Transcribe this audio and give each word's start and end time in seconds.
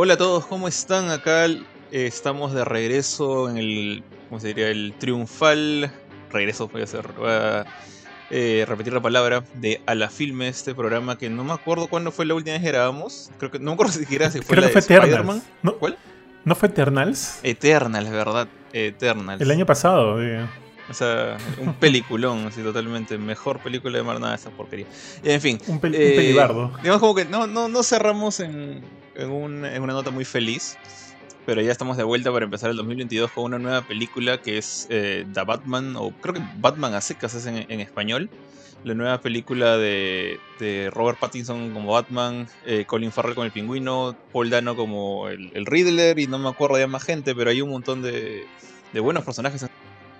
Hola 0.00 0.14
a 0.14 0.16
todos, 0.16 0.46
¿cómo 0.46 0.68
están? 0.68 1.10
Acá 1.10 1.46
eh, 1.46 1.58
estamos 1.90 2.52
de 2.54 2.64
regreso 2.64 3.50
en 3.50 3.58
el, 3.58 4.04
¿cómo 4.28 4.40
se 4.40 4.46
diría? 4.46 4.68
El 4.68 4.94
triunfal 4.96 5.90
regreso, 6.30 6.68
voy 6.68 6.82
a 6.82 6.84
hacer, 6.84 7.08
voy 7.18 7.28
a 7.28 7.66
eh, 8.30 8.64
repetir 8.68 8.92
la 8.92 9.02
palabra, 9.02 9.42
de 9.54 9.80
A 9.86 9.96
la 9.96 10.08
Filme, 10.08 10.46
este 10.46 10.72
programa 10.72 11.18
que 11.18 11.28
no 11.28 11.42
me 11.42 11.52
acuerdo 11.52 11.88
cuándo 11.88 12.12
fue 12.12 12.26
la 12.26 12.34
última 12.34 12.52
vez 12.54 12.62
que 12.62 12.68
grabamos. 12.68 13.32
Creo 13.38 13.50
que 13.50 13.58
no 13.58 13.64
me 13.64 13.72
acuerdo 13.72 13.92
siquiera 13.92 14.30
si 14.30 14.38
fue 14.38 14.54
Creo 14.56 14.60
la 14.60 14.68
que 14.68 14.74
de 14.76 14.82
fue. 14.82 14.94
Spider-Man. 14.94 15.42
¿No? 15.64 15.74
¿Cuál? 15.78 15.98
¿No 16.44 16.54
fue 16.54 16.68
Eternals? 16.68 17.40
Eternals, 17.42 18.08
¿verdad? 18.08 18.46
Eternals. 18.72 19.40
El 19.42 19.50
año 19.50 19.66
pasado. 19.66 20.20
digo. 20.20 20.46
O 20.88 20.94
sea, 20.94 21.38
un 21.60 21.74
peliculón, 21.74 22.46
así 22.46 22.62
totalmente. 22.62 23.18
Mejor 23.18 23.58
película 23.58 23.98
de 23.98 24.04
mar 24.04 24.20
nada 24.20 24.34
de 24.34 24.38
esa 24.38 24.50
porquería. 24.50 24.86
En 25.24 25.40
fin. 25.40 25.58
Un, 25.66 25.80
pel- 25.80 25.88
un 25.88 25.94
eh, 25.96 26.12
pelibardo. 26.14 26.70
Digamos 26.82 27.00
como 27.00 27.16
que 27.16 27.24
no, 27.24 27.48
no, 27.48 27.68
no 27.68 27.82
cerramos 27.82 28.38
en, 28.40 28.80
en, 29.18 29.30
un- 29.30 29.64
en 29.64 29.82
una 29.82 29.92
nota 29.92 30.10
muy 30.10 30.24
feliz. 30.24 30.78
Pero 31.46 31.62
ya 31.62 31.72
estamos 31.72 31.96
de 31.96 32.02
vuelta 32.04 32.30
para 32.30 32.44
empezar 32.44 32.70
el 32.70 32.76
2022 32.76 33.30
con 33.32 33.44
una 33.44 33.58
nueva 33.58 33.80
película 33.82 34.36
que 34.42 34.58
es 34.58 34.86
eh, 34.90 35.24
The 35.32 35.44
Batman, 35.44 35.94
o 35.96 36.10
creo 36.20 36.34
que 36.34 36.42
Batman 36.58 36.92
a 36.94 37.00
secas 37.00 37.34
es 37.34 37.46
en, 37.46 37.80
español. 37.80 38.28
La 38.84 38.94
nueva 38.94 39.20
película 39.20 39.78
de, 39.78 40.38
de 40.60 40.90
Robert 40.92 41.18
Pattinson 41.18 41.72
como 41.72 41.92
Batman, 41.92 42.46
eh, 42.66 42.84
Colin 42.86 43.10
Farrell 43.12 43.34
como 43.34 43.46
el 43.46 43.50
pingüino, 43.50 44.14
Paul 44.32 44.50
Dano 44.50 44.76
como 44.76 45.28
el, 45.28 45.50
el 45.54 45.64
Riddler 45.66 46.18
y 46.18 46.26
no 46.26 46.38
me 46.38 46.48
acuerdo 46.50 46.76
de 46.76 46.86
más 46.86 47.02
gente, 47.02 47.34
pero 47.34 47.48
hay 47.50 47.62
un 47.62 47.70
montón 47.70 48.02
de, 48.02 48.46
de 48.92 49.00
buenos 49.00 49.24
personajes. 49.24 49.66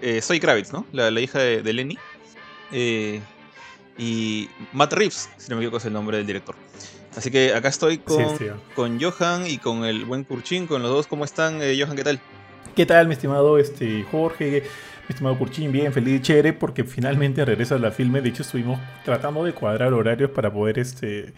Eh, 0.01 0.21
Zoe 0.23 0.41
Kravitz, 0.41 0.73
¿no? 0.73 0.87
La, 0.93 1.11
la 1.11 1.21
hija 1.21 1.39
de, 1.39 1.63
de 1.63 1.73
Lenny. 1.75 1.99
Eh, 2.73 3.21
y 3.99 4.49
Matt 4.73 4.93
Reeves, 4.95 5.29
si 5.37 5.51
no 5.51 5.57
me 5.57 5.63
equivoco 5.63 5.77
es 5.77 5.85
el 5.85 5.93
nombre 5.93 6.17
del 6.17 6.27
director. 6.27 6.55
Así 7.19 7.33
que 7.33 7.53
acá 7.53 7.67
estoy 7.67 7.99
con, 7.99 8.39
Sí, 8.39 8.47
con 8.77 9.01
Johan 9.01 9.45
y 9.45 9.59
con 9.59 9.85
el 9.85 10.05
buen 10.05 10.23
Kurchin, 10.23 10.69
con 10.69 10.83
los 10.83 10.91
dos. 10.93 11.09
¿Cómo 11.09 11.25
están, 11.25 11.61
eh, 11.61 11.77
Johan? 11.77 11.97
¿Qué 11.97 12.05
tal? 12.05 12.21
¿Qué 12.77 12.87
tal, 12.87 13.09
mi 13.09 13.15
estimado 13.15 13.59
este, 13.59 14.05
Jorge? 14.09 14.63
Mi 15.09 15.15
estimado 15.15 15.37
Curchín, 15.37 15.73
bien, 15.73 15.93
feliz 15.93 16.21
y 16.21 16.23
chévere, 16.23 16.53
porque 16.53 16.85
finalmente 16.85 17.45
regresa 17.45 17.75
a 17.75 17.79
la 17.81 17.91
filme. 17.91 18.21
De 18.21 18.29
hecho, 18.29 18.43
estuvimos 18.43 18.79
tratando 19.05 19.43
de 19.43 19.53
cuadrar 19.53 19.93
horarios 19.95 20.31
para 20.31 20.53
poder 20.53 20.79
este. 20.79 21.33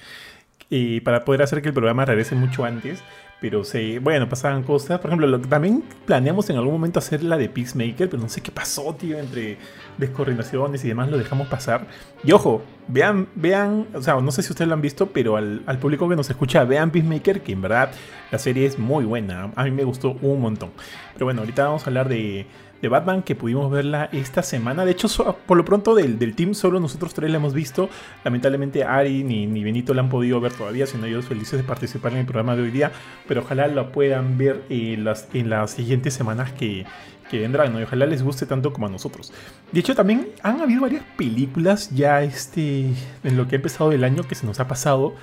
y 0.68 1.00
para 1.00 1.24
poder 1.24 1.40
hacer 1.40 1.62
que 1.62 1.68
el 1.68 1.74
programa 1.74 2.04
regrese 2.04 2.34
mucho 2.34 2.66
antes. 2.66 3.02
Pero 3.40 3.64
se, 3.64 3.98
bueno, 3.98 4.28
pasaban 4.28 4.62
cosas. 4.62 5.00
Por 5.00 5.10
ejemplo, 5.10 5.40
también 5.40 5.82
planeamos 6.04 6.50
en 6.50 6.56
algún 6.56 6.72
momento 6.72 6.98
hacer 6.98 7.22
la 7.22 7.38
de 7.38 7.48
Peacemaker, 7.48 8.10
pero 8.10 8.22
no 8.22 8.28
sé 8.28 8.42
qué 8.42 8.50
pasó, 8.50 8.94
tío, 8.94 9.18
entre 9.18 9.56
descoordinaciones 9.96 10.84
y 10.84 10.88
demás, 10.88 11.08
lo 11.08 11.16
dejamos 11.16 11.48
pasar. 11.48 11.86
Y 12.22 12.32
ojo, 12.32 12.62
vean, 12.88 13.28
vean, 13.34 13.86
o 13.94 14.02
sea, 14.02 14.20
no 14.20 14.30
sé 14.30 14.42
si 14.42 14.52
ustedes 14.52 14.68
lo 14.68 14.74
han 14.74 14.82
visto, 14.82 15.06
pero 15.06 15.36
al, 15.36 15.62
al 15.66 15.78
público 15.78 16.08
que 16.08 16.16
nos 16.16 16.28
escucha, 16.28 16.64
vean 16.64 16.90
Peacemaker, 16.90 17.40
que 17.40 17.52
en 17.52 17.62
verdad 17.62 17.90
la 18.30 18.38
serie 18.38 18.66
es 18.66 18.78
muy 18.78 19.04
buena. 19.04 19.52
A 19.56 19.64
mí 19.64 19.70
me 19.70 19.84
gustó 19.84 20.18
un 20.20 20.40
montón. 20.40 20.70
Pero 21.14 21.24
bueno, 21.26 21.40
ahorita 21.40 21.64
vamos 21.64 21.84
a 21.84 21.86
hablar 21.86 22.08
de, 22.08 22.46
de 22.80 22.88
Batman, 22.88 23.22
que 23.22 23.34
pudimos 23.34 23.70
verla 23.70 24.08
esta 24.12 24.42
semana. 24.42 24.84
De 24.84 24.92
hecho, 24.92 25.08
por 25.46 25.56
lo 25.56 25.64
pronto 25.64 25.94
del, 25.94 26.18
del 26.18 26.34
team, 26.34 26.54
solo 26.54 26.80
nosotros 26.80 27.14
tres 27.14 27.30
la 27.30 27.36
hemos 27.36 27.54
visto. 27.54 27.88
Lamentablemente 28.24 28.84
Ari 28.84 29.22
ni, 29.22 29.46
ni 29.46 29.62
Benito 29.64 29.94
la 29.94 30.02
han 30.02 30.08
podido 30.08 30.40
ver 30.40 30.52
todavía, 30.52 30.86
siendo 30.86 31.06
ellos 31.06 31.26
felices 31.26 31.58
de 31.58 31.64
participar 31.64 32.12
en 32.12 32.18
el 32.18 32.24
programa 32.26 32.56
de 32.56 32.62
hoy 32.62 32.70
día. 32.70 32.92
Pero 33.28 33.42
ojalá 33.42 33.68
lo 33.68 33.92
puedan 33.92 34.38
ver 34.38 34.62
en 34.68 35.04
las, 35.04 35.28
en 35.34 35.50
las 35.50 35.72
siguientes 35.72 36.14
semanas 36.14 36.52
que, 36.52 36.86
que 37.30 37.38
vendrán, 37.38 37.72
¿no? 37.72 37.80
Y 37.80 37.84
ojalá 37.84 38.06
les 38.06 38.22
guste 38.22 38.44
tanto 38.44 38.72
como 38.72 38.86
a 38.86 38.90
nosotros. 38.90 39.32
De 39.70 39.80
hecho, 39.80 39.94
también 39.94 40.28
han 40.42 40.60
habido 40.60 40.82
varias 40.82 41.04
películas 41.16 41.90
ya 41.90 42.22
este, 42.22 42.92
en 43.22 43.36
lo 43.36 43.46
que 43.46 43.54
ha 43.54 43.58
empezado 43.58 43.92
el 43.92 44.04
año 44.04 44.24
que 44.24 44.34
se 44.34 44.46
nos 44.46 44.58
ha 44.58 44.66
pasado, 44.66 45.14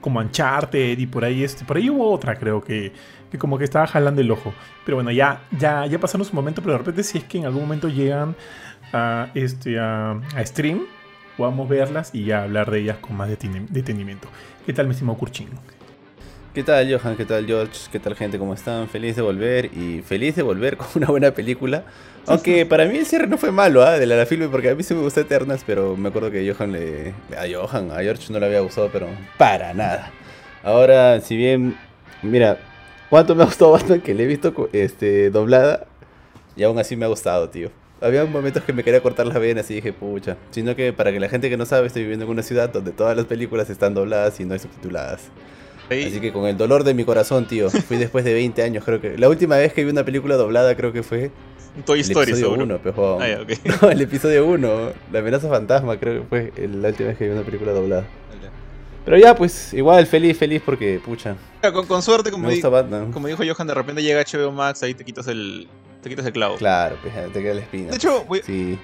como 0.00 0.20
Uncharted 0.20 0.98
y 0.98 1.06
por 1.06 1.24
ahí, 1.24 1.42
este, 1.42 1.64
por 1.64 1.78
ahí 1.78 1.88
hubo 1.88 2.12
otra, 2.12 2.36
creo 2.36 2.62
que, 2.62 2.92
que 3.34 3.38
como 3.38 3.58
que 3.58 3.64
estaba 3.64 3.88
jalando 3.88 4.20
el 4.20 4.30
ojo. 4.30 4.54
Pero 4.84 4.96
bueno, 4.96 5.10
ya, 5.10 5.40
ya, 5.58 5.86
ya 5.86 5.98
pasaron 5.98 6.24
su 6.24 6.36
momento, 6.36 6.62
pero 6.62 6.74
de 6.74 6.78
repente 6.78 7.02
si 7.02 7.18
es 7.18 7.24
que 7.24 7.38
en 7.38 7.46
algún 7.46 7.62
momento 7.62 7.88
llegan 7.88 8.36
a, 8.92 9.30
este, 9.34 9.80
a, 9.80 10.12
a 10.12 10.46
stream, 10.46 10.86
podamos 11.36 11.68
verlas 11.68 12.10
y 12.14 12.26
ya 12.26 12.44
hablar 12.44 12.70
de 12.70 12.78
ellas 12.78 12.98
con 12.98 13.16
más 13.16 13.28
deteni- 13.28 13.66
detenimiento. 13.68 14.28
¿Qué 14.64 14.72
tal, 14.72 14.86
mi 14.86 14.92
estimado 14.92 15.18
Kurchin? 15.18 15.48
¿Qué 16.54 16.62
tal 16.62 16.88
Johan? 16.88 17.16
¿Qué 17.16 17.24
tal 17.24 17.44
George? 17.44 17.88
¿Qué 17.90 17.98
tal 17.98 18.14
gente? 18.14 18.38
¿Cómo 18.38 18.54
están? 18.54 18.88
Feliz 18.88 19.16
de 19.16 19.22
volver 19.22 19.64
y 19.76 20.00
feliz 20.02 20.36
de 20.36 20.42
volver 20.42 20.76
con 20.78 20.86
una 20.94 21.08
buena 21.08 21.32
película. 21.32 21.82
Aunque 22.28 22.64
para 22.66 22.84
mí 22.84 22.98
el 22.98 23.04
cierre 23.04 23.26
no 23.26 23.36
fue 23.36 23.50
malo, 23.50 23.82
¿ah? 23.82 23.98
De 23.98 24.06
la, 24.06 24.14
la 24.14 24.26
filme, 24.26 24.46
porque 24.46 24.70
a 24.70 24.76
mí 24.76 24.84
sí 24.84 24.94
me 24.94 25.00
gustó 25.00 25.22
Eternals, 25.22 25.64
pero 25.66 25.96
me 25.96 26.10
acuerdo 26.10 26.30
que 26.30 26.48
Johan 26.48 26.70
le... 26.70 27.14
A 27.36 27.46
Johan, 27.52 27.90
a 27.90 27.96
George 27.96 28.32
no 28.32 28.38
le 28.38 28.46
había 28.46 28.60
gustado, 28.60 28.90
pero 28.92 29.08
para 29.36 29.74
nada. 29.74 30.12
Ahora, 30.62 31.20
si 31.20 31.36
bien... 31.36 31.76
Mira, 32.22 32.58
¿cuánto 33.10 33.34
me 33.34 33.42
ha 33.42 33.46
gustado 33.46 33.72
Batman 33.72 34.00
que 34.00 34.14
le 34.14 34.24
he 34.24 34.26
visto 34.26 34.68
este, 34.72 35.30
doblada? 35.30 35.86
Y 36.56 36.62
aún 36.62 36.78
así 36.78 36.96
me 36.96 37.04
ha 37.04 37.08
gustado, 37.08 37.48
tío. 37.48 37.70
Había 38.00 38.24
momentos 38.26 38.62
que 38.64 38.72
me 38.72 38.84
quería 38.84 39.00
cortar 39.02 39.26
las 39.26 39.38
venas 39.38 39.70
y 39.70 39.74
dije, 39.74 39.92
pucha. 39.92 40.36
Sino 40.50 40.76
que 40.76 40.92
para 40.92 41.10
que 41.12 41.18
la 41.20 41.28
gente 41.28 41.48
que 41.48 41.56
no 41.56 41.64
sabe, 41.66 41.86
estoy 41.86 42.02
viviendo 42.02 42.24
en 42.26 42.30
una 42.30 42.42
ciudad 42.42 42.68
donde 42.68 42.92
todas 42.92 43.16
las 43.16 43.26
películas 43.26 43.70
están 43.70 43.94
dobladas 43.94 44.38
y 44.40 44.44
no 44.44 44.52
hay 44.54 44.60
subtituladas. 44.60 45.28
Ahí- 45.90 46.04
Así 46.04 46.20
que 46.20 46.32
con 46.32 46.46
el 46.46 46.56
dolor 46.56 46.84
de 46.84 46.94
mi 46.94 47.04
corazón, 47.04 47.46
tío. 47.46 47.70
Fui 47.70 47.96
después 47.96 48.24
de 48.24 48.34
20 48.34 48.62
años, 48.62 48.84
creo 48.84 49.00
que. 49.00 49.16
La 49.18 49.28
última 49.28 49.56
vez 49.56 49.72
que 49.72 49.84
vi 49.84 49.90
una 49.90 50.04
película 50.04 50.36
doblada, 50.36 50.74
creo 50.76 50.92
que 50.92 51.02
fue 51.02 51.30
Toy 51.84 52.00
el 52.00 52.04
Story, 52.06 52.30
episodio 52.32 52.44
seguro. 52.46 52.64
1, 52.64 52.78
pejo. 52.78 53.18
Ah, 53.20 53.28
ya, 53.28 53.40
ok. 53.42 53.50
No, 53.82 53.90
el 53.90 54.00
episodio 54.00 54.46
1. 54.46 54.68
La 55.12 55.18
amenaza 55.18 55.48
fantasma, 55.48 55.98
creo 55.98 56.22
que 56.22 56.28
fue 56.28 56.52
la 56.68 56.88
última 56.88 57.08
vez 57.10 57.18
que 57.18 57.26
vi 57.26 57.30
una 57.32 57.42
película 57.42 57.72
doblada. 57.72 58.04
Pero 59.04 59.18
ya, 59.18 59.34
pues, 59.34 59.74
igual, 59.74 60.06
feliz, 60.06 60.38
feliz, 60.38 60.62
porque, 60.64 60.98
pucha. 61.04 61.36
Con, 61.72 61.86
con 61.86 62.02
suerte, 62.02 62.30
como, 62.30 62.48
di- 62.48 62.60
como 63.12 63.26
dijo 63.28 63.42
Johan, 63.46 63.66
de 63.66 63.74
repente 63.74 64.02
llega 64.02 64.22
HBO 64.22 64.50
Max, 64.52 64.82
ahí 64.82 64.94
te 64.94 65.04
quitas 65.04 65.26
el, 65.28 65.68
te 66.02 66.08
quitas 66.08 66.24
el 66.24 66.32
clavo. 66.32 66.56
Claro, 66.56 66.96
pues 67.02 67.12
te 67.32 67.42
queda 67.42 67.54
la 67.54 67.60
espina. 67.60 67.90
De 67.90 67.96
hecho, 67.96 68.24
voy- 68.24 68.40
Sí. 68.44 68.78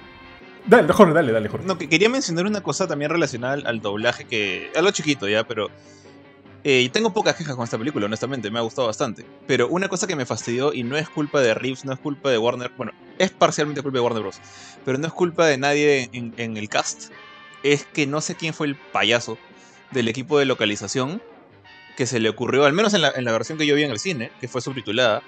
Dale, 0.67 0.93
Jorge, 0.93 1.13
dale, 1.13 1.31
dale, 1.31 1.49
Jorge. 1.49 1.65
No, 1.65 1.75
que 1.77 1.89
quería 1.89 2.07
mencionar 2.07 2.45
una 2.45 2.61
cosa 2.61 2.87
también 2.87 3.09
relacionada 3.09 3.53
al, 3.53 3.65
al 3.65 3.81
doblaje 3.81 4.25
que. 4.25 4.69
Algo 4.75 4.91
chiquito 4.91 5.27
ya, 5.27 5.43
pero. 5.47 5.69
eh, 6.63 6.87
tengo 6.93 7.11
pocas 7.13 7.35
quejas 7.35 7.55
con 7.55 7.63
esta 7.63 7.79
película, 7.79 8.05
honestamente, 8.05 8.51
me 8.51 8.59
ha 8.59 8.61
gustado 8.61 8.85
bastante. 8.87 9.25
Pero 9.47 9.67
una 9.69 9.87
cosa 9.87 10.05
que 10.05 10.15
me 10.15 10.27
fastidió, 10.27 10.71
y 10.71 10.83
no 10.83 10.97
es 10.97 11.09
culpa 11.09 11.41
de 11.41 11.55
Reeves, 11.55 11.83
no 11.83 11.93
es 11.93 11.99
culpa 11.99 12.29
de 12.29 12.37
Warner. 12.37 12.71
Bueno, 12.77 12.91
es 13.17 13.31
parcialmente 13.31 13.81
culpa 13.81 13.97
de 13.97 14.01
Warner 14.03 14.21
Bros. 14.21 14.39
Pero 14.85 14.99
no 14.99 15.07
es 15.07 15.13
culpa 15.13 15.47
de 15.47 15.57
nadie 15.57 16.11
en, 16.13 16.31
en 16.37 16.55
el 16.57 16.69
cast. 16.69 17.11
Es 17.63 17.85
que 17.85 18.05
no 18.05 18.21
sé 18.21 18.35
quién 18.35 18.53
fue 18.53 18.67
el 18.67 18.75
payaso 18.75 19.39
del 19.91 20.07
equipo 20.07 20.39
de 20.39 20.45
localización 20.45 21.21
que 21.95 22.05
se 22.05 22.19
le 22.19 22.29
ocurrió, 22.29 22.65
al 22.65 22.73
menos 22.73 22.93
en 22.93 23.01
la, 23.01 23.11
en 23.15 23.25
la 23.25 23.31
versión 23.31 23.57
que 23.57 23.65
yo 23.65 23.75
vi 23.75 23.83
en 23.83 23.91
el 23.91 23.99
cine, 23.99 24.31
que 24.39 24.47
fue 24.47 24.61
subtitulada, 24.61 25.21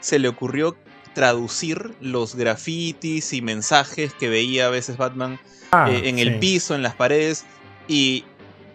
se 0.00 0.18
le 0.18 0.28
ocurrió 0.28 0.76
traducir 1.14 1.94
los 2.00 2.34
grafitis 2.34 3.32
y 3.32 3.40
mensajes 3.42 4.14
que 4.14 4.28
veía 4.28 4.66
a 4.66 4.70
veces 4.70 4.96
Batman 4.96 5.38
Ah, 5.72 5.90
eh, 5.90 6.08
en 6.08 6.18
el 6.20 6.38
piso, 6.38 6.74
en 6.76 6.82
las 6.82 6.94
paredes, 6.94 7.44
y, 7.88 8.24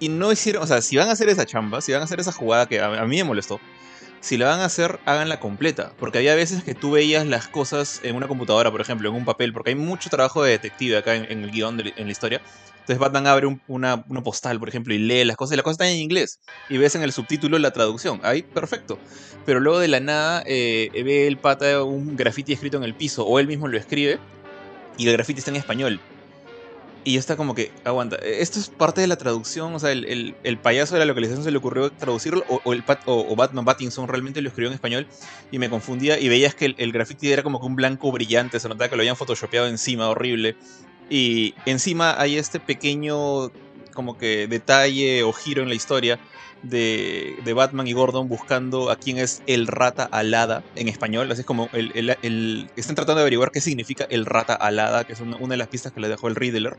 y 0.01 0.09
no 0.09 0.31
hicieron, 0.33 0.61
o 0.63 0.67
sea, 0.67 0.81
si 0.81 0.97
van 0.97 1.07
a 1.07 1.13
hacer 1.13 1.29
esa 1.29 1.45
chamba, 1.45 1.79
si 1.79 1.93
van 1.93 2.01
a 2.01 2.03
hacer 2.05 2.19
esa 2.19 2.33
jugada 2.33 2.67
que 2.67 2.81
a, 2.81 2.87
a 2.87 3.05
mí 3.05 3.15
me 3.17 3.23
molestó, 3.23 3.61
si 4.19 4.37
la 4.37 4.47
van 4.47 4.59
a 4.59 4.65
hacer, 4.65 4.99
háganla 5.05 5.39
completa, 5.39 5.93
porque 5.97 6.17
había 6.17 6.35
veces 6.35 6.61
que 6.61 6.75
tú 6.75 6.91
veías 6.91 7.25
las 7.25 7.47
cosas 7.47 8.01
en 8.03 8.17
una 8.17 8.27
computadora, 8.27 8.69
por 8.69 8.81
ejemplo, 8.81 9.07
en 9.07 9.15
un 9.15 9.23
papel, 9.23 9.53
porque 9.53 9.69
hay 9.69 9.75
mucho 9.77 10.09
trabajo 10.09 10.43
de 10.43 10.51
detective 10.51 10.97
acá 10.97 11.15
en, 11.15 11.31
en 11.31 11.43
el 11.45 11.51
guion, 11.51 11.77
de- 11.77 11.93
en 11.95 12.07
la 12.07 12.11
historia. 12.11 12.41
Entonces 12.89 13.01
Batman 13.01 13.27
abre 13.27 13.45
un- 13.45 13.61
una, 13.67 14.03
una 14.09 14.23
postal, 14.23 14.57
por 14.59 14.67
ejemplo, 14.67 14.95
y 14.95 14.97
lee 14.97 15.23
las 15.23 15.37
cosas, 15.37 15.53
y 15.53 15.57
las 15.57 15.63
cosas 15.63 15.75
están 15.75 15.89
en 15.89 15.99
inglés, 15.99 16.39
y 16.67 16.79
ves 16.79 16.95
en 16.95 17.03
el 17.03 17.11
subtítulo 17.11 17.59
la 17.59 17.69
traducción, 17.69 18.19
ahí 18.23 18.41
perfecto. 18.51 18.97
Pero 19.45 19.59
luego 19.59 19.77
de 19.77 19.87
la 19.89 19.99
nada 19.99 20.41
eh, 20.47 20.89
ve 21.05 21.27
el 21.27 21.37
pata 21.37 21.83
un 21.83 22.15
graffiti 22.15 22.51
escrito 22.51 22.77
en 22.77 22.83
el 22.83 22.95
piso, 22.95 23.27
o 23.27 23.37
él 23.37 23.45
mismo 23.45 23.67
lo 23.67 23.77
escribe, 23.77 24.17
y 24.97 25.05
el 25.07 25.13
graffiti 25.13 25.37
está 25.37 25.51
en 25.51 25.57
español. 25.57 26.01
Y 27.05 27.17
está 27.17 27.37
como 27.37 27.53
que, 27.53 27.71
aguanta, 27.85 28.15
esto 28.23 28.59
es 28.59 28.69
parte 28.69 29.01
de 29.01 29.07
la 29.07 29.17
traducción, 29.17 29.73
o 29.75 29.79
sea, 29.79 29.91
el, 29.91 30.05
el- 30.05 30.35
el 30.43 30.59
payaso 30.59 30.95
de 30.95 30.99
la 30.99 31.05
localización 31.05 31.43
se 31.43 31.51
le 31.51 31.57
ocurrió 31.59 31.91
traducirlo, 31.91 32.43
o, 32.49 32.59
o 32.65 32.73
el 32.73 32.83
Pat- 32.83 33.03
o- 33.05 33.31
o 33.31 33.35
Batman 33.35 33.65
Pattinson 33.65 34.07
realmente 34.07 34.41
lo 34.41 34.49
escribió 34.49 34.67
en 34.69 34.73
español, 34.73 35.07
y 35.51 35.59
me 35.59 35.69
confundía, 35.69 36.19
y 36.19 36.27
veías 36.27 36.55
que 36.55 36.65
el, 36.65 36.75
el 36.79 36.91
graffiti 36.91 37.31
era 37.31 37.43
como 37.43 37.59
que 37.59 37.67
un 37.67 37.75
blanco 37.75 38.11
brillante, 38.11 38.59
se 38.59 38.67
notaba 38.67 38.89
que 38.89 38.95
lo 38.95 39.01
habían 39.03 39.15
photoshopeado 39.15 39.67
encima, 39.67 40.09
horrible. 40.09 40.55
Y 41.09 41.55
encima 41.65 42.19
hay 42.19 42.37
este 42.37 42.59
pequeño, 42.59 43.51
como 43.93 44.17
que 44.17 44.47
detalle 44.47 45.23
o 45.23 45.33
giro 45.33 45.63
en 45.63 45.69
la 45.69 45.75
historia 45.75 46.19
de, 46.61 47.35
de 47.43 47.53
Batman 47.53 47.87
y 47.87 47.93
Gordon 47.93 48.27
buscando 48.27 48.89
a 48.91 48.95
quién 48.95 49.17
es 49.17 49.41
el 49.47 49.67
rata 49.67 50.03
alada 50.03 50.63
en 50.75 50.87
español. 50.87 51.31
Así 51.31 51.41
es 51.41 51.47
como 51.47 51.69
el, 51.73 52.15
el- 52.21 52.69
están 52.75 52.95
tratando 52.95 53.15
de 53.15 53.21
averiguar 53.21 53.51
qué 53.51 53.61
significa 53.61 54.05
el 54.09 54.25
rata 54.25 54.53
alada, 54.53 55.03
que 55.03 55.13
es 55.13 55.19
una, 55.19 55.37
de 55.37 55.57
las 55.57 55.67
pistas 55.67 55.91
que 55.93 55.99
le 55.99 56.09
dejó 56.09 56.27
el 56.27 56.35
Riddler. 56.35 56.77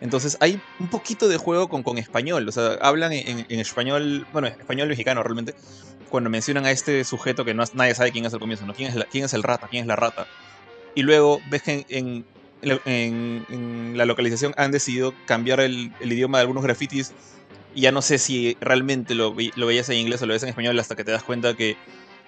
Entonces 0.00 0.36
hay 0.40 0.60
un 0.80 0.88
poquito 0.88 1.28
de 1.28 1.38
juego 1.38 1.68
con, 1.68 1.82
con 1.82 1.96
español. 1.98 2.46
O 2.48 2.52
sea, 2.52 2.72
hablan 2.82 3.12
en, 3.12 3.46
en 3.48 3.60
español, 3.60 4.26
bueno, 4.32 4.48
español 4.48 4.88
mexicano 4.88 5.22
realmente, 5.22 5.54
cuando 6.10 6.28
mencionan 6.28 6.66
a 6.66 6.70
este 6.70 7.02
sujeto 7.04 7.44
que 7.44 7.54
no, 7.54 7.64
nadie 7.74 7.94
sabe 7.94 8.12
quién 8.12 8.26
es 8.26 8.34
al 8.34 8.40
comienzo, 8.40 8.66
¿no? 8.66 8.74
¿Quién 8.74 8.90
es, 8.96 9.04
quién 9.10 9.24
es 9.24 9.32
el 9.32 9.42
rata? 9.42 9.68
¿Quién 9.68 9.82
es 9.82 9.86
la 9.86 9.96
rata? 9.96 10.26
Y 10.94 11.02
luego 11.02 11.40
ves 11.48 11.62
que 11.62 11.86
en- 11.88 12.24
en- 12.84 13.44
en 13.50 13.96
la 13.96 14.04
localización 14.06 14.54
han 14.56 14.70
decidido 14.72 15.14
cambiar 15.26 15.60
el, 15.60 15.92
el 16.00 16.12
idioma 16.12 16.38
de 16.38 16.42
algunos 16.42 16.62
grafitis 16.64 17.12
ya 17.76 17.90
no 17.90 18.02
sé 18.02 18.18
si 18.18 18.56
realmente 18.60 19.14
lo, 19.16 19.34
lo 19.56 19.66
veías 19.66 19.88
en 19.88 19.98
inglés 19.98 20.22
o 20.22 20.26
lo 20.26 20.32
ves 20.32 20.42
en 20.44 20.48
español 20.50 20.78
hasta 20.78 20.94
que 20.94 21.02
te 21.02 21.10
das 21.10 21.24
cuenta 21.24 21.54
que 21.54 21.76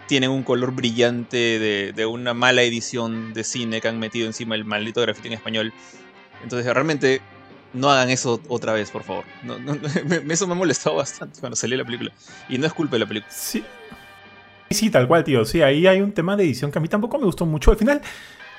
tienen 0.08 0.30
un 0.30 0.42
color 0.42 0.72
brillante 0.72 1.36
de, 1.60 1.92
de 1.92 2.06
una 2.06 2.34
mala 2.34 2.62
edición 2.62 3.32
de 3.32 3.44
cine 3.44 3.80
que 3.80 3.86
han 3.88 3.98
metido 4.00 4.26
encima 4.26 4.54
el 4.56 4.64
maldito 4.64 5.00
grafiti 5.02 5.28
en 5.28 5.34
español. 5.34 5.72
Entonces, 6.42 6.72
realmente, 6.72 7.20
no 7.72 7.90
hagan 7.90 8.10
eso 8.10 8.40
otra 8.48 8.72
vez, 8.72 8.90
por 8.90 9.02
favor. 9.04 9.24
No, 9.44 9.58
no, 9.58 9.76
me- 10.24 10.32
eso 10.34 10.46
me 10.48 10.52
ha 10.52 10.56
molestado 10.56 10.96
bastante 10.96 11.38
cuando 11.40 11.54
salió 11.56 11.76
la 11.76 11.84
película. 11.84 12.12
Y 12.48 12.58
no 12.58 12.66
es 12.66 12.72
culpa 12.72 12.96
de 12.96 13.00
la 13.00 13.06
película. 13.06 13.32
Sí. 13.32 13.64
Sí, 14.70 14.90
tal 14.90 15.06
cual, 15.06 15.22
tío. 15.24 15.44
Sí, 15.44 15.62
ahí 15.62 15.86
hay 15.86 16.00
un 16.00 16.12
tema 16.12 16.36
de 16.36 16.42
edición 16.44 16.70
que 16.72 16.78
a 16.78 16.82
mí 16.82 16.88
tampoco 16.88 17.18
me 17.18 17.24
gustó 17.24 17.46
mucho. 17.46 17.70
Al 17.70 17.76
final, 17.76 18.00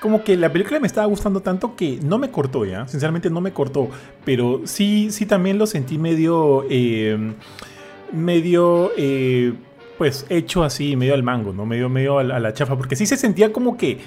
como 0.08 0.24
que 0.24 0.38
la 0.38 0.52
película 0.52 0.80
me 0.80 0.88
estaba 0.88 1.06
gustando 1.08 1.42
tanto 1.42 1.76
que 1.76 2.00
no 2.02 2.18
me 2.18 2.32
cortó, 2.32 2.64
¿ya? 2.66 2.88
Sinceramente 2.88 3.30
no 3.30 3.42
me 3.42 3.52
cortó. 3.52 3.90
Pero 4.24 4.62
sí, 4.64 5.10
sí 5.12 5.26
también 5.26 5.58
lo 5.58 5.68
sentí 5.68 5.98
medio. 5.98 6.64
eh, 6.70 7.34
medio. 8.14 8.92
eh, 8.98 9.54
pues 9.98 10.26
hecho 10.30 10.64
así, 10.64 10.96
medio 10.96 11.14
al 11.16 11.24
mango, 11.24 11.54
¿no? 11.54 11.66
Medio, 11.66 11.90
medio 11.90 12.20
a 12.20 12.24
la, 12.24 12.54
chafa. 12.54 12.78
Porque 12.78 12.96
sí 12.96 13.06
se 13.06 13.18
sentía 13.18 13.52
como 13.52 13.78
que. 13.78 13.98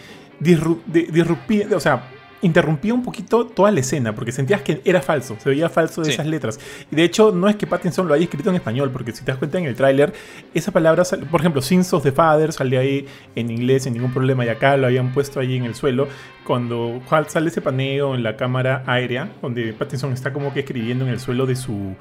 disru- 0.41 0.81
de- 0.87 1.09
disrupía. 1.13 1.67
O 1.75 1.81
sea. 1.81 2.09
Interrumpía 2.43 2.95
un 2.95 3.03
poquito 3.03 3.47
toda 3.47 3.71
la 3.71 3.81
escena 3.81 4.15
porque 4.15 4.33
sentías 4.33 4.63
que 4.63 4.81
era 4.85 5.03
falso, 5.03 5.37
se 5.39 5.51
veía 5.51 5.69
falso 5.69 6.01
de 6.01 6.07
Sí. 6.07 6.13
esas 6.15 6.27
letras. 6.27 6.59
Y 6.91 6.97
de 6.97 7.05
hecho, 7.05 7.33
no 7.33 7.49
es 7.49 7.57
que 7.57 7.67
Pattinson 7.67 8.09
lo 8.09 8.15
haya 8.15 8.25
escrito 8.25 8.49
en 8.49 8.57
español, 8.57 8.91
porque 8.91 9.13
si 9.13 9.25
te 9.25 9.31
das 9.33 9.39
cuenta 9.39 9.59
en 9.59 9.67
el 9.67 9.75
tráiler, 9.75 10.13
esa 10.55 10.73
palabra, 10.73 11.05
sal- 11.05 11.27
por 11.31 11.41
ejemplo, 11.41 11.61
Sins 11.61 11.93
of 11.93 12.03
the 12.03 12.13
Father 12.13 12.53
sale 12.53 12.79
ahí 12.79 13.07
en 13.37 13.51
inglés 13.51 13.83
sin 13.85 13.93
ningún 13.93 14.13
problema 14.13 14.45
y 14.47 14.49
acá 14.49 14.77
lo 14.79 14.87
habían 14.87 15.13
puesto 15.13 15.39
ahí 15.39 15.57
en 15.57 15.65
el 15.65 15.75
suelo. 15.75 16.09
Cuando 16.47 17.01
sale 17.29 17.49
ese 17.49 17.61
paneo 17.61 18.15
en 18.15 18.23
la 18.23 18.37
cámara 18.37 18.83
aérea, 18.87 19.31
donde 19.43 19.73
Pattinson 19.73 20.13
está 20.13 20.33
como 20.33 20.53
que 20.55 20.61
escribiendo 20.61 21.05
en 21.05 21.11
el 21.11 21.21
suelo 21.21 21.45
de 21.47 21.57
su, 21.57 21.95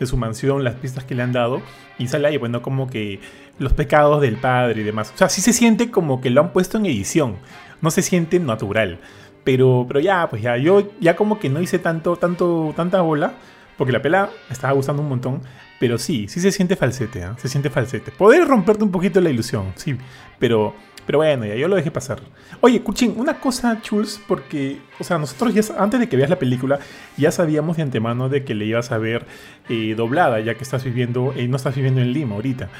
de 0.00 0.06
su 0.06 0.16
mansión 0.16 0.64
las 0.64 0.74
pistas 0.74 1.04
que 1.04 1.14
le 1.14 1.22
han 1.22 1.32
dado, 1.32 1.62
y 1.98 2.08
sale 2.08 2.26
ahí, 2.28 2.36
bueno, 2.36 2.60
como 2.62 2.90
que 2.90 3.20
los 3.60 3.72
pecados 3.72 4.20
del 4.20 4.36
padre 4.36 4.80
y 4.80 4.84
demás. 4.84 5.12
O 5.14 5.18
sea, 5.18 5.28
sí 5.28 5.40
se 5.40 5.52
siente 5.52 5.90
como 5.92 6.20
que 6.20 6.30
lo 6.30 6.40
han 6.40 6.52
puesto 6.52 6.78
en 6.78 6.86
edición, 6.86 7.36
no 7.80 7.90
se 7.92 8.02
siente 8.02 8.40
natural. 8.40 8.98
Pero, 9.44 9.84
pero 9.86 10.00
ya, 10.00 10.28
pues 10.28 10.42
ya, 10.42 10.56
yo 10.56 10.90
ya 11.00 11.14
como 11.16 11.38
que 11.38 11.50
no 11.50 11.60
hice 11.60 11.78
tanto, 11.78 12.16
tanto, 12.16 12.72
tanta 12.74 13.02
bola, 13.02 13.34
porque 13.76 13.92
la 13.92 14.00
pela 14.00 14.30
estaba 14.50 14.72
gustando 14.72 15.02
un 15.02 15.08
montón, 15.08 15.42
pero 15.78 15.98
sí, 15.98 16.28
sí 16.28 16.40
se 16.40 16.50
siente 16.50 16.76
falsete, 16.76 17.24
¿ah? 17.24 17.34
se 17.38 17.48
siente 17.48 17.70
falsete. 17.70 18.10
Poder 18.10 18.46
romperte 18.46 18.84
un 18.84 18.90
poquito 18.90 19.20
la 19.20 19.30
ilusión, 19.30 19.72
sí, 19.74 19.96
pero, 20.38 20.74
pero 21.04 21.18
bueno, 21.18 21.44
ya 21.44 21.56
yo 21.56 21.68
lo 21.68 21.76
dejé 21.76 21.90
pasar. 21.90 22.20
Oye, 22.60 22.82
Kuchin, 22.82 23.14
una 23.16 23.38
cosa, 23.38 23.80
Chuls, 23.82 24.20
porque, 24.26 24.80
o 24.98 25.04
sea, 25.04 25.18
nosotros 25.18 25.52
ya, 25.52 25.62
antes 25.78 26.00
de 26.00 26.08
que 26.08 26.16
veas 26.16 26.30
la 26.30 26.38
película, 26.38 26.78
ya 27.18 27.30
sabíamos 27.30 27.76
de 27.76 27.82
antemano 27.82 28.30
de 28.30 28.44
que 28.44 28.54
le 28.54 28.64
ibas 28.64 28.92
a 28.92 28.98
ver 28.98 29.26
eh, 29.68 29.94
doblada, 29.94 30.40
ya 30.40 30.54
que 30.54 30.64
estás 30.64 30.84
viviendo, 30.84 31.34
eh, 31.36 31.46
no 31.48 31.56
estás 31.56 31.74
viviendo 31.74 32.00
en 32.00 32.12
Lima 32.12 32.36
ahorita. 32.36 32.70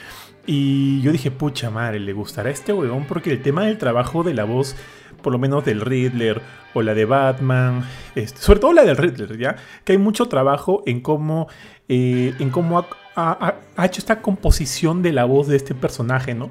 Y 0.46 1.00
yo 1.00 1.10
dije, 1.10 1.30
pucha 1.30 1.70
madre, 1.70 2.00
le 2.00 2.12
gustará 2.12 2.50
este 2.50 2.72
huevón 2.72 3.06
porque 3.06 3.30
el 3.30 3.40
tema 3.40 3.64
del 3.64 3.78
trabajo 3.78 4.22
de 4.22 4.34
la 4.34 4.44
voz, 4.44 4.76
por 5.24 5.32
lo 5.32 5.38
menos 5.40 5.64
del 5.64 5.80
Riddler 5.80 6.40
o 6.74 6.82
la 6.82 6.94
de 6.94 7.06
Batman, 7.06 7.82
este, 8.14 8.40
sobre 8.40 8.60
todo 8.60 8.72
la 8.72 8.84
del 8.84 8.96
Riddler, 8.96 9.36
¿ya? 9.36 9.56
Que 9.82 9.92
hay 9.92 9.98
mucho 9.98 10.26
trabajo 10.26 10.84
en 10.86 11.00
cómo, 11.00 11.48
eh, 11.88 12.34
en 12.38 12.50
cómo 12.50 12.86
ha, 13.16 13.54
hecho 13.82 14.00
esta 14.00 14.20
composición 14.20 15.02
de 15.02 15.12
la 15.12 15.24
voz 15.24 15.48
de 15.48 15.56
este 15.56 15.74
personaje, 15.74 16.34
¿no? 16.34 16.50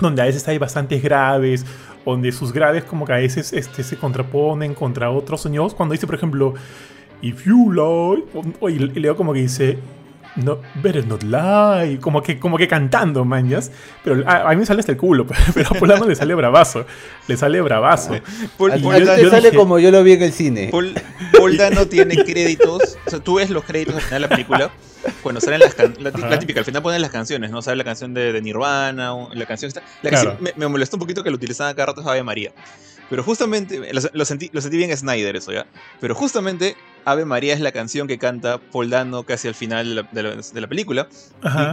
Donde 0.00 0.22
a 0.22 0.24
veces 0.24 0.46
hay 0.48 0.58
bastantes 0.58 1.02
graves, 1.02 1.66
donde 2.06 2.32
sus 2.32 2.52
graves 2.52 2.84
como 2.84 3.04
que 3.04 3.12
a 3.12 3.16
veces 3.16 3.52
este, 3.52 3.82
se 3.82 3.96
contraponen 3.96 4.74
contra 4.74 5.10
otros 5.10 5.42
sonidos. 5.42 5.74
Cuando 5.74 5.92
dice, 5.92 6.06
por 6.06 6.14
ejemplo, 6.14 6.54
If 7.20 7.46
you 7.46 7.70
lie, 7.70 8.24
o- 8.60 8.68
y 8.68 8.74
y 8.74 9.00
leo 9.00 9.14
como 9.16 9.32
que 9.32 9.40
dice, 9.40 9.78
no, 10.36 10.58
better 10.82 11.06
not 11.06 11.22
lie, 11.22 11.98
como 12.00 12.22
que, 12.22 12.38
como 12.38 12.56
que 12.58 12.66
cantando, 12.68 13.24
mañas. 13.24 13.70
Pero 14.04 14.22
a, 14.28 14.48
a 14.48 14.50
mí 14.50 14.56
me 14.56 14.66
sale 14.66 14.80
hasta 14.80 14.92
el 14.92 14.98
culo, 14.98 15.26
pero 15.54 15.68
a 15.70 15.74
Polano 15.78 16.06
le 16.06 16.14
sale 16.14 16.34
bravazo, 16.34 16.86
le 17.28 17.36
sale 17.36 17.60
bravazo. 17.60 18.12
Ti 18.14 18.20
yo- 18.58 18.90
te 18.92 19.22
yo 19.22 19.30
sale 19.30 19.50
dije- 19.50 19.56
como 19.56 19.78
yo 19.78 19.90
lo 19.90 20.02
vi 20.02 20.12
en 20.12 20.22
el 20.22 20.32
cine. 20.32 20.68
Paul- 20.70 20.94
Paul 21.36 21.56
Dano 21.56 21.86
tiene 21.86 22.16
créditos. 22.24 22.96
O 23.06 23.10
sea, 23.10 23.18
tú 23.20 23.34
ves 23.36 23.50
los 23.50 23.64
créditos 23.64 23.94
al 23.96 24.00
final 24.02 24.22
de 24.22 24.28
la 24.28 24.34
película. 24.34 24.70
Cuando 25.20 25.40
salen 25.40 25.58
las 25.58 25.76
la, 25.98 26.10
la 26.28 26.38
típica, 26.38 26.60
al 26.60 26.64
final 26.64 26.80
ponen 26.80 27.02
las 27.02 27.10
canciones, 27.10 27.50
¿no? 27.50 27.60
Sale 27.60 27.76
la 27.76 27.82
canción 27.84 28.14
de, 28.14 28.32
de 28.32 28.40
Nirvana, 28.40 29.14
o 29.14 29.34
la 29.34 29.46
canción 29.46 29.66
esta. 29.68 29.82
La 30.00 30.10
Claro. 30.10 30.36
me, 30.40 30.52
me 30.56 30.68
molestó 30.68 30.96
un 30.96 31.00
poquito 31.00 31.24
que 31.24 31.30
lo 31.30 31.36
utilizaban 31.36 31.74
cada 31.74 31.86
rato 31.86 32.02
es 32.02 32.06
Ave 32.06 32.22
María. 32.22 32.52
Pero 33.12 33.22
justamente, 33.24 33.92
lo, 33.92 34.00
lo 34.14 34.24
sentí, 34.24 34.48
lo 34.54 34.62
sentí 34.62 34.78
bien 34.78 34.96
Snyder 34.96 35.36
eso, 35.36 35.52
¿ya? 35.52 35.66
Pero 36.00 36.14
justamente 36.14 36.76
Ave 37.04 37.26
María 37.26 37.52
es 37.52 37.60
la 37.60 37.70
canción 37.70 38.08
que 38.08 38.16
canta 38.16 38.56
Paul 38.56 38.88
Dano 38.88 39.24
casi 39.24 39.48
al 39.48 39.54
final 39.54 39.86
de 39.86 39.94
la, 39.96 40.08
de 40.10 40.22
la- 40.22 40.42
de 40.42 40.60
la 40.62 40.66
película. 40.66 41.08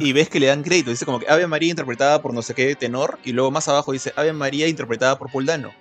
Y, 0.01 0.09
y 0.09 0.11
ves 0.11 0.27
que 0.27 0.41
le 0.41 0.47
dan 0.47 0.63
crédito. 0.63 0.89
Dice 0.89 1.05
como 1.05 1.17
que 1.21 1.29
Ave 1.29 1.47
María 1.47 1.69
interpretada 1.69 2.21
por 2.21 2.33
no 2.33 2.41
sé 2.41 2.53
qué 2.55 2.75
tenor. 2.75 3.19
Y 3.23 3.31
luego 3.31 3.51
más 3.51 3.69
abajo 3.69 3.93
dice 3.93 4.11
Ave 4.17 4.33
María 4.33 4.67
interpretada 4.67 5.17
por 5.17 5.31
Paul 5.31 5.45
Dano. 5.45 5.71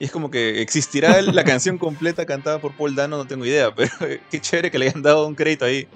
Y 0.00 0.06
es 0.06 0.10
como 0.10 0.28
que 0.28 0.60
existirá 0.60 1.22
la 1.22 1.44
canción 1.44 1.78
completa 1.78 2.26
cantada 2.26 2.58
por 2.58 2.72
Paul 2.72 2.96
Dano, 2.96 3.16
no 3.16 3.26
tengo 3.28 3.44
idea. 3.46 3.72
Pero 3.72 3.90
qué 4.30 4.40
chévere 4.40 4.72
que 4.72 4.78
le 4.80 4.88
hayan 4.88 5.02
dado 5.02 5.24
un 5.28 5.36
crédito 5.36 5.64
ahí. 5.66 5.86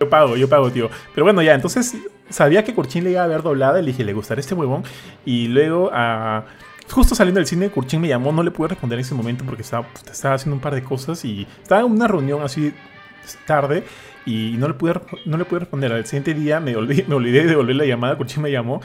Yo 0.00 0.08
pago, 0.08 0.36
yo 0.38 0.48
pago, 0.48 0.70
tío. 0.72 0.88
Pero 1.14 1.24
bueno, 1.26 1.42
ya, 1.42 1.52
entonces 1.54 1.94
sabía 2.30 2.64
que 2.64 2.74
Kurchin 2.74 3.04
le 3.04 3.10
iba 3.10 3.24
a 3.24 3.26
ver 3.26 3.42
doblada. 3.42 3.80
Le 3.82 3.88
dije, 3.88 4.04
le 4.04 4.14
gustará 4.14 4.40
este 4.40 4.54
huevón. 4.54 4.84
Y 5.26 5.48
luego, 5.48 5.90
ah, 5.92 6.44
justo 6.90 7.14
saliendo 7.14 7.38
del 7.38 7.46
cine, 7.46 7.70
Kurchin 7.70 8.00
me 8.00 8.08
llamó. 8.08 8.32
No 8.32 8.42
le 8.42 8.50
pude 8.50 8.68
responder 8.68 8.98
en 8.98 9.04
ese 9.04 9.14
momento 9.14 9.44
porque 9.44 9.62
estaba, 9.62 9.86
estaba 10.10 10.34
haciendo 10.34 10.56
un 10.56 10.60
par 10.60 10.74
de 10.74 10.82
cosas. 10.82 11.24
Y 11.24 11.46
estaba 11.62 11.82
en 11.82 11.92
una 11.92 12.08
reunión 12.08 12.42
así 12.42 12.72
tarde. 13.46 13.84
Y 14.26 14.54
no 14.58 14.68
le 14.68 14.74
pude, 14.74 14.94
no 15.26 15.36
le 15.36 15.44
pude 15.44 15.60
responder. 15.60 15.92
Al 15.92 16.06
siguiente 16.06 16.34
día 16.34 16.60
me 16.60 16.76
olvidé, 16.76 17.04
me 17.06 17.14
olvidé 17.14 17.42
de 17.42 17.48
devolver 17.48 17.76
la 17.76 17.86
llamada. 17.86 18.16
Kurchin 18.16 18.42
me 18.42 18.50
llamó 18.50 18.80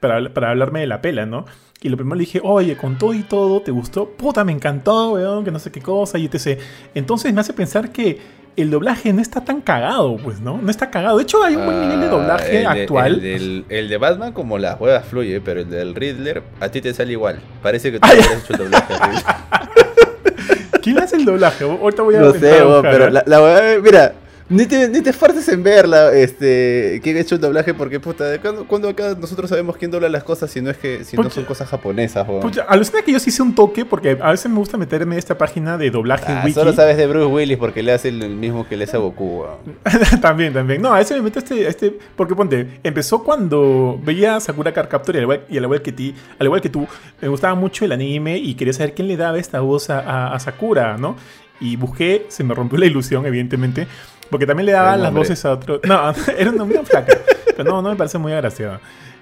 para, 0.00 0.32
para 0.32 0.50
hablarme 0.50 0.80
de 0.80 0.86
la 0.86 1.00
pela, 1.00 1.26
¿no? 1.26 1.46
Y 1.84 1.90
lo 1.90 1.98
primero 1.98 2.16
le 2.16 2.20
dije, 2.20 2.40
oye, 2.42 2.78
con 2.78 2.96
todo 2.96 3.12
y 3.12 3.22
todo, 3.24 3.60
¿te 3.60 3.70
gustó? 3.70 4.08
Puta, 4.08 4.42
me 4.42 4.52
encantó, 4.52 5.12
weón, 5.12 5.44
que 5.44 5.50
no 5.50 5.58
sé 5.58 5.70
qué 5.70 5.82
cosa, 5.82 6.16
y 6.16 6.24
etc. 6.24 6.58
Entonces 6.94 7.34
me 7.34 7.42
hace 7.42 7.52
pensar 7.52 7.92
que 7.92 8.43
el 8.56 8.70
doblaje 8.70 9.12
no 9.12 9.20
está 9.20 9.44
tan 9.44 9.60
cagado, 9.60 10.16
pues, 10.16 10.40
¿no? 10.40 10.58
No 10.62 10.70
está 10.70 10.90
cagado. 10.90 11.16
De 11.16 11.24
hecho, 11.24 11.42
hay 11.42 11.56
un 11.56 11.64
buen 11.64 11.80
nivel 11.80 12.00
de 12.00 12.06
Ah, 12.06 12.10
doblaje 12.10 12.56
el 12.58 12.62
de- 12.62 12.66
actual. 12.82 13.24
El, 13.68 13.88
de 13.88 13.96
Batman, 13.98 14.32
como 14.32 14.58
las 14.58 14.80
huevas 14.80 15.04
fluye, 15.06 15.40
pero 15.40 15.60
el 15.60 15.70
del 15.70 15.94
Riddler, 15.94 16.42
a 16.60 16.68
ti 16.68 16.80
te 16.80 16.94
sale 16.94 17.12
igual. 17.12 17.40
Parece 17.62 17.90
que 17.92 17.98
tú 18.00 18.06
hubieras 18.08 18.42
hecho 18.44 18.52
el 18.52 18.58
doblaje. 18.58 18.94
horrible. 18.94 19.22
¿Quién 20.82 20.98
hace 20.98 21.16
el 21.16 21.24
doblaje? 21.24 21.64
Ahorita 21.64 22.02
voy 22.02 22.14
a 22.16 22.20
No 22.20 22.32
sé, 22.32 22.38
pero 22.82 23.06
¿eh? 23.06 23.10
la, 23.10 23.22
la 23.26 23.78
mira, 23.82 24.12
ni 24.48 24.66
te, 24.66 24.88
ni 24.90 25.00
te 25.00 25.08
esfuerces 25.10 25.48
en 25.48 25.62
verla, 25.62 26.12
este, 26.12 27.00
quién 27.02 27.16
ha 27.16 27.20
hecho 27.20 27.34
el 27.36 27.40
doblaje, 27.40 27.72
porque 27.72 27.98
puta, 27.98 28.38
¿cuándo, 28.42 28.66
cuándo 28.66 28.88
acá 28.90 29.16
nosotros 29.18 29.48
sabemos 29.48 29.76
quién 29.78 29.90
dobla 29.90 30.08
las 30.10 30.22
cosas 30.22 30.50
si 30.50 30.60
no 30.60 30.70
es 30.70 30.76
que, 30.76 31.02
si 31.02 31.16
no 31.16 31.30
son 31.30 31.44
cosas 31.44 31.66
japonesas, 31.68 32.28
weón? 32.28 32.40
Pucha, 32.42 32.62
alucina 32.68 33.00
que 33.02 33.12
yo 33.12 33.18
sí 33.18 33.30
hice 33.30 33.42
un 33.42 33.54
toque 33.54 33.86
porque 33.86 34.18
a 34.20 34.30
veces 34.30 34.50
me 34.50 34.58
gusta 34.58 34.76
meterme 34.76 35.14
en 35.14 35.18
esta 35.18 35.38
página 35.38 35.78
de 35.78 35.90
doblaje 35.90 36.26
Ah, 36.28 36.42
wiki. 36.44 36.52
solo 36.54 36.72
sabes 36.74 36.96
de 36.98 37.06
Bruce 37.06 37.26
Willis 37.26 37.56
porque 37.56 37.82
le 37.82 37.92
hace 37.92 38.08
el, 38.10 38.22
el 38.22 38.36
mismo 38.36 38.68
que 38.68 38.76
le 38.76 38.84
hace 38.84 38.96
a 38.96 39.00
Goku, 39.00 39.40
weón. 39.40 39.56
también, 40.20 40.52
también. 40.52 40.82
No, 40.82 40.92
a 40.92 40.98
veces 40.98 41.16
me 41.16 41.22
meto 41.22 41.38
este, 41.38 41.66
este. 41.66 41.98
Porque 42.14 42.34
ponte, 42.34 42.80
empezó 42.82 43.22
cuando 43.24 43.98
veía 44.04 44.38
Sakura 44.40 44.72
Card 44.74 44.88
Captor 44.88 45.14
y 45.14 45.18
al 45.18 45.22
igual, 45.24 45.44
y 45.48 45.56
al 45.56 45.64
igual 45.64 45.80
que 45.82 45.92
ti, 45.92 46.14
al 46.38 46.46
igual 46.46 46.60
que 46.60 46.68
tú, 46.68 46.86
me 47.22 47.28
gustaba 47.28 47.54
mucho 47.54 47.86
el 47.86 47.92
anime 47.92 48.36
y 48.36 48.54
quería 48.56 48.74
saber 48.74 48.92
quién 48.94 49.08
le 49.08 49.16
daba 49.16 49.38
esta 49.38 49.60
voz 49.60 49.88
a, 49.88 50.00
a- 50.00 50.34
a 50.34 50.38
Sakura, 50.38 50.98
¿no? 50.98 51.16
Y 51.60 51.76
busqué, 51.76 52.26
se 52.28 52.42
me 52.42 52.52
rompió 52.52 52.78
la 52.78 52.86
ilusión, 52.86 53.24
evidentemente. 53.26 53.86
Porque 54.30 54.46
también 54.46 54.66
le 54.66 54.72
Era 54.72 54.82
daba 54.82 54.96
un 54.96 55.02
las 55.02 55.12
voces 55.12 55.44
a 55.44 55.52
otro. 55.52 55.80
No, 55.84 56.12
era 56.38 56.50
una 56.50 56.64
muy 56.64 56.76
flaca. 56.84 57.18
Pero 57.56 57.70
no, 57.70 57.82
no 57.82 57.90
me 57.90 57.96
parece 57.96 58.18
muy 58.18 58.32
agraciada. 58.32 58.80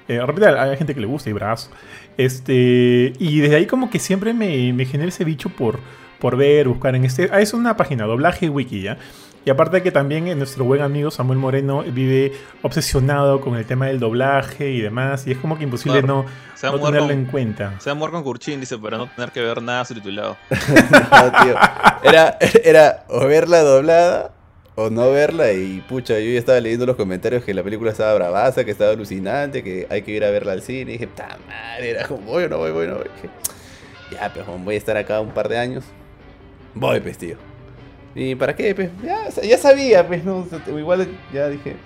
Eh, 0.09 0.15
de 0.15 0.27
repente 0.27 0.49
hay 0.49 0.77
gente 0.77 0.95
que 0.95 1.01
le 1.01 1.07
gusta 1.07 1.31
y 1.31 1.33
brazo. 1.33 1.71
Este, 2.17 3.13
y 3.19 3.41
desde 3.41 3.57
ahí 3.57 3.67
como 3.67 3.91
que 3.91 3.99
siempre 3.99 4.33
me, 4.35 4.73
me 4.73 4.85
genera 4.85 5.09
ese 5.09 5.25
bicho 5.25 5.49
por, 5.49 5.79
por 6.19 6.37
ver, 6.37 6.69
buscar 6.69 6.95
en 6.95 7.05
este... 7.05 7.29
Ah, 7.33 7.41
es 7.41 7.55
una 7.55 7.77
página, 7.77 8.05
doblaje 8.05 8.49
wiki, 8.49 8.83
¿ya? 8.83 8.99
Y 9.45 9.51
aparte 9.51 9.83
que 9.83 9.91
también 9.91 10.29
eh, 10.29 10.37
nuestro 10.37 10.65
buen 10.65 10.83
amigo 10.83 11.11
Samuel 11.11 11.39
Moreno 11.39 11.83
vive 11.83 12.33
obsesionado 12.63 13.41
con 13.41 13.57
el 13.57 13.65
tema 13.65 13.87
del 13.87 13.99
doblaje 13.99 14.71
y 14.71 14.81
demás. 14.81 15.27
Y 15.27 15.33
es 15.33 15.39
como 15.39 15.59
que 15.59 15.65
imposible 15.65 16.01
Claro. 16.01 16.25
no, 16.63 16.71
no 16.71 16.81
tenerlo 16.81 17.11
en 17.11 17.25
cuenta. 17.25 17.75
se 17.81 17.91
va 17.91 17.93
a 17.93 17.95
mover 17.97 18.13
con 18.13 18.23
Kurchin, 18.23 18.61
dice, 18.61 18.79
para 18.79 18.99
no 18.99 19.09
tener 19.09 19.33
que 19.33 19.41
ver 19.41 19.61
nada 19.61 19.85
subtitulado. 19.85 20.37
No, 20.51 21.43
tío. 21.43 21.55
Era, 22.05 22.37
era 22.63 23.05
o 23.09 23.27
verla 23.27 23.63
doblada 23.63 24.33
o 24.75 24.91
no 24.91 25.11
verla 25.11 25.53
y 25.53 25.85
pucha, 25.89 26.19
yo 26.19 26.31
ya 26.33 26.39
estaba 26.39 26.61
leyendo 26.61 26.87
los 26.87 26.97
comentarios 26.97 27.45
que 27.45 27.53
la 27.53 27.63
película 27.63 27.91
estaba 27.91 28.15
bravaza, 28.15 28.65
que 28.65 28.71
estaba 28.71 28.93
alucinante, 28.93 29.63
que 29.63 29.87
hay 29.91 30.03
que 30.03 30.13
ir 30.13 30.25
a 30.25 30.31
verla 30.31 30.53
al 30.53 30.63
cine 30.63 30.93
y 30.93 30.95
dije, 30.95 31.07
puta 31.09 31.39
madre, 31.47 31.91
era 31.91 32.07
como, 32.07 32.23
voy 32.23 32.45
o 32.45 32.49
no 32.49 32.59
voy, 32.59 32.71
voy 32.71 32.87
no 32.87 32.95
voy. 32.95 33.09
Dije, 33.15 33.31
ya, 34.13 34.33
pues 34.33 34.47
voy 34.47 34.75
a 34.75 34.79
estar 34.79 34.97
acá 34.97 35.21
un 35.21 35.31
par 35.31 35.49
de 35.49 35.59
años. 35.59 35.85
Voy, 36.75 37.01
pues, 37.01 37.19
tío. 37.19 37.37
¿Y 38.15 38.35
para 38.35 38.55
qué? 38.55 38.75
Pues 38.75 38.91
ya, 39.03 39.29
ya 39.29 39.59
sabía, 39.59 40.07
pues, 40.07 40.25
no, 40.25 40.47
igual 40.69 41.09
ya 41.33 41.49
dije, 41.49 41.77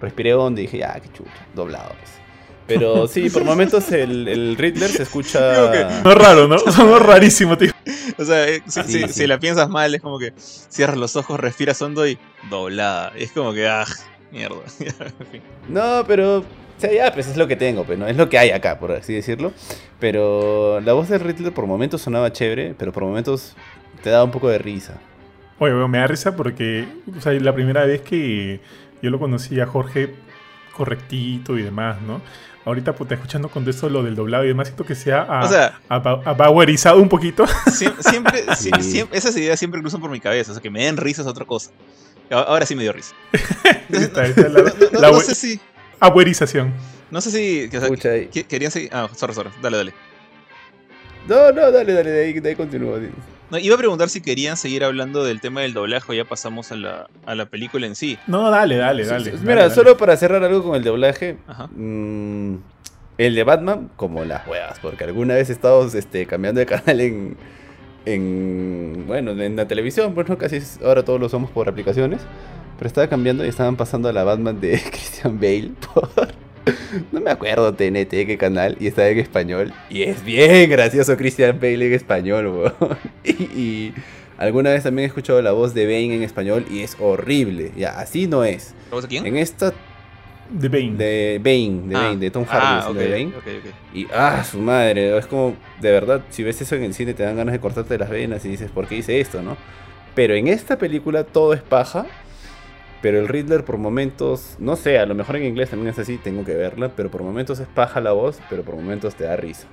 respiré 0.00 0.34
hondo 0.34 0.60
y 0.60 0.64
dije, 0.64 0.78
ya, 0.78 0.98
qué 1.00 1.10
chucha, 1.12 1.46
doblado, 1.54 1.90
pues. 1.98 2.23
Pero 2.66 3.06
sí, 3.06 3.28
por 3.30 3.44
momentos 3.44 3.92
el, 3.92 4.26
el 4.28 4.56
Riddler 4.56 4.90
se 4.90 5.02
escucha... 5.02 5.70
Que- 5.72 5.84
No 6.04 6.12
es 6.12 6.18
raro, 6.18 6.48
¿no? 6.48 6.58
Sonó 6.72 6.98
rarísimo, 6.98 7.58
tío. 7.58 7.72
O 8.18 8.24
sea, 8.24 8.48
eh, 8.48 8.62
si, 8.66 8.82
Sí, 8.84 8.92
si- 8.92 8.98
sí. 9.08 9.08
si 9.12 9.26
la 9.26 9.38
piensas 9.38 9.68
mal, 9.68 9.94
es 9.94 10.00
como 10.00 10.18
que 10.18 10.32
cierras 10.36 10.96
los 10.96 11.16
ojos, 11.16 11.38
respiras 11.38 11.80
hondo 11.82 12.06
y 12.06 12.18
doblada. 12.48 13.12
Y 13.18 13.24
es 13.24 13.32
como 13.32 13.52
que, 13.52 13.68
ah, 13.68 13.84
Mierda. 14.32 14.56
En 14.80 15.26
fin. 15.30 15.42
No, 15.68 16.04
pero. 16.06 16.38
O 16.38 16.80
sea, 16.80 16.92
ya, 16.92 17.12
pues 17.14 17.28
es 17.28 17.36
lo 17.36 17.46
que 17.46 17.54
tengo, 17.54 17.84
pues, 17.84 17.96
¿no? 17.98 18.08
Es 18.08 18.16
lo 18.16 18.28
que 18.28 18.36
hay 18.36 18.50
acá, 18.50 18.80
por 18.80 18.90
así 18.90 19.14
decirlo. 19.14 19.52
Pero 20.00 20.80
la 20.80 20.92
voz 20.92 21.08
de 21.08 21.18
Riddler 21.18 21.52
por 21.54 21.66
momentos 21.66 22.02
sonaba 22.02 22.32
chévere, 22.32 22.74
pero 22.76 22.90
por 22.92 23.04
momentos 23.04 23.54
te 24.02 24.10
daba 24.10 24.24
un 24.24 24.32
poco 24.32 24.48
de 24.48 24.58
risa. 24.58 24.94
Oye, 25.60 25.72
me 25.72 25.98
da 25.98 26.06
risa 26.08 26.34
porque 26.34 26.84
o 27.16 27.20
sea, 27.20 27.32
la 27.34 27.54
primera 27.54 27.84
vez 27.86 28.00
que 28.00 28.60
yo 29.02 29.10
lo 29.10 29.20
conocí 29.20 29.60
a 29.60 29.66
Jorge 29.66 30.14
correctito 30.76 31.56
y 31.56 31.62
demás, 31.62 32.02
¿no? 32.02 32.20
Ahorita, 32.64 32.94
puta, 32.94 33.14
escuchando 33.14 33.48
con 33.50 33.68
esto 33.68 33.88
lo 33.90 34.02
del 34.02 34.14
doblado 34.14 34.44
y 34.44 34.48
demás, 34.48 34.68
siento 34.68 34.84
que 34.86 34.94
sea 34.94 35.22
a, 35.22 35.44
O 35.44 35.48
sea- 35.48 35.78
a, 35.88 35.96
a 35.96 36.36
powerizado 36.36 36.98
un 37.00 37.08
poquito. 37.10 37.44
Siem- 37.66 37.94
Siempre, 38.00 38.42
Sí. 38.56 38.70
sie- 38.70 38.80
siempre- 38.82 39.18
esas 39.18 39.36
ideas 39.36 39.58
siempre 39.58 39.80
cruzan 39.82 40.00
por 40.00 40.10
mi 40.10 40.18
cabeza. 40.20 40.52
O 40.52 40.54
sea, 40.54 40.62
que 40.62 40.70
me 40.70 40.84
den 40.84 40.96
risa 40.96 41.20
es 41.22 41.28
otra 41.28 41.44
cosa. 41.44 41.70
Ahora 42.30 42.64
sí 42.64 42.74
me 42.74 42.82
dio 42.82 42.92
risa. 42.92 43.14
Esta- 43.90 44.24
esta 44.26 44.40
es 44.40 44.52
la, 44.52 44.62
No, 44.62 44.68
no- 44.92 45.00
la 45.00 45.10
no 45.10 45.20
sé 45.20 45.34
si. 45.34 45.60
abuerización. 46.00 46.72
No 47.10 47.20
sé 47.20 47.30
si. 47.30 47.68
que, 47.68 47.76
o 47.76 47.80
sea, 47.80 47.88
Escucha 47.88 48.08
ahí. 48.10 48.26
que- 48.28 48.44
querían 48.44 48.70
seguir. 48.72 48.88
Ah, 48.92 49.08
sorry, 49.14 49.34
sorry. 49.34 49.50
Dale, 49.60 49.76
dale. 49.76 49.94
No, 51.28 51.52
no, 51.52 51.70
dale, 51.70 51.92
dale, 51.92 52.10
de 52.10 52.24
ahí, 52.24 52.32
de 52.40 52.48
ahí 52.48 52.56
continúo. 52.56 52.98
No, 53.54 53.60
iba 53.60 53.74
a 53.76 53.78
preguntar 53.78 54.08
si 54.08 54.20
querían 54.20 54.56
seguir 54.56 54.82
hablando 54.82 55.22
del 55.22 55.40
tema 55.40 55.60
del 55.60 55.72
doblaje 55.74 56.10
o 56.10 56.14
ya 56.14 56.24
pasamos 56.24 56.72
a 56.72 56.76
la, 56.76 57.08
a 57.24 57.34
la 57.36 57.46
película 57.46 57.86
en 57.86 57.94
sí. 57.94 58.18
No, 58.26 58.50
dale, 58.50 58.76
dale, 58.76 59.04
dale. 59.06 59.30
Mira, 59.30 59.42
dale, 59.44 59.60
dale. 59.62 59.74
solo 59.74 59.96
para 59.96 60.16
cerrar 60.16 60.42
algo 60.42 60.62
con 60.64 60.74
el 60.74 60.82
doblaje. 60.82 61.36
Ajá. 61.46 61.68
mm, 61.68 62.56
el 63.16 63.34
de 63.36 63.44
Batman, 63.44 63.90
como 63.94 64.24
las 64.24 64.44
huevas, 64.48 64.78
porque 64.80 65.04
alguna 65.04 65.34
vez 65.34 65.48
estamos 65.50 65.94
este, 65.94 66.26
cambiando 66.26 66.58
de 66.58 66.66
canal 66.74 67.00
en, 67.00 67.36
en. 68.06 69.04
Bueno, 69.06 69.30
en 69.32 69.56
la 69.56 69.68
televisión, 69.68 70.14
pues 70.14 70.28
no, 70.28 70.36
casi 70.38 70.56
es- 70.56 70.80
ahora 70.84 71.04
todos 71.04 71.20
lo 71.20 71.28
somos 71.28 71.50
por 71.50 71.68
aplicaciones. 71.68 72.20
Pero 72.76 72.88
estaba 72.88 73.06
cambiando 73.06 73.44
y 73.44 73.48
estaban 73.48 73.76
pasando 73.76 74.08
a 74.08 74.12
la 74.12 74.24
Batman 74.24 74.60
de 74.60 74.72
Christian 74.90 75.38
Bale 75.38 75.70
por. 75.94 76.10
No 77.12 77.20
me 77.20 77.30
acuerdo 77.30 77.72
TNT 77.74 78.10
qué 78.26 78.36
canal 78.38 78.76
y 78.80 78.86
estaba 78.86 79.08
en 79.08 79.18
español. 79.18 79.72
Y 79.90 80.02
es 80.02 80.24
bien 80.24 80.70
gracioso 80.70 81.16
Christian 81.16 81.58
Bale 81.60 81.86
en 81.86 81.92
español, 81.92 82.46
weón. 82.48 82.98
Y, 83.24 83.30
y 83.60 83.94
alguna 84.38 84.70
vez 84.70 84.82
también 84.84 85.04
he 85.04 85.08
escuchado 85.08 85.40
la 85.42 85.52
voz 85.52 85.74
de 85.74 85.84
Bane 85.84 86.14
en 86.14 86.22
español 86.22 86.64
y 86.70 86.80
es 86.80 86.96
horrible. 87.00 87.72
Ya, 87.76 87.98
así 87.98 88.26
no 88.26 88.44
es. 88.44 88.74
¿La 88.90 88.94
voz 88.96 89.02
de 89.04 89.08
quién? 89.08 89.26
En 89.26 89.36
esta 89.36 89.72
De 90.50 90.68
Bane. 90.68 90.92
de 90.96 91.40
Bane, 91.42 91.88
de 91.88 91.96
Ah. 91.96 92.00
Bane, 92.08 92.16
de 92.16 92.30
Tom 92.30 92.44
Hardy, 92.44 92.66
Ah, 92.66 92.78
haciendo 92.78 93.00
ok, 93.00 93.06
de 93.06 93.12
Bane. 93.12 93.36
ok, 93.36 93.66
ok. 93.66 93.74
Y 93.96 94.06
ah, 94.14 94.44
su 94.44 94.58
madre, 94.58 95.16
es 95.18 95.26
como, 95.26 95.56
de 95.80 95.90
verdad, 95.90 96.22
si 96.30 96.42
ves 96.42 96.60
eso 96.60 96.74
en 96.76 96.84
el 96.84 96.94
cine 96.94 97.14
te 97.14 97.22
dan 97.22 97.36
ganas 97.36 97.52
de 97.52 97.60
cortarte 97.60 97.98
las 97.98 98.10
venas 98.10 98.44
y 98.44 98.48
dices, 98.50 98.70
¿por 98.70 98.86
qué 98.86 98.96
hice 98.96 99.20
esto, 99.20 99.42
no? 99.42 99.56
Pero 100.14 100.34
en 100.34 100.46
esta 100.48 100.78
película 100.78 101.24
todo 101.24 101.54
es 101.54 101.60
paja, 101.62 102.06
pero 103.04 103.18
el 103.20 103.28
Riddler 103.28 103.66
por 103.66 103.76
momentos, 103.76 104.56
no 104.58 104.76
sé, 104.76 104.98
a 104.98 105.04
lo 105.04 105.14
mejor 105.14 105.36
en 105.36 105.44
inglés 105.44 105.68
también 105.68 105.90
es 105.90 105.98
así, 105.98 106.16
tengo 106.16 106.42
que 106.42 106.54
verla, 106.54 106.90
pero 106.96 107.10
por 107.10 107.22
momentos 107.22 107.60
es 107.60 107.66
paja 107.66 108.00
la 108.00 108.12
voz, 108.12 108.38
pero 108.48 108.62
por 108.62 108.76
momentos 108.76 109.14
te 109.14 109.24
da 109.24 109.36
risa. 109.36 109.66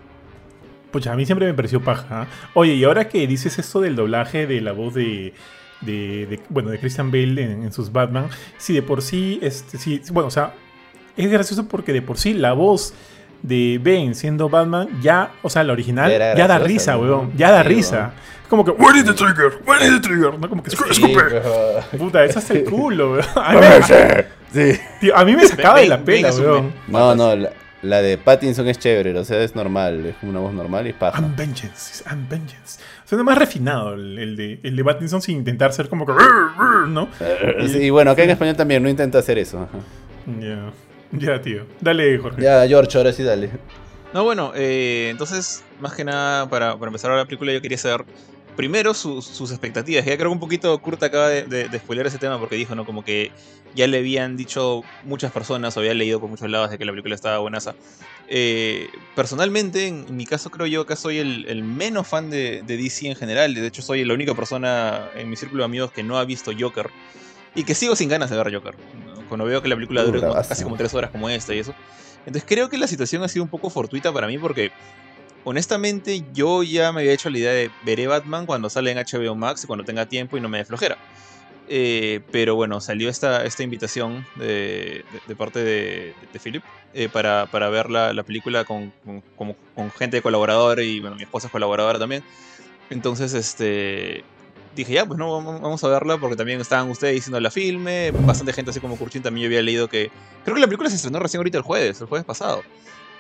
Pucha, 0.92 1.14
a 1.14 1.16
mí 1.16 1.26
siempre 1.26 1.48
me 1.48 1.54
pareció 1.54 1.82
paja. 1.82 2.06
¿ah? 2.10 2.28
Oye, 2.56 2.74
y 2.74 2.84
ahora 2.84 3.08
que 3.08 3.26
dices 3.28 3.58
esto 3.58 3.80
del 3.80 3.96
doblaje 3.96 4.48
de 4.48 4.60
la 4.60 4.74
voz 4.74 4.96
de. 4.96 5.34
de- 5.80 6.42
bueno, 6.50 6.72
de 6.72 6.78
Christian 6.80 7.10
Bale 7.10 7.42
en, 7.42 7.64
en 7.64 7.72
sus 7.72 7.94
Batman. 7.94 8.28
Si 8.58 8.74
de 8.74 8.82
por 8.82 9.02
sí. 9.02 9.40
Este, 9.42 9.78
sí, 9.78 10.02
bueno, 10.12 10.28
o 10.28 10.32
sea. 10.32 10.54
Es 11.16 11.32
gracioso 11.32 11.70
porque 11.70 11.94
de 11.94 12.02
por 12.02 12.18
sí 12.18 12.34
la 12.34 12.52
voz 12.52 12.94
de 13.42 13.80
Bane 13.84 14.14
siendo 14.16 14.50
Batman 14.50 14.88
ya. 15.02 15.32
O 15.42 15.50
sea, 15.50 15.64
la 15.64 15.74
original 15.74 16.10
Ya 16.12 16.18
da 16.20 16.34
graciosa, 16.60 16.60
risa, 16.60 16.98
weón. 16.98 17.32
Ya 17.38 17.52
da 17.52 17.64
Sí, 17.64 17.70
risa. 17.70 17.98
weón. 17.98 18.12
Es 18.44 18.48
como 18.50 18.66
que. 18.66 18.72
Where 18.72 19.00
is 19.00 19.06
the 19.06 19.14
trigger? 19.14 19.60
Where 19.66 19.86
is 19.86 19.92
the 19.94 20.00
trigger? 20.00 20.38
¿No? 20.40 20.50
Como 20.50 20.62
que. 20.64 20.72
"Escu- 20.72 20.90
escupe". 20.92 21.14
pero- 21.30 21.44
Puta, 21.98 22.24
eso 22.26 22.40
hasta 22.40 22.54
el 22.54 22.64
culo, 22.70 23.14
weón. 23.14 23.26
A 23.36 23.54
mí, 23.54 23.60
me- 23.60 24.42
Sí. 24.54 24.80
tío, 25.00 25.16
a 25.16 25.24
mí 25.24 25.34
me 25.36 25.48
sacaba 25.48 25.80
de 25.80 25.88
la 25.88 26.00
pela, 26.04 26.28
es 26.30 26.40
weón. 26.40 26.74
No, 26.90 27.16
no, 27.16 27.34
la, 27.38 27.52
la 27.84 28.02
de 28.02 28.18
Pattinson 28.18 28.68
es 28.68 28.78
chévere, 28.78 29.18
o 29.18 29.24
sea, 29.24 29.42
es 29.42 29.56
normal, 29.56 30.06
es 30.06 30.16
una 30.24 30.40
voz 30.40 30.54
normal 30.54 30.86
y 30.88 30.90
es 30.90 30.96
paja. 30.96 31.20
I'm 31.22 31.36
vengeance, 31.38 32.04
I'm 32.10 32.28
vengeance. 32.28 32.80
Suena 33.06 33.24
más 33.24 33.38
refinado 33.38 33.94
el, 33.94 34.20
el 34.20 34.36
de, 34.36 34.60
el 34.64 34.76
de 34.76 34.84
Pattinson 34.84 35.22
sin 35.22 35.38
intentar 35.38 35.72
ser 35.74 35.88
como 35.90 36.06
que. 36.06 36.12
¿No? 36.90 37.08
Sí, 37.68 37.78
y 37.80 37.90
bueno, 37.90 38.12
acá 38.12 38.24
en 38.24 38.30
español 38.32 38.56
también 38.58 38.84
no 38.84 38.90
intenta 38.90 39.20
hacer 39.20 39.38
eso. 39.38 39.68
Ya. 40.40 40.70
Ya, 41.20 41.42
tío. 41.42 41.66
Dale, 41.82 42.18
Jorge. 42.18 42.42
Ya, 42.42 42.66
George, 42.68 42.98
ahora 42.98 43.12
sí 43.12 43.24
dale. 43.24 43.50
No, 44.14 44.24
bueno, 44.24 44.52
eh, 44.56 45.10
entonces, 45.12 45.64
más 45.80 45.94
que 45.94 46.04
nada, 46.04 46.50
para, 46.50 46.78
para 46.78 46.90
empezar 46.90 47.12
la 47.12 47.26
película, 47.26 47.54
yo 47.54 47.62
quería 47.62 47.78
saber 47.78 48.06
primero 48.56 48.94
sus, 48.94 49.26
sus 49.26 49.52
expectativas. 49.52 50.06
Ya 50.06 50.18
creo 50.18 50.30
que 50.30 50.34
un 50.34 50.40
poquito 50.40 50.78
Kurt 50.82 51.02
acaba 51.04 51.30
de, 51.30 51.44
de, 51.44 51.70
de 51.70 51.80
spoilear 51.80 52.08
ese 52.08 52.18
tema 52.18 52.40
porque 52.40 52.56
dijo, 52.56 52.76
¿no? 52.76 52.86
Como 52.86 53.04
que 53.04 53.32
ya 53.74 53.88
le 53.88 54.00
habían 54.00 54.36
dicho 54.36 54.84
muchas 55.04 55.32
personas 55.32 55.76
o 55.76 55.80
había 55.80 55.94
leído 55.94 56.20
por 56.20 56.30
muchos 56.30 56.50
lados 56.50 56.70
de 56.70 56.78
que 56.78 56.86
la 56.86 56.92
película 56.92 57.16
estaba 57.16 57.38
buenaza. 57.40 57.76
Eh, 58.28 58.90
personalmente, 59.16 59.88
en, 59.88 60.06
en 60.08 60.16
mi 60.18 60.26
caso, 60.26 60.50
creo 60.50 60.68
yo 60.68 60.86
que 60.86 60.96
soy 60.96 61.20
el, 61.20 61.46
el 61.48 61.64
menos 61.64 62.08
fan 62.08 62.30
de, 62.30 62.64
de 62.66 62.78
DC 62.78 63.08
en 63.08 63.16
general. 63.16 63.54
De 63.54 63.66
hecho, 63.66 63.82
soy 63.82 64.04
la 64.04 64.14
única 64.14 64.36
persona 64.36 65.10
en 65.16 65.30
mi 65.30 65.38
círculo 65.38 65.64
de 65.64 65.66
amigos 65.66 65.92
que 65.92 66.04
no 66.04 66.18
ha 66.18 66.26
visto 66.26 66.52
Joker. 66.58 66.90
Y 67.56 67.64
que 67.64 67.76
sigo 67.76 67.96
sin 67.96 68.08
ganas 68.10 68.30
de 68.30 68.38
ver 68.38 68.54
Joker. 68.54 68.76
¿No? 69.38 69.44
Cuando 69.44 69.46
veo 69.52 69.62
que 69.62 69.70
la 69.70 69.76
película 69.76 70.04
dura 70.04 70.20
como- 70.28 70.34
casi 70.50 70.64
como 70.64 70.76
tres 70.78 70.94
horas 70.94 71.12
como 71.12 71.30
esta 71.30 71.54
y 71.56 71.60
eso. 71.60 71.74
Entonces 72.26 72.44
creo 72.48 72.70
que 72.70 72.78
la 72.78 72.88
situación 72.88 73.24
ha 73.24 73.28
sido 73.28 73.44
un 73.44 73.50
poco 73.50 73.70
fortuita 73.70 74.12
para 74.14 74.28
mí 74.28 74.38
porque 74.38 74.72
honestamente 75.44 76.24
yo 76.34 76.64
ya 76.64 76.92
me 76.92 77.02
había 77.02 77.14
hecho 77.14 77.30
la 77.30 77.38
idea 77.40 77.52
de 77.52 77.72
veré 77.82 78.08
Batman 78.08 78.46
cuando 78.46 78.70
sale 78.70 78.92
en 78.92 78.98
HBO 79.00 79.36
Max 79.36 79.64
y 79.64 79.68
cuando 79.68 79.84
tenga 79.86 80.06
tiempo 80.06 80.38
y 80.38 80.42
no 80.42 80.50
me 80.50 80.60
dé 80.60 80.66
flojera. 80.66 80.98
Eh, 81.68 82.20
pero 82.32 82.56
bueno, 82.56 82.82
salió 82.82 83.08
esta, 83.10 83.46
esta 83.46 83.64
invitación 83.64 84.28
de, 84.36 85.06
de- 85.10 85.22
de 85.26 85.36
parte 85.36 85.64
de, 85.64 86.16
de 86.32 86.40
Philip 86.40 86.64
eh, 86.94 87.08
para, 87.08 87.48
para 87.48 87.70
ver 87.70 87.90
la, 87.90 88.14
la 88.14 88.24
película 88.24 88.66
con, 88.66 88.92
con, 89.04 89.24
como- 89.36 89.56
con 89.74 89.92
gente 89.94 90.22
colaboradora 90.22 90.84
y 90.84 91.00
bueno, 91.00 91.16
mi 91.16 91.24
esposa 91.24 91.48
es 91.48 91.52
colaboradora 91.52 91.98
también. 91.98 92.24
Entonces, 92.90 93.34
este 93.34 94.26
dije, 94.76 94.94
ya, 94.94 95.06
pues 95.06 95.18
no, 95.18 95.42
vamos 95.44 95.84
a 95.84 95.88
verla 95.90 96.18
porque 96.18 96.36
también 96.36 96.62
estaban 96.62 96.90
ustedes 96.90 97.16
diciendo 97.16 97.40
la 97.40 97.52
filme, 97.52 98.12
bastante 98.26 98.54
gente 98.54 98.72
así 98.72 98.80
como 98.80 98.98
Kurchin 98.98 99.22
también 99.22 99.44
yo 99.44 99.48
había 99.50 99.62
leído 99.62 99.88
que... 99.88 100.10
Creo 100.44 100.56
que 100.56 100.62
la 100.62 100.68
película 100.68 100.90
se 100.90 100.96
estrenó 100.96 101.20
recién 101.20 101.40
ahorita 101.40 101.58
el 101.58 101.64
jueves, 101.64 102.00
el 102.02 102.08
jueves 102.08 102.26
pasado. 102.26 102.64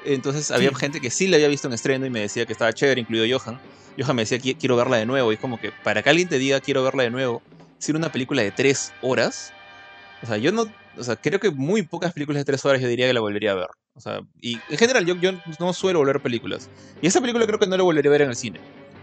Entonces 0.03 0.49
había 0.51 0.73
gente 0.75 0.99
que 0.99 1.09
sí 1.11 1.27
la 1.27 1.35
había 1.37 1.47
visto 1.47 1.67
en 1.67 1.73
estreno 1.73 2.05
y 2.05 2.09
me 2.09 2.21
decía 2.21 2.45
que 2.45 2.53
estaba 2.53 2.73
chévere, 2.73 3.01
incluido 3.01 3.25
Johan. 3.39 3.59
Johan 3.97 4.15
me 4.15 4.23
decía, 4.23 4.39
"Qui- 4.39 4.57
quiero 4.59 4.75
verla 4.75 4.97
de 4.97 5.05
nuevo. 5.05 5.31
Y 5.31 5.35
es 5.35 5.41
como 5.41 5.57
que 5.57 5.71
para 5.83 6.01
que 6.01 6.09
alguien 6.09 6.27
te 6.27 6.37
diga, 6.39 6.59
quiero 6.61 6.83
verla 6.83 7.03
de 7.03 7.11
nuevo, 7.11 7.43
sin 7.79 7.95
una 7.95 8.09
película 8.11 8.41
de 8.41 8.51
tres 8.51 8.91
horas, 9.01 9.51
o 10.21 10.25
sea, 10.25 10.37
yo 10.37 10.51
no, 10.51 10.65
o 10.97 11.03
sea, 11.03 11.15
creo 11.15 11.39
que 11.39 11.51
muy 11.51 11.83
pocas 11.83 12.13
películas 12.13 12.41
de 12.41 12.45
tres 12.45 12.63
horas 12.65 12.81
yo 12.81 12.87
diría 12.87 13.07
que 13.07 13.13
la 13.13 13.19
volvería 13.21 13.51
a 13.51 13.55
ver. 13.55 13.67
O 13.93 13.99
sea, 14.01 14.21
y 14.41 14.57
en 14.69 14.77
general 14.77 15.05
yo, 15.05 15.15
yo 15.15 15.31
no 15.59 15.73
suelo 15.73 15.99
volver 15.99 16.17
a 16.17 16.19
películas. 16.19 16.69
Y 17.01 17.07
esa 17.07 17.19
película 17.21 17.45
creo 17.45 17.59
que 17.59 17.67
no 17.67 17.75
la 17.77 17.83
volvería 17.83 18.09
a 18.09 18.13
ver 18.13 18.21
en 18.23 18.29
el 18.29 18.35
cine. 18.35 18.59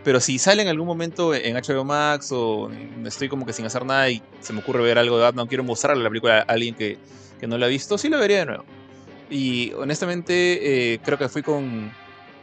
Pero 0.09 0.21
si 0.21 0.39
sale 0.39 0.63
en 0.63 0.69
algún 0.69 0.87
momento 0.87 1.35
en 1.35 1.55
HBO 1.55 1.85
Max 1.85 2.31
o 2.33 2.71
estoy 3.05 3.29
como 3.29 3.45
que 3.45 3.53
sin 3.53 3.67
hacer 3.67 3.85
nada 3.85 4.09
y 4.09 4.23
se 4.41 4.55
me 4.55 4.61
ocurre 4.61 4.83
ver 4.83 4.97
algo 4.97 5.19
de 5.19 5.25
Batman, 5.25 5.47
quiero 5.47 5.65
mostrarle 5.65 6.03
la 6.03 6.09
película 6.09 6.39
a 6.39 6.43
alguien 6.51 6.75
que, 6.75 6.97
que 7.39 7.47
no 7.47 7.59
la 7.59 7.67
ha 7.67 7.69
visto, 7.69 7.99
sí 7.99 8.09
la 8.09 8.17
vería 8.17 8.39
de 8.39 8.47
nuevo. 8.47 8.65
Y 9.29 9.71
honestamente 9.75 10.95
eh, 10.95 10.99
creo 11.05 11.19
que 11.19 11.29
fui 11.29 11.43
con 11.43 11.93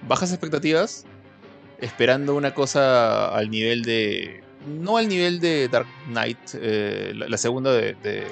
bajas 0.08 0.30
expectativas, 0.30 1.06
esperando 1.80 2.36
una 2.36 2.54
cosa 2.54 3.30
al 3.36 3.50
nivel 3.50 3.82
de... 3.82 4.44
No 4.68 4.98
al 4.98 5.08
nivel 5.08 5.40
de 5.40 5.68
Dark 5.68 5.88
Knight, 6.06 6.38
eh, 6.54 7.14
la, 7.16 7.28
la 7.30 7.38
segunda 7.40 7.74
de, 7.74 7.96
de, 7.96 8.28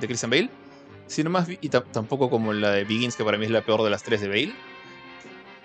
de 0.00 0.06
Christian 0.06 0.28
Bale, 0.28 0.50
sino 1.06 1.30
más... 1.30 1.48
Y 1.48 1.70
ta- 1.70 1.82
tampoco 1.82 2.28
como 2.28 2.52
la 2.52 2.72
de 2.72 2.84
Begins, 2.84 3.16
que 3.16 3.24
para 3.24 3.38
mí 3.38 3.46
es 3.46 3.50
la 3.50 3.64
peor 3.64 3.82
de 3.84 3.88
las 3.88 4.02
tres 4.02 4.20
de 4.20 4.28
Bale. 4.28 4.52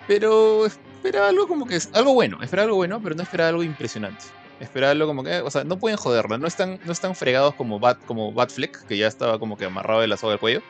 Pero 0.08 0.66
espera 1.02 1.26
algo 1.26 1.48
como 1.48 1.66
que 1.66 1.74
es 1.74 1.88
algo 1.94 2.14
bueno, 2.14 2.38
espera 2.42 2.62
algo 2.62 2.76
bueno, 2.76 3.00
pero 3.02 3.16
no 3.16 3.24
espera 3.24 3.48
algo 3.48 3.64
impresionante. 3.64 4.24
Espera 4.60 4.92
algo 4.92 5.08
como 5.08 5.24
que, 5.24 5.40
o 5.40 5.50
sea, 5.50 5.64
no 5.64 5.76
pueden 5.76 5.96
joderla, 5.96 6.38
no 6.38 6.46
están, 6.46 6.78
no 6.84 6.92
están 6.92 7.16
fregados 7.16 7.56
como 7.56 7.80
Bat, 7.80 7.98
como 8.06 8.32
Batfleck, 8.32 8.86
que 8.86 8.96
ya 8.96 9.08
estaba 9.08 9.40
como 9.40 9.56
que 9.56 9.64
amarrado 9.64 10.00
de 10.00 10.06
la 10.06 10.16
soga 10.16 10.34
del 10.34 10.38
cuello, 10.38 10.62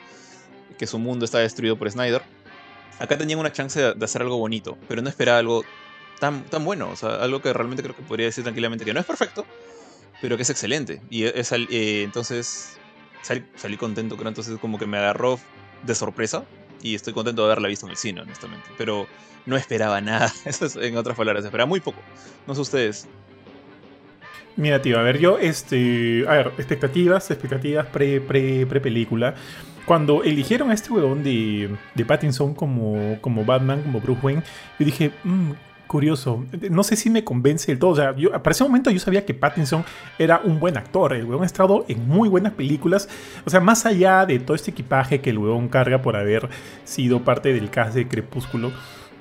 que 0.78 0.86
su 0.86 0.98
mundo 0.98 1.26
está 1.26 1.38
destruido 1.38 1.76
por 1.76 1.90
Snyder. 1.90 2.22
Acá 2.98 3.18
tenían 3.18 3.40
una 3.40 3.52
chance 3.52 3.78
de, 3.78 4.04
hacer 4.04 4.22
algo 4.22 4.38
bonito, 4.38 4.78
pero 4.88 5.02
no 5.02 5.10
esperaba 5.10 5.38
algo 5.38 5.64
tan, 6.18 6.44
tan 6.44 6.64
bueno, 6.64 6.88
o 6.88 6.96
sea, 6.96 7.16
algo 7.16 7.42
que 7.42 7.52
realmente 7.52 7.82
creo 7.82 7.94
que 7.94 8.02
podría 8.02 8.24
decir 8.24 8.42
tranquilamente 8.42 8.86
que 8.86 8.94
no 8.94 9.00
es 9.00 9.06
perfecto, 9.06 9.44
pero 10.22 10.38
que 10.38 10.44
es 10.44 10.50
excelente. 10.50 11.02
Y 11.10 11.24
es, 11.24 11.52
eh, 11.52 12.02
entonces 12.04 12.78
salí 13.20 13.76
contento, 13.76 14.16
creo, 14.16 14.28
entonces 14.28 14.58
como 14.58 14.78
que 14.78 14.86
me 14.86 14.96
agarró 14.96 15.38
de 15.82 15.94
sorpresa 15.94 16.44
y 16.80 16.94
estoy 16.94 17.12
contento 17.12 17.42
de 17.42 17.52
haberla 17.52 17.68
visto 17.68 17.84
en 17.84 17.90
el 17.90 17.98
cine, 17.98 18.22
honestamente. 18.22 18.70
Pero 18.78 19.06
no 19.46 19.56
esperaba 19.56 20.00
nada, 20.00 20.32
eso 20.44 20.66
es 20.66 20.76
en 20.76 20.96
otras 20.96 21.16
palabras, 21.16 21.44
esperaba 21.44 21.68
muy 21.68 21.80
poco. 21.80 21.98
No 22.46 22.54
sé 22.54 22.60
ustedes. 22.60 23.08
Mira, 24.56 24.82
tío, 24.82 24.98
a 24.98 25.02
ver, 25.02 25.18
yo, 25.18 25.38
este. 25.38 26.24
A 26.28 26.32
ver, 26.32 26.52
expectativas, 26.58 27.30
expectativas 27.30 27.86
pre, 27.86 28.20
pre, 28.20 28.66
pre. 28.66 29.06
Cuando 29.86 30.22
eligieron 30.22 30.70
a 30.70 30.74
este 30.74 30.92
huevón 30.92 31.24
de, 31.24 31.74
de 31.94 32.04
Pattinson 32.04 32.54
como, 32.54 33.18
como 33.20 33.44
Batman, 33.44 33.82
como 33.82 34.00
Bruce 34.00 34.20
Wayne, 34.22 34.42
yo 34.78 34.86
dije, 34.86 35.10
"Mm, 35.24 35.52
curioso. 35.92 36.46
No 36.70 36.82
sé 36.84 36.96
si 36.96 37.10
me 37.10 37.22
convence 37.22 37.70
del 37.70 37.78
todo. 37.78 37.90
O 37.90 37.96
sea, 37.96 38.16
yo, 38.16 38.30
para 38.30 38.50
ese 38.52 38.64
momento 38.64 38.90
yo 38.90 38.98
sabía 38.98 39.26
que 39.26 39.34
Pattinson 39.34 39.84
era 40.18 40.40
un 40.42 40.58
buen 40.58 40.78
actor. 40.78 41.12
El 41.12 41.26
weón 41.26 41.42
ha 41.42 41.46
estado 41.46 41.84
en 41.86 42.08
muy 42.08 42.30
buenas 42.30 42.54
películas. 42.54 43.10
O 43.44 43.50
sea, 43.50 43.60
más 43.60 43.84
allá 43.84 44.24
de 44.24 44.38
todo 44.38 44.54
este 44.54 44.70
equipaje 44.70 45.20
que 45.20 45.28
el 45.28 45.36
weón 45.36 45.68
carga 45.68 46.00
por 46.00 46.16
haber 46.16 46.48
sido 46.84 47.20
parte 47.20 47.52
del 47.52 47.68
cast 47.68 47.94
de 47.94 48.08
Crepúsculo. 48.08 48.72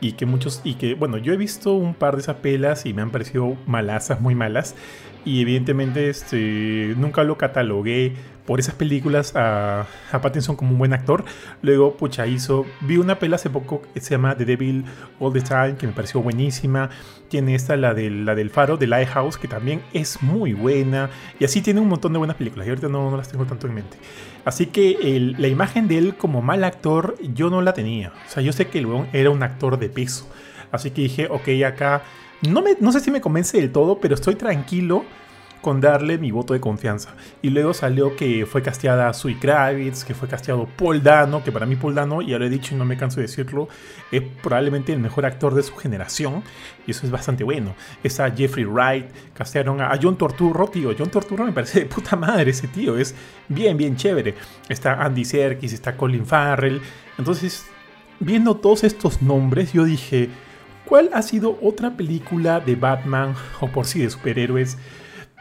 Y 0.02 0.14
que 0.14 0.26
muchos, 0.26 0.62
y 0.64 0.74
que, 0.74 0.96
bueno, 0.96 1.18
yo 1.18 1.32
he 1.32 1.38
visto 1.38 1.74
un 1.74 1.94
par 1.94 2.16
de 2.16 2.22
esas 2.22 2.38
pelas 2.38 2.86
y 2.86 2.94
me 2.94 3.02
han 3.02 3.12
parecido 3.12 3.56
malasas, 3.68 4.20
muy 4.20 4.36
malas. 4.36 4.76
Y 5.24 5.42
evidentemente 5.42 6.10
este, 6.10 6.96
nunca 6.98 7.24
lo 7.24 7.38
catalogué 7.38 8.14
por 8.52 8.60
esas 8.60 8.76
películas 8.76 9.34
a, 9.38 9.88
a, 10.12 10.20
Pattinson 10.20 10.58
como 10.58 10.72
un 10.72 10.78
buen 10.78 10.92
actor. 10.92 11.24
Luego, 11.62 11.96
pucha, 11.96 12.28
hizo. 12.28 12.66
Vi 12.82 12.98
una 12.98 13.18
pela 13.18 13.38
hace 13.38 13.50
poco 13.50 13.82
que 13.94 14.02
se 14.02 14.10
llama 14.10 14.36
The 14.36 14.44
Devil 14.44 14.84
All 15.22 15.32
the 15.32 15.40
Time, 15.40 15.76
que 15.78 15.88
me 15.88 15.94
pareció 15.94 16.22
buenísima. 16.22 16.90
Tiene 17.30 17.56
esta, 17.56 17.78
la 17.78 17.94
del, 17.94 18.50
Faro, 18.50 18.76
de 18.76 18.88
Lighthouse, 18.88 19.38
que 19.38 19.48
también 19.48 19.82
es 19.94 20.22
muy 20.22 20.52
buena. 20.52 21.10
Y 21.40 21.46
así 21.46 21.62
tiene 21.62 21.80
un 21.80 21.88
montón 21.88 22.12
de 22.12 22.18
buenas 22.18 22.36
películas. 22.36 22.68
Y 22.68 22.72
ahorita 22.72 22.90
no, 22.90 23.16
las 23.16 23.30
tengo 23.30 23.46
tanto 23.46 23.68
en 23.68 23.74
mente. 23.74 23.96
Así 24.44 24.66
que 24.66 24.98
la 25.38 25.48
imagen 25.48 25.88
de 25.88 26.00
él 26.00 26.16
como 26.18 26.42
mal 26.42 26.66
actor, 26.66 27.16
yo 27.34 27.50
no 27.50 27.62
la 27.62 27.72
tenía. 27.72 28.12
O 28.28 28.30
sea, 28.30 28.44
yo 28.44 28.52
sé 28.52 28.68
que 28.68 28.80
el 28.80 29.06
era 29.14 29.30
un 29.30 29.44
actor 29.44 29.80
de 29.80 29.88
peso. 29.88 30.30
Así 30.74 30.92
que 30.92 31.04
dije, 31.04 31.28
ok, 31.32 31.48
acá. 31.66 32.02
No, 32.42 32.62
no 32.82 32.92
sé 32.92 33.00
si 33.00 33.12
me 33.12 33.22
convence 33.22 33.58
del 33.62 33.72
todo, 33.72 34.00
pero 34.02 34.14
estoy 34.14 34.36
tranquilo 34.36 35.06
con 35.62 35.80
darle 35.80 36.18
mi 36.18 36.32
voto 36.32 36.54
de 36.54 36.60
confianza. 36.60 37.14
Y 37.42 37.50
luego 37.52 37.74
salió 37.74 38.16
que 38.16 38.46
fue 38.46 38.62
casteada 38.62 39.14
Sui 39.14 39.36
Kravitz, 39.36 40.04
que 40.04 40.14
fue 40.14 40.28
casteado 40.28 40.68
Paul 40.76 41.02
Dano, 41.04 41.44
que 41.44 41.52
para 41.52 41.66
mí 41.66 41.76
Paul 41.76 41.96
Dano, 41.96 42.22
ya 42.22 42.40
lo 42.40 42.46
he 42.46 42.50
dicho 42.50 42.74
y 42.74 42.78
no 42.78 42.86
me 42.86 42.98
canso 42.98 43.18
de 43.18 43.28
decirlo, 43.28 43.70
es 44.12 44.24
probablemente 44.42 44.92
el 44.92 45.00
mejor 45.00 45.26
actor 45.26 45.54
de 45.54 45.64
su 45.64 45.76
generación. 45.76 46.44
Y 46.88 46.92
eso 46.92 47.06
es 47.06 47.12
bastante 47.12 47.44
bueno. 47.44 47.76
Está 48.04 48.30
Jeffrey 48.32 48.66
Wright, 48.66 49.06
castearon 49.34 49.82
a, 49.82 49.98
John 50.02 50.18
Torturro, 50.18 50.68
tío. 50.68 50.94
John 50.98 51.10
Torturro 51.10 51.46
me 51.46 51.54
parece 51.54 51.82
de 51.82 51.86
puta 51.86 52.16
madre 52.16 52.52
ese 52.52 52.68
tío, 52.68 52.98
es 52.98 53.16
bien, 53.48 53.78
bien 53.78 53.96
chévere. 53.96 54.36
Está 54.68 55.02
Andy 55.04 55.24
Serkis, 55.24 55.74
está 55.74 55.96
Colin 55.96 56.26
Farrell. 56.26 56.82
Entonces, 57.18 57.66
viendo 58.20 58.56
todos 58.56 58.84
estos 58.84 59.22
nombres, 59.22 59.74
yo 59.74 59.84
dije... 59.84 60.30
¿Cuál 60.84 61.10
ha 61.14 61.22
sido 61.22 61.58
otra 61.62 61.92
película 61.92 62.60
de 62.60 62.76
Batman 62.76 63.34
o 63.62 63.68
por 63.68 63.86
sí 63.86 64.00
de 64.00 64.10
superhéroes 64.10 64.78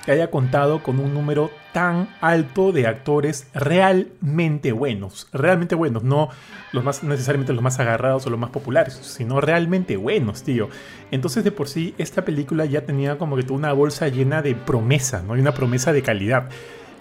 que 0.04 0.12
haya 0.12 0.30
contado 0.30 0.82
con 0.82 0.98
un 0.98 1.12
número 1.14 1.50
tan 1.72 2.08
alto 2.20 2.72
de 2.72 2.86
actores 2.86 3.48
realmente 3.54 4.72
buenos, 4.72 5.28
realmente 5.32 5.74
buenos, 5.74 6.02
no 6.02 6.30
los 6.72 6.84
más 6.84 7.02
necesariamente 7.02 7.52
los 7.52 7.62
más 7.62 7.78
agarrados 7.80 8.26
o 8.26 8.30
los 8.30 8.38
más 8.38 8.50
populares, 8.50 8.94
sino 8.94 9.40
realmente 9.40 9.96
buenos, 9.96 10.42
tío. 10.42 10.68
Entonces 11.10 11.44
de 11.44 11.52
por 11.52 11.68
sí 11.68 11.94
esta 11.98 12.24
película 12.24 12.64
ya 12.64 12.82
tenía 12.82 13.18
como 13.18 13.36
que 13.36 13.42
toda 13.42 13.58
una 13.58 13.72
bolsa 13.72 14.08
llena 14.08 14.42
de 14.42 14.54
promesa, 14.54 15.22
¿no? 15.22 15.36
Y 15.36 15.40
una 15.40 15.54
promesa 15.54 15.92
de 15.92 16.02
calidad. 16.02 16.48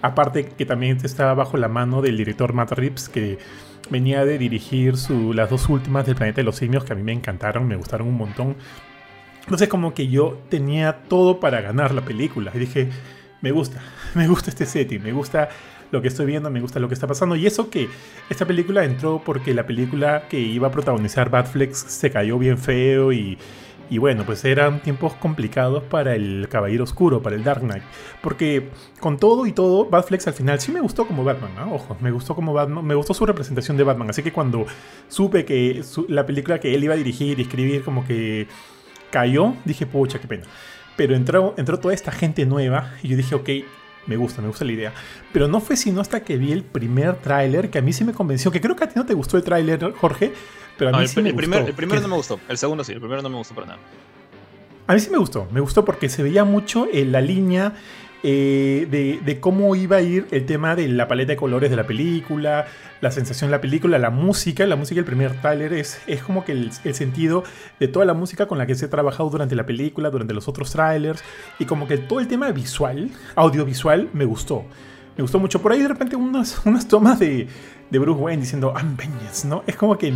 Aparte 0.01 0.45
que 0.45 0.65
también 0.65 0.97
estaba 1.03 1.33
bajo 1.33 1.57
la 1.57 1.67
mano 1.67 2.01
del 2.01 2.17
director 2.17 2.53
Matt 2.53 2.71
Reeves 2.71 3.09
que 3.09 3.37
venía 3.89 4.23
de 4.23 4.37
dirigir 4.37 4.93
las 5.33 5.49
dos 5.49 5.67
últimas 5.67 6.05
del 6.05 6.15
Planeta 6.15 6.37
de 6.37 6.43
los 6.43 6.57
Simios 6.57 6.83
que 6.83 6.93
a 6.93 6.95
mí 6.95 7.03
me 7.03 7.13
encantaron, 7.13 7.67
me 7.67 7.75
gustaron 7.75 8.07
un 8.07 8.17
montón. 8.17 8.55
Entonces 9.41 9.67
como 9.67 9.93
que 9.93 10.07
yo 10.07 10.37
tenía 10.49 11.03
todo 11.07 11.39
para 11.39 11.61
ganar 11.61 11.93
la 11.93 12.01
película. 12.01 12.51
Y 12.53 12.59
dije, 12.59 12.89
me 13.41 13.51
gusta, 13.51 13.81
me 14.15 14.27
gusta 14.27 14.49
este 14.49 14.65
setting, 14.65 15.01
me 15.01 15.11
gusta 15.11 15.49
lo 15.91 16.01
que 16.01 16.07
estoy 16.07 16.25
viendo, 16.27 16.49
me 16.49 16.61
gusta 16.61 16.79
lo 16.79 16.87
que 16.87 16.93
está 16.93 17.07
pasando. 17.07 17.35
Y 17.35 17.47
eso 17.47 17.69
que 17.69 17.89
esta 18.29 18.45
película 18.45 18.83
entró 18.83 19.21
porque 19.23 19.53
la 19.53 19.65
película 19.65 20.27
que 20.29 20.39
iba 20.39 20.67
a 20.67 20.71
protagonizar 20.71 21.29
Batflex 21.29 21.77
se 21.77 22.11
cayó 22.11 22.37
bien 22.37 22.57
feo 22.57 23.11
y, 23.11 23.37
y 23.89 23.97
bueno, 23.97 24.23
pues 24.23 24.45
eran 24.45 24.81
tiempos 24.81 25.13
complicados 25.15 25.83
para 25.83 26.13
el 26.13 26.47
Caballero 26.49 26.83
Oscuro, 26.83 27.23
para 27.23 27.35
el 27.35 27.43
Dark 27.43 27.61
Knight. 27.61 27.83
Porque 28.21 28.69
con 28.99 29.17
todo 29.17 29.47
y 29.47 29.51
todo, 29.51 29.85
Batflex 29.85 30.27
al 30.27 30.33
final 30.33 30.59
sí 30.59 30.71
me 30.71 30.79
gustó 30.79 31.07
como 31.07 31.23
Batman, 31.23 31.51
¿no? 31.55 31.73
Ojo, 31.73 31.97
me 31.99 32.11
gustó 32.11 32.35
como 32.35 32.53
Batman, 32.53 32.85
me 32.85 32.93
gustó 32.93 33.15
su 33.15 33.25
representación 33.25 33.75
de 33.77 33.83
Batman. 33.83 34.11
Así 34.11 34.21
que 34.21 34.31
cuando 34.31 34.65
supe 35.07 35.43
que 35.43 35.81
la 36.07 36.25
película 36.25 36.59
que 36.59 36.75
él 36.75 36.83
iba 36.83 36.93
a 36.93 36.97
dirigir 36.97 37.39
y 37.39 37.41
escribir 37.41 37.83
como 37.83 38.05
que 38.05 38.47
cayó, 39.09 39.55
dije, 39.65 39.85
pucha, 39.85 40.19
qué 40.19 40.27
pena. 40.27 40.43
Pero 40.95 41.15
entró, 41.15 41.55
entró 41.57 41.79
toda 41.79 41.93
esta 41.93 42.11
gente 42.11 42.45
nueva 42.45 42.93
y 43.01 43.09
yo 43.09 43.17
dije, 43.17 43.35
ok, 43.35 43.49
me 44.05 44.17
gusta, 44.17 44.41
me 44.41 44.47
gusta 44.47 44.65
la 44.65 44.71
idea. 44.71 44.93
Pero 45.31 45.47
no 45.47 45.61
fue 45.61 45.77
sino 45.77 46.01
hasta 46.01 46.23
que 46.23 46.37
vi 46.37 46.51
el 46.51 46.63
primer 46.63 47.15
tráiler 47.15 47.69
que 47.69 47.79
a 47.79 47.81
mí 47.81 47.93
sí 47.93 48.03
me 48.03 48.13
convenció, 48.13 48.51
que 48.51 48.59
creo 48.59 48.75
que 48.75 48.83
a 48.83 48.87
ti 48.87 48.93
no 48.95 49.05
te 49.05 49.13
gustó 49.13 49.37
el 49.37 49.43
tráiler, 49.43 49.93
Jorge, 49.93 50.33
pero 50.77 50.89
a 50.89 50.93
mí 50.93 51.03
el, 51.03 51.07
sí 51.07 51.21
me 51.21 51.29
el 51.29 51.35
gustó. 51.35 51.49
Primer, 51.49 51.69
el 51.69 51.75
primero 51.75 52.01
no 52.01 52.07
me 52.07 52.15
gustó, 52.15 52.39
el 52.47 52.57
segundo 52.57 52.83
sí, 52.83 52.93
el 52.93 52.99
primero 52.99 53.21
no 53.21 53.29
me 53.29 53.37
gustó 53.37 53.55
para 53.55 53.67
nada. 53.67 53.79
A 54.87 54.93
mí 54.93 54.99
sí 54.99 55.09
me 55.11 55.19
gustó, 55.19 55.47
me 55.51 55.59
gustó 55.59 55.85
porque 55.85 56.09
se 56.09 56.23
veía 56.23 56.43
mucho 56.43 56.87
en 56.91 57.11
la 57.11 57.21
línea 57.21 57.73
eh, 58.23 59.19
de, 59.23 59.39
cómo 59.39 59.75
iba 59.75 59.97
a 59.97 60.01
ir 60.01 60.27
el 60.31 60.45
tema 60.45 60.75
de 60.75 60.87
la 60.87 61.07
paleta 61.07 61.31
de 61.31 61.37
colores 61.37 61.69
de 61.69 61.75
la 61.75 61.85
película, 61.85 62.67
la 63.01 63.11
sensación 63.11 63.49
de 63.49 63.57
la 63.57 63.61
película, 63.61 63.97
la 63.97 64.09
música. 64.09 64.65
La 64.65 64.75
música 64.75 64.97
del 64.97 65.05
primer 65.05 65.39
trailer 65.41 65.73
es, 65.73 66.01
es 66.07 66.21
como 66.23 66.43
que 66.43 66.51
el, 66.51 66.71
el, 66.83 66.95
sentido 66.95 67.43
de 67.79 67.87
toda 67.87 68.05
la 68.05 68.13
música 68.13 68.47
con 68.47 68.57
la 68.57 68.65
que 68.65 68.75
se 68.75 68.85
ha 68.85 68.89
trabajado 68.89 69.29
durante 69.29 69.55
la 69.55 69.65
película, 69.65 70.09
durante 70.09 70.33
los 70.33 70.47
otros 70.47 70.71
trailers. 70.71 71.23
Y 71.59 71.65
como 71.65 71.87
que 71.87 71.97
todo 71.97 72.19
el 72.19 72.27
tema 72.27 72.51
visual, 72.51 73.09
audiovisual, 73.35 74.09
me 74.13 74.25
gustó. 74.25 74.65
Me 75.19 75.23
gustó 75.23 75.37
mucho. 75.37 75.61
Por 75.61 75.73
ahí 75.73 75.81
de 75.81 75.89
repente 75.89 76.15
unas, 76.15 76.61
unas 76.65 76.87
tomas 76.87 77.19
de, 77.19 77.45
de 77.89 77.99
Bruce 77.99 78.21
Wayne 78.21 78.41
diciendo 78.41 78.73
I'm 78.73 78.95
vengeance, 78.95 79.45
¿no? 79.45 79.65
Es 79.67 79.75
como 79.75 79.97
que 79.97 80.13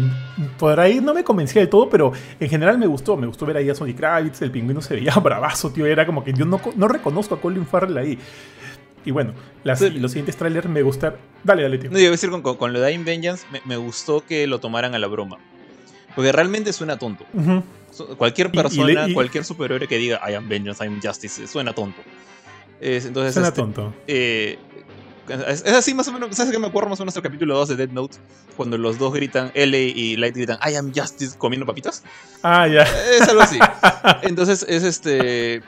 por 0.58 0.80
ahí 0.80 1.02
no 1.02 1.14
me 1.14 1.26
convencía 1.26 1.62
del 1.62 1.68
todo, 1.68 1.90
pero 1.90 2.14
en 2.40 2.50
general 2.50 2.78
me 2.78 2.88
gustó. 2.88 3.18
Me 3.18 3.28
gustó 3.28 3.46
ver 3.46 3.58
ahí 3.58 3.70
a 3.70 3.76
Sonic 3.76 3.98
Kravitz, 3.98 4.42
el 4.44 4.52
pingüino 4.52 4.82
se 4.82 4.96
veía 4.96 5.14
bravazo, 5.22 5.72
tío. 5.72 5.86
Era 5.86 6.06
como 6.06 6.24
que 6.24 6.32
yo 6.32 6.46
no, 6.46 6.62
no 6.78 6.88
reconozco 6.88 7.36
a 7.36 7.42
Colin 7.42 7.66
Farrell 7.66 7.98
ahí. 7.98 8.18
Y 9.04 9.12
bueno, 9.12 9.34
las, 9.66 9.80
sí. 9.80 9.90
los 9.90 10.12
siguientes 10.12 10.38
trailers 10.38 10.70
me 10.70 10.82
gustan. 10.84 11.16
Dale, 11.44 11.64
dale, 11.64 11.80
tío. 11.80 11.92
No, 11.92 11.98
yo 11.98 12.04
iba 12.04 12.08
a 12.08 12.12
decir 12.12 12.30
con, 12.30 12.42
con, 12.42 12.56
con 12.56 12.72
lo 12.72 12.80
de 12.80 12.94
I'm 12.94 13.04
Vengeance, 13.04 13.46
me, 13.52 13.60
me, 13.66 13.76
gustó 13.76 14.26
que 14.26 14.48
lo 14.48 14.62
tomaran 14.62 14.96
a 14.96 15.00
la 15.00 15.08
broma. 15.08 15.38
Porque 16.16 16.32
realmente 16.32 16.72
suena 16.72 16.98
tonto. 16.98 17.26
Uh 17.34 17.42
-huh. 17.42 18.16
Cualquier 18.16 18.52
persona, 18.52 19.06
y, 19.08 19.12
y, 19.12 19.14
cualquier 19.14 19.44
superhéroe 19.44 19.86
que 19.86 19.98
diga 19.98 20.22
I 20.26 20.36
am 20.36 20.48
Vengeance, 20.48 20.82
I 20.82 20.88
am 20.88 21.02
Justice, 21.02 21.46
suena 21.46 21.74
tonto. 21.74 22.02
Es, 22.84 23.06
entonces, 23.06 23.34
suena 23.34 23.50
este, 23.50 23.62
tonto. 23.62 23.94
Eh, 24.08 24.58
es, 25.30 25.64
es, 25.66 25.74
así 25.74 25.94
más 25.94 26.08
o 26.08 26.12
menos, 26.12 26.36
¿sabes 26.36 26.52
qué 26.52 26.60
me 26.60 26.68
acuerdo 26.68 26.90
más 26.90 27.00
o 27.00 27.04
menos 27.04 27.14
del 27.14 27.24
capítulo 27.24 27.56
2 27.56 27.70
de 27.70 27.76
Dead 27.76 27.90
Note? 27.90 28.18
Cuando 28.58 28.78
los 28.78 28.98
dos 28.98 29.14
gritan, 29.14 29.52
L 29.54 29.78
y 29.78 30.16
Light 30.18 30.36
gritan, 30.36 30.60
I 30.68 30.76
am 30.76 30.94
Justice 30.94 31.38
comiendo 31.38 31.66
papitas. 31.66 32.04
Ah, 32.42 32.68
ya. 32.68 32.84
Es 32.84 33.28
algo 33.28 33.42
así. 33.42 33.60
Entonces 34.24 34.66
es 34.68 34.84
este... 34.84 35.62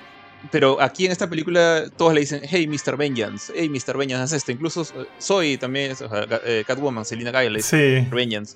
Pero 0.51 0.79
aquí 0.79 1.07
en 1.07 1.11
esta 1.11 1.27
película 1.27 1.85
todos 1.97 2.13
le 2.13 2.19
dicen, 2.19 2.41
hey 2.43 2.67
Mr. 2.67 2.97
Vengeance, 2.97 3.51
hey 3.55 3.67
Mr. 3.67 3.97
Vengeance, 3.97 4.23
haz 4.23 4.33
esto. 4.33 4.51
Incluso 4.51 4.85
soy 5.17 5.57
también, 5.57 5.93
o 5.93 5.95
sea, 5.95 6.27
Catwoman, 6.67 7.03
Selina 7.03 7.31
Kyle, 7.31 7.51
le 7.51 7.57
dice 7.57 8.01
sí. 8.03 8.07
Vengeance. 8.11 8.55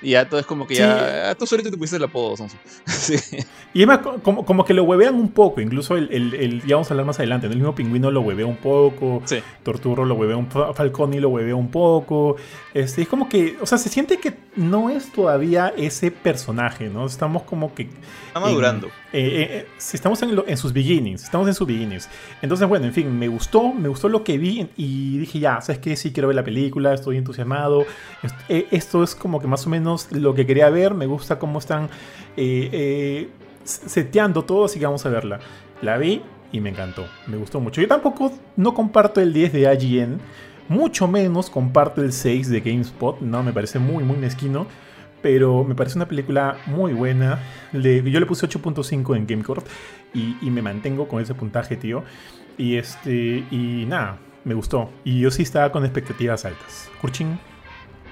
Y 0.00 0.10
ya 0.10 0.28
todo 0.28 0.38
es 0.38 0.46
como 0.46 0.66
que 0.66 0.74
Sí. 0.76 0.80
ya. 0.80 1.34
Tú 1.36 1.46
solito 1.46 1.70
te 1.70 1.76
pusiste 1.76 1.96
el 1.96 2.04
apodo, 2.04 2.36
Sonso. 2.36 2.56
Sí. 2.86 3.16
Y 3.74 3.78
además, 3.82 3.98
co- 3.98 4.18
como, 4.22 4.44
como 4.44 4.64
que 4.64 4.72
lo 4.74 4.84
huevean 4.84 5.14
un 5.14 5.30
poco, 5.30 5.60
incluso 5.60 5.96
el, 5.96 6.08
el- 6.12 6.34
el- 6.34 6.62
ya 6.64 6.76
vamos 6.76 6.90
a 6.90 6.94
hablar 6.94 7.06
más 7.06 7.18
adelante, 7.18 7.46
¿no? 7.48 7.52
el 7.52 7.58
mismo 7.58 7.74
pingüino 7.74 8.10
lo 8.10 8.20
huevea 8.20 8.46
un 8.46 8.56
poco, 8.56 9.22
Sí. 9.24 9.38
Torturro 9.62 10.04
lo 10.04 10.14
huevea 10.14 10.36
un 10.36 10.46
poco, 10.46 10.72
Falconi 10.74 11.18
lo 11.20 11.28
huevea 11.30 11.54
un 11.56 11.70
poco. 11.70 12.36
Este, 12.74 13.02
es 13.02 13.08
como 13.08 13.28
que, 13.28 13.56
o 13.60 13.66
sea, 13.66 13.76
se 13.78 13.88
siente 13.88 14.18
que 14.18 14.34
no 14.56 14.88
es 14.90 15.10
todavía 15.12 15.72
ese 15.76 16.10
personaje, 16.10 16.88
¿no? 16.88 17.06
Estamos 17.06 17.42
como 17.42 17.74
que. 17.74 17.88
Está 18.28 18.40
madurando. 18.40 18.88
Eh, 19.12 19.48
eh, 19.50 19.66
si 19.78 19.96
estamos 19.96 20.20
en, 20.22 20.56
sus 20.56 20.72
beginnings, 20.72 21.24
estamos 21.24 21.48
en 21.48 21.54
sus 21.54 21.66
beginnings. 21.66 22.08
Entonces, 22.42 22.68
bueno, 22.68 22.86
en 22.86 22.92
fin, 22.92 23.18
me 23.18 23.28
gustó, 23.28 23.72
me 23.72 23.88
gustó 23.88 24.08
lo 24.08 24.22
que 24.24 24.36
vi 24.38 24.68
y 24.76 25.18
dije, 25.18 25.38
ya, 25.38 25.60
¿sabes 25.60 25.78
qué? 25.80 25.96
Sí 25.96 26.12
quiero 26.12 26.28
ver 26.28 26.36
la 26.36 26.44
película, 26.44 26.92
estoy 26.92 27.16
entusiasmado. 27.16 27.86
Est- 28.22 28.34
eh, 28.48 28.66
Esto 28.70 29.02
es 29.02 29.14
como 29.14 29.40
que 29.40 29.46
más 29.46 29.66
o 29.66 29.70
menos 29.70 30.12
lo 30.12 30.34
que 30.34 30.46
quería 30.46 30.68
ver, 30.70 30.94
me 30.94 31.06
gusta 31.06 31.38
cómo 31.38 31.58
están 31.58 31.84
eh, 32.36 32.68
eh, 32.72 33.28
seteando 33.64 34.44
todo, 34.44 34.64
así 34.66 34.78
que 34.78 34.84
vamos 34.86 35.04
a 35.06 35.08
verla. 35.08 35.40
La 35.82 35.96
vi 35.96 36.22
y 36.52 36.60
me 36.60 36.70
encantó, 36.70 37.06
me 37.26 37.36
gustó 37.36 37.60
mucho. 37.60 37.80
Yo 37.80 37.88
tampoco 37.88 38.32
no 38.56 38.74
comparto 38.74 39.20
el 39.20 39.32
10 39.32 39.52
de 39.52 39.72
IGN, 39.72 40.18
mucho 40.68 41.08
menos 41.08 41.48
comparto 41.50 42.02
el 42.02 42.12
6 42.12 42.48
de 42.50 42.60
GameSpot, 42.60 43.20
no, 43.20 43.42
me 43.42 43.52
parece 43.52 43.78
muy, 43.78 44.04
muy 44.04 44.16
mezquino. 44.16 44.66
Pero 45.22 45.64
me 45.64 45.74
parece 45.74 45.98
una 45.98 46.06
película 46.08 46.58
muy 46.66 46.92
buena. 46.92 47.40
Le- 47.72 48.08
yo 48.10 48.20
le 48.20 48.26
puse 48.26 48.46
8.5 48.46 49.16
en 49.16 49.26
GameCourt 49.26 49.66
y, 50.14 50.36
y 50.40 50.50
me 50.50 50.62
mantengo 50.62 51.08
con 51.08 51.20
ese 51.22 51.34
puntaje, 51.34 51.76
tío. 51.76 52.04
Y 52.56 52.76
este. 52.76 53.46
Y 53.50 53.84
nada, 53.88 54.18
me 54.44 54.54
gustó. 54.54 54.90
Y 55.04 55.20
yo 55.20 55.30
sí 55.30 55.42
estaba 55.42 55.72
con 55.72 55.84
expectativas 55.84 56.44
altas. 56.44 56.90
Kurchin. 57.00 57.38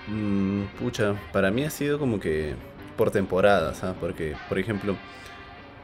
Mm, 0.06 0.64
pucha, 0.78 1.14
para 1.32 1.50
mí 1.50 1.64
ha 1.64 1.70
sido 1.70 1.98
como 1.98 2.20
que 2.20 2.54
por 2.96 3.10
temporadas, 3.10 3.82
¿ah? 3.84 3.94
Porque, 4.00 4.36
por 4.48 4.58
ejemplo, 4.58 4.96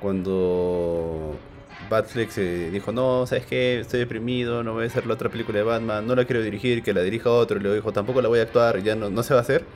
cuando 0.01 1.39
Batflex 1.91 2.39
eh, 2.39 2.71
dijo, 2.71 2.93
no, 2.93 3.27
¿sabes 3.27 3.47
qué? 3.47 3.81
Estoy 3.81 4.01
deprimido, 4.01 4.63
no 4.63 4.75
voy 4.75 4.85
a 4.85 4.87
hacer 4.87 5.07
la 5.07 5.15
otra 5.15 5.29
película 5.31 5.59
de 5.59 5.65
Batman, 5.65 6.07
no 6.07 6.15
la 6.17 6.25
quiero 6.25 6.43
dirigir, 6.43 6.83
que 6.83 6.95
la 6.95 7.03
dirija 7.03 7.31
otro, 7.31 7.59
y 7.59 7.61
luego 7.63 7.75
dijo, 7.77 7.93
tampoco 7.93 8.23
la 8.23 8.29
voy 8.29 8.41
a 8.41 8.43
actuar, 8.43 8.83
ya 8.83 8.95
no, 8.97 9.11
no 9.11 9.23
se 9.23 9.35
va 9.35 9.41
a 9.41 9.43
hacer. 9.43 9.67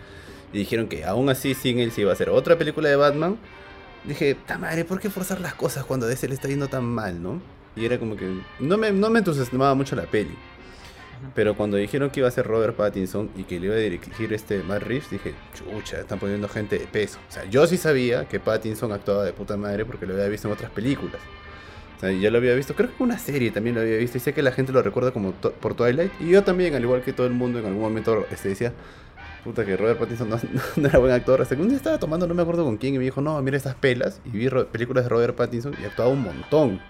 Y 0.52 0.58
dijeron 0.58 0.88
que 0.88 1.04
aún 1.04 1.28
así 1.28 1.54
sin 1.54 1.78
él 1.78 1.92
se 1.92 2.02
iba 2.02 2.10
a 2.10 2.14
hacer 2.14 2.30
otra 2.30 2.56
película 2.56 2.88
de 2.88 2.96
Batman. 2.96 3.38
dije, 4.04 4.36
ta 4.46 4.58
madre, 4.58 4.84
¿por 4.84 5.00
qué 5.00 5.10
forzar 5.10 5.40
las 5.40 5.54
cosas 5.54 5.84
cuando 5.84 6.06
a 6.06 6.08
DC 6.08 6.28
le 6.28 6.34
está 6.34 6.48
yendo 6.48 6.68
tan 6.68 6.84
mal, 6.84 7.22
no? 7.22 7.40
Y 7.74 7.84
era 7.84 7.98
como 7.98 8.16
que 8.16 8.40
no 8.58 8.78
me, 8.78 8.90
no 8.90 9.10
me 9.10 9.18
entusiasmaba 9.18 9.74
mucho 9.74 9.96
la 9.96 10.04
peli. 10.04 10.34
Pero 11.34 11.56
cuando 11.56 11.76
dijeron 11.76 12.10
que 12.10 12.20
iba 12.20 12.28
a 12.28 12.32
ser 12.32 12.46
Robert 12.46 12.76
Pattinson 12.76 13.30
y 13.36 13.44
que 13.44 13.58
le 13.58 13.66
iba 13.66 13.74
a 13.74 13.78
dirigir 13.78 14.32
este 14.32 14.62
Matt 14.62 14.82
Reeves, 14.82 15.10
dije, 15.10 15.34
chucha, 15.54 16.00
están 16.00 16.18
poniendo 16.18 16.48
gente 16.48 16.78
de 16.78 16.86
peso. 16.86 17.18
O 17.28 17.32
sea, 17.32 17.44
yo 17.46 17.66
sí 17.66 17.76
sabía 17.76 18.28
que 18.28 18.38
Pattinson 18.38 18.92
actuaba 18.92 19.24
de 19.24 19.32
puta 19.32 19.56
madre 19.56 19.84
porque 19.84 20.06
lo 20.06 20.14
había 20.14 20.28
visto 20.28 20.48
en 20.48 20.54
otras 20.54 20.70
películas. 20.70 21.20
O 21.96 22.00
sea, 22.00 22.12
ya 22.12 22.30
lo 22.30 22.38
había 22.38 22.54
visto, 22.54 22.74
creo 22.74 22.94
que 22.94 23.02
una 23.02 23.18
serie 23.18 23.50
también 23.50 23.74
lo 23.74 23.80
había 23.80 23.96
visto 23.96 24.18
y 24.18 24.20
sé 24.20 24.34
que 24.34 24.42
la 24.42 24.52
gente 24.52 24.70
lo 24.70 24.82
recuerda 24.82 25.12
como 25.12 25.32
por 25.32 25.74
Twilight. 25.74 26.12
Y 26.20 26.28
yo 26.28 26.44
también, 26.44 26.74
al 26.74 26.82
igual 26.82 27.02
que 27.02 27.14
todo 27.14 27.26
el 27.26 27.32
mundo, 27.32 27.58
en 27.58 27.66
algún 27.66 27.80
momento 27.80 28.26
este, 28.30 28.50
decía, 28.50 28.74
puta 29.46 29.64
que 29.64 29.76
Robert 29.76 29.98
Pattinson 29.98 30.28
no, 30.28 30.38
era 30.88 30.98
buen 30.98 31.12
actor. 31.12 31.40
Hasta 31.40 31.56
que 31.56 31.62
un 31.62 31.68
día 31.68 31.76
estaba 31.76 31.98
tomando, 31.98 32.26
no 32.26 32.34
me 32.34 32.42
acuerdo 32.42 32.64
con 32.64 32.76
quién, 32.76 32.94
y 32.94 32.98
me 32.98 33.04
dijo, 33.04 33.20
no, 33.20 33.40
mira 33.40 33.56
estas 33.56 33.76
pelas. 33.76 34.20
Y 34.24 34.30
vi 34.30 34.48
películas 34.70 35.04
de 35.04 35.08
Robert 35.08 35.36
Pattinson 35.36 35.74
y 35.80 35.84
actuaba 35.84 36.10
un 36.10 36.22
montón. 36.22 36.80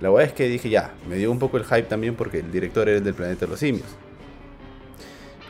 La 0.00 0.10
verdad 0.10 0.26
es 0.26 0.32
que 0.32 0.48
dije, 0.48 0.68
ya, 0.68 0.92
me 1.08 1.16
dio 1.16 1.30
un 1.30 1.38
poco 1.38 1.56
el 1.56 1.64
hype 1.64 1.84
también 1.84 2.16
porque 2.16 2.40
el 2.40 2.50
director 2.50 2.88
era 2.88 2.98
el 2.98 3.04
del 3.04 3.14
Planeta 3.14 3.46
de 3.46 3.50
los 3.50 3.60
Simios. 3.60 3.86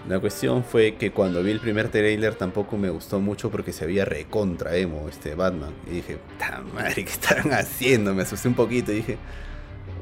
La 0.09 0.21
cuestión 0.21 0.64
fue 0.64 0.97
que 0.97 1.12
cuando 1.12 1.43
vi 1.43 1.51
el 1.51 1.61
primer 1.61 1.88
trailer 1.88 2.35
tampoco 2.35 2.77
me 2.77 2.90
gustó 2.90 3.21
mucho 3.21 3.51
porque 3.51 3.73
se 3.73 3.85
había 3.85 4.05
recontra 4.05 4.77
emo 4.77 5.09
este 5.09 5.35
Batman. 5.35 5.73
Y 5.87 5.95
dije, 5.95 6.19
puta 6.19 6.62
madre, 6.75 7.05
¿qué 7.07 7.11
estarán 7.11 7.53
haciendo? 7.55 8.14
Me 8.14 8.23
asusté 8.23 8.49
un 8.49 8.55
poquito 8.55 8.93
y 8.93 8.97
dije, 8.97 9.17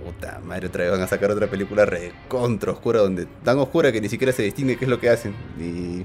puta 0.04 0.40
madre, 0.44 0.66
otra 0.66 0.84
vez 0.84 0.92
van 0.92 1.02
a 1.02 1.06
sacar 1.06 1.30
otra 1.30 1.46
película 1.46 1.84
recontra 1.84 2.72
oscura, 2.72 3.00
donde 3.00 3.26
tan 3.44 3.58
oscura 3.58 3.92
que 3.92 4.00
ni 4.00 4.08
siquiera 4.08 4.32
se 4.32 4.42
distingue 4.42 4.76
qué 4.76 4.84
es 4.84 4.90
lo 4.90 5.00
que 5.00 5.08
hacen. 5.08 5.34
Y 5.58 6.04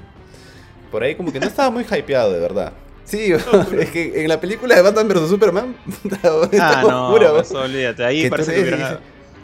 por 0.92 1.04
ahí 1.04 1.16
como 1.16 1.32
que 1.32 1.40
no 1.40 1.48
estaba 1.48 1.70
muy 1.70 1.84
hypeado, 1.84 2.32
de 2.32 2.40
verdad. 2.40 2.74
Sí, 3.04 3.34
es 3.80 3.90
que 3.90 4.24
en 4.24 4.28
la 4.28 4.40
película 4.40 4.76
de 4.76 4.82
Batman 4.82 5.08
vs 5.08 5.30
Superman 5.30 5.76
está, 6.04 6.30
ah, 6.60 6.86
oscura, 6.86 7.30
no, 7.30 7.40
eso, 7.40 7.62
olvídate, 7.62 8.04
ahí 8.04 8.30
parece 8.30 8.54
que 8.54 8.62
hubiera... 8.62 9.00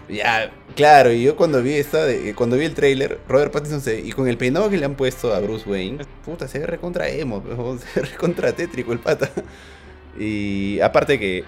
Ya, 0.09 0.51
claro, 0.75 1.13
y 1.13 1.23
yo 1.23 1.37
cuando 1.37 1.63
vi 1.63 1.75
esta, 1.75 2.03
de, 2.03 2.35
cuando 2.35 2.57
vi 2.57 2.65
el 2.65 2.73
trailer, 2.73 3.19
Robert 3.27 3.53
Pattinson 3.53 3.79
se, 3.79 4.01
y 4.01 4.11
con 4.11 4.27
el 4.27 4.37
peinado 4.37 4.69
que 4.69 4.77
le 4.77 4.85
han 4.85 4.95
puesto 4.95 5.33
a 5.33 5.39
Bruce 5.39 5.67
Wayne, 5.67 6.05
puta, 6.25 6.49
se 6.49 6.59
ve 6.59 6.67
recontra 6.67 7.07
emo, 7.07 7.41
se 7.93 8.01
ve 8.01 8.07
recontra 8.07 8.51
tétrico 8.51 8.91
el 8.91 8.99
pata. 8.99 9.29
Y 10.19 10.79
aparte 10.81 11.17
que 11.17 11.45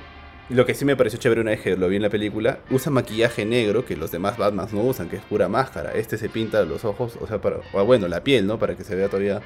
lo 0.49 0.65
que 0.65 0.73
sí 0.73 0.85
me 0.85 0.95
pareció 0.95 1.19
chévere 1.19 1.41
una 1.41 1.51
vez 1.51 1.61
que 1.61 1.75
lo 1.75 1.87
vi 1.87 1.95
en 1.95 2.01
la 2.01 2.09
película, 2.09 2.59
usa 2.69 2.91
maquillaje 2.91 3.45
negro 3.45 3.85
que 3.85 3.97
los 3.97 4.11
demás 4.11 4.37
Batmans 4.37 4.73
no 4.73 4.81
usan, 4.81 5.09
que 5.09 5.15
es 5.15 5.23
pura 5.23 5.47
máscara. 5.47 5.91
Este 5.93 6.17
se 6.17 6.29
pinta 6.29 6.63
los 6.63 6.85
ojos, 6.85 7.17
o 7.19 7.27
sea, 7.27 7.41
para, 7.41 7.57
o 7.73 7.85
bueno, 7.85 8.07
la 8.07 8.23
piel, 8.23 8.45
¿no? 8.45 8.59
Para 8.59 8.75
que 8.75 8.83
se 8.83 8.95
vea 8.95 9.07
todavía 9.07 9.41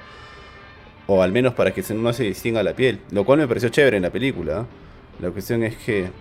o 1.10 1.24
al 1.24 1.32
menos 1.32 1.56
para 1.56 1.74
que 1.74 1.84
no 1.96 2.14
se 2.14 2.24
distinga 2.24 2.62
la 2.62 2.76
piel. 2.76 3.00
Lo 3.10 3.26
cual 3.26 3.40
me 3.40 3.48
pareció 3.48 3.70
chévere 3.70 3.98
en 3.98 4.04
la 4.04 4.12
película. 4.12 4.68
La 5.20 5.32
cuestión 5.32 5.64
es 5.64 5.76
que 5.76 6.12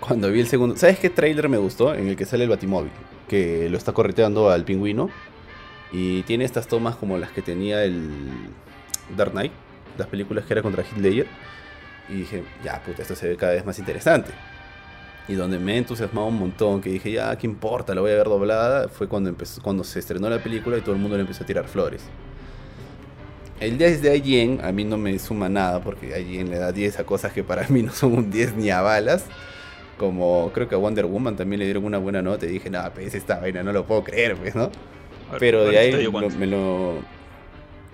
cuando 0.00 0.32
vi 0.32 0.40
el 0.40 0.48
segundo... 0.48 0.76
¿Sabes 0.76 0.98
qué 0.98 1.10
trailer 1.10 1.48
me 1.48 1.58
gustó? 1.58 1.94
En 1.94 2.08
el 2.08 2.16
que 2.16 2.24
sale 2.24 2.42
el 2.42 2.50
Batimóvil. 2.50 2.90
Que 3.28 3.68
lo 3.70 3.78
está 3.78 3.92
correteando 3.92 4.50
al 4.50 4.64
pingüino. 4.64 5.10
Y 5.92 6.22
tiene 6.22 6.44
estas 6.44 6.66
tomas 6.66 6.96
como 6.96 7.18
las 7.18 7.30
que 7.30 7.40
tenía 7.40 7.84
el 7.84 8.10
Dark 9.16 9.30
Knight. 9.30 9.52
Las 9.96 10.08
películas 10.08 10.44
que 10.44 10.54
era 10.54 10.62
contra 10.62 10.82
Hitler. 10.82 11.28
Y 12.08 12.14
dije, 12.14 12.44
ya 12.62 12.82
puta, 12.82 13.02
esto 13.02 13.14
se 13.14 13.28
ve 13.28 13.36
cada 13.36 13.52
vez 13.52 13.64
más 13.64 13.78
interesante. 13.78 14.30
Y 15.26 15.34
donde 15.34 15.58
me 15.58 15.78
entusiasmaba 15.78 16.26
un 16.26 16.38
montón, 16.38 16.82
que 16.82 16.90
dije, 16.90 17.10
ya, 17.10 17.36
¿qué 17.36 17.46
importa? 17.46 17.94
La 17.94 18.02
voy 18.02 18.10
a 18.10 18.16
ver 18.16 18.26
doblada. 18.26 18.88
Fue 18.88 19.08
cuando, 19.08 19.30
empezó, 19.30 19.62
cuando 19.62 19.82
se 19.82 19.98
estrenó 19.98 20.28
la 20.28 20.42
película 20.42 20.76
y 20.76 20.82
todo 20.82 20.94
el 20.94 21.00
mundo 21.00 21.16
le 21.16 21.22
empezó 21.22 21.44
a 21.44 21.46
tirar 21.46 21.66
flores. 21.66 22.02
El 23.60 23.78
10 23.78 24.02
de 24.02 24.16
IGN 24.16 24.64
a 24.64 24.72
mí 24.72 24.84
no 24.84 24.98
me 24.98 25.18
suma 25.18 25.48
nada 25.48 25.80
porque 25.80 26.20
IGN 26.20 26.50
le 26.50 26.58
da 26.58 26.72
10 26.72 26.98
a 26.98 27.04
cosas 27.04 27.32
que 27.32 27.42
para 27.42 27.66
mí 27.68 27.82
no 27.82 27.92
son 27.92 28.12
un 28.12 28.30
10 28.30 28.56
ni 28.56 28.70
a 28.70 28.82
balas. 28.82 29.24
Como 29.96 30.50
creo 30.52 30.68
que 30.68 30.74
a 30.74 30.78
Wonder 30.78 31.06
Woman 31.06 31.36
también 31.36 31.60
le 31.60 31.64
dieron 31.66 31.84
una 31.84 31.98
buena 31.98 32.20
nota 32.20 32.44
y 32.46 32.50
dije, 32.50 32.68
nada, 32.68 32.92
pues 32.92 33.14
esta 33.14 33.38
vaina 33.38 33.62
no 33.62 33.72
lo 33.72 33.86
puedo 33.86 34.04
creer, 34.04 34.36
pues, 34.36 34.54
¿no? 34.54 34.70
Pero 35.38 35.64
de 35.64 35.78
ahí 35.78 36.08
me 36.38 36.46
lo... 36.46 36.94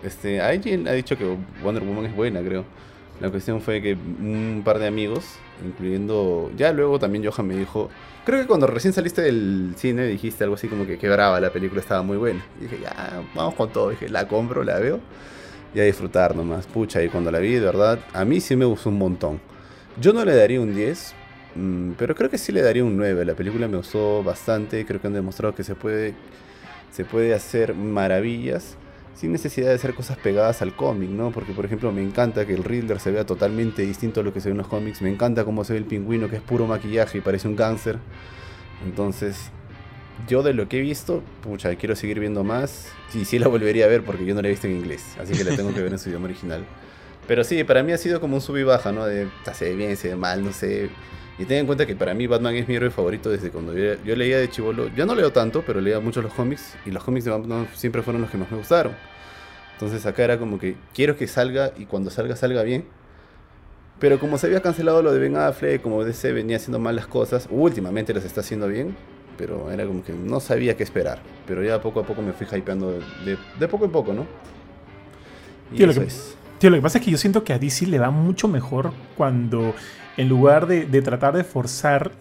Este, 0.03 0.37
IGN 0.55 0.88
ha 0.88 0.92
dicho 0.92 1.16
que 1.16 1.37
Wonder 1.62 1.85
Woman 1.85 2.07
es 2.07 2.16
buena, 2.16 2.40
creo. 2.40 2.64
La 3.21 3.31
cuestión 3.31 3.61
fue 3.61 3.83
que 3.83 3.93
un 3.95 4.63
par 4.65 4.79
de 4.79 4.87
amigos, 4.87 5.25
incluyendo... 5.65 6.51
Ya 6.57 6.73
luego 6.73 6.99
también 6.99 7.25
Johan 7.25 7.47
me 7.47 7.57
dijo... 7.57 7.91
Creo 8.25 8.41
que 8.41 8.47
cuando 8.47 8.67
recién 8.67 8.93
saliste 8.93 9.23
del 9.23 9.75
cine 9.77 10.07
dijiste 10.07 10.45
algo 10.45 10.57
así 10.57 10.69
como 10.69 10.87
que 10.87 10.99
quebraba 10.99 11.41
la 11.41 11.51
película, 11.51 11.81
estaba 11.81 12.03
muy 12.03 12.17
buena. 12.17 12.45
Y 12.59 12.65
dije, 12.65 12.79
ya, 12.83 13.23
vamos 13.35 13.55
con 13.55 13.71
todo. 13.71 13.91
Dije, 13.91 14.09
la 14.09 14.27
compro, 14.27 14.65
la 14.65 14.79
veo 14.79 15.01
y 15.75 15.81
a 15.81 15.85
disfrutar 15.85 16.35
nomás. 16.35 16.67
Pucha, 16.67 17.03
y 17.03 17.09
cuando 17.09 17.31
la 17.31 17.39
vi, 17.39 17.55
de 17.55 17.61
verdad, 17.61 17.99
a 18.13 18.25
mí 18.25 18.41
sí 18.41 18.57
me 18.57 18.65
gustó 18.65 18.89
un 18.89 18.99
montón. 18.99 19.41
Yo 20.01 20.13
no 20.13 20.25
le 20.25 20.35
daría 20.35 20.61
un 20.61 20.75
10, 20.75 21.15
mm, 21.57 21.91
pero 21.93 22.15
creo 22.15 22.31
que 22.31 22.39
sí 22.39 22.53
le 22.53 22.63
daría 22.63 22.85
un 22.85 22.97
9. 22.97 23.25
La 23.25 23.35
película 23.35 23.69
me 23.69 23.77
gustó 23.77 24.23
bastante, 24.23 24.85
creo 24.87 25.01
que 25.01 25.07
han 25.07 25.15
demostrado 25.15 25.55
que 25.55 25.65
se 25.65 25.75
puede, 25.75 26.15
se 26.91 27.05
puede 27.05 27.35
hacer 27.35 27.75
maravillas 27.75 28.77
sin 29.21 29.33
necesidad 29.33 29.69
de 29.69 29.75
hacer 29.75 29.93
cosas 29.93 30.17
pegadas 30.17 30.63
al 30.63 30.75
cómic, 30.75 31.11
¿no? 31.11 31.31
Porque, 31.31 31.53
por 31.53 31.67
ejemplo, 31.67 31.93
me 31.93 32.03
encanta 32.03 32.47
que 32.47 32.55
el 32.55 32.65
Riddler 32.65 33.01
se 33.01 33.11
vea 33.11 33.27
totalmente 33.27 33.83
distinto 33.83 34.21
a 34.21 34.23
lo 34.23 34.33
que 34.33 34.41
se 34.41 34.49
ve 34.49 34.53
en 34.53 34.57
los 34.57 34.67
cómics. 34.67 35.03
Me 35.03 35.11
encanta 35.11 35.45
cómo 35.45 35.63
se 35.63 35.75
ve 35.75 35.81
el 35.81 35.85
pingüino, 35.85 36.31
que 36.31 36.37
es 36.37 36.43
puro 36.43 36.67
maquillaje 36.67 37.19
y 37.19 37.21
parece 37.21 37.47
un 37.47 37.55
cáncer. 37.55 37.99
Entonces, 38.83 39.51
yo 40.27 40.43
de 40.43 40.55
lo 40.55 40.71
que 40.71 40.79
he 40.79 40.81
visto, 40.81 41.23
pucha, 41.43 41.75
quiero 41.77 41.97
seguir 41.97 42.19
viendo 42.19 42.45
más. 42.45 42.89
Y 43.13 43.27
sí 43.27 43.39
la 43.39 43.49
volvería 43.49 43.85
a 43.85 43.89
ver 43.89 44.05
porque 44.05 44.25
yo 44.25 44.35
no 44.35 44.41
la 44.41 44.49
he 44.49 44.53
visto 44.53 44.67
en 44.69 44.77
inglés, 44.77 45.05
así 45.21 45.35
que 45.35 45.45
la 45.45 45.55
tengo 45.55 45.75
que 45.75 45.83
ver 45.83 45.93
en 45.93 45.99
su 45.99 46.09
idioma 46.09 46.25
original. 46.25 46.65
Pero 47.29 47.45
sí, 47.45 47.63
para 47.63 47.83
mí 47.83 47.93
ha 47.93 47.99
sido 47.99 48.23
como 48.23 48.37
un 48.37 48.41
sub 48.41 48.57
y 48.57 48.63
baja, 48.63 48.91
¿no? 48.91 49.05
De 49.05 49.29
se 49.53 49.67
ve 49.67 49.77
bien, 49.77 49.99
se 49.99 50.09
ve 50.09 50.17
mal, 50.17 50.43
no 50.43 50.53
sé. 50.55 50.89
Y 51.40 51.46
ten 51.46 51.57
en 51.57 51.66
cuenta 51.66 51.87
que 51.87 51.96
para 51.96 52.12
mí 52.12 52.26
Batman 52.26 52.55
es 52.55 52.68
mi 52.68 52.74
héroe 52.74 52.90
favorito 52.90 53.31
desde 53.31 53.50
cuando 53.50 53.72
yo, 53.74 53.96
leía 54.14 54.37
de 54.37 54.50
chivolo. 54.50 54.88
Yo 54.94 55.07
no 55.07 55.14
leo 55.14 55.33
tanto, 55.33 55.64
pero 55.66 55.81
leía 55.81 55.98
mucho 55.98 56.20
los 56.20 56.35
cómics. 56.35 56.74
Y 56.85 56.90
los 56.90 57.03
cómics 57.03 57.24
de 57.24 57.31
Batman 57.31 57.66
siempre 57.74 58.03
fueron 58.03 58.20
los 58.20 58.31
que 58.31 58.37
más 58.37 58.50
me 58.50 58.59
gustaron. 58.59 58.92
Entonces 59.72 60.05
acá 60.05 60.22
era 60.22 60.38
como 60.38 60.59
que 60.59 60.76
quiero 60.92 61.16
que 61.16 61.26
salga 61.26 61.72
y 61.79 61.87
cuando 61.87 62.11
salga, 62.11 62.37
salga 62.37 62.62
bien. 62.62 62.85
Pero 63.98 64.20
como 64.20 64.37
se 64.37 64.48
había 64.48 64.61
cancelado 64.61 65.03
lo 65.03 65.14
de 65.14 65.18
Ben 65.18 65.35
Affleck, 65.35 65.81
como 65.81 66.05
DC 66.05 66.31
venía 66.33 66.59
haciendo 66.59 66.79
mal 66.79 66.94
las 66.94 67.07
cosas, 67.07 67.48
últimamente 67.50 68.12
las 68.12 68.26
está 68.26 68.42
haciendo 68.42 68.68
bien, 68.68 68.94
pero 69.38 69.70
era 69.70 69.87
como 69.87 70.05
que 70.05 70.12
no 70.12 70.40
sabía 70.40 70.76
qué 70.76 70.83
esperar. 70.83 71.22
Pero 71.46 71.64
ya 71.64 71.81
poco 71.81 72.00
a 72.00 72.03
poco 72.05 72.20
me 72.20 72.35
fui 72.35 72.46
hypeando 72.55 73.00
de, 73.24 73.68
poco 73.68 73.87
en 73.87 73.92
poco, 73.92 74.12
¿no? 74.12 74.26
tío, 75.74 75.87
lo 75.87 75.94
que, 75.94 76.00
lo 76.68 76.76
que 76.76 76.83
pasa 76.83 76.98
es 76.98 77.05
que 77.05 77.11
yo 77.11 77.16
siento 77.16 77.44
que 77.44 77.55
a 77.55 77.59
DC 77.59 77.87
le 77.87 77.98
va 77.98 78.11
mucho 78.11 78.46
mejor 78.46 78.92
cuando 79.16 79.74
en 80.21 80.29
lugar 80.29 80.67
de, 80.67 80.85
tratar 81.01 81.35
de 81.35 81.45
forzar 81.45 82.13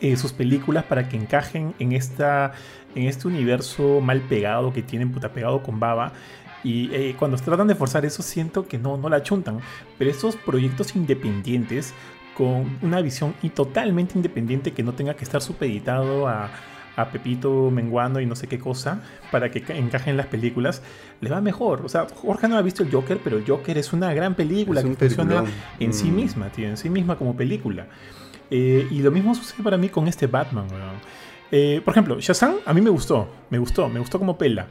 eh, 0.00 0.16
sus 0.16 0.32
películas 0.32 0.84
para 0.84 1.08
que 1.08 1.16
encajen 1.16 1.74
en, 1.80 1.90
esta, 1.90 2.52
en 2.94 3.08
este 3.08 3.26
universo 3.26 4.00
mal 4.00 4.20
pegado 4.20 4.72
que 4.72 4.82
tienen, 4.82 5.10
puta 5.10 5.32
pegado 5.32 5.60
con 5.60 5.80
baba, 5.80 6.12
y 6.62 6.94
eh, 6.94 7.16
cuando 7.18 7.36
tratan 7.38 7.66
de 7.66 7.74
forzar 7.74 8.04
eso, 8.04 8.22
siento 8.22 8.68
que 8.68 8.78
no, 8.78 8.96
no 8.96 9.08
la 9.08 9.24
chuntan. 9.24 9.58
Pero 9.98 10.12
estos 10.12 10.36
proyectos 10.36 10.94
independientes 10.94 11.92
con 12.36 12.78
una 12.82 13.00
visión 13.00 13.34
y 13.42 13.48
totalmente 13.48 14.12
independiente 14.14 14.72
que 14.72 14.84
no 14.84 14.92
tenga 14.92 15.14
que 15.14 15.24
estar 15.24 15.42
supeditado 15.42 16.28
a, 16.28 16.50
a 16.96 17.10
Pepito 17.10 17.70
menguando 17.70 18.20
y 18.20 18.26
no 18.26 18.36
sé 18.36 18.46
qué 18.46 18.58
cosa 18.58 19.02
para 19.30 19.50
que 19.50 19.64
encajen 19.76 20.16
las 20.16 20.26
películas, 20.26 20.82
le 21.20 21.30
va 21.30 21.40
mejor. 21.40 21.82
O 21.84 21.88
sea, 21.88 22.06
Jorge 22.14 22.48
no 22.48 22.56
ha 22.56 22.62
visto 22.62 22.82
el 22.82 22.90
Joker, 22.90 23.20
pero 23.22 23.38
el 23.38 23.46
Joker 23.46 23.78
es 23.78 23.92
una 23.92 24.12
gran 24.14 24.34
película 24.34 24.82
que 24.82 24.94
funciona 24.94 25.44
en 25.78 25.92
sí 25.92 26.10
mm. 26.10 26.14
misma, 26.14 26.48
tío, 26.50 26.68
en 26.68 26.76
sí 26.76 26.90
misma 26.90 27.16
como 27.16 27.36
película. 27.36 27.86
Eh, 28.50 28.86
y 28.90 29.00
lo 29.00 29.10
mismo 29.10 29.34
sucede 29.34 29.62
para 29.62 29.76
mí 29.76 29.88
con 29.88 30.08
este 30.08 30.26
Batman, 30.26 30.66
eh, 31.52 31.80
por 31.84 31.92
ejemplo, 31.92 32.20
Shazam 32.20 32.56
a 32.64 32.72
mí 32.72 32.80
me 32.80 32.90
gustó, 32.90 33.28
me 33.50 33.58
gustó, 33.58 33.88
me 33.88 33.98
gustó 33.98 34.20
como 34.20 34.38
pela 34.38 34.68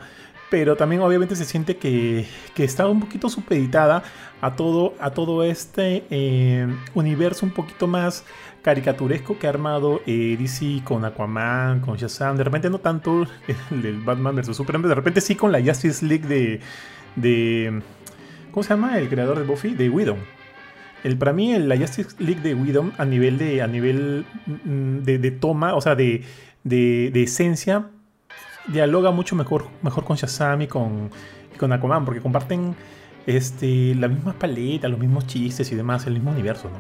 pero 0.49 0.75
también 0.75 1.01
obviamente 1.01 1.36
se 1.36 1.45
siente 1.45 1.77
que, 1.77 2.25
que 2.55 2.63
está 2.63 2.88
un 2.88 2.99
poquito 2.99 3.29
supeditada 3.29 4.03
a 4.41 4.55
todo, 4.55 4.95
a 4.99 5.12
todo 5.12 5.43
este 5.43 6.05
eh, 6.10 6.67
universo 6.93 7.45
un 7.45 7.51
poquito 7.51 7.88
más 7.88 8.25
caricaturesco 8.62 9.38
que 9.39 9.48
ha 9.48 9.50
armado 9.50 10.02
eh, 10.06 10.36
DC 10.39 10.82
con 10.84 11.06
Aquaman, 11.06 11.80
con 11.80 11.98
Shazam, 11.98 12.38
de 12.38 12.43
repente 12.43 12.69
no 12.69 12.80
tanto 12.80 13.26
el, 13.72 14.02
Batman 14.02 14.36
vs. 14.36 14.56
Superman, 14.56 14.89
de 14.89 14.95
repente 14.95 15.22
sí 15.22 15.36
con 15.36 15.52
la 15.52 15.62
Justice 15.62 16.06
League 16.06 16.28
de, 16.28 16.60
de 17.15 17.82
¿cómo 18.52 18.63
se 18.63 18.69
llama? 18.69 18.98
El 18.98 19.10
creador 19.10 19.39
de 19.39 19.45
Buffy, 19.45 19.74
de 19.74 19.89
Widow. 19.89 20.17
El, 21.04 21.17
para 21.17 21.32
mí 21.32 21.58
la 21.58 21.78
Justice 21.78 22.15
League 22.19 22.41
de 22.41 22.54
Widow 22.54 22.91
a 22.98 23.06
nivel 23.06 23.38
de, 23.38 23.62
a 23.62 23.67
nivel 23.67 24.26
mm, 24.45 25.00
de, 25.00 25.32
toma, 25.32 25.76
o 25.76 25.82
sea, 25.82 25.95
de, 25.95 26.24
de, 26.63 27.10
de 27.13 27.24
esencia, 27.24 27.88
dialoga 28.67 29.12
mucho 29.12 29.36
mejor, 29.36 29.67
mejor 29.82 30.04
con 30.04 30.17
Shazam 30.17 30.63
y 30.63 30.67
con, 30.67 31.10
con 31.58 31.72
Aquaman, 31.72 32.04
porque 32.04 32.19
comparten 32.19 32.76
este, 33.26 33.95
la 33.95 34.08
misma 34.08 34.34
paleta, 34.34 34.88
los 34.88 35.00
mismos 35.00 35.28
chistes 35.28 35.72
y 35.72 35.76
demás, 35.76 36.06
el 36.08 36.13
mismo 36.13 36.32
universo, 36.32 36.69
¿no? 36.69 36.80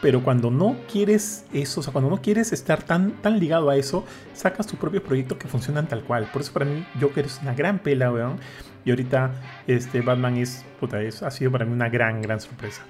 Pero 0.00 0.22
cuando 0.22 0.50
no 0.50 0.76
quieres 0.90 1.44
eso, 1.52 1.80
o 1.80 1.82
sea, 1.82 1.92
cuando 1.92 2.08
no 2.08 2.20
quieres 2.22 2.52
estar 2.52 2.82
tan, 2.84 3.12
tan 3.20 3.40
ligado 3.40 3.68
a 3.68 3.76
eso, 3.76 4.04
sacas 4.32 4.66
tus 4.66 4.78
propios 4.78 5.02
proyectos 5.02 5.38
que 5.38 5.48
funcionan 5.48 5.88
tal 5.88 6.04
cual. 6.04 6.28
Por 6.32 6.42
eso 6.42 6.52
para 6.52 6.66
mí 6.66 6.86
Joker 7.00 7.26
es 7.26 7.40
una 7.42 7.52
gran 7.54 7.80
pela, 7.80 8.12
weón. 8.12 8.36
Y 8.84 8.90
ahorita 8.90 9.32
este, 9.66 10.00
Batman 10.00 10.36
es, 10.36 10.64
puta, 10.78 11.02
es, 11.02 11.22
ha 11.24 11.30
sido 11.32 11.50
para 11.50 11.64
mí 11.64 11.72
una 11.72 11.88
gran, 11.88 12.22
gran 12.22 12.40
sorpresa. 12.40 12.82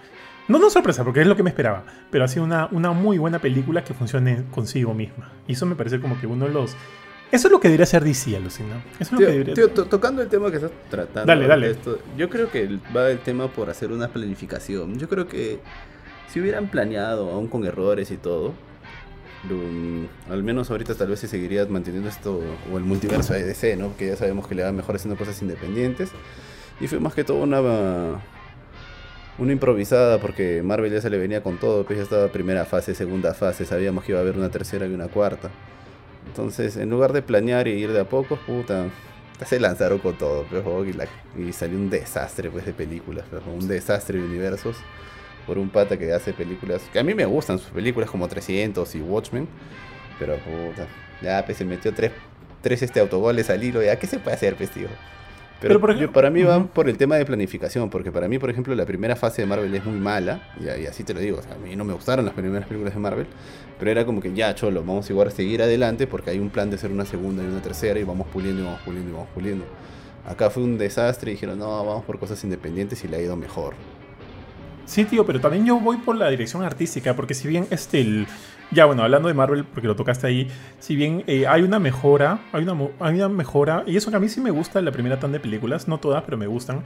No, 0.49 0.59
no 0.59 0.69
sorpresa, 0.71 1.03
porque 1.03 1.23
es 1.23 1.27
lo 1.27 1.35
que 1.35 1.43
me 1.43 1.49
esperaba. 1.51 1.85
Pero 2.11 2.25
ha 2.25 2.29
sido 2.29 2.45
una, 2.45 2.69
una 2.73 2.93
muy 2.93 3.17
buena 3.19 3.39
película 3.39 3.83
que 3.85 3.95
funcione 3.95 4.45
consigo 4.51 4.93
misma. 4.93 5.33
Y 5.47 5.53
eso 5.53 5.65
me 5.65 5.77
parece 5.77 6.01
como 6.01 6.21
que 6.21 6.27
uno 6.27 6.45
de 6.47 6.53
los. 6.53 6.77
Eso 7.33 7.49
es 7.49 7.53
lo 7.53 7.59
que 7.61 7.69
debería 7.69 7.85
ser 7.87 8.05
DC, 8.05 8.37
alucina. 8.37 8.83
Eso 8.95 9.03
es 9.05 9.13
lo 9.13 9.19
que 9.19 9.27
debería 9.33 9.55
tío, 9.55 9.71
to- 9.71 9.85
tocando 9.87 10.21
el 10.23 10.29
tema 10.29 10.51
que 10.51 10.57
estás 10.57 10.71
tratando. 10.91 11.27
Dale, 11.27 11.47
dale. 11.47 11.71
esto, 11.71 11.99
yo 12.17 12.29
creo 12.31 12.51
que 12.51 12.79
va 12.97 13.09
el 13.11 13.19
tema 13.19 13.49
por 13.49 13.69
hacer 13.69 13.93
una 13.93 14.09
planificación. 14.09 14.99
Yo 14.99 15.09
creo 15.09 15.27
que 15.29 15.61
si 16.29 16.41
hubieran 16.41 16.69
planeado, 16.69 17.31
aún 17.31 17.49
con 17.49 17.65
errores 17.65 18.11
y 18.11 18.17
todo, 18.17 18.55
lo- 19.49 20.33
al 20.33 20.43
menos 20.43 20.71
ahorita 20.71 20.95
tal 20.95 21.09
vez 21.09 21.21
se 21.21 21.29
seguiría 21.29 21.65
manteniendo 21.67 22.09
esto, 22.09 22.41
o 22.73 22.79
el 22.79 22.85
multiverso 22.85 23.33
de 23.35 23.45
DC, 23.45 23.77
¿no? 23.77 23.97
Que 23.97 24.09
ya 24.09 24.17
sabemos 24.17 24.47
que 24.49 24.55
le 24.55 24.63
va 24.65 24.73
mejor 24.73 24.97
haciendo 24.97 25.17
cosas 25.17 25.41
independientes. 25.43 26.11
Y 26.81 26.87
fue 26.87 27.01
más 27.01 27.15
que 27.15 27.25
todo 27.25 27.43
una, 27.43 27.61
una 29.39 29.53
improvisada, 29.53 30.21
porque 30.21 30.63
Marvel 30.63 30.93
ya 30.93 31.01
se 31.01 31.11
le 31.11 31.19
venía 31.19 31.43
con 31.43 31.59
todo, 31.59 31.85
pues 31.85 31.99
ya 31.99 32.03
estaba 32.05 32.29
primera 32.29 32.65
fase, 32.65 32.95
segunda 32.95 33.35
fase, 33.35 33.65
sabíamos 33.65 34.05
que 34.05 34.13
iba 34.13 34.19
a 34.19 34.23
haber 34.23 34.37
una 34.37 34.51
tercera 34.51 34.87
y 34.87 34.95
una 34.95 35.09
cuarta. 35.09 35.51
Entonces, 36.27 36.77
en 36.77 36.91
lugar 36.91 37.13
de 37.13 37.23
planear 37.23 37.69
y 37.69 37.73
ir 37.73 37.93
de 37.93 38.01
a 38.01 38.09
poco, 38.09 38.37
puta, 38.37 38.87
se 39.47 39.61
lanzaron 39.61 39.99
con 39.99 40.19
todo, 40.19 40.45
pues, 40.51 40.63
jo, 40.65 40.85
y, 40.85 41.53
salió 41.53 41.79
un 41.79 41.91
desastre 41.91 42.51
pues, 42.51 42.67
de 42.67 42.73
películas, 42.73 43.25
un 43.47 43.67
desastre 43.69 44.19
de 44.19 44.25
universos 44.25 44.77
por 45.49 45.59
un 45.59 45.71
pata 45.71 45.97
que 45.99 46.13
hace 46.13 46.33
películas, 46.33 46.83
que 46.93 46.99
a 47.01 47.03
mí 47.03 47.15
me 47.15 47.25
gustan 47.25 47.59
sus 47.59 47.71
películas 47.71 48.09
como 48.11 48.29
300 48.29 48.95
y 48.95 49.01
Watchmen, 49.01 49.49
pero 50.19 50.35
puta, 50.37 50.87
ya 51.23 51.43
pues, 51.45 51.57
se 51.59 51.65
metió 51.65 51.93
tres, 51.95 52.13
tres 52.63 52.83
este, 52.83 53.01
autogoles 53.01 53.49
al 53.51 53.65
hilo, 53.65 53.83
ya, 53.83 53.99
¿qué 53.99 54.07
se 54.07 54.19
puede 54.21 54.37
hacer, 54.37 54.55
pues, 54.57 54.71
tío? 54.71 54.89
Pero, 55.61 55.71
Pero, 55.71 55.81
por 55.81 55.91
yo- 55.91 55.97
ejemplo- 55.97 56.13
para 56.13 56.31
mí 56.31 56.43
va 56.45 56.59
Ujú. 56.59 56.69
por 56.69 56.89
el 56.89 56.97
tema 56.99 57.17
de 57.17 57.25
planificación, 57.25 57.91
porque 57.91 58.13
para 58.13 58.29
mí, 58.29 58.39
por 58.39 58.49
ejemplo, 58.51 58.75
la 58.77 58.85
primera 58.87 59.17
fase 59.17 59.43
de 59.43 59.47
Marvel 59.49 59.75
es 59.75 59.85
muy 59.85 59.99
mala, 59.99 60.53
y, 60.61 60.65
y 60.83 60.87
así 60.87 61.03
te 61.03 61.15
lo 61.15 61.21
digo, 61.21 61.39
o 61.39 61.43
sea, 61.43 61.55
a 61.55 61.59
mí 61.59 61.75
no 61.75 61.85
me 61.85 61.95
gustaron 61.95 62.25
las 62.27 62.35
primeras 62.35 62.69
películas 62.69 62.95
de 62.95 63.01
Marvel, 63.01 63.27
pero 63.79 63.91
era 63.91 64.05
como 64.05 64.21
que 64.21 64.33
ya, 64.35 64.55
cholo, 64.55 64.81
vamos 64.85 65.09
igual 65.11 65.29
a 65.29 65.31
seguir 65.33 65.63
adelante 65.63 66.07
porque 66.07 66.31
hay 66.31 66.39
un 66.39 66.51
plan 66.51 66.69
de 66.71 66.77
hacer 66.77 66.93
una 66.93 67.07
segunda 67.07 67.43
y 67.43 67.47
una 67.47 67.63
tercera 67.63 67.99
y 67.99 68.05
vamos 68.05 68.27
puliendo 68.29 68.61
y 68.63 68.65
vamos 68.67 68.81
puliendo 68.85 69.11
y 69.11 69.13
vamos 69.15 69.29
puliendo. 69.35 69.65
Acá 70.29 70.51
fue 70.51 70.63
un 70.63 70.77
desastre 70.79 71.31
y 71.31 71.35
dijeron, 71.35 71.59
no, 71.59 71.85
vamos 71.87 72.05
por 72.05 72.19
cosas 72.19 72.43
independientes 72.45 73.03
y 73.05 73.09
le 73.09 73.17
ha 73.17 73.21
ido 73.23 73.35
mejor. 73.35 73.75
Sí, 74.89 75.05
tío, 75.05 75.27
pero 75.27 75.39
también 75.39 75.67
yo 75.67 75.79
voy 75.79 75.99
por 75.99 76.17
la 76.17 76.31
dirección 76.31 76.63
artística, 76.63 77.15
porque 77.15 77.35
si 77.35 77.47
bien 77.47 77.67
este, 77.69 78.27
ya 78.71 78.87
bueno, 78.87 79.03
hablando 79.03 79.29
de 79.29 79.35
Marvel, 79.35 79.67
porque 79.67 79.87
lo 79.87 79.95
tocaste 79.95 80.27
ahí, 80.27 80.49
si 80.81 80.97
bien 80.97 81.25
eh, 81.27 81.47
hay 81.47 81.61
una 81.61 81.79
mejora, 81.79 82.41
hay 82.53 82.65
una, 82.65 83.29
mejora, 83.29 83.85
y 83.87 83.99
eso 83.99 84.11
que 84.11 84.17
a 84.17 84.19
mí 84.19 84.31
sí 84.31 84.41
me 84.41 84.51
gusta 84.51 84.81
la 84.81 84.91
primera 84.91 85.21
tanda 85.21 85.37
de 85.37 85.41
películas, 85.41 85.89
no 85.89 85.99
todas, 85.99 86.23
pero 86.23 86.39
me 86.39 86.47
gustan, 86.47 86.85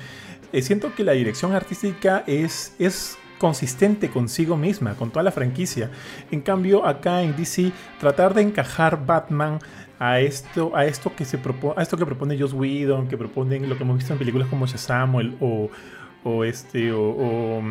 eh, 0.52 0.62
siento 0.62 0.92
que 0.96 1.04
la 1.04 1.12
dirección 1.12 1.52
artística 1.52 2.24
es, 2.26 2.74
es 2.80 3.18
consistente 3.38 4.10
consigo 4.10 4.56
misma, 4.56 4.94
con 4.94 5.12
toda 5.12 5.22
la 5.22 5.30
franquicia. 5.30 5.88
En 6.32 6.40
cambio, 6.40 6.84
acá 6.84 7.22
en 7.22 7.36
DC, 7.36 7.70
tratar 8.00 8.34
de 8.34 8.42
encajar 8.42 9.06
Batman 9.06 9.60
a 10.00 10.18
esto, 10.18 10.74
a 10.74 10.86
esto 10.86 11.14
que 11.14 11.24
se 11.24 11.38
propone, 11.38 11.74
a 11.76 11.82
esto 11.82 11.96
que 11.96 12.04
propone 12.04 12.36
Joss 12.36 12.52
Whedon, 12.52 13.06
que 13.06 13.16
proponen 13.16 13.68
lo 13.68 13.76
que 13.76 13.84
hemos 13.84 13.98
visto 13.98 14.12
en 14.12 14.18
películas 14.18 14.48
como 14.48 14.66
Shazam 14.66 15.14
o, 15.14 15.20
o, 15.40 15.70
o 16.24 16.44
este 16.44 16.92
o, 16.92 17.00
o, 17.00 17.62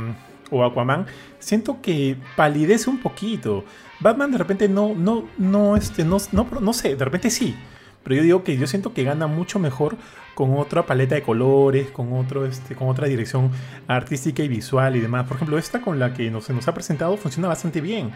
o 0.51 0.63
Aquaman, 0.63 1.05
siento 1.39 1.81
que 1.81 2.17
palidece 2.35 2.89
un 2.89 2.99
poquito. 2.99 3.63
Batman 3.99 4.31
de 4.31 4.37
repente 4.37 4.67
no, 4.67 4.93
no, 4.95 5.25
no, 5.37 5.77
este, 5.77 6.03
no, 6.03 6.17
no, 6.31 6.47
no 6.59 6.73
sé, 6.73 6.95
de 6.95 7.05
repente 7.05 7.29
sí. 7.29 7.55
Pero 8.03 8.15
yo 8.15 8.23
digo 8.23 8.43
que 8.43 8.57
yo 8.57 8.65
siento 8.65 8.93
que 8.93 9.03
gana 9.03 9.27
mucho 9.27 9.59
mejor 9.59 9.95
con 10.33 10.57
otra 10.57 10.85
paleta 10.85 11.15
de 11.15 11.21
colores, 11.21 11.91
con 11.91 12.13
otro, 12.13 12.45
este, 12.45 12.75
con 12.75 12.89
otra 12.89 13.07
dirección 13.07 13.51
artística 13.87 14.41
y 14.41 14.47
visual 14.47 14.95
y 14.95 14.99
demás. 14.99 15.27
Por 15.27 15.35
ejemplo, 15.35 15.57
esta 15.57 15.81
con 15.81 15.99
la 15.99 16.13
que 16.13 16.31
nos, 16.31 16.45
se 16.45 16.53
nos 16.53 16.67
ha 16.67 16.73
presentado 16.73 17.15
funciona 17.17 17.47
bastante 17.47 17.79
bien. 17.79 18.11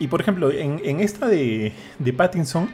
Y 0.00 0.08
por 0.08 0.20
ejemplo, 0.20 0.50
en, 0.50 0.80
en 0.84 1.00
esta 1.00 1.28
de, 1.28 1.72
de 1.98 2.12
Pattinson, 2.12 2.70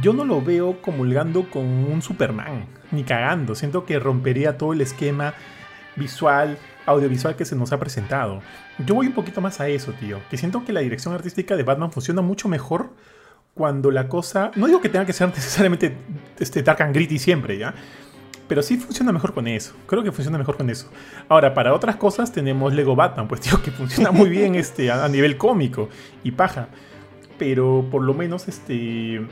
yo 0.00 0.12
no 0.12 0.24
lo 0.24 0.40
veo 0.40 0.80
comulgando 0.80 1.48
con 1.50 1.64
un 1.64 2.02
Superman, 2.02 2.66
ni 2.90 3.04
cagando. 3.04 3.54
Siento 3.54 3.84
que 3.84 3.98
rompería 3.98 4.56
todo 4.56 4.72
el 4.72 4.80
esquema 4.80 5.34
visual, 5.96 6.58
audiovisual 6.86 7.36
que 7.36 7.44
se 7.44 7.56
nos 7.56 7.72
ha 7.72 7.78
presentado. 7.78 8.40
Yo 8.84 8.94
voy 8.94 9.06
un 9.06 9.12
poquito 9.12 9.40
más 9.40 9.60
a 9.60 9.68
eso, 9.68 9.92
tío. 9.92 10.20
Que 10.30 10.36
siento 10.36 10.64
que 10.64 10.72
la 10.72 10.80
dirección 10.80 11.14
artística 11.14 11.56
de 11.56 11.62
Batman 11.62 11.92
funciona 11.92 12.22
mucho 12.22 12.48
mejor 12.48 12.90
cuando 13.54 13.90
la 13.90 14.08
cosa. 14.08 14.50
No 14.56 14.66
digo 14.66 14.80
que 14.80 14.88
tenga 14.88 15.06
que 15.06 15.12
ser 15.12 15.28
necesariamente 15.34 15.96
este, 16.38 16.62
dark 16.62 16.82
and 16.82 16.94
gritty 16.94 17.18
siempre, 17.18 17.58
¿ya? 17.58 17.74
Pero 18.48 18.62
sí 18.62 18.76
funciona 18.76 19.12
mejor 19.12 19.32
con 19.32 19.46
eso. 19.46 19.74
Creo 19.86 20.02
que 20.02 20.12
funciona 20.12 20.36
mejor 20.36 20.56
con 20.56 20.68
eso. 20.68 20.90
Ahora, 21.28 21.54
para 21.54 21.72
otras 21.72 21.96
cosas 21.96 22.32
tenemos 22.32 22.74
Lego 22.74 22.96
Batman, 22.96 23.28
pues, 23.28 23.40
tío, 23.42 23.62
que 23.62 23.70
funciona 23.70 24.10
muy 24.10 24.28
bien 24.28 24.54
este, 24.54 24.90
a, 24.90 25.08
nivel 25.08 25.36
cómico 25.38 25.88
y 26.22 26.32
paja. 26.32 26.68
Pero 27.38 27.86
por 27.90 28.02
lo 28.02 28.14
menos 28.14 28.48
este. 28.48 29.26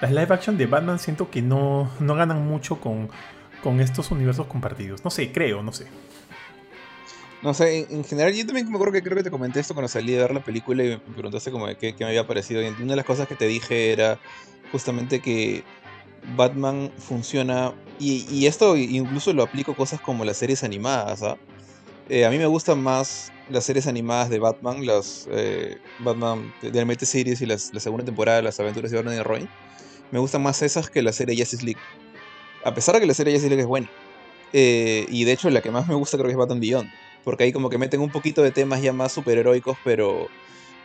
Las 0.00 0.12
live 0.12 0.28
action 0.32 0.56
de 0.56 0.66
Batman 0.66 1.00
siento 1.00 1.28
que 1.28 1.42
no, 1.42 1.90
no 1.98 2.14
ganan 2.14 2.46
mucho 2.46 2.78
con, 2.78 3.08
con 3.62 3.80
estos 3.80 4.10
universos 4.10 4.46
compartidos. 4.46 5.04
No 5.04 5.10
sé, 5.10 5.32
creo, 5.32 5.62
no 5.62 5.72
sé. 5.72 5.86
No 7.42 7.54
sé, 7.54 7.78
en, 7.78 7.98
en 7.98 8.04
general 8.04 8.32
yo 8.34 8.44
también 8.44 8.68
me 8.68 8.74
acuerdo 8.74 8.92
que 8.92 9.02
creo 9.02 9.16
que 9.16 9.22
te 9.22 9.30
comenté 9.30 9.60
esto 9.60 9.74
cuando 9.74 9.88
salí 9.88 10.12
de 10.12 10.18
ver 10.18 10.34
la 10.34 10.42
película 10.42 10.82
y 10.82 10.88
me 10.88 10.98
preguntaste 10.98 11.50
como 11.52 11.66
qué, 11.66 11.94
qué 11.94 12.04
me 12.04 12.06
había 12.06 12.26
parecido. 12.26 12.62
Y 12.62 12.66
una 12.66 12.92
de 12.92 12.96
las 12.96 13.04
cosas 13.04 13.28
que 13.28 13.36
te 13.36 13.46
dije 13.46 13.92
era 13.92 14.18
justamente 14.72 15.20
que 15.20 15.64
Batman 16.36 16.90
funciona, 16.98 17.72
y, 17.98 18.46
esto 18.46 18.76
incluso 18.76 19.32
lo 19.32 19.42
aplico 19.42 19.72
a 19.72 19.76
cosas 19.76 20.00
como 20.00 20.24
las 20.24 20.36
series 20.36 20.64
animadas, 20.64 21.22
¿ah? 21.22 21.36
Eh, 22.08 22.24
a 22.24 22.30
mí 22.30 22.38
me 22.38 22.46
gustan 22.46 22.82
más 22.82 23.30
las 23.50 23.64
series 23.64 23.86
animadas 23.86 24.30
de 24.30 24.38
Batman, 24.38 24.86
las 24.86 25.28
eh, 25.30 25.76
Batman 25.98 26.52
de 26.62 26.68
Animated 26.68 27.06
Series 27.06 27.40
y 27.42 27.46
la 27.46 27.58
segunda 27.58 28.04
temporada 28.04 28.38
de 28.38 28.44
las 28.44 28.58
aventuras 28.60 28.90
de 28.90 28.96
Batman 28.96 29.16
y 29.16 29.22
Robin. 29.22 29.48
Me 30.10 30.18
gustan 30.18 30.42
más 30.42 30.62
esas 30.62 30.88
que 30.88 31.02
la 31.02 31.12
serie 31.12 31.36
Justice 31.36 31.62
League. 31.62 31.80
A 32.68 32.74
pesar 32.74 32.94
de 32.94 33.00
que 33.00 33.06
la 33.06 33.14
serie 33.14 33.32
Justice 33.32 33.48
League 33.48 33.62
es 33.62 33.66
buena. 33.66 33.90
Eh, 34.52 35.06
y 35.08 35.24
de 35.24 35.32
hecho 35.32 35.50
la 35.50 35.60
que 35.60 35.70
más 35.70 35.88
me 35.88 35.94
gusta 35.94 36.16
creo 36.16 36.26
que 36.26 36.32
es 36.32 36.38
Batman 36.38 36.60
Beyond. 36.60 36.90
Porque 37.24 37.44
ahí 37.44 37.52
como 37.52 37.70
que 37.70 37.78
meten 37.78 38.00
un 38.00 38.10
poquito 38.10 38.42
de 38.42 38.50
temas 38.50 38.82
ya 38.82 38.92
más 38.92 39.12
superheroicos, 39.12 39.76
pero, 39.84 40.28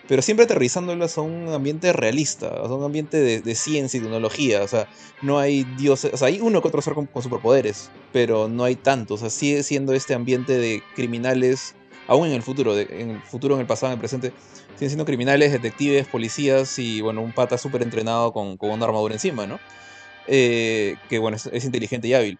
pero 0.07 0.21
siempre 0.21 0.45
aterrizándolas 0.45 1.17
a 1.17 1.21
un 1.21 1.49
ambiente 1.49 1.91
realista, 1.93 2.47
a 2.47 2.73
un 2.73 2.83
ambiente 2.83 3.17
de, 3.41 3.55
ciencia 3.55 3.97
y 3.97 4.01
tecnología. 4.01 4.63
O 4.63 4.67
sea, 4.67 4.87
no 5.21 5.39
hay 5.39 5.63
dioses, 5.77 6.13
o 6.13 6.17
sea, 6.17 6.29
hay 6.29 6.39
uno 6.41 6.61
que 6.61 6.69
otro 6.69 6.81
ser 6.81 6.93
con, 6.93 7.09
superpoderes, 7.21 7.91
pero 8.11 8.47
no 8.47 8.63
hay 8.63 8.75
tantos. 8.75 9.19
O 9.19 9.21
sea, 9.21 9.29
sigue 9.29 9.63
siendo 9.63 9.93
este 9.93 10.13
ambiente 10.13 10.57
de 10.57 10.81
criminales, 10.95 11.75
aún 12.07 12.27
en 12.27 12.33
el 12.33 12.43
futuro, 12.43 12.77
en 12.77 13.11
el 13.11 13.21
futuro, 13.21 13.55
en 13.55 13.61
el 13.61 13.67
pasado, 13.67 13.91
en 13.91 13.97
el 13.97 13.99
presente, 13.99 14.33
siguen 14.75 14.89
siendo 14.89 15.05
criminales, 15.05 15.51
detectives, 15.51 16.07
policías 16.07 16.79
y, 16.79 17.01
bueno, 17.01 17.21
un 17.21 17.33
pata 17.33 17.57
súper 17.57 17.83
entrenado 17.83 18.33
con, 18.33 18.57
con 18.57 18.71
una 18.71 18.85
armadura 18.85 19.13
encima, 19.13 19.45
¿no? 19.45 19.59
Eh, 20.27 20.95
que, 21.09 21.19
bueno, 21.19 21.37
es, 21.37 21.65
inteligente 21.65 22.07
y 22.07 22.13
hábil. 22.13 22.39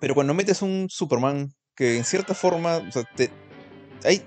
Pero 0.00 0.14
cuando 0.14 0.34
metes 0.34 0.62
un 0.62 0.88
Superman 0.90 1.52
que 1.74 1.96
en 1.96 2.04
cierta 2.04 2.34
forma, 2.34 2.82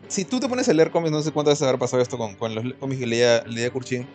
si 0.07 0.25
tú 0.25 0.39
te 0.39 0.47
pones 0.47 0.67
a 0.69 0.73
leer 0.73 0.91
cómics, 0.91 1.11
no 1.11 1.21
sé 1.21 1.31
cuántas 1.31 1.53
veces 1.53 1.67
habrá 1.67 1.77
pasado 1.77 2.01
esto 2.01 2.17
con, 2.17 2.55
los 2.55 2.73
cómics 2.79 2.99
que 2.99 3.07
leía, 3.07 3.43
leía 3.45 3.69
Kurchin, 3.71 4.07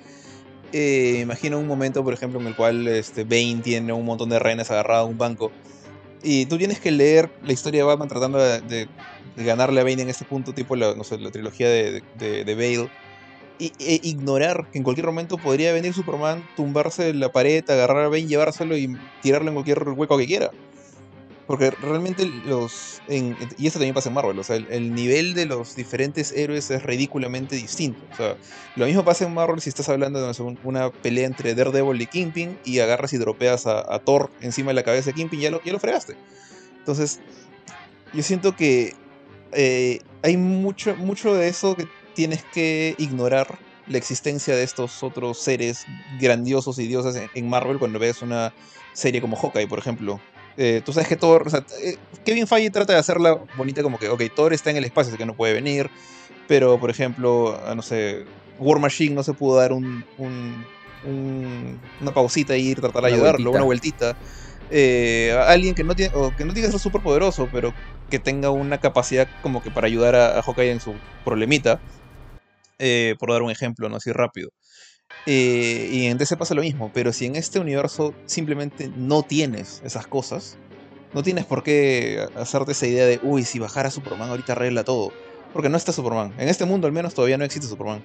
eh, 0.73 1.21
imagina 1.23 1.57
un 1.57 1.67
momento, 1.67 2.03
por 2.03 2.13
ejemplo, 2.13 2.41
en 2.41 2.47
el 2.47 2.57
cual 2.57 2.89
este, 2.89 3.25
Bane 3.25 3.61
tiene 3.63 3.93
un 3.93 4.05
montón 4.05 4.31
de 4.31 4.39
rehenes 4.39 4.71
agarrados 4.71 5.07
a 5.07 5.11
un 5.11 5.19
banco 5.19 5.53
y 6.23 6.47
tú 6.47 6.59
tienes 6.59 6.81
que 6.81 6.91
leer 6.91 7.31
la 7.43 7.53
historia 7.53 7.81
de 7.81 7.85
Batman 7.85 8.09
tratando 8.09 8.39
de, 8.39 8.89
ganarle 9.37 9.81
a 9.81 9.85
Bane 9.85 10.03
en 10.03 10.11
este 10.11 10.25
punto, 10.25 10.53
tipo 10.53 10.77
la, 10.77 10.95
la 10.95 11.31
trilogía 11.31 11.69
de, 11.69 12.03
de, 12.19 12.55
e 13.67 14.01
ignorar 14.03 14.71
que 14.71 14.79
en 14.79 14.85
cualquier 14.85 15.07
momento 15.07 15.37
podría 15.39 15.73
venir 15.73 15.93
Superman, 15.93 16.49
tumbarse 16.57 17.13
la 17.15 17.31
pared, 17.31 17.69
agarrar 17.69 18.05
a 18.05 18.09
Bane, 18.09 18.27
llevárselo 18.27 18.77
y 18.77 18.97
tirarlo 19.23 19.49
en 19.49 19.55
cualquier 19.55 19.83
hueco 19.91 20.17
que 20.19 20.27
quiera. 20.27 20.51
Porque 21.47 21.71
realmente 21.73 22.27
los... 22.27 23.03
en- 23.09 23.37
y 23.59 23.67
esto 23.67 23.81
también 23.81 23.95
pasa 23.95 24.09
en 24.09 24.15
Marvel, 24.15 24.39
o 24.39 24.45
sea, 24.45 24.55
el, 24.55 24.69
el 24.71 24.95
nivel 24.95 25.35
de 25.35 25.47
los 25.47 25.75
diferentes 25.75 26.31
héroes 26.31 26.71
es 26.71 26.83
ridículamente 26.83 27.57
distinto. 27.57 28.01
O 28.13 28.17
sea, 28.17 28.37
lo 28.77 28.87
mismo 28.87 29.05
pasa 29.05 29.25
en 29.25 29.35
Marvel 29.35 29.61
si 29.61 29.69
estás 29.69 29.89
hablando 29.89 30.21
de 30.25 30.57
una 30.63 30.91
pelea 30.91 31.27
entre 31.27 31.55
Daredevil 31.57 32.01
y 32.01 32.07
Kingpin 32.07 32.57
y 32.65 32.79
agarras 32.79 33.13
y 33.15 33.19
dropeas 33.19 33.67
a, 33.67 33.81
a 33.93 33.99
Thor 33.99 34.31
encima 34.41 34.71
de 34.71 34.75
la 34.75 34.85
cabeza 34.85 35.11
de 35.11 35.15
Kingpin, 35.15 35.41
ya 35.41 35.51
lo, 35.51 35.61
ya 35.65 35.73
lo 35.73 35.81
fregaste. 35.81 36.15
Entonces, 36.79 37.19
yo 38.13 38.23
siento 38.23 38.55
que 38.55 38.95
eh, 39.53 39.99
hay 40.23 40.37
mucho, 40.37 40.95
mucho 40.97 41.35
de 41.35 41.49
eso 41.49 41.75
que 41.75 41.89
tienes 42.21 42.45
que 42.53 42.95
ignorar 42.99 43.59
la 43.87 43.97
existencia 43.97 44.55
de 44.55 44.63
estos 44.63 45.03
otros 45.03 45.39
seres 45.39 45.87
grandiosos 46.21 46.79
y 46.79 46.87
dioses 46.87 47.31
en, 47.35 47.49
Marvel 47.49 47.79
cuando 47.79 47.99
ves 47.99 48.21
una 48.21 48.53
serie 48.93 49.23
como 49.23 49.39
Hawkeye, 49.39 49.67
por 49.67 49.79
ejemplo. 49.79 50.21
Eh, 50.59 50.83
tú 50.85 50.93
sabes 50.93 51.09
que 51.09 51.17
Thor, 51.17 51.45
o 51.47 51.51
sea, 51.51 51.65
eh, 51.83 51.97
Kevin 52.23 52.47
Feige 52.47 52.69
trata 52.69 52.93
de 52.93 52.99
hacerla 52.99 53.39
bonita 53.57 53.83
como 53.83 53.99
que, 53.99 54.11
ok, 54.11 54.23
Thor 54.37 54.53
está 54.53 54.69
en 54.71 54.77
el 54.77 54.85
espacio, 54.85 55.09
así 55.09 55.17
que 55.17 55.25
no 55.25 55.33
puede 55.35 55.55
venir, 55.55 55.89
pero 56.47 56.79
por 56.79 56.91
ejemplo, 56.91 57.59
ah, 57.67 57.75
no 57.75 57.81
sé, 57.81 58.27
War 58.59 58.79
Machine 58.81 59.15
no 59.15 59.23
se 59.23 59.33
pudo 59.33 59.57
dar 59.57 59.73
un, 59.73 60.05
un- 60.19 60.63
un- 61.07 61.81
una 62.03 62.13
pausita 62.13 62.55
y 62.59 62.69
ir 62.69 62.83
tratar 62.83 63.01
de 63.05 63.09
ayudarlo, 63.15 63.51
vueltita. 63.51 63.51
una 63.51 63.65
vueltita. 63.65 64.17
eh, 64.73 65.35
alguien 65.49 65.75
que 65.75 65.85
no 65.85 65.95
tiene 65.97 66.13
o 66.15 66.37
que 66.37 66.45
no 66.45 66.53
tiene 66.53 66.69
que 66.69 66.73
ser 66.73 66.81
súper 66.81 67.01
poderoso, 67.01 67.49
pero 67.51 67.73
que 68.11 68.19
tenga 68.19 68.51
una 68.51 68.79
capacidad 68.79 69.27
como 69.43 69.63
que 69.63 69.71
para 69.71 69.87
ayudar 69.87 70.15
a, 70.15 70.39
a 70.39 70.43
Hawkeye 70.43 70.71
en 70.71 70.81
su 70.81 70.95
problemita. 71.25 71.81
Eh, 72.81 73.15
por 73.19 73.31
dar 73.31 73.43
un 73.43 73.51
ejemplo, 73.51 73.89
no 73.89 73.97
así 73.97 74.11
rápido. 74.11 74.51
Eh, 75.27 75.89
y 75.93 76.07
en 76.07 76.19
DC 76.19 76.37
pasa 76.37 76.55
lo 76.55 76.63
mismo, 76.63 76.91
pero 76.93 77.13
si 77.13 77.27
en 77.27 77.37
este 77.37 77.61
universo 77.61 78.15
simplemente 78.27 78.91
no 78.97 79.23
tienes 79.23 79.83
esas 79.85 80.07
cosas, 80.07 80.57
no 81.13 81.23
tienes 81.23 81.45
por 81.45 81.63
qué 81.63 82.27
hacerte 82.37 82.73
esa 82.73 82.87
idea 82.87 83.07
de, 83.07 83.21
uy, 83.23 83.45
si 83.45 83.59
bajara 83.59 83.91
Superman 83.91 84.31
ahorita 84.31 84.53
arregla 84.53 84.85
todo. 84.85 85.13
Porque 85.53 85.69
no 85.69 85.77
está 85.77 85.93
Superman. 85.93 86.33
En 86.39 86.49
este 86.49 86.65
mundo 86.65 86.87
al 86.87 86.93
menos 86.93 87.15
todavía 87.15 87.37
no 87.37 87.45
existe 87.45 87.69
Superman. 87.69 88.03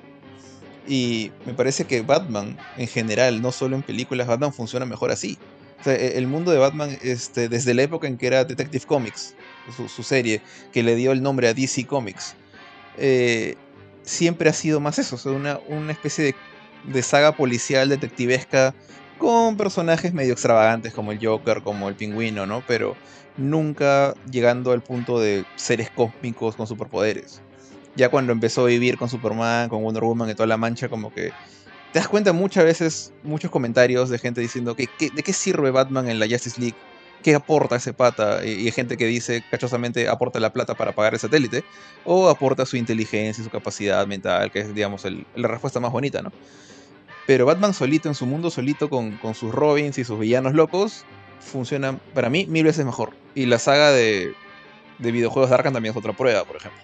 Y 0.88 1.32
me 1.46 1.54
parece 1.54 1.86
que 1.86 2.02
Batman, 2.02 2.58
en 2.78 2.88
general, 2.88 3.42
no 3.42 3.52
solo 3.52 3.76
en 3.76 3.84
películas, 3.84 4.28
Batman 4.28 4.54
funciona 4.54 4.86
mejor 4.86 5.12
así. 5.12 5.38
O 5.80 5.84
sea, 5.84 5.94
e- 5.94 6.18
el 6.18 6.28
mundo 6.28 6.52
de 6.52 6.58
Batman, 6.58 6.98
este, 7.02 7.50
desde 7.50 7.74
la 7.74 7.84
época 7.84 8.08
en 8.08 8.18
que 8.18 8.28
era 8.28 8.44
Detective 8.46 8.86
Comics, 8.86 9.36
su, 9.76 9.88
su 9.88 10.04
serie, 10.04 10.42
que 10.74 10.84
le 10.84 10.96
dio 10.96 11.12
el 11.12 11.22
nombre 11.22 11.48
a 11.48 11.54
DC 11.54 11.86
Comics, 11.86 12.36
eh, 12.98 13.56
siempre 14.06 14.50
ha 14.50 14.54
sido 14.54 14.80
más 14.80 15.00
eso, 15.00 15.18
una, 15.34 15.60
una 15.66 15.92
especie 15.94 16.24
de, 16.24 16.42
de 16.84 17.04
saga 17.04 17.36
policial 17.36 17.90
detectivesca 17.90 18.76
con 19.18 19.58
personajes 19.58 20.14
medio 20.14 20.34
extravagantes 20.34 20.94
como 20.94 21.12
el 21.12 21.20
Joker, 21.22 21.62
como 21.62 21.90
el 21.90 21.96
Pingüino, 21.96 22.46
¿no? 22.48 22.64
Pero 22.66 23.00
nunca 23.36 24.14
llegando 24.26 24.72
al 24.72 24.84
punto 24.84 25.20
de 25.20 25.46
seres 25.56 25.90
cósmicos 25.92 26.56
con 26.56 26.68
superpoderes. 26.68 27.44
Ya 27.96 28.10
cuando 28.10 28.34
empezó 28.34 28.64
a 28.64 28.68
vivir 28.68 28.98
con 28.98 29.10
Superman, 29.10 29.70
con 29.70 29.84
Wonder 29.84 30.04
Woman 30.04 30.30
y 30.30 30.36
toda 30.36 30.48
la 30.48 30.58
mancha, 30.58 30.90
como 30.90 31.12
que 31.12 31.34
te 31.92 32.00
das 32.00 32.08
cuenta 32.10 32.34
muchas 32.34 32.66
veces, 32.66 33.14
muchos 33.22 33.52
comentarios 33.52 34.10
de 34.10 34.20
gente 34.20 34.42
diciendo 34.42 34.76
que, 34.76 34.88
que- 34.98 35.12
de 35.12 35.24
qué 35.24 35.34
sirve 35.34 35.72
Batman 35.72 36.10
en 36.10 36.20
la 36.20 36.28
Justice 36.30 36.60
League, 36.60 36.78
qué 37.26 37.34
aporta 37.34 37.76
ese 37.76 37.92
pata, 37.92 38.46
y, 38.46 38.52
y 38.52 38.66
hay 38.68 38.72
gente 38.72 38.98
que 38.98 39.08
dice 39.08 39.44
cachosamente 39.50 40.08
aporta 40.08 40.40
la 40.40 40.54
plata 40.54 40.76
para 40.76 40.92
pagar 40.92 41.16
el 41.16 41.20
satélite, 41.20 41.64
o 42.04 42.30
aporta 42.30 42.68
su 42.68 42.78
inteligencia, 42.78 43.44
su 43.44 43.50
capacidad 43.50 44.06
mental, 44.06 44.52
que 44.52 44.60
es, 44.60 44.76
digamos, 44.76 45.08
la 45.36 45.48
respuesta 45.48 45.80
más 45.80 45.92
bonita, 45.92 46.22
¿no? 46.22 46.32
Pero 47.26 47.48
Batman 47.48 47.74
solito, 47.74 48.10
en 48.10 48.14
su 48.14 48.28
mundo 48.28 48.52
solito, 48.52 48.92
con, 48.92 49.18
con 49.18 49.34
sus 49.34 49.52
Robins 49.52 49.98
y 49.98 50.04
sus 50.04 50.20
villanos 50.20 50.54
locos, 50.54 51.04
funciona 51.40 51.98
para 52.14 52.30
mí 52.30 52.46
mil 52.46 52.64
veces 52.64 52.86
mejor. 52.86 53.14
Y 53.34 53.48
la 53.48 53.58
saga 53.58 53.92
de, 53.92 54.36
de 55.00 55.12
videojuegos 55.12 55.50
de 55.50 55.56
Arkham 55.56 55.74
también 55.74 55.94
es 55.94 55.98
otra 55.98 56.14
prueba, 56.14 56.46
por 56.46 56.58
ejemplo. 56.58 56.80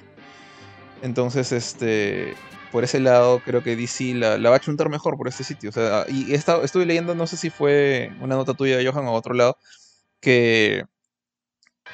Entonces, 1.04 1.51
este, 1.51 2.34
por 2.71 2.84
ese 2.84 2.99
lado, 2.99 3.43
creo 3.45 3.62
que 3.62 3.75
DC 3.75 4.15
la, 4.15 4.38
va 4.49 4.56
a 4.56 4.60
chuntar 4.60 4.89
mejor 4.89 5.17
por 5.17 5.27
este 5.27 5.43
sitio. 5.43 5.69
O 5.69 5.73
sea, 5.73 6.06
y 6.10 6.34
he 6.34 6.36
estuve 6.36 6.88
leyendo, 6.88 7.13
no 7.13 7.27
sé 7.27 7.38
si 7.38 7.51
fue 7.51 8.12
una 8.19 8.36
nota 8.36 8.56
tuya, 8.56 8.80
Johan, 8.84 9.06
o 9.06 9.13
otro 9.13 9.36
lado, 9.36 9.58
que, 10.21 10.86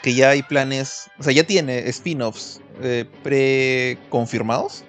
que 0.04 0.14
ya 0.14 0.30
hay 0.30 0.44
planes, 0.44 1.10
o 1.18 1.24
sea, 1.24 1.34
ya 1.34 1.44
tiene 1.46 1.88
spin-offs 1.90 2.62
eh, 2.82 3.06
pre-confirmados. 3.24 4.84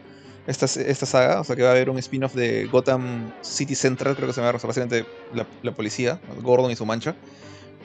Esta, 0.46 0.64
esta 0.64 1.05
saga, 1.05 1.40
o 1.40 1.44
sea 1.44 1.57
que 1.57 1.62
va 1.62 1.68
a 1.68 1.72
haber 1.72 1.90
un 1.90 1.98
spin-off 1.98 2.35
de 2.35 2.64
Gotham 2.66 3.33
City 3.42 3.74
Central, 3.74 4.16
creo 4.16 4.29
que 4.29 4.33
se 4.33 4.40
llama, 4.40 4.53
básicamente 4.53 5.05
la, 5.35 5.46
la 5.62 5.72
policía, 5.72 6.20
Gordon 6.40 6.70
y 6.70 6.77
su 6.77 6.87
mancha, 6.87 7.14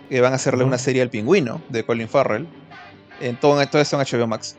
que 0.10 0.22
van 0.22 0.32
a 0.32 0.38
hacerle 0.38 0.64
una 0.64 0.78
serie 0.78 1.02
al 1.02 1.10
pingüino 1.10 1.62
de 1.68 1.84
Colin 1.84 2.08
Farrell, 2.08 2.48
en 3.20 3.38
todo, 3.38 3.66
todo 3.68 3.82
esto 3.82 4.00
en 4.00 4.08
HBO 4.08 4.28
Max, 4.28 4.56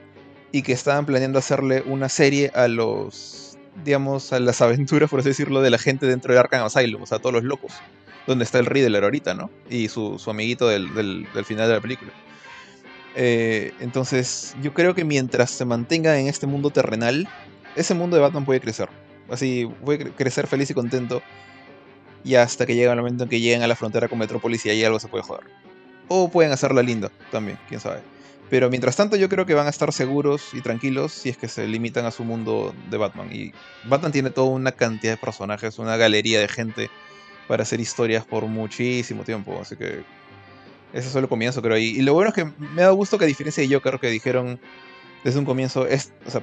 y 0.52 0.60
que 0.60 0.72
estaban 0.72 1.06
planeando 1.06 1.38
hacerle 1.38 1.82
una 1.86 2.10
serie 2.10 2.50
a 2.54 2.68
los, 2.68 3.56
digamos, 3.84 4.34
a 4.34 4.38
las 4.38 4.60
aventuras, 4.62 5.08
por 5.08 5.20
así 5.20 5.30
decirlo, 5.30 5.62
de 5.62 5.70
la 5.70 5.78
gente 5.78 6.06
dentro 6.06 6.34
de 6.34 6.40
Arkham 6.40 6.64
Asylum, 6.66 7.02
o 7.02 7.06
sea, 7.06 7.20
todos 7.20 7.32
los 7.32 7.44
locos, 7.44 7.72
donde 8.26 8.44
está 8.44 8.58
el 8.58 8.66
Riddler 8.66 9.04
ahorita, 9.04 9.34
¿no? 9.34 9.50
Y 9.68 9.88
su, 9.88 10.18
su 10.18 10.30
amiguito 10.30 10.68
del, 10.68 10.94
del, 10.94 11.26
final 11.44 11.68
de 11.68 11.74
la 11.74 11.80
película. 11.80 12.12
Eh, 13.16 13.72
entonces, 13.80 14.56
yo 14.62 14.72
creo 14.72 14.94
que 14.94 15.04
mientras 15.04 15.50
se 15.50 15.64
mantenga 15.64 16.18
en 16.18 16.26
este 16.26 16.46
mundo 16.46 16.70
terrenal, 16.70 17.28
ese 17.76 17.94
mundo 17.94 18.16
de 18.16 18.22
Batman 18.22 18.44
puede 18.44 18.60
crecer. 18.60 18.88
Así, 19.30 19.68
puede 19.84 20.06
cre- 20.06 20.12
crecer 20.16 20.46
feliz 20.46 20.70
y 20.70 20.74
contento. 20.74 21.22
Y 22.24 22.36
hasta 22.36 22.64
que 22.66 22.74
llega 22.74 22.92
el 22.92 22.98
momento 22.98 23.24
en 23.24 23.30
que 23.30 23.40
lleguen 23.40 23.62
a 23.62 23.66
la 23.66 23.76
frontera 23.76 24.08
con 24.08 24.18
Metrópolis 24.18 24.64
y 24.64 24.70
ahí 24.70 24.82
algo 24.82 24.98
se 24.98 25.08
puede 25.08 25.24
joder. 25.24 25.44
O 26.08 26.30
pueden 26.30 26.52
hacerla 26.52 26.82
linda 26.82 27.10
también, 27.30 27.58
quién 27.68 27.80
sabe. 27.80 28.00
Pero 28.50 28.70
mientras 28.70 28.96
tanto 28.96 29.16
yo 29.16 29.28
creo 29.28 29.46
que 29.46 29.54
van 29.54 29.66
a 29.66 29.70
estar 29.70 29.92
seguros 29.92 30.52
y 30.52 30.60
tranquilos 30.60 31.12
si 31.12 31.28
es 31.28 31.36
que 31.36 31.48
se 31.48 31.66
limitan 31.66 32.04
a 32.06 32.10
su 32.10 32.24
mundo 32.24 32.74
de 32.90 32.96
Batman. 32.96 33.28
Y 33.32 33.52
Batman 33.84 34.12
tiene 34.12 34.30
toda 34.30 34.48
una 34.48 34.72
cantidad 34.72 35.14
de 35.14 35.16
personajes, 35.18 35.78
una 35.78 35.96
galería 35.96 36.40
de 36.40 36.48
gente 36.48 36.90
para 37.48 37.62
hacer 37.62 37.80
historias 37.80 38.24
por 38.24 38.44
muchísimo 38.46 39.24
tiempo. 39.24 39.58
Así 39.60 39.76
que 39.76 40.02
ese 40.92 41.06
es 41.06 41.12
solo 41.12 41.24
el 41.24 41.28
comienzo, 41.28 41.60
creo. 41.60 41.76
Y, 41.76 41.86
y 41.98 42.02
lo 42.02 42.14
bueno 42.14 42.28
es 42.28 42.34
que 42.34 42.44
me 42.44 42.82
da 42.82 42.90
gusto 42.90 43.18
que 43.18 43.24
a 43.24 43.28
diferencia 43.28 43.62
de 43.66 43.74
Joker, 43.74 43.98
que 43.98 44.08
dijeron 44.08 44.58
desde 45.24 45.38
un 45.38 45.44
comienzo, 45.44 45.86
es, 45.86 46.12
o 46.26 46.30
sea, 46.30 46.42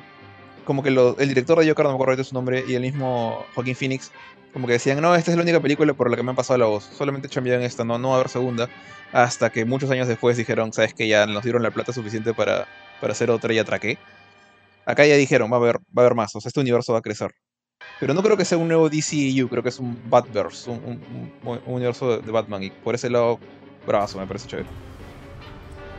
como 0.66 0.84
que 0.84 0.92
lo- 0.92 1.18
el 1.20 1.30
director 1.30 1.60
de 1.60 1.68
Joker, 1.68 1.86
no 1.86 1.92
me 1.92 1.96
acuerdo 1.96 2.12
ahorita 2.12 2.24
su 2.28 2.36
nombre, 2.36 2.64
y 2.68 2.74
el 2.76 2.82
mismo 2.82 3.46
Joaquín 3.56 3.76
Phoenix, 3.76 4.12
como 4.54 4.68
que 4.68 4.74
decían, 4.74 5.02
no, 5.02 5.16
esta 5.16 5.32
es 5.32 5.38
la 5.38 5.44
única 5.44 5.60
película 5.60 5.94
por 5.94 6.10
la 6.10 6.18
que 6.18 6.24
me 6.24 6.32
han 6.32 6.36
pasado 6.36 6.58
la 6.58 6.66
voz, 6.66 6.84
solamente 6.98 7.30
cambiaron 7.30 7.64
esta, 7.64 7.84
no, 7.84 7.98
no 7.98 8.10
va 8.10 8.16
a 8.16 8.18
haber 8.20 8.30
segunda, 8.30 8.70
hasta 9.14 9.50
que 9.50 9.66
muchos 9.66 9.90
años 9.92 10.08
después 10.08 10.38
dijeron, 10.38 10.74
sabes 10.74 10.94
que 10.94 11.08
ya 11.08 11.26
nos 11.26 11.44
dieron 11.44 11.64
la 11.64 11.72
plata 11.72 11.94
suficiente 11.94 12.34
para, 12.34 12.68
para 13.00 13.14
hacer 13.14 13.30
otra 13.32 13.54
y 13.54 13.60
atraqué. 13.60 13.98
Acá 14.86 15.06
ya 15.06 15.16
dijeron, 15.16 15.52
va 15.52 15.56
a 15.58 15.60
haber, 15.60 15.78
va 15.78 15.84
a 15.98 16.02
haber 16.02 16.16
más, 16.16 16.36
o 16.36 16.42
sea, 16.42 16.50
este 16.50 16.60
universo 16.60 16.94
va 16.94 17.00
a 17.00 17.02
crecer. 17.04 17.32
Pero 18.00 18.13
no 18.13 18.24
creo 18.24 18.36
que 18.38 18.46
sea 18.46 18.58
un 18.58 18.67
nuevo 18.67 18.89
DCU, 18.89 19.48
creo 19.50 19.62
que 19.63 19.70
es 19.70 19.80
un 19.80 19.98
Batverse, 20.10 20.70
un, 20.70 20.78
un- 20.86 21.32
un- 21.52 21.60
un 21.65 21.74
universo 21.76 22.17
de, 22.17 22.22
de 22.24 22.32
Batman, 22.32 22.63
y 22.63 22.70
por 22.72 22.96
ese 22.96 23.10
lado, 23.10 23.39
bravazo, 23.86 24.20
me 24.20 24.26
parece 24.26 24.48
chévere. 24.48 24.67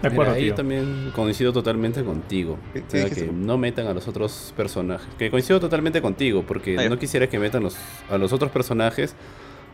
De 0.03 0.09
acuerdo, 0.09 0.33
Mira, 0.33 0.39
ahí 0.43 0.45
tío. 0.47 0.55
también 0.57 1.13
coincido 1.15 1.53
totalmente 1.53 2.03
contigo. 2.03 2.59
¿Qué- 2.73 2.81
O 2.81 2.89
qué 2.89 3.09
sea, 3.09 3.11
que 3.11 3.31
no 3.33 3.57
metan 3.57 3.87
a 3.87 3.95
los 3.95 4.09
otros 4.09 4.53
personajes. 4.57 5.07
Que 5.17 5.31
coincido 5.31 5.61
totalmente 5.61 6.03
contigo, 6.03 6.43
porque 6.47 6.89
no 6.89 6.99
quisiera 6.99 7.29
que 7.29 7.39
metan 7.39 7.63
los, 7.63 7.77
a 8.11 8.19
los 8.19 8.33
otros 8.33 8.51
personajes 8.51 9.15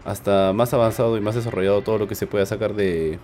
hasta 0.04 0.52
más 0.52 0.74
avanzado 0.74 1.16
y 1.16 1.20
más 1.22 1.34
desarrollado 1.34 1.80
todo 1.80 1.96
lo 1.96 2.06
que 2.08 2.14
se 2.14 2.26
pueda 2.26 2.44
sacar 2.44 2.74
de, 2.74 3.18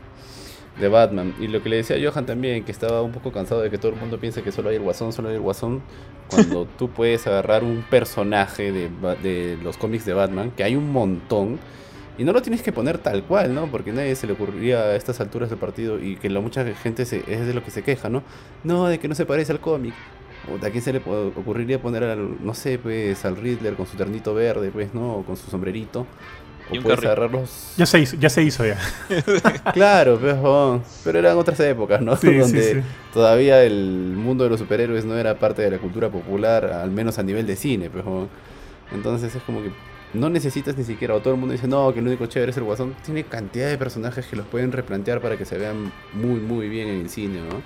de 0.78 0.88
Batman. 0.88 1.34
Y 1.40 1.48
lo 1.48 1.62
que 1.62 1.68
le 1.68 1.76
decía 1.76 1.96
a 1.96 2.10
Johan 2.10 2.26
también, 2.26 2.64
que 2.64 2.72
estaba 2.72 3.02
un 3.02 3.12
poco 3.12 3.32
cansado 3.32 3.60
de 3.60 3.70
que 3.70 3.78
todo 3.78 3.92
el 3.92 3.98
mundo 3.98 4.18
piense 4.18 4.42
que 4.42 4.52
solo 4.52 4.70
hay 4.70 4.76
el 4.76 4.82
guasón, 4.82 5.12
solo 5.12 5.28
hay 5.28 5.36
el 5.36 5.40
guasón. 5.40 5.82
Cuando 6.28 6.66
tú 6.78 6.90
puedes 6.90 7.26
agarrar 7.26 7.64
un 7.64 7.84
personaje 7.88 8.72
de, 8.72 8.90
de 9.22 9.58
los 9.62 9.76
cómics 9.76 10.04
de 10.04 10.14
Batman, 10.14 10.50
que 10.50 10.64
hay 10.64 10.76
un 10.76 10.90
montón. 10.90 11.58
Y 12.16 12.24
no 12.24 12.32
lo 12.32 12.42
tienes 12.42 12.62
que 12.62 12.72
poner 12.72 12.98
tal 12.98 13.24
cual, 13.24 13.54
¿no? 13.54 13.66
Porque 13.70 13.92
nadie 13.92 14.14
se 14.14 14.26
le 14.28 14.34
ocurriría 14.34 14.82
a 14.82 14.96
estas 14.96 15.20
alturas 15.20 15.50
del 15.50 15.58
partido 15.58 16.00
y 16.00 16.16
que 16.16 16.30
la 16.30 16.40
mucha 16.40 16.64
gente 16.74 17.06
se, 17.06 17.24
es 17.26 17.46
de 17.46 17.54
lo 17.54 17.64
que 17.64 17.72
se 17.72 17.82
queja, 17.82 18.08
¿no? 18.08 18.22
No, 18.62 18.86
de 18.86 19.00
que 19.00 19.08
no 19.08 19.16
se 19.16 19.26
parece 19.26 19.50
al 19.52 19.60
cómic. 19.60 19.94
¿A 20.62 20.70
quién 20.70 20.82
se 20.82 20.92
le 20.92 20.98
ocurriría 20.98 21.80
poner 21.80 22.04
al, 22.04 22.44
no 22.44 22.52
sé, 22.54 22.78
pues, 22.78 23.24
al 23.24 23.36
Riddler 23.36 23.76
con 23.76 23.86
su 23.86 23.96
ternito 23.96 24.34
verde, 24.34 24.70
pues, 24.70 24.92
¿no? 24.92 25.16
O 25.16 25.24
con 25.24 25.36
su 25.36 25.50
sombrerito. 25.50 26.06
Y 26.70 26.78
O 26.78 26.80
un 26.80 26.82
puedes 26.82 27.00
agarrarlos. 27.04 27.74
Ya 27.76 27.86
se 27.86 28.00
hizo, 28.00 28.16
ya 28.16 28.30
se 28.30 28.42
hizo 28.42 28.64
ya. 28.64 28.78
Claro, 29.74 30.18
oh, 30.42 30.80
pero 31.02 31.18
eran 31.18 31.36
otras 31.36 31.60
épocas, 31.60 32.00
¿no? 32.00 32.16
Sí, 32.16 32.28
sí, 32.32 32.38
Donde 32.38 32.74
sí. 32.74 32.80
todavía 33.12 33.62
el 33.62 34.14
mundo 34.16 34.44
de 34.44 34.50
los 34.50 34.60
superhéroes 34.60 35.04
no 35.04 35.16
era 35.16 35.38
parte 35.38 35.62
de 35.62 35.70
la 35.70 35.78
cultura 35.78 36.08
popular, 36.08 36.64
al 36.66 36.90
menos 36.90 37.18
a 37.18 37.22
nivel 37.22 37.46
de 37.46 37.56
cine, 37.56 37.90
pues. 37.90 38.04
oh. 38.06 38.28
Entonces 38.92 39.34
es 39.34 39.42
como 39.42 39.62
que 39.62 39.70
no 40.14 40.30
necesitas 40.30 40.76
ni 40.76 40.84
siquiera, 40.84 41.14
o 41.14 41.20
todo 41.20 41.34
el 41.34 41.40
mundo 41.40 41.52
dice, 41.52 41.66
no, 41.66 41.92
que 41.92 41.98
el 41.98 42.06
único 42.06 42.26
chévere 42.26 42.50
es 42.50 42.56
el 42.56 42.64
guasón. 42.64 42.94
Tiene 43.04 43.24
cantidad 43.24 43.68
de 43.68 43.76
personajes 43.76 44.26
que 44.26 44.36
los 44.36 44.46
pueden 44.46 44.72
replantear 44.72 45.20
para 45.20 45.36
que 45.36 45.44
se 45.44 45.58
vean 45.58 45.92
muy, 46.12 46.40
muy 46.40 46.68
bien 46.68 46.88
en 46.88 47.00
el 47.00 47.10
cine, 47.10 47.40
¿no? 47.40 47.62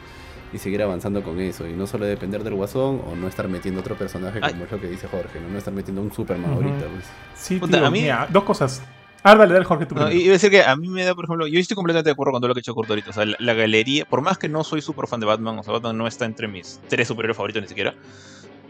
Y 0.53 0.59
seguir 0.59 0.83
avanzando 0.83 1.23
con 1.23 1.39
eso. 1.41 1.67
Y 1.69 1.75
no 1.75 1.87
solo 1.87 2.07
depender 2.07 2.43
del 2.43 2.55
guasón 2.55 3.03
o 3.07 3.15
no 3.15 3.29
estar 3.29 3.49
metiendo 3.49 3.81
otro 3.81 3.97
personaje, 3.97 4.39
Ay. 4.43 4.53
como 4.53 4.65
es 4.65 4.71
lo 4.73 4.81
que 4.81 4.89
dice 4.89 5.07
Jorge, 5.09 5.41
¿no? 5.41 5.49
No 5.51 5.59
estar 5.59 5.75
metiendo 5.75 6.01
un 6.01 6.13
Superman 6.13 6.53
Ujú. 6.53 6.63
ahorita, 6.63 6.87
pues. 6.89 7.05
Sí, 7.35 7.57
Puta, 7.59 7.77
tío, 7.79 7.87
a 7.87 7.91
mí- 7.91 8.01
mira, 8.03 8.27
dos 8.31 8.45
cosas. 8.45 8.83
Ah, 9.23 9.35
dale, 9.35 9.53
dale, 9.53 9.65
Jorge, 9.67 9.85
tú 9.85 9.95
No, 9.97 10.11
iba 10.11 10.31
a 10.31 10.33
decir 10.33 10.49
que 10.51 10.63
a 10.63 10.75
mí 10.77 10.89
me 10.89 11.05
da, 11.05 11.15
por 11.15 11.25
ejemplo, 11.25 11.47
yo 11.49 11.59
estoy 11.61 11.75
completamente 11.75 12.09
de 12.09 12.13
acuerdo 12.13 12.33
con 12.33 12.41
todo 12.41 12.49
lo 12.49 12.55
que 12.55 12.61
ha 12.61 12.63
hecho 12.63 12.75
Kurt 12.75 12.89
ahorita. 12.89 13.11
O 13.11 13.13
sea, 13.13 13.27
la, 13.27 13.37
la 13.41 13.53
galería, 13.53 14.05
por 14.07 14.23
más 14.23 14.39
que 14.39 14.49
no 14.49 14.63
soy 14.65 14.81
súper 14.81 15.07
fan 15.07 15.21
de 15.21 15.27
Batman, 15.27 15.59
o 15.59 15.63
sea, 15.63 15.73
Batman 15.75 15.99
no 15.99 16.07
está 16.07 16.25
entre 16.25 16.47
mis 16.49 16.81
tres 16.89 17.09
superhéroes 17.09 17.37
favoritos 17.37 17.61
ni 17.63 17.69
siquiera, 17.69 17.95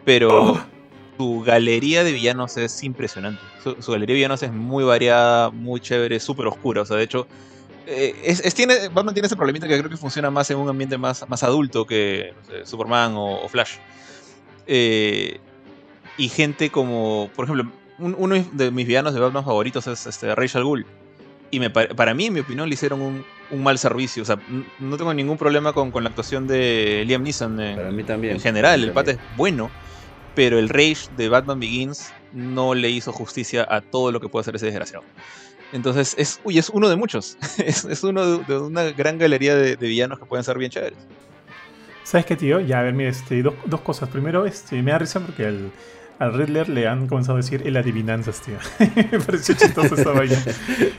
pero 0.05 0.53
Oh. 0.55 0.61
su 1.19 1.43
galería 1.43 2.03
de 2.03 2.13
villanos 2.13 2.57
es 2.57 2.83
impresionante. 2.83 3.41
Su, 3.63 3.77
su 3.81 3.93
galería 3.93 4.15
de 4.15 4.19
villanos 4.19 4.43
es 4.43 4.53
muy 4.53 4.85
variada, 4.85 5.51
muy 5.51 5.81
chévere, 5.81 6.19
súper 6.19 6.47
oscura. 6.47 6.83
O 6.83 6.87
sea, 6.87 6.97
de 6.97 7.05
hecho, 7.05 7.27
eh, 7.89 8.15
es, 8.25 8.41
es- 8.45 8.55
tiene, 8.55 8.89
Batman 8.89 9.15
tiene 9.15 9.27
ese 9.27 9.37
problemita 9.37 9.67
que 9.67 9.79
creo 9.79 9.91
que 9.91 9.97
funciona 9.97 10.31
más 10.31 10.51
en 10.51 10.59
un 10.59 10.69
ambiente 10.69 10.99
más, 10.99 11.29
más 11.29 11.43
adulto 11.43 11.87
que 11.87 12.35
no 12.37 12.45
sé, 12.53 12.67
Superman 12.67 13.15
o, 13.17 13.41
o 13.43 13.49
Flash. 13.49 13.77
Eh, 14.67 15.39
y 16.17 16.29
gente 16.29 16.71
como, 16.71 17.31
por 17.35 17.45
ejemplo, 17.45 17.71
un- 17.99 18.15
uno 18.19 18.35
de 18.53 18.71
mis 18.71 18.87
villanos 18.87 19.15
de 19.15 19.21
Batman 19.21 19.45
favoritos 19.45 19.87
es 19.87 20.07
este, 20.07 20.35
Rachel 20.35 20.65
Ghoul. 20.65 20.87
Y 21.51 21.61
me, 21.61 21.71
pa- 21.71 21.89
para 21.89 22.13
mí, 22.13 22.27
en 22.27 22.35
mi 22.35 22.41
opinión, 22.41 22.69
le 22.69 22.75
hicieron 22.75 23.01
un, 23.01 23.25
un 23.51 23.63
mal 23.63 23.79
servicio. 23.79 24.23
O 24.23 24.27
sea, 24.27 24.39
no 24.79 24.97
tengo 24.99 25.15
ningún 25.15 25.39
problema 25.39 25.73
con, 25.73 25.91
con 25.91 26.05
la 26.05 26.11
actuación 26.11 26.47
de 26.47 27.05
Liam 27.07 27.23
Neeson 27.23 27.59
en, 27.61 27.77
Para 27.77 27.91
mí 27.91 28.05
también. 28.05 28.35
en 28.35 28.41
general. 28.41 28.85
El 28.85 28.93
también. 28.93 29.17
es 29.17 29.37
bueno, 29.37 29.71
pero 30.35 30.59
el 30.59 30.69
Rage 30.69 31.09
de 31.17 31.29
Batman 31.31 31.59
Begins 31.59 32.13
no 32.35 32.75
le 32.75 32.91
hizo 32.91 33.13
justicia 33.13 33.67
a 33.71 33.81
todo 33.81 34.13
lo 34.13 34.21
que 34.21 34.29
puede 34.29 34.43
hacer 34.43 34.57
ese 34.57 34.67
desgraciado. 34.67 35.05
Entonces, 35.73 36.15
es, 36.19 36.41
uy, 36.45 36.59
es 36.59 36.69
uno 36.71 36.89
de 36.89 36.97
muchos. 36.97 37.37
es, 37.59 38.03
uno 38.03 38.39
de, 38.39 38.59
una 38.59 38.85
gran 38.85 39.19
galería 39.19 39.55
de, 39.55 39.77
villanos 39.77 40.19
que 40.19 40.25
pueden 40.25 40.45
ser 40.45 40.59
bien 40.59 40.71
chéveres. 40.71 40.99
¿Sabes 42.05 42.25
qué, 42.25 42.37
tío? 42.37 42.61
Ya, 42.61 42.81
a 42.81 42.83
ver, 42.83 42.95
mira, 42.95 43.11
este, 43.11 43.43
dos, 43.43 43.55
dos 43.67 43.81
cosas. 43.83 44.09
Primero, 44.09 44.47
este, 44.47 44.83
me 44.83 44.93
da 44.93 44.99
risa 44.99 45.21
porque 45.21 45.45
al, 45.45 45.71
al 46.19 46.35
Riddler 46.35 46.69
le 46.69 46.89
han 46.89 47.07
comenzado 47.07 47.37
a 47.39 47.41
decir 47.41 47.63
el 47.65 47.77
adivinanzas, 47.77 48.41
tío. 48.43 48.57
me 49.13 49.21
pareció 49.21 49.55
chistoso 49.55 49.95
esa 49.95 50.11
vaina. 50.13 50.37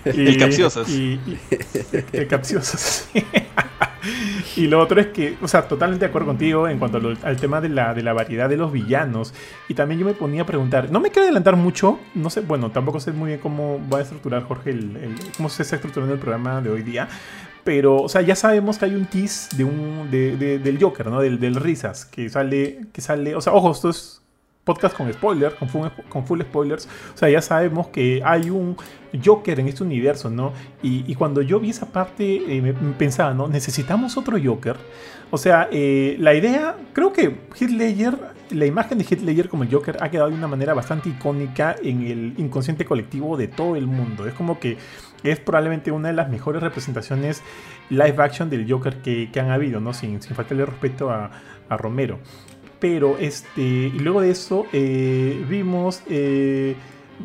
Y- 0.05 0.09
El 0.27 0.37
capciosas. 0.37 0.89
Y, 0.89 1.19
y- 1.25 1.39
el 2.13 2.27
capciosas. 2.27 3.09
Y 4.55 4.67
lo 4.67 4.79
otro 4.79 4.99
es 5.01 5.07
que, 5.07 5.37
o 5.41 5.47
sea, 5.47 5.67
totalmente 5.67 6.05
de 6.05 6.09
acuerdo 6.09 6.27
contigo 6.27 6.67
en 6.69 6.79
cuanto 6.79 6.99
lo- 6.99 7.17
al 7.23 7.37
tema 7.37 7.59
de 7.59 7.67
la, 7.69 7.93
de 7.93 8.01
la 8.01 8.13
variedad 8.13 8.47
de 8.49 8.55
los 8.57 8.71
villanos. 8.71 9.33
Y 9.67 9.73
también 9.73 9.99
yo 9.99 10.05
me 10.05 10.13
ponía 10.13 10.43
a 10.43 10.45
preguntar, 10.45 10.89
no 10.91 10.99
me 11.01 11.09
quiero 11.11 11.23
adelantar 11.25 11.55
mucho, 11.57 11.99
no 12.15 12.29
sé, 12.29 12.41
bueno, 12.41 12.71
tampoco 12.71 12.99
sé 13.01 13.11
muy 13.11 13.27
bien 13.27 13.39
cómo 13.41 13.79
va 13.91 13.99
a 13.99 14.01
estructurar 14.01 14.43
Jorge, 14.43 14.69
el, 14.71 14.95
el- 14.97 15.15
cómo 15.35 15.49
se 15.49 15.63
está 15.63 15.75
estructurando 15.75 16.13
el 16.13 16.19
programa 16.19 16.61
de 16.61 16.69
hoy 16.69 16.81
día. 16.81 17.07
Pero, 17.65 17.97
o 17.97 18.09
sea, 18.09 18.21
ya 18.21 18.35
sabemos 18.35 18.77
que 18.77 18.85
hay 18.85 18.95
un 18.95 19.05
tease 19.05 19.55
de 19.57 19.65
un, 19.65 20.07
de, 20.09 20.37
de- 20.37 20.59
del 20.59 20.81
Joker, 20.81 21.07
¿no? 21.07 21.19
Del, 21.21 21.39
del 21.39 21.55
Risas, 21.55 22.05
que 22.05 22.29
sale, 22.29 22.79
que 22.93 23.01
sale, 23.01 23.35
o 23.35 23.41
sea, 23.41 23.51
ojo, 23.53 23.71
esto 23.71 23.89
es 23.89 24.18
podcast 24.69 24.95
con 24.95 25.11
spoilers, 25.11 25.55
con 25.55 26.27
full, 26.27 26.41
spoilers. 26.41 26.87
O 27.15 27.17
sea, 27.17 27.27
ya 27.27 27.41
sabemos 27.41 27.87
que 27.87 28.21
hay 28.23 28.51
un 28.51 28.77
Joker 29.25 29.59
en 29.59 29.67
este 29.67 29.83
universo, 29.83 30.29
¿no? 30.29 30.53
Y, 30.83 31.15
cuando 31.15 31.41
yo 31.41 31.59
vi 31.59 31.71
esa 31.71 31.87
parte, 31.87 32.23
eh, 32.47 32.75
pensaba, 32.95 33.33
¿no? 33.33 33.47
Necesitamos 33.47 34.15
otro 34.15 34.37
Joker. 34.41 34.75
O 35.31 35.39
sea, 35.39 35.69
eh, 35.71 36.17
la 36.19 36.35
idea, 36.35 36.75
creo 36.93 37.11
que 37.11 37.35
Heath 37.59 37.71
Ledger, 37.71 38.15
la 38.51 38.67
imagen 38.67 38.99
de 38.99 39.05
Heath 39.05 39.21
Ledger 39.21 39.49
como 39.49 39.63
el 39.63 39.73
Joker 39.73 39.97
ha 40.01 40.11
quedado 40.11 40.29
de 40.29 40.35
una 40.35 40.47
manera 40.47 40.75
bastante 40.75 41.09
icónica 41.09 41.75
en 41.81 42.05
el 42.05 42.33
inconsciente 42.37 42.85
colectivo 42.85 43.37
de 43.37 43.47
todo 43.47 43.75
el 43.75 43.87
mundo. 43.87 44.27
Es 44.27 44.35
como 44.35 44.59
que 44.59 44.77
es 45.23 45.39
probablemente 45.39 45.91
una 45.91 46.09
de 46.09 46.13
las 46.13 46.29
mejores 46.29 46.61
representaciones 46.61 47.41
live 47.89 48.15
action 48.19 48.51
del 48.51 48.71
Joker 48.71 49.01
que, 49.01 49.31
que 49.31 49.39
han 49.39 49.49
habido, 49.49 49.79
¿no? 49.79 49.93
Sin, 49.93 50.21
sin 50.21 50.35
faltarle 50.35 50.67
respeto 50.67 51.09
a 51.09 51.31
Romero. 51.75 52.19
Pero 52.79 53.17
este. 53.19 53.61
Y 53.61 53.99
luego 53.99 54.21
de 54.21 54.31
eso. 54.31 54.65
eh, 54.73 55.43
vimos. 55.49 56.01
eh, 56.09 56.75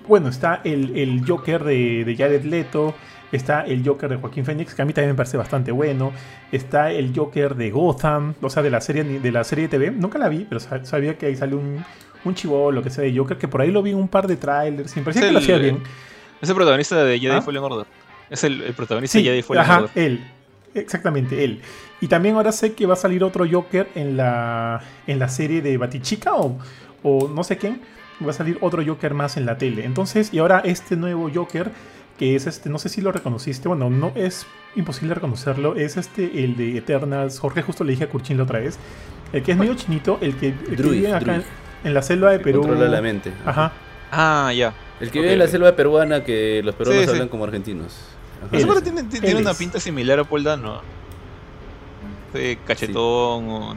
bueno, 0.09 0.28
está 0.28 0.61
el, 0.64 0.96
el 0.98 1.24
Joker 1.26 1.62
de, 1.62 2.05
de 2.05 2.16
Jared 2.16 2.44
Leto. 2.44 2.94
Está 3.30 3.62
el 3.62 3.84
Joker 3.84 4.09
de 4.11 4.16
Joaquín 4.16 4.44
Phoenix, 4.44 4.74
que 4.74 4.82
a 4.82 4.84
mí 4.84 4.92
también 4.92 5.11
me 5.12 5.16
parece 5.16 5.36
bastante 5.36 5.72
bueno. 5.72 6.12
Está 6.52 6.92
el 6.92 7.12
Joker 7.16 7.57
de 7.57 7.70
Gotham, 7.70 8.34
o 8.40 8.48
sea, 8.50 8.62
de 8.62 8.70
la 8.70 8.80
serie 8.80 9.02
de 9.05 9.32
la 9.32 9.42
serie 9.42 9.64
de 9.66 9.68
TV. 9.70 9.90
Nunca 9.90 10.18
la 10.18 10.28
vi, 10.28 10.46
pero 10.48 10.61
sa- 10.61 10.84
sabía 10.84 11.18
que 11.18 11.26
ahí 11.26 11.36
sale 11.36 11.57
un, 11.57 11.84
un 12.24 12.34
chivolo 12.36 12.80
que 12.82 12.90
sea 12.90 13.02
de 13.02 13.16
Joker, 13.16 13.36
que 13.36 13.48
por 13.48 13.61
ahí 13.61 13.72
lo 13.72 13.82
vi 13.82 13.90
en 13.90 13.96
un 13.96 14.07
par 14.09 14.28
de 14.28 14.36
trailers. 14.36 14.94
Me 14.96 15.02
parecía 15.02 15.22
Es 15.22 15.26
que 15.28 15.32
lo 15.32 15.38
el- 15.38 15.44
hacía 15.44 15.59
bien. 15.59 15.78
Es 16.40 16.48
el 16.48 16.55
protagonista 16.55 17.02
de 17.05 17.18
Jedi 17.18 17.34
¿Ah? 17.36 17.42
Fallen 17.42 17.62
Order. 17.62 17.86
Es 18.30 18.44
el, 18.44 18.62
el 18.62 18.72
protagonista 18.74 19.18
de 19.18 19.24
Jedi 19.24 19.42
Fallen 19.42 19.62
ajá, 19.62 19.78
Order. 19.84 19.90
él. 19.94 20.24
Exactamente, 20.74 21.42
él. 21.44 21.61
Y 22.01 22.09
también 22.09 22.34
ahora 22.36 22.53
sé 22.53 22.74
que 22.74 22.86
va 22.86 22.95
a 22.95 22.97
salir 22.97 23.24
otro 23.24 23.47
Joker 23.51 23.88
en 23.95 24.16
la, 24.16 24.80
en 25.07 25.18
la 25.18 25.28
serie 25.28 25.62
de 25.62 25.76
Batichica 25.78 26.34
o, 26.34 26.59
o 27.03 27.28
no 27.28 27.45
sé 27.45 27.57
quién. 27.57 27.80
Va 28.24 28.30
a 28.30 28.34
salir 28.34 28.59
otro 28.61 28.82
Joker 28.84 29.14
más 29.14 29.36
en 29.36 29.47
la 29.47 29.59
tele. 29.59 29.84
Entonces, 29.84 30.32
y 30.32 30.38
ahora 30.38 30.61
este 30.64 30.97
nuevo 30.97 31.30
Joker, 31.34 31.70
que 32.18 32.36
es 32.36 32.47
este, 32.47 32.70
no 32.70 32.78
sé 32.78 32.88
si 32.88 33.01
lo 33.01 33.12
reconociste, 33.12 33.68
bueno, 33.68 33.90
no 33.90 34.12
es 34.14 34.47
imposible 34.76 35.14
reconocerlo, 35.14 35.76
es 35.76 35.97
este, 35.97 36.45
el 36.45 36.57
de 36.57 36.78
Eternals. 36.78 37.38
Jorge, 37.38 37.62
justo 37.62 37.84
le 37.84 37.92
dije 37.92 38.05
a 38.05 38.09
Kurchin 38.09 38.36
la 38.36 38.45
otra 38.45 38.61
vez. 38.61 38.78
El 39.32 39.42
que 39.42 39.53
es 39.53 39.59
medio 39.59 39.74
chinito, 39.74 40.18
el 40.20 40.36
que, 40.36 40.49
el 40.49 40.59
que 40.59 40.76
Druid, 40.76 40.92
vive 40.92 41.14
acá 41.14 41.42
en, 41.82 41.95
la 41.95 42.03
selva 42.03 42.30
de 42.30 42.38
Perú. 42.38 42.61
Controla 42.61 42.88
la 42.88 43.03
mente. 43.03 43.32
Ajá. 43.45 43.72
Ah, 44.12 44.53
ya. 44.55 44.74
El 45.01 45.11
que 45.11 45.20
vive 45.20 45.32
en 45.32 45.40
la 45.40 45.49
selva 45.49 45.74
peruana 45.74 46.22
que 46.22 46.62
los 46.62 46.74
peruanos 46.76 47.03
Sí, 47.03 47.07
sí. 47.09 47.12
hablan 47.14 47.28
como 47.28 47.45
argentinos. 47.45 47.99
Tiene, 48.51 49.05
tiene 49.05 49.34
una 49.36 49.55
pinta 49.55 49.80
similar 49.80 50.20
a 50.20 50.24
Paul 50.24 50.45
Dano. 50.45 50.82
Sí, 52.35 52.59
cachetón, 52.66 53.49
o- 53.49 53.74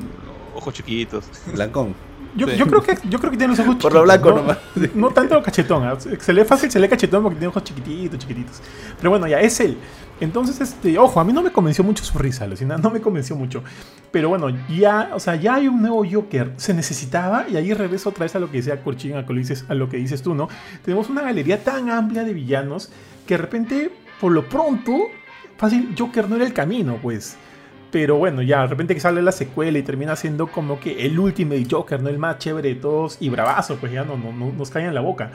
ojos 0.55 0.73
chiquitos. 0.73 1.25
Blancón. 1.53 1.93
Yo, 2.35 2.45
Sí. 2.47 2.55
yo 2.57 2.67
creo 2.67 2.81
que 2.83 2.97
yo 3.09 3.19
creo 3.19 3.31
que 3.31 3.37
tiene 3.37 3.55
los 3.55 3.59
ojos 3.59 3.75
Por 3.81 3.93
lo 3.93 4.01
chiquitos, 4.01 4.03
blanco 4.03 4.29
¿no? 4.29 4.35
nomás. 4.37 4.57
No 4.95 5.09
tanto 5.11 5.41
cachetón, 5.41 5.83
¿ah? 5.85 5.97
se 5.99 6.33
lee 6.33 6.43
fácil, 6.43 6.69
se 6.69 6.79
lee 6.79 6.87
cachetón 6.89 7.23
porque 7.23 7.37
tiene 7.37 7.47
ojos 7.49 7.63
chiquititos, 7.63 8.19
chiquititos. 8.19 8.61
Pero 8.97 9.09
bueno, 9.11 9.27
ya 9.27 9.39
es 9.39 9.59
él. 9.59 9.77
Entonces, 10.19 10.59
este, 10.61 10.97
ojo, 10.97 11.19
a 11.19 11.23
mí 11.23 11.31
no 11.31 11.43
me 11.43 11.51
convenció 11.51 11.83
mucho 11.83 12.03
su 12.03 12.17
risa, 12.17 12.45
alucina, 12.45 12.77
no 12.77 12.89
me 12.89 12.99
convenció 13.01 13.35
mucho. 13.35 13.63
Pero 14.11 14.29
bueno, 14.29 14.47
ya, 14.67 15.11
o 15.13 15.19
sea, 15.19 15.35
ya 15.35 15.55
hay 15.55 15.67
un 15.67 15.79
nuevo 15.79 16.03
Joker, 16.11 16.53
se 16.57 16.73
necesitaba, 16.73 17.45
y 17.47 17.55
ahí 17.55 17.71
regreso 17.73 18.09
otra 18.09 18.23
vez 18.25 18.35
a 18.35 18.39
lo 18.39 18.49
que 18.49 18.57
decía 18.57 18.81
Corchin, 18.83 19.13
a 19.15 19.21
lo 19.21 19.27
a 19.69 19.73
lo 19.75 19.89
que 19.89 19.97
dices 19.97 20.23
tú, 20.23 20.33
¿no? 20.33 20.47
Tenemos 20.83 21.09
una 21.09 21.21
galería 21.21 21.63
tan 21.63 21.91
amplia 21.91 22.23
de 22.23 22.33
villanos 22.33 22.89
que 23.27 23.35
de 23.35 23.37
repente, 23.37 23.91
por 24.19 24.31
lo 24.31 24.49
pronto, 24.49 24.91
fácil, 25.57 25.93
Joker 25.97 26.27
no 26.27 26.35
era 26.35 26.45
el 26.45 26.53
camino, 26.53 26.97
pues. 27.01 27.37
Pero 27.91 28.17
bueno, 28.17 28.41
ya 28.41 28.61
de 28.61 28.67
repente 28.67 28.93
que 28.93 28.99
sale 28.99 29.21
la 29.21 29.31
secuela 29.31 29.77
y 29.77 29.83
termina 29.83 30.15
siendo 30.15 30.47
como 30.47 30.79
que 30.79 31.05
el 31.05 31.17
Ultimate 31.17 31.65
Joker, 31.69 32.01
¿no? 32.01 32.09
El 32.09 32.17
más 32.19 32.37
chévere 32.37 32.69
de 32.69 32.75
todos 32.75 33.17
y 33.21 33.29
bravazo, 33.29 33.77
pues 33.77 33.91
ya 33.93 34.03
no, 34.03 34.17
no, 34.17 34.33
no- 34.33 34.51
nos 34.51 34.69
cae 34.69 34.85
en 34.85 34.93
la 34.93 35.01
boca. 35.01 35.31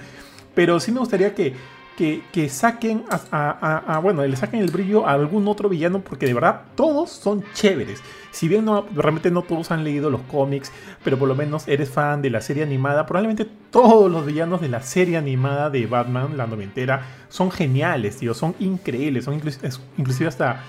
Pero 0.55 0.79
sí 0.79 0.93
me 0.93 0.99
gustaría 1.01 1.35
que, 1.35 1.55
que, 1.97 2.23
que 2.31 2.51
saquen 2.51 3.05
a, 3.11 3.99
bueno, 4.03 4.23
le 4.27 4.37
saquen 4.37 4.61
el 4.61 4.71
brillo 4.71 5.07
a 5.07 5.13
algún 5.13 5.49
otro 5.49 5.71
villano 5.71 6.01
porque 6.03 6.27
de 6.27 6.35
verdad 6.35 6.63
todos 6.75 7.09
son 7.11 7.43
chéveres. 7.55 8.03
Si 8.33 8.49
bien 8.49 8.67
no, 8.67 8.87
realmente 8.95 9.31
no 9.31 9.43
todos 9.43 9.71
han 9.71 9.83
leído 9.83 10.11
los 10.11 10.21
cómics, 10.23 10.71
pero 11.03 11.19
por 11.19 11.29
lo 11.29 11.35
menos 11.35 11.69
eres 11.69 11.89
fan 11.89 12.21
de 12.21 12.29
la 12.31 12.43
serie 12.43 12.63
animada, 12.63 13.07
probablemente 13.07 13.47
todos 13.71 14.11
los 14.11 14.27
villanos 14.27 14.61
de 14.61 14.69
la 14.69 14.83
serie 14.83 15.17
animada 15.17 15.71
de 15.71 15.87
Batman, 15.87 16.37
la 16.37 16.47
noventera, 16.47 17.03
son 17.31 17.51
geniales, 17.51 18.19
tío, 18.19 18.35
son 18.35 18.55
increíbles, 18.59 19.25
son 19.25 19.41
es- 19.47 19.81
inclusive 19.97 20.29
hasta 20.29 20.63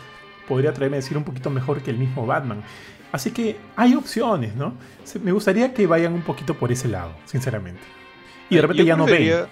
podría 0.47 0.71
atreverme 0.71 0.97
a 0.97 0.99
decir 1.01 1.17
un 1.17 1.23
poquito 1.23 1.49
mejor 1.49 1.81
que 1.81 1.91
el 1.91 1.97
mismo 1.97 2.25
Batman. 2.25 2.63
Así 3.11 3.31
que 3.31 3.57
hay 3.75 3.93
opciones, 3.95 4.55
¿no? 4.55 4.73
Me 5.23 5.31
gustaría 5.31 5.73
que 5.73 5.85
vayan 5.87 6.13
un 6.13 6.23
poquito 6.23 6.55
por 6.55 6.71
ese 6.71 6.87
lado, 6.87 7.13
sinceramente. 7.25 7.81
Y 8.49 8.55
de 8.55 8.61
repente 8.61 8.83
Yo 8.83 8.87
ya 8.87 8.95
no 8.95 9.05
preferiría- 9.05 9.47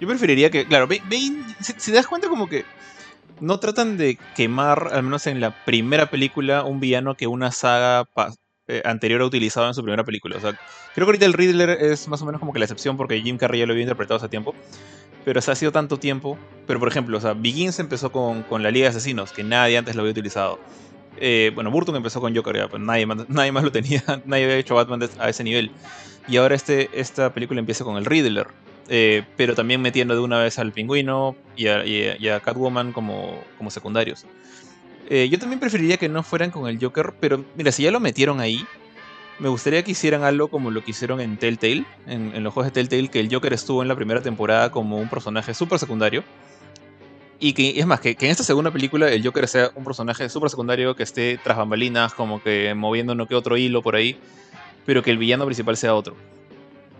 Yo 0.00 0.08
preferiría 0.08 0.50
que, 0.50 0.66
claro, 0.66 0.86
Bane, 0.88 1.02
Bane, 1.04 1.54
si, 1.60 1.72
si 1.76 1.90
te 1.92 1.96
das 1.96 2.06
cuenta 2.08 2.28
como 2.28 2.48
que 2.48 2.64
no 3.40 3.58
tratan 3.60 3.96
de 3.96 4.18
quemar, 4.36 4.88
al 4.92 5.04
menos 5.04 5.26
en 5.26 5.40
la 5.40 5.64
primera 5.64 6.06
película, 6.10 6.64
un 6.64 6.80
villano 6.80 7.14
que 7.16 7.26
una 7.28 7.52
saga 7.52 8.04
eh, 8.68 8.82
anterior 8.84 9.20
ha 9.20 9.26
utilizado 9.26 9.68
en 9.68 9.74
su 9.74 9.82
primera 9.82 10.04
película. 10.04 10.36
O 10.36 10.40
sea, 10.40 10.50
creo 10.94 11.06
que 11.06 11.10
ahorita 11.10 11.26
el 11.26 11.32
Riddler 11.32 11.70
es 11.70 12.08
más 12.08 12.22
o 12.22 12.26
menos 12.26 12.40
como 12.40 12.52
que 12.52 12.58
la 12.58 12.64
excepción 12.64 12.96
porque 12.96 13.20
Jim 13.20 13.36
Carrey 13.38 13.60
ya 13.60 13.66
lo 13.66 13.72
había 13.72 13.82
interpretado 13.82 14.18
hace 14.18 14.28
tiempo. 14.28 14.54
Pero 15.24 15.38
o 15.38 15.42
sea, 15.42 15.52
ha 15.52 15.56
sido 15.56 15.72
tanto 15.72 15.98
tiempo. 15.98 16.38
Pero 16.66 16.78
por 16.78 16.88
ejemplo, 16.88 17.18
o 17.18 17.20
sea, 17.20 17.34
Begins 17.34 17.78
empezó 17.78 18.12
con, 18.12 18.42
con 18.42 18.62
la 18.62 18.70
Liga 18.70 18.84
de 18.84 18.90
Asesinos, 18.90 19.32
que 19.32 19.42
nadie 19.44 19.76
antes 19.78 19.94
lo 19.96 20.02
había 20.02 20.12
utilizado. 20.12 20.58
Eh, 21.18 21.50
bueno, 21.54 21.70
Burton 21.70 21.94
empezó 21.96 22.20
con 22.20 22.34
Joker, 22.34 22.56
ya, 22.56 22.68
pero 22.68 22.78
nadie, 22.78 23.06
más- 23.06 23.24
nadie 23.28 23.52
más 23.52 23.64
lo 23.64 23.72
tenía, 23.72 24.02
nadie 24.24 24.44
había 24.44 24.56
hecho 24.56 24.74
Batman 24.74 25.08
a 25.18 25.28
ese 25.28 25.44
nivel. 25.44 25.70
Y 26.28 26.36
ahora 26.36 26.54
este, 26.54 26.88
esta 26.92 27.34
película 27.34 27.60
empieza 27.60 27.84
con 27.84 27.96
el 27.96 28.04
Riddler, 28.04 28.46
eh, 28.88 29.24
pero 29.36 29.54
también 29.54 29.80
metiendo 29.80 30.14
de 30.14 30.20
una 30.20 30.38
vez 30.40 30.58
al 30.58 30.72
pingüino 30.72 31.34
y 31.56 31.66
a 31.66 32.40
Catwoman 32.40 32.92
como, 32.92 33.42
como 33.58 33.70
secundarios. 33.70 34.24
Eh, 35.10 35.28
yo 35.28 35.38
también 35.38 35.58
preferiría 35.60 35.96
que 35.96 36.08
no 36.08 36.22
fueran 36.22 36.50
con 36.50 36.68
el 36.68 36.78
Joker, 36.80 37.12
pero 37.20 37.44
mira, 37.56 37.72
si 37.72 37.82
ya 37.82 37.90
lo 37.90 38.00
metieron 38.00 38.40
ahí, 38.40 38.64
me 39.42 39.48
gustaría 39.48 39.82
que 39.82 39.90
hicieran 39.90 40.22
algo 40.22 40.46
como 40.46 40.70
lo 40.70 40.84
que 40.84 40.92
hicieron 40.92 41.20
en 41.20 41.36
Telltale, 41.36 41.84
en, 42.06 42.32
en 42.32 42.44
los 42.44 42.54
juegos 42.54 42.72
de 42.72 42.80
Telltale, 42.80 43.08
que 43.08 43.18
el 43.18 43.28
Joker 43.28 43.52
estuvo 43.52 43.82
en 43.82 43.88
la 43.88 43.96
primera 43.96 44.22
temporada 44.22 44.70
como 44.70 44.98
un 44.98 45.08
personaje 45.08 45.52
súper 45.52 45.80
secundario. 45.80 46.22
Y 47.40 47.52
que, 47.54 47.80
es 47.80 47.84
más, 47.84 47.98
que, 47.98 48.10
en 48.20 48.30
esta 48.30 48.44
segunda 48.44 48.70
película 48.70 49.10
el 49.10 49.24
Joker 49.24 49.48
sea 49.48 49.72
un 49.74 49.82
personaje 49.82 50.28
súper 50.28 50.48
secundario 50.48 50.94
que 50.94 51.02
esté 51.02 51.40
tras 51.42 51.56
bambalinas, 51.56 52.14
como 52.14 52.40
que 52.40 52.72
moviendo 52.74 53.16
no 53.16 53.26
que 53.26 53.34
otro 53.34 53.56
hilo 53.56 53.82
por 53.82 53.96
ahí, 53.96 54.16
pero 54.86 55.02
que 55.02 55.10
el 55.10 55.18
villano 55.18 55.44
principal 55.44 55.76
sea 55.76 55.96
otro. 55.96 56.14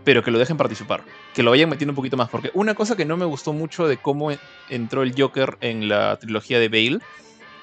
Pero 0.02 0.24
que 0.24 0.32
lo 0.32 0.40
dejen 0.40 0.56
participar, 0.56 1.04
que 1.34 1.44
lo 1.44 1.52
vayan 1.52 1.70
metiendo 1.70 1.92
un 1.92 1.96
poquito 1.96 2.16
más. 2.16 2.28
Porque 2.28 2.50
una 2.54 2.74
cosa 2.74 2.96
que 2.96 3.04
no 3.04 3.16
me 3.16 3.24
gustó 3.24 3.52
mucho 3.52 3.86
de 3.86 3.98
cómo 3.98 4.32
entró 4.68 5.04
el 5.04 5.14
Joker 5.16 5.58
en 5.60 5.88
la 5.88 6.18
trilogía 6.18 6.58
de 6.58 6.68
Bale 6.68 6.98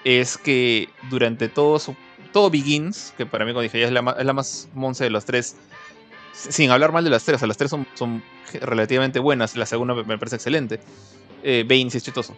es 0.05 0.38
que 0.38 0.88
durante 1.09 1.49
todo 1.49 1.80
su 1.80 1.97
todo 2.32 2.49
Begins, 2.49 3.13
que 3.17 3.25
para 3.25 3.45
mí 3.45 3.51
como 3.51 3.61
dije 3.61 3.80
ya 3.80 3.88
es 3.88 3.91
la 3.91 4.15
es 4.17 4.25
la 4.25 4.34
más 4.34 4.69
monce 4.73 5.03
de 5.03 5.09
las 5.09 5.25
tres, 5.25 5.55
sin 6.34 6.71
hablar 6.71 6.91
mal 6.91 7.03
de 7.03 7.09
las 7.09 7.23
tres, 7.23 7.36
o 7.36 7.39
sea, 7.39 7.47
las 7.47 7.57
tres 7.57 7.69
son, 7.71 7.88
son 7.95 8.23
relativamente 8.61 9.19
buenas, 9.19 9.55
la 9.55 9.65
segunda 9.65 9.93
me, 9.93 10.17
parece 10.17 10.36
excelente. 10.36 10.80
Eh, 11.43 11.65
Bane 11.67 11.89
sí 11.89 11.97
es 11.97 12.03
chistoso. 12.03 12.36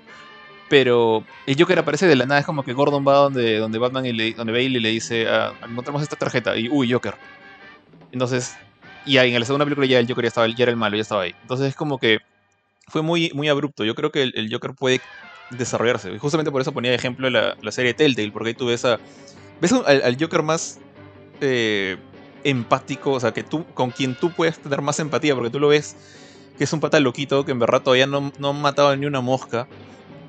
Pero 0.70 1.26
el 1.46 1.60
Joker 1.60 1.80
aparece 1.80 2.08
de 2.08 2.16
la 2.16 2.26
nada, 2.26 2.40
es 2.40 2.46
como 2.46 2.64
que 2.64 2.72
Gordon 2.72 3.06
va 3.06 3.16
donde, 3.16 3.58
donde 3.58 3.78
Batman 3.78 4.06
y 4.06 4.14
le, 4.14 4.34
donde 4.34 4.54
Bale 4.54 4.66
y 4.66 4.80
le 4.80 4.90
dice, 4.90 5.28
ah, 5.28 5.54
encontramos 5.70 6.02
esta 6.02 6.16
tarjeta, 6.16 6.56
y 6.56 6.70
uy, 6.70 6.90
Joker. 6.90 7.16
Entonces, 8.14 8.56
y 9.06 9.18
ahí 9.18 9.34
en 9.34 9.40
la 9.40 9.46
segunda 9.46 9.66
película 9.66 9.86
ya 9.86 10.00
el 10.00 10.08
Joker 10.08 10.24
ya, 10.24 10.28
estaba, 10.30 10.48
ya 10.48 10.64
era 10.64 10.72
el 10.72 10.78
malo, 10.78 10.96
ya 10.96 11.02
estaba 11.02 11.24
ahí. 11.24 11.36
Entonces 11.42 11.68
es 11.68 11.76
como 11.76 11.98
que 11.98 12.20
fue 12.88 13.02
muy, 13.02 13.32
muy 13.34 13.50
abrupto. 13.50 13.84
Yo 13.84 13.96
creo 13.96 14.12
que 14.12 14.24
el, 14.24 14.34
el 14.36 14.52
Joker 14.52 14.74
puede 14.74 15.02
desarrollarse. 15.50 16.12
Y 16.12 16.18
justamente 16.18 16.52
por 16.52 16.62
eso 16.62 16.72
ponía 16.72 16.92
de 16.92 16.98
ejemplo 16.98 17.30
la, 17.30 17.56
la 17.62 17.72
serie 17.72 17.94
Telltale, 17.94 18.32
porque 18.32 18.50
ahí 18.50 18.56
tú 18.56 18.68
ves 18.68 18.86
a. 18.86 19.00
Ves 19.62 19.72
al, 19.74 20.18
Joker 20.20 20.42
más 20.42 20.80
eh, 21.40 21.98
empático, 22.44 23.12
o 23.12 23.20
sea, 23.20 23.32
que 23.32 23.44
tú, 23.44 23.64
con 23.74 23.92
quien 23.92 24.16
tú 24.16 24.32
puedes 24.32 24.60
tener 24.60 24.82
más 24.82 25.00
empatía, 25.00 25.36
porque 25.36 25.52
tú 25.52 25.60
lo 25.60 25.68
ves 25.68 25.96
que 26.58 26.66
es 26.66 26.74
un 26.74 26.80
pata 26.80 27.00
loquito 27.00 27.46
que 27.46 27.52
en 27.52 27.60
verdad 27.60 27.82
todavía 27.82 28.08
no, 28.08 28.32
no 28.38 28.50
ha 28.50 28.54
matado 28.54 28.96
ni 28.96 29.06
una 29.06 29.22
mosca. 29.22 29.68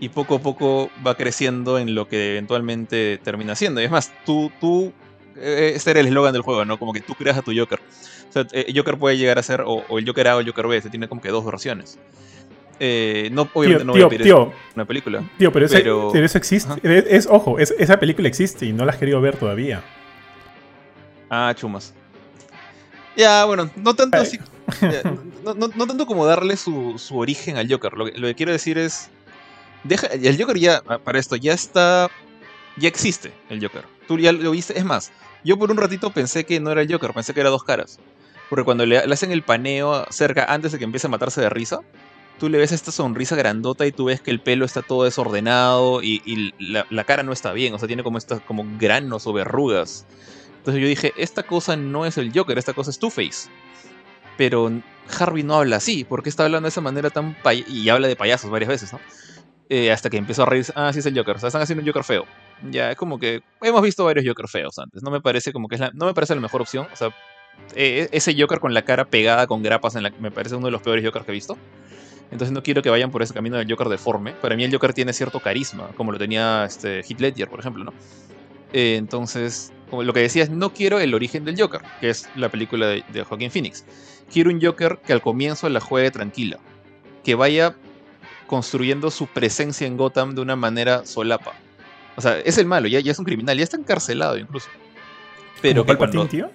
y 0.01 0.09
poco 0.09 0.37
a 0.37 0.39
poco 0.41 0.91
va 1.07 1.15
creciendo 1.15 1.79
en 1.79 1.95
lo 1.95 2.09
que 2.09 2.33
eventualmente 2.33 3.21
termina 3.23 3.55
siendo. 3.55 3.81
Y 3.81 3.85
es 3.85 3.91
más, 3.91 4.13
tú, 4.27 4.51
tú, 4.61 4.93
eh, 5.37 5.73
este 5.77 5.93
era 5.93 6.01
el 6.01 6.07
eslogan 6.09 6.33
del 6.33 6.43
juego, 6.43 6.65
¿no? 6.65 6.79
Como 6.79 6.93
que 6.93 7.01
tú 7.01 7.15
creas 7.15 7.39
a 7.39 7.43
tu 7.43 7.53
Joker. 7.57 7.81
O 8.29 8.33
sea, 8.33 8.47
eh, 8.53 8.73
Joker 8.75 8.99
puede 8.99 9.17
llegar 9.17 9.39
a 9.39 9.43
ser 9.43 9.61
o, 9.61 9.85
o 9.89 9.99
el 9.99 10.07
Joker 10.07 10.29
A 10.29 10.37
o 10.37 10.41
el 10.41 10.47
Joker 10.47 10.67
B, 10.67 10.81
se 10.81 10.91
tiene 10.91 11.07
como 11.09 11.21
que 11.21 11.29
dos 11.29 11.45
versiones. 11.45 11.99
Eh, 12.85 13.29
no, 13.31 13.49
obviamente 13.55 13.85
Tío, 13.85 13.87
no 13.87 13.93
voy 13.93 14.01
a 14.01 14.03
tío, 14.03 14.09
pedir 14.09 14.23
tío. 14.25 14.43
eso 14.43 14.53
en 14.53 14.73
una 14.75 14.85
película. 14.85 15.23
Tío, 15.39 15.53
pero, 15.53 15.67
ese- 15.67 15.79
Pero- 15.79 16.11
pero 16.13 16.27
eso 16.27 16.37
existe. 16.37 16.73
Es, 16.83 17.05
es- 17.09 17.27
ojo, 17.31 17.61
es- 17.61 17.73
esa 17.79 17.97
película 18.01 18.27
existe 18.27 18.67
y 18.67 18.73
no 18.73 18.85
la 18.85 18.91
has 18.91 18.99
querido 18.99 19.21
ver 19.21 19.37
todavía. 19.37 19.85
Ah, 21.31 21.55
chumas. 21.57 21.95
Ya, 23.17 23.45
bueno, 23.45 23.71
no 23.77 23.95
tanto 23.95 24.17
así. 24.19 24.39
ya, 24.81 25.03
no, 25.45 25.55
no- 25.55 25.69
no 25.75 25.87
tanto 25.87 26.07
como 26.07 26.27
darle 26.27 26.57
su, 26.57 26.99
su 26.99 27.17
origen 27.19 27.57
al 27.57 27.71
Joker. 27.71 27.93
Lo 27.93 28.07
que, 28.07 28.19
lo 28.19 28.27
que 28.27 28.35
quiero 28.35 28.53
decir 28.53 28.79
es. 28.79 29.11
Deja, 29.85 30.07
el 30.09 30.37
Joker 30.41 30.59
ya, 30.59 30.83
ah, 30.89 30.99
para 30.99 31.19
esto, 31.19 31.37
ya 31.37 31.53
está. 31.53 32.11
Ya 32.79 32.89
existe 32.89 33.33
el 33.49 33.61
Joker. 33.63 33.85
Tú 34.09 34.19
ya 34.19 34.33
lo 34.33 34.51
viste. 34.51 34.77
Es 34.77 34.85
más, 34.85 35.13
yo 35.45 35.57
por 35.59 35.71
un 35.71 35.77
ratito 35.77 36.11
pensé 36.11 36.45
que 36.45 36.59
no 36.59 36.71
era 36.73 36.83
el 36.83 36.91
Joker, 36.93 37.13
pensé 37.13 37.33
que 37.35 37.41
era 37.41 37.51
dos 37.51 37.63
caras. 37.65 38.01
Porque 38.51 38.65
cuando 38.65 38.85
le, 38.87 39.07
le 39.07 39.15
hacen 39.15 39.31
el 39.31 39.43
paneo 39.43 40.05
cerca, 40.11 40.47
antes 40.47 40.73
de 40.73 40.79
que 40.79 40.85
empiece 40.85 41.07
a 41.07 41.11
matarse 41.11 41.41
de 41.41 41.49
risa, 41.49 41.81
tú 42.43 42.49
le 42.49 42.59
ves 42.59 42.73
esta 42.73 42.91
sonrisa 42.91 43.37
grandota 43.37 43.87
y 43.87 43.93
tú 43.93 44.07
ves 44.07 44.21
que 44.21 44.33
el 44.33 44.41
pelo 44.41 44.65
está 44.65 44.83
todo 44.83 45.05
desordenado 45.05 46.03
y, 46.03 46.53
la, 46.59 47.05
cara 47.05 47.23
no 47.23 47.33
está 47.33 47.53
bien. 47.53 47.73
O 47.73 47.79
sea, 47.79 47.87
tiene 47.87 48.03
como 48.03 48.19
estas 48.19 48.41
como 48.41 48.67
granos 48.81 49.29
o 49.29 49.33
verrugas. 49.33 50.07
Entonces 50.57 50.83
yo 50.83 50.89
dije, 50.89 51.13
esta 51.17 51.45
cosa 51.45 51.77
no 51.77 52.05
es 52.05 52.19
el 52.19 52.33
Joker, 52.37 52.59
esta 52.59 52.73
cosa 52.73 52.91
es 52.91 52.99
Two-Face. 52.99 53.49
Pero 54.37 54.73
Harvey 55.21 55.45
no 55.45 55.55
habla 55.55 55.77
así, 55.77 56.03
porque 56.03 56.31
está 56.31 56.45
hablando 56.45 56.67
de 56.67 56.71
esa 56.71 56.81
manera 56.81 57.11
tan 57.11 57.37
y 57.69 57.89
habla 57.91 58.09
de 58.09 58.17
payasos 58.17 58.51
varias 58.51 58.71
veces, 58.71 58.93
¿no? 58.93 58.99
Eh, 59.69 59.93
hasta 59.93 60.11
que 60.11 60.17
empezó 60.17 60.43
a 60.43 60.47
reírse, 60.47 60.73
ah, 60.75 60.93
sí 60.93 60.99
es 60.99 61.07
el 61.07 61.17
Joker, 61.17 61.37
o 61.37 61.39
sea, 61.39 61.47
están 61.47 61.63
haciendo 61.63 61.83
un 61.83 61.87
Joker 61.87 62.03
feo. 62.03 62.27
Ya, 62.73 62.91
es 62.91 62.97
como 62.97 63.21
que 63.21 63.43
hemos 63.61 63.83
visto 63.83 64.05
varios 64.05 64.27
Joker 64.27 64.49
feos 64.49 64.81
antes, 64.81 65.01
no 65.05 65.13
me 65.13 65.21
parece 65.21 65.53
como 65.53 65.69
que 65.69 65.77
es 65.77 65.81
la, 65.81 65.93
no 65.95 66.07
me 66.07 66.13
parece 66.13 66.35
la 66.35 66.41
mejor 66.41 66.61
opción, 66.61 66.89
o 66.93 66.97
sea, 66.97 67.15
eh, 67.77 68.09
ese 68.11 68.35
Joker 68.37 68.59
con 68.59 68.75
la 68.75 68.83
cara 68.83 69.05
pegada 69.05 69.47
con 69.47 69.63
grapas 69.63 69.95
en 69.95 70.03
la, 70.03 70.11
me 70.19 70.33
parece 70.33 70.57
uno 70.57 70.67
de 70.67 70.73
los 70.73 70.83
peores 70.83 71.05
Jokers 71.05 71.25
que 71.25 71.31
he 71.31 71.35
visto. 71.35 71.57
Entonces 72.33 72.53
no 72.53 72.63
quiero 72.63 72.83
que 72.83 72.89
vayan 72.91 73.11
por 73.11 73.23
ese 73.23 73.35
camino 73.35 73.59
del 73.59 73.71
Joker 73.71 73.89
deforme. 73.89 74.33
Para 74.33 74.57
mí 74.57 74.65
el 74.65 74.73
Joker 74.73 74.95
tiene 74.95 75.13
cierto 75.13 75.39
carisma, 75.39 75.89
como 75.97 76.13
lo 76.13 76.19
tenía 76.19 76.65
este, 76.65 77.01
Heath 77.01 77.21
Ledger, 77.21 77.49
por 77.49 77.61
ejemplo, 77.61 77.85
¿no? 77.85 77.93
Eh, 78.73 78.97
entonces, 78.97 79.71
como 79.91 80.03
lo 80.03 80.15
que 80.15 80.21
decías, 80.21 80.49
no 80.49 80.73
quiero 80.73 80.99
el 80.99 81.13
origen 81.13 81.45
del 81.45 81.61
Joker, 81.61 81.83
que 82.01 82.09
es 82.09 82.31
la 82.35 82.49
película 82.49 82.87
de, 82.87 83.05
de 83.13 83.23
Joaquin 83.23 83.51
Phoenix. 83.51 83.85
Quiero 84.33 84.51
un 84.51 84.63
Joker 84.63 84.99
que 85.07 85.13
al 85.13 85.21
comienzo 85.21 85.69
la 85.69 85.81
juegue 85.81 86.11
tranquila, 86.11 86.59
que 87.23 87.35
vaya 87.35 87.77
construyendo 88.47 89.11
su 89.11 89.27
presencia 89.27 89.87
en 89.87 89.99
Gotham 89.99 90.35
de 90.35 90.41
una 90.41 90.57
manera 90.57 91.05
solapa. 91.05 91.53
O 92.17 92.23
sea, 92.23 92.39
es 92.41 92.57
el 92.57 92.65
malo, 92.67 92.89
ya, 92.89 93.01
ya 93.01 93.13
es 93.13 93.19
un 93.19 93.27
criminal, 93.27 93.59
ya 93.59 93.65
está 93.65 93.77
encarcelado 93.77 94.39
incluso. 94.39 94.69
Pero 95.61 95.83
Como 95.83 95.93
que 95.93 95.99
cuando... 95.99 96.19
Palpatine, 96.21 96.45
tío. 96.45 96.51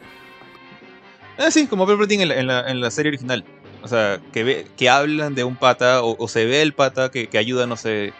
Ah, 1.37 1.51
sí, 1.51 1.67
como 1.67 1.85
Palpatine 1.85 2.23
en 2.23 2.29
la, 2.29 2.35
en 2.35 2.47
la, 2.47 2.69
en 2.71 2.81
la 2.81 2.89
serie 2.89 3.09
original. 3.09 3.45
O 3.87 3.89
sea, 3.89 4.19
que, 4.33 4.67
que 4.75 4.89
hablan 4.89 5.33
de 5.33 5.45
un 5.45 5.55
pata 5.55 6.03
o, 6.03 6.27
se 6.27 6.45
ve 6.45 6.61
el 6.61 6.73
pata 6.73 7.09
que, 7.09 7.27
que 7.27 7.37
ayuda, 7.37 7.65
no 7.67 7.77
sé. 7.77 8.11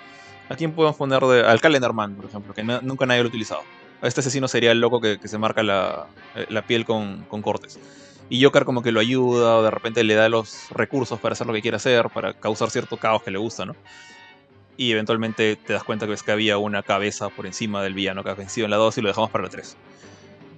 ¿A 0.47 0.55
quién 0.55 0.71
podemos 0.71 0.95
poner 0.95 1.21
de, 1.23 1.41
al 1.41 1.59
Calendarman, 1.59 2.15
por 2.15 2.23
ejemplo? 2.23 2.53
Que 2.53 2.63
nunca 2.63 3.05
nadie 3.05 3.19
lo 3.19 3.27
ha 3.27 3.27
utilizado. 3.27 3.63
A 4.01 4.07
este 4.07 4.21
asesino 4.21 4.47
sería 4.47 4.71
el 4.71 4.79
loco 4.79 5.01
que, 5.01 5.19
que 5.19 5.27
se 5.27 5.37
marca 5.37 5.63
la, 5.63 6.07
eh, 6.35 6.45
la 6.47 6.61
piel 6.61 6.85
con, 6.85 7.25
con 7.25 7.41
cortes. 7.41 7.77
Y 8.29 8.41
Joker 8.41 8.63
como 8.63 8.81
que 8.81 8.93
lo 8.93 9.01
ayuda 9.01 9.57
o 9.57 9.63
de 9.63 9.69
repente 9.69 10.05
le 10.05 10.15
da 10.15 10.29
los 10.29 10.69
recursos 10.69 11.19
para 11.19 11.33
hacer 11.33 11.47
lo 11.47 11.51
que 11.51 11.61
quiere 11.61 11.75
hacer, 11.75 12.07
para 12.11 12.33
causar 12.33 12.69
cierto 12.69 12.95
caos 12.95 13.23
que 13.23 13.31
le 13.31 13.39
gusta, 13.39 13.65
¿no? 13.65 13.75
Y 14.77 14.93
eventualmente 14.93 15.57
te 15.57 15.73
das 15.73 15.83
cuenta 15.83 16.07
que, 16.07 16.13
es 16.13 16.23
que 16.23 16.31
había 16.31 16.57
una 16.57 16.81
cabeza 16.81 17.27
por 17.27 17.45
encima 17.45 17.83
del 17.83 17.93
villano 17.93 18.23
que 18.23 18.29
has 18.29 18.37
vencido 18.37 18.63
en 18.63 18.71
la 18.71 18.77
2 18.77 18.99
y 18.99 19.01
lo 19.01 19.09
dejamos 19.09 19.31
para 19.31 19.43
la 19.43 19.49
3. 19.49 19.75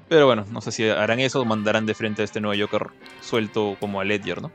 Pero 0.08 0.28
bueno, 0.28 0.46
no 0.52 0.62
sé 0.62 0.72
si 0.72 0.88
harán 0.88 1.20
eso 1.20 1.42
o 1.42 1.46
mandarán 1.46 1.88
de 1.88 1.96
frente 1.96 2.22
a 2.22 2.26
este 2.26 2.42
nuevo 2.42 2.62
Joker 2.62 2.88
suelto 3.22 3.76
como 3.80 4.00
a 4.00 4.04
Ledger, 4.04 4.42
¿no? 4.42 4.52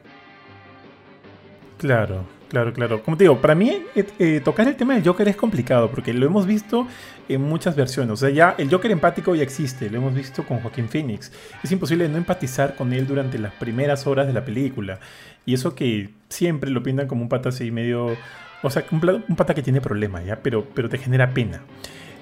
Claro, 1.85 2.25
claro, 2.49 2.73
claro. 2.73 3.03
Como 3.03 3.19
te 3.19 3.25
digo, 3.25 3.43
para 3.43 3.55
mí 3.55 3.83
eh, 3.95 4.07
eh, 4.19 4.41
tocar 4.43 4.67
el 4.67 4.75
tema 4.75 4.95
del 4.95 5.05
Joker 5.05 5.29
es 5.29 5.37
complicado 5.37 5.91
porque 5.91 6.15
lo 6.15 6.25
hemos 6.25 6.47
visto 6.47 6.89
en 7.29 7.43
muchas 7.43 7.77
versiones. 7.77 8.11
O 8.13 8.17
sea, 8.17 8.31
ya 8.31 8.55
el 8.57 8.71
Joker 8.71 8.91
empático 8.91 9.35
ya 9.35 9.43
existe, 9.43 9.91
lo 9.91 9.99
hemos 9.99 10.15
visto 10.15 10.47
con 10.47 10.61
Joaquín 10.61 10.89
Phoenix. 10.89 11.31
Es 11.63 11.71
imposible 11.73 12.09
no 12.09 12.17
empatizar 12.17 12.75
con 12.75 12.95
él 12.95 13.07
durante 13.07 13.39
las 13.39 13.53
primeras 13.53 14.07
horas 14.07 14.27
de 14.27 14.33
la 14.33 14.47
película. 14.47 14.99
Y 15.45 15.53
eso 15.53 15.75
que 15.75 16.09
siempre 16.31 16.71
lo 16.71 16.83
pintan 16.83 17.07
como 17.07 17.21
un 17.21 17.29
pata 17.29 17.51
así 17.51 17.71
medio... 17.71 18.17
O 18.63 18.71
sea, 18.71 18.83
un, 18.91 19.23
un 19.29 19.37
pata 19.37 19.53
que 19.53 19.61
tiene 19.61 19.83
problemas, 19.83 20.25
¿ya? 20.25 20.37
Pero, 20.37 20.67
pero 20.75 20.89
te 20.89 20.97
genera 20.97 21.35
pena. 21.35 21.61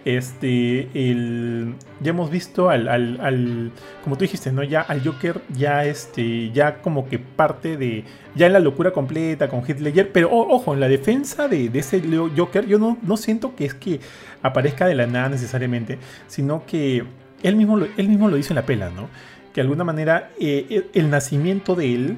Este, 0.04 0.88
el, 0.94 1.74
ya 2.00 2.10
hemos 2.10 2.28
visto 2.30 2.70
al, 2.70 2.88
al, 2.88 3.20
al- 3.20 3.70
como 4.02 4.16
tú 4.16 4.22
dijiste, 4.22 4.50
¿no? 4.50 4.64
Ya 4.64 4.80
al 4.80 5.04
Joker, 5.04 5.40
ya 5.56 5.84
este, 5.84 6.50
ya 6.50 6.82
como 6.82 7.08
que 7.08 7.20
parte 7.20 7.76
de, 7.76 8.02
ya 8.34 8.46
en 8.46 8.52
la 8.52 8.58
locura 8.58 8.90
completa 8.92 9.48
con 9.48 9.62
Ledger, 9.64 10.10
pero 10.10 10.28
ojo, 10.32 10.74
en 10.74 10.80
la 10.80 10.88
defensa 10.88 11.46
de, 11.46 11.68
de 11.68 11.78
ese 11.78 12.02
Joker, 12.36 12.66
yo 12.66 12.78
no, 12.80 12.98
no 13.02 13.16
siento 13.16 13.54
que 13.54 13.64
es 13.64 13.74
que 13.74 14.00
aparezca 14.42 14.86
de 14.86 14.96
la 14.96 15.06
nada 15.06 15.28
necesariamente, 15.28 15.98
sino 16.26 16.66
que 16.66 17.04
él 17.44 17.54
mismo 17.54 17.76
lo, 17.76 17.86
él 17.96 18.08
mismo 18.08 18.28
lo 18.28 18.36
dice 18.36 18.52
en 18.52 18.56
la 18.56 18.66
pela, 18.66 18.90
¿no? 18.90 19.08
Que 19.52 19.60
de 19.60 19.62
alguna 19.62 19.84
manera 19.84 20.30
eh, 20.40 20.88
el 20.94 21.10
nacimiento 21.10 21.76
de 21.76 21.94
él 21.94 22.16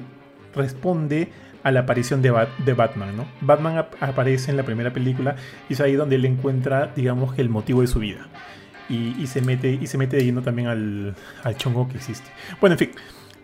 responde 0.55 1.29
a 1.65 1.71
la 1.71 1.81
aparición 1.81 2.21
de, 2.21 2.31
de 2.63 2.73
Batman, 2.73 3.17
¿no? 3.17 3.25
Batman 3.41 3.79
ap- 3.79 3.95
aparece 3.99 4.51
en 4.51 4.57
la 4.57 4.63
primera 4.63 4.93
película 4.93 5.35
y 5.67 5.73
es 5.73 5.81
ahí 5.81 5.95
donde 5.95 6.15
él 6.15 6.25
encuentra, 6.25 6.93
digamos, 6.95 7.37
el 7.39 7.49
motivo 7.49 7.81
de 7.81 7.87
su 7.87 7.99
vida. 7.99 8.27
Y, 8.87 9.19
y 9.19 9.25
se, 9.25 9.41
mete, 9.41 9.79
y 9.81 9.87
se 9.87 9.97
mete 9.97 10.15
de 10.17 10.25
lleno 10.25 10.43
también 10.43 10.67
al, 10.67 11.15
al 11.43 11.57
chongo 11.57 11.89
que 11.89 11.97
existe. 11.97 12.29
Bueno, 12.61 12.75
en 12.75 12.79
fin. 12.79 12.91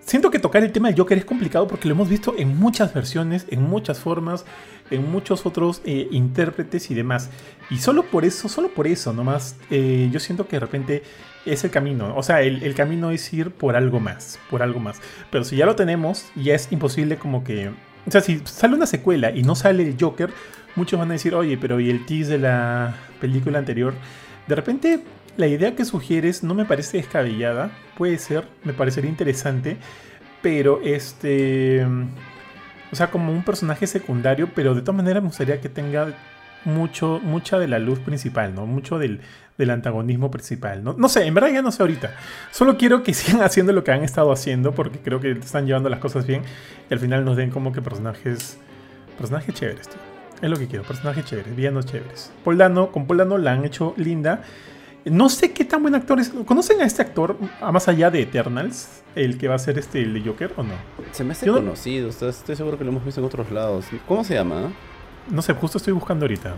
Siento 0.03 0.31
que 0.31 0.39
tocar 0.39 0.63
el 0.63 0.71
tema 0.71 0.87
del 0.89 0.97
Joker 0.97 1.17
es 1.17 1.25
complicado 1.25 1.67
porque 1.67 1.87
lo 1.87 1.93
hemos 1.93 2.09
visto 2.09 2.33
en 2.37 2.57
muchas 2.57 2.93
versiones, 2.93 3.45
en 3.49 3.61
muchas 3.63 3.99
formas, 3.99 4.45
en 4.89 5.09
muchos 5.09 5.45
otros 5.45 5.81
eh, 5.85 6.07
intérpretes 6.11 6.89
y 6.91 6.95
demás. 6.95 7.29
Y 7.69 7.77
solo 7.77 8.03
por 8.03 8.25
eso, 8.25 8.49
solo 8.49 8.69
por 8.69 8.87
eso 8.87 9.13
nomás, 9.13 9.55
eh, 9.69 10.09
yo 10.11 10.19
siento 10.19 10.47
que 10.47 10.57
de 10.57 10.59
repente 10.59 11.03
es 11.45 11.63
el 11.63 11.69
camino. 11.69 12.15
O 12.15 12.23
sea, 12.23 12.41
el, 12.41 12.63
el 12.63 12.73
camino 12.73 13.11
es 13.11 13.31
ir 13.31 13.51
por 13.51 13.75
algo 13.75 13.99
más, 13.99 14.39
por 14.49 14.63
algo 14.63 14.79
más. 14.79 14.99
Pero 15.31 15.43
si 15.43 15.55
ya 15.55 15.65
lo 15.65 15.75
tenemos, 15.75 16.31
ya 16.35 16.55
es 16.55 16.71
imposible 16.71 17.17
como 17.17 17.43
que... 17.43 17.71
O 18.07 18.11
sea, 18.11 18.21
si 18.21 18.41
sale 18.45 18.75
una 18.75 18.85
secuela 18.85 19.31
y 19.31 19.43
no 19.43 19.55
sale 19.55 19.83
el 19.83 19.95
Joker, 19.99 20.31
muchos 20.75 20.99
van 20.99 21.09
a 21.09 21.13
decir, 21.13 21.35
oye, 21.35 21.57
pero 21.57 21.79
¿y 21.79 21.89
el 21.89 22.05
tease 22.05 22.31
de 22.31 22.39
la 22.39 22.95
película 23.19 23.59
anterior? 23.59 23.93
De 24.47 24.55
repente, 24.55 25.03
la 25.37 25.47
idea 25.47 25.75
que 25.75 25.85
sugieres 25.85 26.43
no 26.43 26.53
me 26.53 26.65
parece 26.65 26.97
descabellada. 26.97 27.71
Puede 27.97 28.17
ser, 28.17 28.47
me 28.63 28.73
parecería 28.73 29.09
interesante. 29.09 29.77
Pero 30.41 30.81
este. 30.83 31.85
O 32.91 32.95
sea, 32.95 33.09
como 33.11 33.31
un 33.31 33.43
personaje 33.43 33.87
secundario, 33.87 34.49
pero 34.53 34.75
de 34.75 34.81
todas 34.81 34.97
maneras 34.97 35.23
me 35.23 35.29
gustaría 35.29 35.61
que 35.61 35.69
tenga 35.69 36.13
mucho, 36.65 37.19
mucha 37.23 37.59
de 37.59 37.67
la 37.67 37.79
luz 37.79 37.99
principal, 37.99 38.53
¿no? 38.53 38.65
Mucho 38.65 38.99
del, 38.99 39.21
del 39.57 39.69
antagonismo 39.69 40.31
principal. 40.31 40.83
¿no? 40.83 40.93
no 40.97 41.07
sé, 41.07 41.25
en 41.25 41.33
verdad 41.33 41.49
ya 41.51 41.61
no 41.61 41.71
sé 41.71 41.83
ahorita. 41.83 42.15
Solo 42.51 42.77
quiero 42.77 43.03
que 43.03 43.13
sigan 43.15 43.41
haciendo 43.41 43.73
lo 43.73 43.83
que 43.83 43.91
han 43.91 44.03
estado 44.03 44.31
haciendo, 44.31 44.73
porque 44.73 44.99
creo 44.99 45.19
que 45.19 45.31
están 45.31 45.65
llevando 45.65 45.89
las 45.89 45.99
cosas 45.99 46.25
bien. 46.25 46.43
Y 46.89 46.93
al 46.93 46.99
final 46.99 47.23
nos 47.23 47.37
den 47.37 47.51
como 47.51 47.71
que 47.71 47.81
personajes. 47.81 48.57
Personajes 49.17 49.53
chéveres, 49.53 49.87
tío. 49.87 49.99
Es 50.41 50.49
lo 50.49 50.57
que 50.57 50.67
quiero, 50.67 50.83
personajes 50.83 51.23
chéveres, 51.25 51.55
villanos 51.55 51.85
chéveres. 51.85 52.31
Poldano, 52.43 52.91
con 52.91 53.05
Poldano 53.05 53.37
la 53.37 53.51
han 53.51 53.63
hecho 53.63 53.93
linda. 53.97 54.41
No 55.05 55.29
sé 55.29 55.51
qué 55.51 55.65
tan 55.65 55.83
buen 55.83 55.93
actor 55.93 56.19
es. 56.19 56.29
¿Conocen 56.29 56.81
a 56.81 56.85
este 56.85 57.03
actor, 57.03 57.37
a 57.59 57.71
más 57.71 57.87
allá 57.87 58.09
de 58.09 58.23
Eternals? 58.23 59.03
El 59.13 59.37
que 59.37 59.47
va 59.47 59.55
a 59.55 59.59
ser 59.59 59.77
este 59.77 60.01
el 60.01 60.13
de 60.13 60.21
Joker 60.21 60.53
o 60.57 60.63
no? 60.63 60.73
Se 61.11 61.23
me 61.23 61.33
hace 61.33 61.45
Yo 61.45 61.53
conocido, 61.53 62.09
estoy 62.09 62.55
seguro 62.55 62.77
que 62.77 62.83
lo 62.83 62.91
hemos 62.91 63.05
visto 63.05 63.19
en 63.19 63.25
otros 63.25 63.51
lados. 63.51 63.85
¿Cómo 64.07 64.23
se 64.23 64.33
llama? 64.33 64.71
No 65.29 65.41
sé, 65.41 65.53
justo 65.53 65.77
estoy 65.77 65.93
buscando 65.93 66.25
ahorita. 66.25 66.55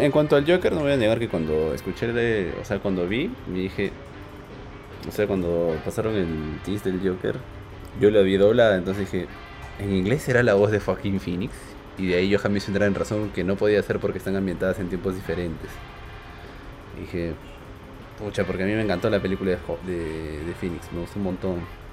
En 0.00 0.12
cuanto 0.12 0.36
al 0.36 0.46
Joker, 0.46 0.72
no 0.72 0.80
voy 0.80 0.92
a 0.92 0.96
negar 0.96 1.18
que 1.18 1.28
cuando 1.28 1.74
escuché, 1.74 2.06
el- 2.06 2.54
o 2.60 2.64
sea, 2.64 2.78
cuando 2.78 3.06
vi, 3.06 3.30
me 3.48 3.58
dije, 3.58 3.90
o 5.08 5.12
sea, 5.12 5.26
cuando 5.26 5.76
pasaron 5.84 6.14
el 6.14 6.58
tease 6.64 6.90
del 6.92 7.00
Joker, 7.06 7.36
yo 8.00 8.10
lo 8.10 8.22
vi 8.22 8.36
doblada, 8.36 8.76
entonces 8.76 9.10
dije, 9.10 9.26
en 9.78 9.92
inglés 9.94 10.28
era 10.28 10.42
la 10.42 10.54
voz 10.54 10.70
de 10.70 10.80
Joaquín 10.80 11.20
Phoenix, 11.20 11.52
y 11.98 12.06
de 12.08 12.14
ahí 12.16 12.36
me 12.50 12.58
hizo 12.58 12.68
entrar 12.70 12.88
en 12.88 12.94
razón 12.94 13.30
que 13.34 13.44
no 13.44 13.56
podía 13.56 13.82
ser 13.82 13.98
porque 13.98 14.18
están 14.18 14.36
ambientadas 14.36 14.78
en 14.78 14.88
tiempos 14.88 15.14
diferentes. 15.14 15.70
Y 16.96 17.02
dije, 17.02 17.34
pucha, 18.18 18.44
porque 18.44 18.62
a 18.62 18.66
mí 18.66 18.72
me 18.72 18.82
encantó 18.82 19.10
la 19.10 19.20
película 19.20 19.50
de, 19.50 19.92
de, 19.92 20.44
de 20.44 20.54
Phoenix, 20.54 20.90
me 20.92 21.00
gustó 21.00 21.18
un 21.18 21.24
montón. 21.24 21.83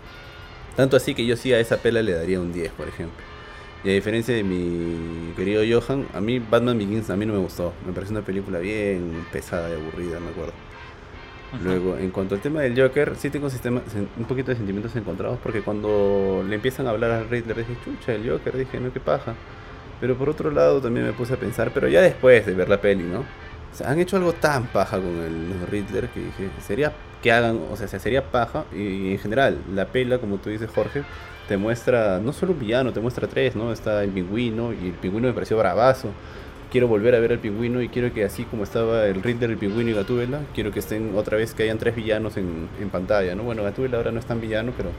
Tanto 0.82 0.97
así 0.97 1.13
que 1.13 1.27
yo 1.27 1.38
sí 1.38 1.53
a 1.53 1.59
esa 1.59 1.77
pela 1.77 2.01
le 2.01 2.11
daría 2.11 2.41
un 2.41 2.51
10, 2.51 2.71
por 2.71 2.88
ejemplo. 2.88 3.15
Y 3.84 3.91
a 3.91 3.93
diferencia 3.93 4.34
de 4.34 4.43
mi 4.43 5.32
querido 5.36 5.61
Johan, 5.61 6.07
a 6.11 6.19
mí 6.19 6.39
Batman 6.39 6.75
Begins 6.79 7.11
a 7.11 7.15
mí 7.15 7.23
no 7.23 7.34
me 7.34 7.39
gustó. 7.39 7.71
Me 7.86 7.93
pareció 7.93 8.17
una 8.17 8.25
película 8.25 8.57
bien 8.57 9.27
pesada 9.32 9.69
y 9.69 9.73
aburrida, 9.73 10.19
me 10.19 10.29
acuerdo. 10.29 10.53
Luego, 11.63 11.97
en 11.99 12.09
cuanto 12.09 12.34
al 12.34 12.41
tema 12.41 12.61
del 12.61 12.75
Joker, 12.75 13.15
sí 13.15 13.29
tengo 13.29 13.47
sistema, 13.51 13.84
un 14.17 14.25
poquito 14.25 14.49
de 14.49 14.57
sentimientos 14.57 14.95
encontrados 14.95 15.38
porque 15.43 15.61
cuando 15.61 16.43
le 16.49 16.55
empiezan 16.55 16.88
a 16.88 16.89
hablar 16.89 17.11
al 17.11 17.29
Riddler 17.29 17.57
dije, 17.57 17.77
chucha, 17.86 18.15
el 18.15 18.27
Joker, 18.27 18.57
dije, 18.57 18.79
no, 18.79 18.91
qué 18.91 18.99
paja. 18.99 19.36
Pero 19.99 20.17
por 20.17 20.29
otro 20.29 20.49
lado 20.49 20.82
también 20.82 21.05
me 21.05 21.13
puse 21.13 21.36
a 21.36 21.38
pensar, 21.38 21.69
pero 21.75 21.89
ya 21.89 22.01
después 22.01 22.43
de 22.43 22.55
ver 22.55 22.69
la 22.69 22.82
peli, 22.82 23.03
¿no? 23.03 23.23
O 23.80 23.88
han 23.88 23.99
hecho 23.99 24.17
algo 24.17 24.34
tan 24.34 24.65
paja 24.67 24.97
con 24.97 25.07
el 25.07 25.67
Riddler 25.69 26.09
que 26.09 26.19
dije, 26.19 26.49
sería 26.65 26.91
que 27.22 27.32
hagan, 27.32 27.59
o 27.72 27.78
sea, 27.78 27.88
sería 27.88 28.32
paja 28.32 28.65
y 28.74 29.11
en 29.11 29.19
general, 29.19 29.59
la 29.74 29.86
pela, 29.86 30.17
como 30.17 30.38
tú 30.38 30.49
dices, 30.49 30.69
Jorge, 30.74 31.03
te 31.47 31.57
muestra 31.57 32.19
no 32.19 32.34
solo 32.34 32.53
un 32.53 32.59
villano, 32.59 32.93
te 32.93 32.99
muestra 32.99 33.28
tres, 33.28 33.55
¿no? 33.55 33.72
Está 33.72 34.03
el 34.03 34.09
pingüino 34.09 34.74
y 34.74 34.88
el 34.88 34.93
pingüino 34.93 35.28
me 35.28 35.34
pareció 35.34 35.57
bravazo. 35.57 36.09
Quiero 36.72 36.88
volver 36.88 37.13
a 37.15 37.19
ver 37.19 37.34
al 37.34 37.39
pingüino 37.39 37.82
y 37.82 37.89
quiero 37.89 38.13
que 38.13 38.24
así 38.24 38.45
como 38.45 38.63
estaba 38.63 39.05
el 39.05 39.22
Riddler, 39.22 39.51
el 39.51 39.57
pingüino 39.57 39.91
y 39.91 39.93
Gatúbela, 39.93 40.41
quiero 40.53 40.72
que 40.72 40.80
estén 40.80 41.13
otra 41.17 41.38
vez, 41.38 41.53
que 41.53 41.63
hayan 41.63 41.78
tres 41.78 41.95
villanos 41.95 42.38
en, 42.38 42.69
en 42.80 42.89
pantalla, 42.89 43.36
¿no? 43.36 43.43
Bueno, 43.43 43.63
Gatúbela 43.63 43.97
ahora 43.97 44.11
no 44.11 44.19
es 44.19 44.26
tan 44.26 44.39
villano, 44.39 44.74
pero 44.78 44.89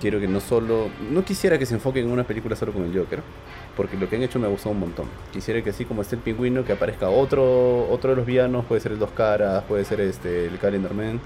quiero 0.00 0.20
que 0.20 0.28
no 0.28 0.40
solo. 0.40 0.88
No 1.10 1.24
quisiera 1.24 1.58
que 1.58 1.66
se 1.66 1.74
enfoquen 1.74 2.06
en 2.06 2.12
una 2.12 2.24
película 2.24 2.56
solo 2.56 2.72
con 2.72 2.84
el 2.84 2.96
Joker, 2.96 3.20
porque 3.76 3.96
lo 3.96 4.08
que 4.08 4.16
han 4.16 4.22
hecho 4.22 4.38
me 4.38 4.46
ha 4.46 4.50
gustado 4.50 4.72
un 4.72 4.80
montón. 4.80 5.06
Quisiera 5.32 5.62
que 5.62 5.70
así 5.70 5.84
como 5.84 6.02
esté 6.02 6.16
el 6.16 6.22
pingüino, 6.22 6.64
que 6.64 6.72
aparezca 6.72 7.08
otro 7.08 7.88
otro 7.90 8.10
de 8.10 8.16
los 8.16 8.26
villanos, 8.26 8.64
puede 8.66 8.80
ser 8.80 8.92
el 8.92 8.98
Dos 8.98 9.10
Caras, 9.10 9.64
puede 9.64 9.84
ser 9.84 10.00
este 10.00 10.46
el 10.46 10.58
Calendar 10.58 10.94
Man, 10.94 11.20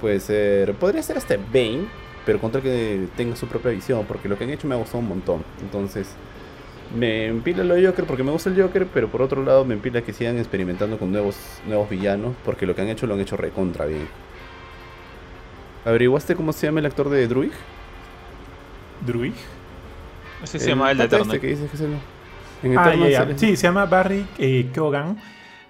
puede 0.00 0.20
ser. 0.20 0.74
Podría 0.74 1.02
ser 1.02 1.16
hasta 1.16 1.36
Bane, 1.36 1.86
pero 2.26 2.40
contra 2.40 2.60
que 2.60 3.06
tenga 3.16 3.36
su 3.36 3.46
propia 3.46 3.70
visión, 3.70 4.04
porque 4.06 4.28
lo 4.28 4.38
que 4.38 4.44
han 4.44 4.50
hecho 4.50 4.66
me 4.66 4.74
ha 4.74 4.78
gustado 4.78 4.98
un 4.98 5.08
montón. 5.08 5.44
Entonces. 5.62 6.08
Me 6.94 7.26
empila 7.26 7.64
lo 7.64 7.74
Joker 7.74 8.04
porque 8.04 8.22
me 8.22 8.30
gusta 8.30 8.50
el 8.50 8.60
Joker, 8.60 8.86
pero 8.92 9.08
por 9.08 9.20
otro 9.20 9.42
lado 9.42 9.64
me 9.64 9.74
empila 9.74 10.02
que 10.02 10.12
sigan 10.12 10.38
experimentando 10.38 10.96
con 10.96 11.10
nuevos, 11.10 11.36
nuevos 11.66 11.88
villanos, 11.90 12.36
porque 12.44 12.66
lo 12.66 12.74
que 12.76 12.82
han 12.82 12.88
hecho 12.88 13.06
lo 13.06 13.14
han 13.14 13.20
hecho 13.20 13.36
recontra 13.36 13.86
bien. 13.86 14.06
¿Averiguaste 15.84 16.36
cómo 16.36 16.52
se 16.52 16.66
llama 16.66 16.80
el 16.80 16.86
actor 16.86 17.10
de 17.10 17.26
Druid? 17.26 17.52
Druid. 19.04 19.32
Ese 20.44 20.58
se 20.58 20.68
llama 20.70 20.90
el 20.90 20.98
de 20.98 21.04
Eterno. 21.04 21.24
Este 21.32 21.40
que 21.40 21.46
dices 21.48 21.70
que 21.70 21.76
es 21.76 21.82
el, 21.82 21.92
en 22.62 22.78
Ah, 22.78 22.88
Eternal 22.88 23.10
ya, 23.10 23.28
ya. 23.28 23.38
Sí, 23.38 23.56
se 23.56 23.62
llama 23.64 23.86
Barry 23.86 24.26
eh, 24.38 24.70
Keoghan. 24.72 25.18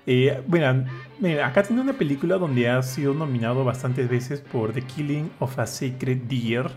Eh, 0.07 0.43
bueno, 0.47 0.85
mira, 1.19 1.47
acá 1.47 1.63
tiene 1.63 1.81
una 1.81 1.95
película 1.95 2.37
donde 2.37 2.69
ha 2.69 2.83
sido 2.83 3.15
nominado 3.15 3.65
bastantes 3.65 4.09
veces 4.09 4.41
por 4.41 4.73
The 4.73 4.83
Killing 4.83 5.31
of 5.39 5.59
a 5.59 5.67
Sacred 5.67 6.19
Deer, 6.29 6.71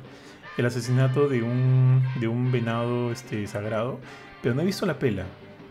el 0.57 0.65
asesinato 0.65 1.27
de 1.27 1.43
un, 1.43 2.01
de 2.19 2.27
un 2.27 2.51
venado 2.51 3.11
este, 3.11 3.45
sagrado, 3.47 3.99
pero 4.41 4.55
no 4.55 4.61
he 4.61 4.65
visto 4.65 4.85
la 4.85 4.97
pela. 4.97 5.25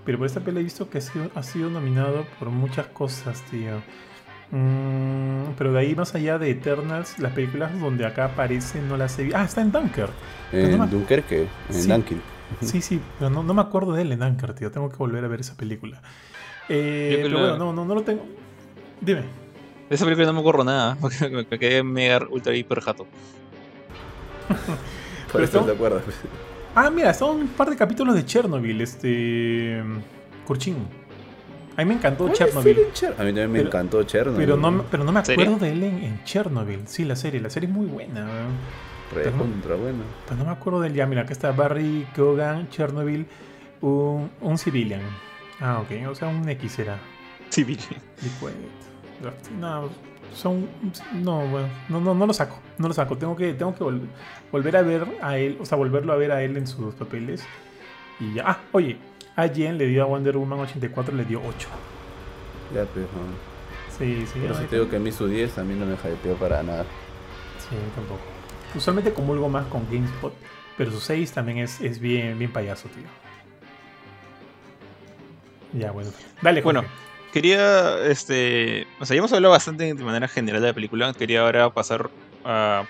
Pero 0.04 0.18
por 0.18 0.26
esta 0.26 0.40
pela 0.40 0.60
he 0.60 0.62
visto 0.62 0.88
que 0.90 0.98
ha 0.98 1.00
sido, 1.00 1.30
ha 1.34 1.42
sido 1.42 1.70
nominado 1.70 2.26
por 2.38 2.50
muchas 2.50 2.86
cosas, 2.88 3.42
tío. 3.50 3.82
Mm, 4.51 5.55
pero 5.59 5.72
de 5.72 5.80
ahí 5.80 5.94
más 5.94 6.14
allá 6.14 6.38
de 6.38 6.51
Eternals, 6.51 7.18
las 7.18 7.32
películas 7.32 7.78
donde 7.80 8.07
acá 8.07 8.26
aparece 8.26 8.80
no 8.80 8.97
las 8.97 9.18
he 9.18 9.24
visto. 9.24 9.38
Ah, 9.38 9.44
está 9.44 9.61
en 9.61 9.72
no 9.72 10.59
En 10.59 10.78
me- 10.80 10.86
Dunkerque, 10.86 11.49
en 11.68 11.74
Sí. 11.74 11.88
Dunkirk. 11.88 12.20
Sí, 12.61 12.80
sí, 12.80 13.01
pero 13.18 13.28
no, 13.28 13.42
no 13.42 13.55
me 13.55 13.61
acuerdo 13.61 13.92
de 13.92 14.03
él 14.03 14.12
en 14.12 14.22
Anchor, 14.22 14.55
tío. 14.55 14.70
Tengo 14.70 14.88
que 14.88 14.97
volver 14.97 15.24
a 15.24 15.28
ver 15.28 15.40
esa 15.40 15.57
película. 15.57 16.01
Eh, 16.68 17.18
pero 17.22 17.38
bueno, 17.40 17.57
no, 17.59 17.72
no, 17.72 17.84
no 17.84 17.94
lo 17.94 18.03
tengo. 18.03 18.24
Dime. 19.01 19.22
De 19.88 19.94
esa 19.94 20.05
película 20.05 20.26
no 20.28 20.32
me 20.34 20.40
acuerdo 20.40 20.62
nada, 20.64 20.97
porque 21.01 21.28
me 21.28 21.44
me 21.49 21.59
quedé 21.59 21.82
mega 21.82 22.20
ultra 22.30 22.55
hiper 22.55 22.80
jato. 22.80 23.05
Por 24.47 24.57
Pero 25.32 25.44
eso 25.44 25.44
estamos- 25.44 25.66
te 25.66 25.72
acuerdas. 25.74 26.03
Ah, 26.74 26.90
mira, 26.90 27.12
son 27.14 27.40
un 27.40 27.49
par 27.49 27.68
de 27.70 27.76
capítulos 27.76 28.14
de 28.14 28.24
Chernobyl, 28.24 28.80
este. 28.80 29.82
Kurchin. 30.47 30.76
A 31.76 31.82
mí 31.82 31.84
me 31.84 31.94
encantó 31.94 32.28
Chernobyl. 32.32 32.78
A 32.78 32.80
mí 32.80 32.86
también 33.28 33.52
me 33.52 33.58
Pero- 33.58 33.68
encantó 33.68 34.02
Chernobyl. 34.04 34.38
Pero 34.38 34.56
no, 34.56 34.70
me- 34.70 34.82
pero 34.90 35.04
no 35.04 35.12
me 35.12 35.24
¿Serie? 35.24 35.44
acuerdo 35.44 35.64
de 35.66 35.72
él 35.72 35.82
en, 35.82 36.02
en 36.04 36.24
Chernobyl. 36.24 36.86
Sí, 36.86 37.04
la 37.04 37.16
serie. 37.16 37.40
La 37.40 37.50
serie 37.50 37.68
es 37.68 37.74
muy 37.74 37.86
buena. 37.86 38.24
weón. 38.24 38.56
Re 39.14 39.30
contra 39.30 39.76
bueno. 39.76 40.02
Pero 40.24 40.36
no 40.38 40.44
me 40.46 40.50
acuerdo 40.52 40.80
de 40.80 40.88
él. 40.88 40.94
Ya, 40.94 41.06
mira, 41.06 41.22
acá 41.22 41.32
está 41.32 41.52
Barry 41.52 42.06
Keoghan, 42.14 42.68
Chernobyl, 42.70 43.26
un, 43.82 44.30
un 44.40 44.58
civilian. 44.58 45.02
Ah, 45.60 45.80
ok. 45.80 46.08
O 46.10 46.14
sea, 46.14 46.28
un 46.28 46.48
X 46.48 46.78
era. 46.80 46.98
Civil. 47.50 47.78
Liquid. 48.22 48.56
No, 49.60 49.88
son. 50.34 50.68
No, 51.14 51.46
bueno, 51.46 51.68
no, 51.88 52.00
no, 52.00 52.14
no 52.14 52.26
lo 52.26 52.32
saco. 52.32 52.58
No 52.78 52.88
lo 52.88 52.94
saco. 52.94 53.16
Tengo 53.16 53.36
que, 53.36 53.54
tengo 53.54 53.74
que 53.74 53.84
vol- 53.84 54.06
volver 54.50 54.76
a 54.76 54.82
ver 54.82 55.06
a 55.22 55.38
él, 55.38 55.56
o 55.60 55.64
sea, 55.64 55.76
volverlo 55.78 56.12
a 56.12 56.16
ver 56.16 56.32
a 56.32 56.42
él 56.42 56.56
en 56.56 56.66
sus 56.66 56.94
papeles. 56.94 57.44
Y 58.18 58.34
ya. 58.34 58.44
Ah, 58.46 58.58
oye, 58.72 58.98
a 59.37 59.49
Jen 59.49 59.78
le 59.78 59.87
dio 59.87 60.03
a 60.03 60.07
Wonder 60.07 60.37
Woman 60.37 60.61
84, 60.61 61.14
le 61.14 61.24
dio 61.24 61.41
8. 61.41 61.68
Ya, 62.74 62.84
pero. 62.93 63.07
no. 63.07 63.57
Sí, 63.97 64.26
sí, 64.26 64.41
Por 64.41 64.51
no, 64.51 64.55
eso 64.55 64.64
te 64.64 64.76
digo 64.76 64.91
que 64.91 64.97
a 64.97 64.99
mí 64.99 65.11
su 65.11 65.26
10 65.26 65.59
a 65.59 65.64
mí 65.64 65.74
no 65.74 65.87
me 65.87 65.95
hypeó 65.95 66.34
para 66.37 66.62
nada. 66.62 66.84
Sí, 67.59 67.76
tampoco. 67.95 68.20
Usualmente 68.74 69.12
comulgo 69.12 69.49
más 69.49 69.66
con 69.66 69.87
GameSpot, 69.91 70.34
pero 70.76 70.91
su 70.91 71.01
6 71.01 71.32
también 71.32 71.59
es, 71.59 71.80
es 71.80 71.99
bien, 71.99 72.39
bien 72.39 72.53
payaso, 72.53 72.89
tío. 72.89 73.05
Ya, 75.72 75.93
bueno. 75.93 76.11
Dale, 76.43 76.62
Jorge. 76.62 76.80
Bueno, 76.80 76.89
Quería, 77.37 77.99
este, 78.07 78.87
o 78.99 79.05
sea, 79.05 79.14
ya 79.14 79.18
hemos 79.18 79.30
hablado 79.34 79.53
bastante 79.53 79.93
de 79.93 80.05
manera 80.05 80.26
general 80.26 80.62
de 80.62 80.68
la 80.68 80.72
película. 80.72 81.12
Quería 81.12 81.43
ahora 81.43 81.68
pasar 81.68 82.09
a 82.47 82.87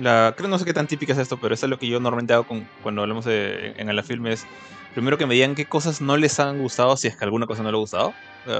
la, 0.00 0.34
creo 0.36 0.48
no 0.48 0.60
sé 0.60 0.64
qué 0.64 0.72
tan 0.72 0.86
típica 0.86 1.12
es 1.12 1.18
esto, 1.18 1.38
pero 1.38 1.52
eso 1.52 1.66
es 1.66 1.70
lo 1.70 1.76
que 1.76 1.88
yo 1.88 1.98
normalmente 1.98 2.34
hago 2.34 2.44
con, 2.44 2.68
cuando 2.84 3.02
hablamos 3.02 3.24
de, 3.24 3.74
en 3.76 3.96
la 3.96 4.02
film 4.04 4.28
es 4.28 4.46
primero 4.94 5.18
que 5.18 5.26
me 5.26 5.34
digan 5.34 5.54
qué 5.54 5.64
cosas 5.66 6.00
no 6.00 6.16
les 6.16 6.38
han 6.40 6.58
gustado, 6.58 6.96
si 6.96 7.08
es 7.08 7.16
que 7.16 7.24
alguna 7.24 7.46
cosa 7.46 7.62
no 7.62 7.70
le 7.70 7.76
ha 7.76 7.80
gustado, 7.80 8.12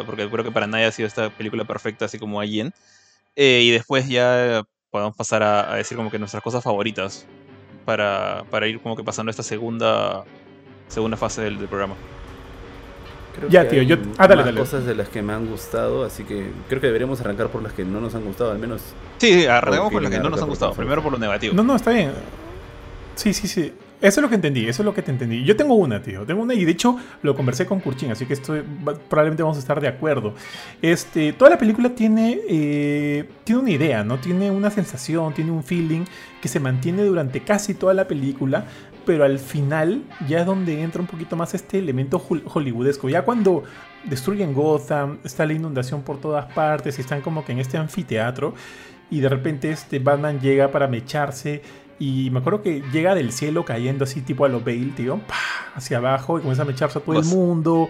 porque 0.07 0.29
creo 0.29 0.45
que 0.45 0.51
para 0.53 0.67
nadie 0.67 0.85
ha 0.87 0.93
sido 0.93 1.07
esta 1.07 1.31
película 1.31 1.65
perfecta, 1.65 2.05
así 2.07 2.19
como 2.19 2.41
a 2.41 2.47
Jen. 2.47 2.73
Eh, 3.37 3.63
y 3.65 3.71
después 3.71 4.09
ya 4.09 4.63
podemos 4.91 5.17
pasar 5.17 5.43
a, 5.43 5.73
a 5.73 5.77
decir 5.77 5.97
como 5.97 6.11
que 6.11 6.19
nuestras 6.19 6.43
cosas 6.43 6.63
favoritas 6.63 7.27
para, 7.85 8.45
para 8.51 8.67
ir 8.69 8.81
como 8.81 8.95
que 8.97 9.03
pasando 9.03 9.31
esta 9.31 9.43
segunda 9.43 10.25
segunda 10.89 11.17
fase 11.17 11.41
del, 11.43 11.59
del 11.59 11.69
programa. 11.69 11.95
Creo 13.35 13.49
Ya, 13.49 13.63
que 13.63 13.69
tío, 13.71 13.81
hay 13.81 13.87
yo- 13.87 13.97
ah, 14.19 14.29
dale, 14.29 14.37
más 14.37 14.45
dale. 14.45 14.61
cosas 14.61 14.85
de 14.85 14.95
las 14.95 15.09
que 15.09 15.23
me 15.23 15.33
han 15.33 15.47
gustado, 15.47 16.05
así 16.05 16.23
que 16.25 16.51
creo 16.69 16.81
que 16.83 16.87
deberíamos 16.89 17.19
arrancar 17.23 17.49
por 17.49 17.63
las 17.63 17.73
que 17.73 17.83
no 17.85 17.99
nos 18.01 18.15
han 18.15 18.25
gustado, 18.27 18.53
al 18.53 18.59
menos. 18.59 18.83
Sí, 19.17 19.33
sí, 19.33 19.47
arrancamos 19.47 19.91
con 19.91 20.03
las 20.03 20.13
que 20.13 20.19
no 20.19 20.25
nos 20.29 20.35
han 20.39 20.41
por 20.41 20.49
gustado. 20.51 20.75
Primero 20.75 21.03
por 21.03 21.13
lo 21.13 21.19
negativo. 21.19 21.55
No, 21.55 21.63
no, 21.63 21.77
está 21.77 21.93
bien. 21.93 22.13
Sí, 23.15 23.33
sí, 23.33 23.49
sí. 23.49 23.73
Eso 24.03 24.21
es 24.21 24.23
lo 24.23 24.29
que 24.29 24.35
entendí, 24.35 24.67
eso 24.69 24.83
es 24.83 24.85
lo 24.85 24.93
que 24.93 25.01
te 25.01 25.13
entendí. 25.13 25.45
Yo 25.45 25.55
tengo 25.57 25.75
una, 25.75 26.03
tío. 26.03 26.27
Tengo 26.27 26.43
una 26.43 26.55
y 26.55 26.65
de 26.65 26.73
hecho 26.73 26.97
lo 27.23 27.37
conversé 27.37 27.67
con 27.67 27.79
Kurchin, 27.81 28.11
así 28.11 28.27
que 28.27 28.33
estoy, 28.35 28.63
probablemente 29.09 29.43
vamos 29.45 29.57
a 29.57 29.61
estar 29.61 29.81
de 29.81 29.87
acuerdo. 29.89 30.35
Este, 30.83 31.33
toda 31.33 31.53
la 31.53 31.59
película 31.59 31.89
tiene, 31.91 32.41
eh, 32.49 33.29
tiene 33.45 33.61
una 33.63 33.71
idea, 33.71 34.03
¿no? 34.03 34.19
Tiene 34.19 34.51
una 34.51 34.71
sensación, 34.71 35.33
tiene 35.33 35.53
un 35.53 35.63
feeling 35.63 36.05
que 36.41 36.49
se 36.49 36.59
mantiene 36.59 37.05
durante 37.05 37.41
casi 37.41 37.75
toda 37.75 37.95
la 37.95 38.09
película, 38.09 38.67
pero 39.07 39.25
al 39.25 39.39
final 39.39 40.03
ya 40.29 40.41
es 40.41 40.47
donde 40.47 40.83
entra 40.83 41.01
un 41.01 41.07
poquito 41.07 41.37
más 41.37 41.55
este 41.55 41.79
elemento 41.79 42.19
hol- 42.29 42.43
hollywoodesco. 42.45 43.09
Ya 43.09 43.23
cuando 43.23 43.63
destruyen 44.05 44.53
Gotham, 44.53 45.19
está 45.23 45.47
la 45.47 45.53
inundación 45.53 46.03
por 46.03 46.21
todas 46.21 46.53
partes 46.53 46.99
y 46.99 47.03
están 47.03 47.21
como 47.21 47.45
que 47.45 47.53
en 47.53 47.61
este 47.61 47.79
anfiteatro 47.79 48.55
y 49.11 49.21
de 49.21 49.29
repente 49.29 49.71
este 49.71 49.99
Batman 49.99 50.41
llega 50.41 50.71
para 50.73 50.89
mecharse 50.89 51.63
y 52.03 52.31
me 52.31 52.41
acuerdo 52.41 52.63
que 52.63 52.83
llega 52.93 53.15
del 53.15 53.33
cielo 53.33 53.65
cayendo 53.65 54.05
así 54.05 54.21
tipo 54.23 54.45
a 54.45 54.49
lo 54.49 54.61
Bale, 54.61 54.93
tío, 54.97 55.19
¡pah! 55.27 55.35
hacia 55.77 55.99
abajo 55.99 56.39
y 56.39 56.41
comienza 56.41 56.63
a 56.63 56.67
mecharse 56.67 56.99
a 56.99 57.03
todo 57.03 57.19
el 57.19 57.25
mundo. 57.27 57.89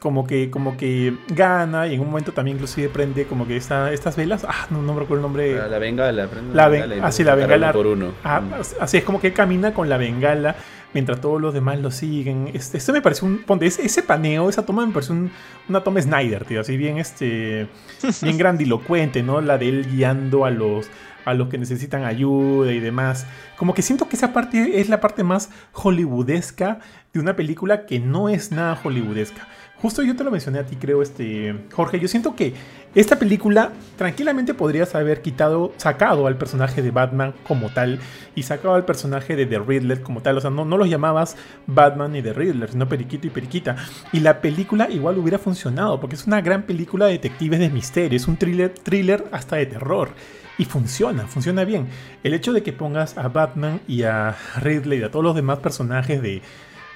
Como 0.00 0.26
que, 0.26 0.50
como 0.50 0.76
que 0.76 1.16
gana 1.28 1.86
y 1.86 1.94
en 1.94 2.00
un 2.00 2.08
momento 2.08 2.32
también 2.32 2.56
inclusive 2.58 2.90
prende 2.90 3.24
como 3.26 3.46
que 3.46 3.56
esta, 3.56 3.90
estas 3.92 4.16
velas. 4.16 4.44
Ah, 4.46 4.66
no, 4.70 4.82
no 4.82 4.92
me 4.92 5.00
recuerdo 5.00 5.16
el 5.16 5.22
nombre. 5.22 5.54
La, 5.56 5.66
la 5.66 5.78
bengala, 5.78 6.26
prende 6.26 6.54
La 6.54 6.68
bengala 6.68 6.94
ben- 6.94 7.02
y 7.02 7.06
ah, 7.06 7.10
sí, 7.12 7.22
empieza 7.22 7.30
la 7.30 7.46
bengala. 7.46 7.72
por 7.72 7.86
uno. 7.86 8.12
Ah, 8.22 8.40
Mm. 8.40 8.52
así 8.80 8.96
es 8.98 9.04
como 9.04 9.18
que 9.20 9.28
él 9.28 9.32
camina 9.32 9.72
con 9.72 9.88
la 9.88 9.96
bengala 9.96 10.56
mientras 10.94 11.20
todos 11.20 11.40
los 11.40 11.52
demás 11.52 11.78
lo 11.80 11.90
siguen. 11.90 12.50
Este, 12.54 12.78
esto 12.78 12.92
me 12.92 13.02
parece 13.02 13.24
un. 13.26 13.38
Ponte, 13.44 13.66
ese, 13.66 13.84
ese 13.84 14.02
paneo, 14.02 14.48
esa 14.48 14.64
toma 14.64 14.86
me 14.86 14.92
parece 14.92 15.12
un- 15.12 15.30
una 15.68 15.82
toma 15.84 16.00
Snyder, 16.00 16.44
tío. 16.46 16.60
Así 16.62 16.76
bien, 16.78 16.96
este. 16.98 17.68
Bien 18.22 18.38
grandilocuente, 18.38 19.22
¿no? 19.22 19.40
La 19.42 19.58
de 19.58 19.68
él 19.68 19.86
guiando 19.90 20.44
a 20.46 20.50
los. 20.50 20.88
A 21.26 21.32
los 21.32 21.48
que 21.48 21.56
necesitan 21.56 22.04
ayuda 22.04 22.70
y 22.72 22.80
demás. 22.80 23.26
Como 23.56 23.72
que 23.72 23.80
siento 23.80 24.08
que 24.10 24.16
esa 24.16 24.34
parte 24.34 24.78
es 24.80 24.90
la 24.90 25.00
parte 25.00 25.24
más 25.24 25.48
hollywoodesca 25.72 26.80
de 27.14 27.20
una 27.20 27.34
película 27.36 27.86
que 27.86 27.98
no 28.00 28.28
es 28.28 28.52
nada 28.52 28.76
hollywoodesca. 28.82 29.48
Justo 29.84 30.02
yo 30.02 30.16
te 30.16 30.24
lo 30.24 30.30
mencioné 30.30 30.60
a 30.60 30.64
ti, 30.64 30.76
creo, 30.76 31.02
este. 31.02 31.54
Jorge. 31.70 32.00
Yo 32.00 32.08
siento 32.08 32.34
que 32.34 32.54
esta 32.94 33.18
película 33.18 33.72
tranquilamente 33.98 34.54
podrías 34.54 34.94
haber 34.94 35.20
quitado, 35.20 35.74
sacado 35.76 36.26
al 36.26 36.38
personaje 36.38 36.80
de 36.80 36.90
Batman 36.90 37.34
como 37.46 37.68
tal 37.68 37.98
y 38.34 38.44
sacado 38.44 38.76
al 38.76 38.86
personaje 38.86 39.36
de 39.36 39.44
The 39.44 39.58
Riddler 39.58 40.00
como 40.00 40.22
tal. 40.22 40.38
O 40.38 40.40
sea, 40.40 40.48
no, 40.48 40.64
no 40.64 40.78
los 40.78 40.88
llamabas 40.88 41.36
Batman 41.66 42.16
y 42.16 42.22
The 42.22 42.32
Riddler, 42.32 42.70
sino 42.70 42.88
Periquito 42.88 43.26
y 43.26 43.30
Periquita. 43.30 43.76
Y 44.10 44.20
la 44.20 44.40
película 44.40 44.88
igual 44.88 45.18
hubiera 45.18 45.38
funcionado 45.38 46.00
porque 46.00 46.16
es 46.16 46.26
una 46.26 46.40
gran 46.40 46.62
película 46.62 47.04
de 47.04 47.12
detectives 47.12 47.60
de 47.60 47.68
misterio, 47.68 48.16
es 48.16 48.26
un 48.26 48.38
thriller, 48.38 48.70
thriller 48.70 49.26
hasta 49.32 49.56
de 49.56 49.66
terror. 49.66 50.12
Y 50.56 50.64
funciona, 50.64 51.26
funciona 51.26 51.64
bien. 51.64 51.88
El 52.22 52.32
hecho 52.32 52.54
de 52.54 52.62
que 52.62 52.72
pongas 52.72 53.18
a 53.18 53.28
Batman 53.28 53.82
y 53.86 54.04
a 54.04 54.34
Riddler 54.62 55.00
y 55.00 55.02
a 55.02 55.10
todos 55.10 55.26
los 55.26 55.36
demás 55.36 55.58
personajes 55.58 56.22
de, 56.22 56.40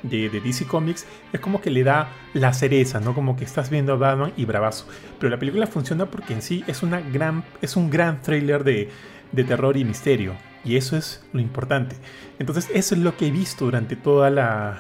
de, 0.03 0.29
DC 0.29 0.67
Comics, 0.67 1.07
es 1.33 1.41
como 1.41 1.61
que 1.61 1.71
le 1.71 1.85
da 1.85 2.11
la 2.35 2.53
cereza, 2.53 3.01
¿no? 3.01 3.15
Como 3.15 3.37
que 3.37 3.45
estás 3.45 3.71
viendo 3.71 3.93
a 3.93 3.97
Batman 3.97 4.33
y 4.37 4.45
bravazo. 4.45 4.87
Pero 5.19 5.31
la 5.31 5.39
película 5.39 5.67
funciona 5.67 6.07
porque 6.07 6.35
en 6.35 6.43
sí 6.43 6.65
es, 6.67 6.83
una 6.83 7.01
gran, 7.01 7.45
es 7.63 7.77
un 7.77 7.91
gran 7.91 8.23
thriller 8.23 8.65
de, 8.65 8.91
de 9.33 9.45
terror 9.45 9.77
y 9.77 9.85
misterio. 9.85 10.35
Y 10.65 10.77
eso 10.77 10.97
es 10.97 11.25
lo 11.33 11.41
importante. 11.41 11.97
Entonces, 12.39 12.69
eso 12.75 12.95
es 12.95 13.01
lo 13.01 13.17
que 13.17 13.29
he 13.29 13.31
visto 13.31 13.65
durante, 13.65 13.97
toda 13.97 14.31
la, 14.31 14.79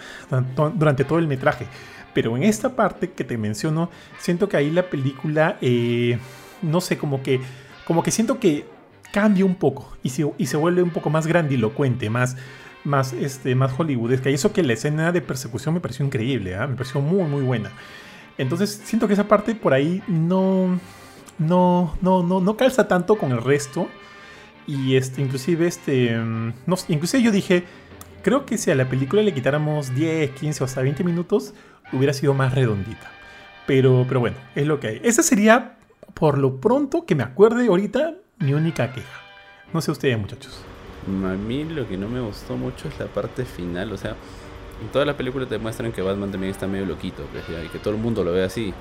durante 0.75 1.05
todo 1.05 1.19
el 1.19 1.27
metraje. 1.27 1.67
Pero 2.15 2.37
en 2.37 2.43
esta 2.43 2.75
parte 2.75 3.11
que 3.11 3.25
te 3.25 3.39
menciono, 3.39 3.91
siento 4.19 4.49
que 4.49 4.57
ahí 4.57 4.71
la 4.71 4.91
película, 4.91 5.57
eh, 5.61 6.19
no 6.63 6.81
sé, 6.81 6.99
como 6.99 7.23
que, 7.23 7.41
como 7.87 8.03
que 8.03 8.11
siento 8.11 8.41
que 8.41 8.67
cambia 9.13 9.45
un 9.45 9.55
poco 9.55 9.97
y 10.03 10.11
se, 10.11 10.31
y 10.37 10.47
se 10.47 10.57
vuelve 10.57 10.83
un 10.83 10.91
poco 10.91 11.11
más 11.11 11.27
grandilocuente, 11.27 12.11
más, 12.11 12.37
más, 12.89 13.13
este, 13.13 13.55
más 13.55 13.73
hollywoodesca. 13.73 14.31
Y 14.31 14.35
eso 14.35 14.53
que 14.53 14.63
la 14.63 14.73
escena 14.73 15.13
de 15.13 15.21
persecución 15.21 15.75
me 15.75 15.81
pareció 15.81 16.05
increíble, 16.05 16.55
¿eh? 16.55 16.67
me 16.67 16.75
pareció 16.75 17.01
muy, 17.01 17.25
muy 17.25 17.43
buena. 17.43 17.71
Entonces 18.39 18.81
siento 18.85 19.07
que 19.07 19.13
esa 19.13 19.29
parte 19.29 19.55
por 19.55 19.75
ahí 19.75 20.03
no, 20.09 20.81
no, 21.39 21.97
no, 22.01 22.23
no, 22.23 22.41
no 22.41 22.57
calza 22.57 22.89
tanto 22.89 23.17
con 23.17 23.33
el 23.33 23.43
resto. 23.43 23.89
Y 24.67 24.97
este, 24.97 25.23
inclusive, 25.23 25.67
este, 25.67 26.19
inclusive 26.89 27.23
yo 27.23 27.31
dije, 27.31 27.65
creo 28.23 28.45
que 28.45 28.59
si 28.59 28.71
a 28.71 28.75
la 28.75 28.89
película 28.89 29.23
le 29.23 29.33
quitáramos 29.33 29.95
10, 29.95 30.33
15 30.33 30.63
o 30.63 30.67
hasta 30.67 30.83
20 30.83 31.05
minutos, 31.05 31.55
hubiera 31.93 32.13
sido 32.13 32.35
más 32.35 32.55
redondita. 32.55 33.11
Pero, 33.67 34.05
pero 34.07 34.21
bueno, 34.21 34.37
es 34.55 34.67
lo 34.67 34.79
que 34.81 34.89
hay. 34.89 35.01
Esa 35.05 35.23
sería, 35.23 35.77
por 36.15 36.39
lo 36.39 36.61
pronto, 36.61 37.07
que 37.07 37.15
me 37.15 37.23
acuerde 37.23 37.69
ahorita, 37.69 38.15
mi 38.39 38.53
única 38.55 38.93
queja. 38.93 39.21
No 39.73 39.81
sé 39.81 39.91
ustedes, 39.91 40.19
muchachos. 40.19 40.63
A 41.07 41.37
mí 41.37 41.65
lo 41.65 41.89
que 41.89 41.97
no 41.97 42.09
me 42.09 42.21
gustó 42.21 42.57
mucho 42.57 42.89
es 42.89 42.99
la 42.99 43.07
parte 43.07 43.45
final. 43.45 43.93
O 43.93 43.97
sea, 43.97 44.17
en 44.83 44.89
toda 44.89 45.05
la 45.05 45.17
película 45.17 45.47
te 45.47 45.59
muestran 45.59 45.93
que 45.93 46.03
Batman 46.03 46.31
también 46.31 46.51
está 46.51 46.67
medio 46.67 46.87
loquito. 46.87 47.25
Pues, 47.33 47.45
y 47.49 47.69
que 47.69 47.79
todo 47.79 47.95
el 47.95 48.01
mundo 48.01 48.25
lo 48.25 48.33
ve 48.33 48.45
así. 48.45 48.73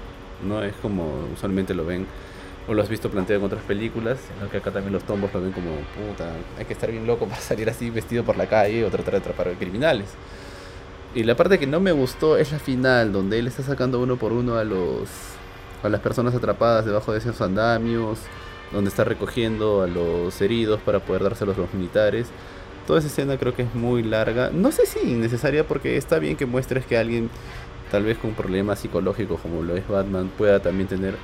No 0.46 0.64
es 0.64 0.74
como 0.82 1.28
usualmente 1.34 1.74
lo 1.74 1.86
ven. 1.86 2.06
O 2.68 2.74
lo 2.74 2.82
has 2.82 2.90
visto 2.90 3.10
planteado 3.10 3.40
en 3.42 3.46
otras 3.46 3.64
películas. 3.64 4.20
Aunque 4.42 4.58
acá 4.58 4.72
también 4.72 4.94
los 4.94 5.04
tombos 5.04 5.34
lo 5.34 5.42
ven 5.42 5.52
como, 5.52 5.72
puta, 5.96 6.32
hay 6.58 6.66
que 6.66 6.74
estar 6.74 6.92
bien 6.92 7.08
loco 7.08 7.26
para 7.26 7.42
salir 7.42 7.70
así 7.70 7.90
vestido 7.90 8.24
por 8.24 8.38
la 8.38 8.48
calle 8.48 8.86
o 8.86 8.90
tratar 8.90 9.14
de 9.14 9.20
atrapar 9.20 9.50
a 9.50 9.54
criminales. 9.54 10.10
Y 11.16 11.24
la 11.24 11.36
parte 11.36 11.58
que 11.58 11.66
no 11.66 11.80
me 11.80 11.92
gustó 11.94 12.38
es 12.38 12.52
la 12.52 12.60
final, 12.60 13.12
donde 13.14 13.40
él 13.40 13.48
está 13.48 13.64
sacando 13.64 14.00
uno 14.00 14.18
por 14.18 14.34
uno 14.34 14.56
a 14.56 14.64
los 14.64 15.10
a 15.84 15.90
las 15.90 16.02
personas 16.02 16.34
atrapadas 16.34 16.86
debajo 16.86 17.12
de 17.12 17.20
esos 17.20 17.40
andamios 17.40 18.20
donde 18.72 18.90
está 18.90 19.04
recogiendo 19.04 19.82
a 19.82 19.88
los 19.88 20.40
heridos 20.42 20.82
para 20.82 21.00
poder 21.00 21.24
dárselos 21.24 21.58
a 21.58 21.62
los 21.62 21.74
militares. 21.74 22.28
Toda 22.86 23.00
esa 23.00 23.08
escena 23.08 23.38
creo 23.38 23.56
que 23.56 23.64
es 23.64 23.76
muy 23.76 24.04
larga. 24.04 24.50
No 24.52 24.72
sé 24.72 24.86
si 24.86 25.00
innecesaria 25.00 25.68
porque 25.68 25.98
está 25.98 26.20
bien 26.20 26.38
que 26.38 26.46
muestres 26.46 26.86
que 26.86 26.98
alguien 26.98 27.30
tal 27.92 28.04
vez 28.04 28.18
con 28.18 28.32
problemas 28.34 28.80
psicológicos 28.80 29.40
como 29.42 29.62
lo 29.64 29.76
es 29.76 29.88
Batman 29.88 30.30
pueda 30.38 30.62
también 30.62 30.88
tener 30.88 31.16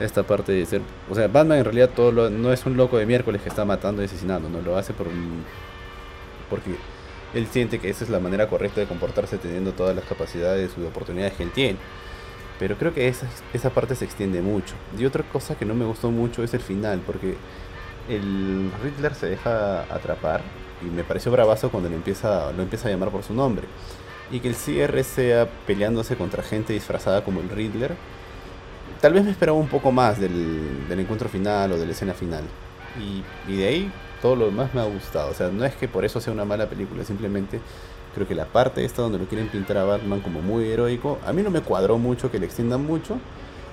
esta 0.00 0.22
parte 0.22 0.52
de 0.52 0.64
ser... 0.66 0.80
O 1.10 1.14
sea, 1.14 1.28
Batman 1.28 1.58
en 1.58 1.64
realidad 1.64 1.90
todo 1.94 2.30
no 2.30 2.52
es 2.52 2.66
un 2.66 2.76
loco 2.76 2.98
de 2.98 3.06
miércoles 3.06 3.42
que 3.42 3.48
está 3.48 3.64
matando 3.64 4.02
y 4.02 4.06
asesinando, 4.06 4.48
no 4.48 4.60
lo 4.60 4.76
hace 4.76 4.92
por 4.92 5.08
porque 6.48 6.70
él 7.34 7.46
siente 7.46 7.78
que 7.78 7.90
esa 7.90 8.04
es 8.04 8.10
la 8.10 8.20
manera 8.20 8.48
correcta 8.48 8.80
de 8.80 8.86
comportarse 8.86 9.36
teniendo 9.38 9.72
todas 9.72 9.94
las 9.94 10.04
capacidades 10.04 10.70
y 10.78 10.82
oportunidades 10.82 11.34
que 11.34 11.42
él 11.42 11.50
tiene. 11.50 11.78
Pero 12.58 12.76
creo 12.76 12.92
que 12.92 13.08
esa, 13.08 13.26
esa 13.52 13.70
parte 13.70 13.94
se 13.94 14.04
extiende 14.04 14.42
mucho. 14.42 14.74
Y 14.98 15.04
otra 15.04 15.22
cosa 15.24 15.56
que 15.56 15.64
no 15.64 15.74
me 15.74 15.84
gustó 15.84 16.10
mucho 16.10 16.42
es 16.42 16.54
el 16.54 16.60
final, 16.60 17.00
porque 17.06 17.36
el 18.08 18.70
Riddler 18.82 19.14
se 19.14 19.26
deja 19.26 19.82
atrapar 19.82 20.42
y 20.82 20.86
me 20.86 21.04
pareció 21.04 21.30
bravazo 21.32 21.70
cuando 21.70 21.88
lo 21.88 21.96
empieza, 21.96 22.52
lo 22.52 22.62
empieza 22.62 22.88
a 22.88 22.90
llamar 22.90 23.10
por 23.10 23.22
su 23.22 23.34
nombre. 23.34 23.66
Y 24.30 24.40
que 24.40 24.48
el 24.48 24.54
cierre 24.54 25.04
sea 25.04 25.48
peleándose 25.66 26.16
contra 26.16 26.42
gente 26.42 26.72
disfrazada 26.72 27.24
como 27.24 27.40
el 27.40 27.48
Riddler. 27.48 27.94
Tal 29.00 29.12
vez 29.12 29.24
me 29.24 29.30
esperaba 29.30 29.56
un 29.56 29.68
poco 29.68 29.92
más 29.92 30.20
del, 30.20 30.86
encuentro 30.90 31.28
final 31.28 31.72
o 31.72 31.78
de 31.78 31.86
la 31.86 31.92
escena 31.92 32.14
final. 32.14 32.44
Y, 32.98 33.22
y 33.50 33.56
de 33.56 33.66
ahí 33.66 33.92
todo 34.20 34.36
lo 34.36 34.46
demás 34.46 34.74
me 34.74 34.80
ha 34.80 34.84
gustado. 34.84 35.30
O 35.30 35.34
sea, 35.34 35.48
no 35.48 35.64
es 35.64 35.74
que 35.76 35.88
por 35.88 36.04
eso 36.04 36.20
sea 36.20 36.32
una 36.32 36.44
mala 36.44 36.68
película, 36.68 37.04
simplemente 37.04 37.60
Creo 38.14 38.26
que 38.26 38.34
la 38.34 38.46
parte 38.46 38.84
esta 38.84 39.02
donde 39.02 39.18
lo 39.18 39.26
quieren 39.26 39.48
pintar 39.48 39.76
a 39.78 39.84
Batman 39.84 40.20
como 40.20 40.40
muy 40.40 40.68
heroico, 40.68 41.18
a 41.26 41.32
mí 41.32 41.42
no 41.42 41.50
me 41.50 41.60
cuadró 41.60 41.98
mucho 41.98 42.30
que 42.30 42.38
le 42.38 42.46
extiendan 42.46 42.84
mucho. 42.84 43.18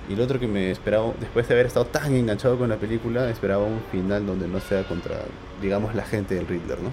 Y 0.07 0.15
lo 0.15 0.23
otro 0.23 0.39
que 0.39 0.47
me 0.47 0.69
esperaba, 0.69 1.13
después 1.19 1.47
de 1.47 1.55
haber 1.55 1.65
estado 1.65 1.86
tan 1.86 2.13
enganchado 2.13 2.57
con 2.59 2.69
la 2.69 2.75
película, 2.75 3.27
esperaba 3.29 3.63
un 3.63 3.81
final 3.91 4.25
donde 4.25 4.47
no 4.47 4.59
sea 4.59 4.83
contra, 4.83 5.15
digamos, 5.61 5.95
la 5.95 6.03
gente 6.03 6.36
del 6.36 6.47
Riddler, 6.47 6.79
¿no? 6.79 6.91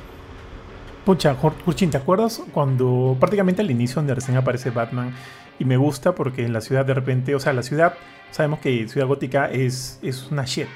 Pucha, 1.04 1.34
Kurchin, 1.34 1.90
¿te 1.90 1.96
acuerdas 1.96 2.40
cuando 2.52 3.16
prácticamente 3.18 3.60
al 3.60 3.70
inicio 3.70 3.96
donde 3.96 4.14
recién 4.14 4.36
aparece 4.36 4.70
Batman? 4.70 5.12
Y 5.58 5.64
me 5.64 5.76
gusta 5.76 6.14
porque 6.14 6.44
en 6.44 6.52
la 6.52 6.60
ciudad 6.60 6.86
de 6.86 6.94
repente, 6.94 7.34
o 7.34 7.40
sea, 7.40 7.52
la 7.52 7.62
ciudad, 7.62 7.94
sabemos 8.30 8.60
que 8.60 8.88
Ciudad 8.88 9.08
Gótica 9.08 9.50
es, 9.50 9.98
es 10.02 10.30
una 10.30 10.44
shit. 10.44 10.68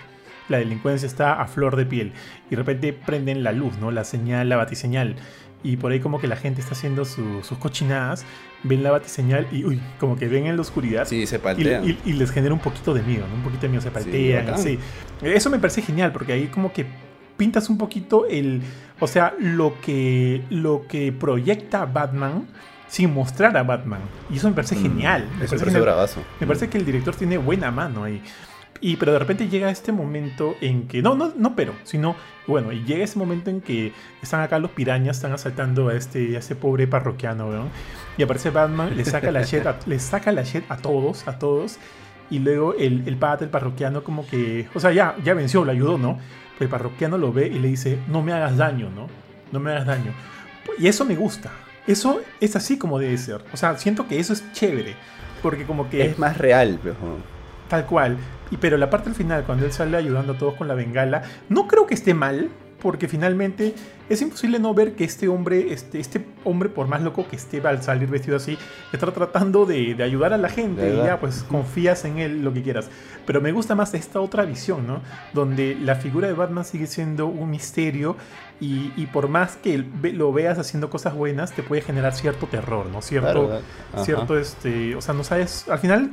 La 0.49 0.59
delincuencia 0.59 1.07
está 1.07 1.41
a 1.41 1.47
flor 1.47 1.77
de 1.77 1.87
piel. 1.87 2.13
Y 2.49 2.51
de 2.51 2.57
repente 2.57 2.93
prenden 2.93 3.43
la 3.43 3.53
luz, 3.53 3.79
¿no? 3.79 3.91
La 3.91 4.05
señal, 4.05 4.49
la 4.49 4.57
batiseñal 4.57 5.17
y 5.63 5.77
por 5.77 5.93
ahí 5.93 6.01
como 6.01 6.21
que 6.21 6.29
la 6.29 6.37
gente 6.37 6.61
está 6.61 6.73
haciendo 6.75 7.05
sus 7.05 7.59
cochinadas, 7.59 8.25
ven 8.63 8.83
la 8.83 8.91
batiseñal 8.91 9.47
y 9.53 9.65
uy, 9.65 9.81
como 9.99 10.17
que 10.17 10.29
ven 10.29 10.47
en 10.47 10.57
la 10.57 10.63
oscuridad. 10.63 11.07
Sí, 11.07 11.27
se 11.27 11.39
paltean. 11.39 11.85
Y, 12.05 12.13
les 12.13 12.31
genera 12.31 12.55
un 12.55 12.61
poquito 12.61 12.95
de 12.95 13.03
miedo, 13.03 13.27
¿no? 13.29 13.35
Un 13.35 13.43
poquito 13.43 13.63
de 13.63 13.69
miedo, 13.69 13.83
se 13.83 13.91
paltean, 13.91 14.59
sí, 14.59 14.79
Eso 15.23 15.51
me 15.51 15.59
parece 15.59 15.83
genial 15.83 16.13
porque 16.13 16.33
ahí 16.33 16.47
como 16.47 16.73
que 16.73 16.87
pintas 17.37 17.69
un 17.69 17.79
poquito 17.79 18.27
el, 18.27 18.63
o 19.01 19.07
sea, 19.07 19.35
lo 19.39 19.81
que, 19.81 20.43
lo 20.51 20.87
que 20.89 21.13
proyecta 21.13 21.85
Batman 21.85 22.47
sin 22.89 23.13
mostrar 23.13 23.57
a 23.57 23.63
Batman. 23.63 24.01
Y 24.31 24.37
eso 24.37 24.49
me 24.49 24.55
parece 24.55 24.77
mm, 24.77 24.83
genial. 24.83 25.29
Me 25.39 25.47
parece, 25.47 25.81
bravazo. 25.81 26.23
Me 26.41 26.47
parece 26.47 26.69
que 26.69 26.79
el 26.79 26.85
director 26.85 27.15
tiene 27.15 27.37
buena 27.37 27.71
mano 27.71 28.05
ahí. 28.05 28.23
Y 28.81 28.97
pero 28.97 29.13
de 29.13 29.19
repente 29.19 29.49
llega 29.49 29.71
este 29.71 29.93
momento 29.93 30.57
en 30.61 30.89
que, 30.89 31.03
no, 31.03 31.15
no, 31.15 31.33
no, 31.37 31.57
pero, 31.57 31.75
sino, 31.85 32.17
bueno, 32.47 32.73
y 32.73 32.85
llega 32.85 33.05
ese 33.05 33.19
momento 33.19 33.51
en 33.51 33.61
que 33.61 33.93
están 34.23 34.41
acá 34.41 34.59
los 34.59 34.71
pirañas, 34.71 35.17
están 35.17 35.33
asaltando 35.33 35.89
a 35.89 35.95
este, 35.95 36.37
a 36.37 36.39
este 36.39 36.55
pobre 36.55 36.87
parroquiano, 36.87 37.51
¿no? 37.51 37.69
Y 38.17 38.23
aparece 38.23 38.51
Batman, 38.51 38.97
le 38.97 39.05
saca 39.05 39.31
la 39.31 39.43
shit 39.43 39.67
a, 39.67 39.79
le 39.87 39.99
saca 39.99 40.33
la 40.33 40.43
shit 40.43 40.65
a 40.69 40.77
todos, 40.77 41.27
a 41.27 41.39
todos, 41.39 41.79
y 42.31 42.39
luego 42.39 42.75
el, 42.75 43.07
el 43.07 43.17
padre, 43.17 43.47
el 43.47 43.51
parroquiano, 43.51 44.03
como 44.03 44.27
que, 44.27 44.69
o 44.75 44.81
sea, 44.81 44.93
ya, 44.93 45.17
ya 45.25 45.35
venció, 45.35 45.65
lo 45.65 45.73
ayudó, 45.73 45.99
¿no? 45.99 46.19
Pero 46.59 46.67
el 46.67 46.69
parroquiano 46.69 47.19
lo 47.19 47.33
ve 47.33 47.47
y 47.49 47.59
le 47.59 47.69
dice, 47.69 47.99
no 48.09 48.23
me 48.23 48.33
hagas 48.33 48.57
daño, 48.57 48.91
¿no? 48.91 49.09
No 49.53 49.61
me 49.61 49.71
hagas 49.71 49.87
daño. 49.87 50.13
Y 50.79 50.89
eso 50.89 51.05
me 51.05 51.15
gusta. 51.15 51.51
Eso 51.87 52.21
es 52.41 52.57
así 52.57 52.79
como 52.79 52.99
debe 52.99 53.17
ser. 53.17 53.45
O 53.53 53.57
sea, 53.57 53.77
siento 53.79 54.09
que 54.09 54.19
eso 54.19 54.33
es 54.33 54.53
chévere. 54.53 54.97
Porque 55.43 55.65
como 55.65 55.89
que... 55.89 56.05
Es 56.05 56.19
más 56.19 56.37
real, 56.39 56.81
pero... 56.83 56.97
Tal 57.69 57.87
cual. 57.87 58.17
Y 58.51 58.57
pero 58.57 58.77
la 58.77 58.91
parte 58.91 59.09
al 59.09 59.15
final, 59.15 59.45
cuando 59.45 59.67
él 59.67 59.73
sale 59.73 59.97
ayudando 59.97 60.35
a 60.35 60.39
todos 60.39 60.55
con 60.55 60.69
la 60.69 60.75
bengala, 60.75 61.23
no 61.49 61.67
creo 61.67 61.87
que 61.87 61.95
esté 61.95 62.15
mal, 62.15 62.51
porque 62.81 63.09
finalmente 63.09 63.75
es 64.09 64.23
imposible 64.23 64.59
no 64.59 64.73
ver 64.75 64.95
que 64.95 65.05
este 65.05 65.29
hombre, 65.29 65.73
este, 65.73 65.99
este 65.99 66.25
hombre, 66.45 66.69
por 66.69 66.87
más 66.87 67.03
loco 67.03 67.27
que 67.27 67.37
esté 67.37 67.61
al 67.67 67.83
salir 67.83 68.09
vestido 68.09 68.37
así, 68.37 68.57
está 68.93 69.11
tratando 69.11 69.67
de, 69.67 70.01
ayudar 70.03 70.33
a 70.33 70.39
la 70.39 70.49
gente 70.49 70.95
y 70.95 70.97
ya 70.97 71.19
pues 71.19 71.43
confías 71.43 72.05
en 72.05 72.19
él 72.19 72.45
lo 72.45 72.53
que 72.53 72.63
quieras. 72.63 72.89
Pero 73.27 73.41
me 73.41 73.51
gusta 73.51 73.75
más 73.75 73.95
esta 73.95 74.21
otra 74.21 74.45
visión, 74.45 74.87
¿no? 74.87 75.01
Donde 75.33 75.77
la 75.81 75.97
figura 75.97 76.29
de 76.29 76.35
Batman 76.35 76.65
sigue 76.65 76.87
siendo 76.87 77.27
un 77.27 77.51
misterio 77.51 78.17
y, 78.61 79.07
por 79.13 79.29
más 79.29 79.57
que 79.57 79.85
lo 80.03 80.33
veas 80.33 80.59
haciendo 80.59 80.89
cosas 80.89 81.15
buenas, 81.15 81.53
te 81.53 81.63
puede 81.63 81.83
generar 81.83 82.15
cierto 82.15 82.47
terror, 82.47 82.87
¿no? 82.87 83.03
Cierto, 83.03 83.61
cierto, 84.05 84.39
este, 84.39 84.95
o 84.95 85.01
sea, 85.01 85.15
no 85.15 85.25
sabes, 85.25 85.69
al 85.69 85.79
final 85.79 86.11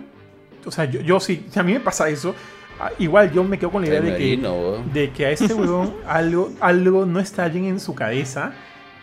o 0.66 0.72
sea, 0.72 0.86
yo, 0.86 1.02
yo 1.02 1.20
sí, 1.20 1.46
si 1.50 1.60
a 1.60 1.64
mí 1.64 1.74
me 1.74 1.80
pasa 1.80 2.10
eso, 2.10 2.36
ah, 2.80 2.92
igual 3.00 3.32
yo 3.32 3.44
me 3.44 3.58
quedo 3.58 3.72
con 3.72 3.82
la 3.82 3.88
idea 3.88 4.02
de 4.02 4.18
que, 4.18 4.38
de 4.94 5.12
que 5.12 5.26
a 5.26 5.32
este 5.32 5.54
huevón 5.54 5.96
algo, 6.08 6.52
algo 6.60 7.06
no 7.06 7.20
está 7.20 7.48
bien 7.48 7.66
en 7.66 7.80
su 7.80 7.96
cabeza 7.96 8.54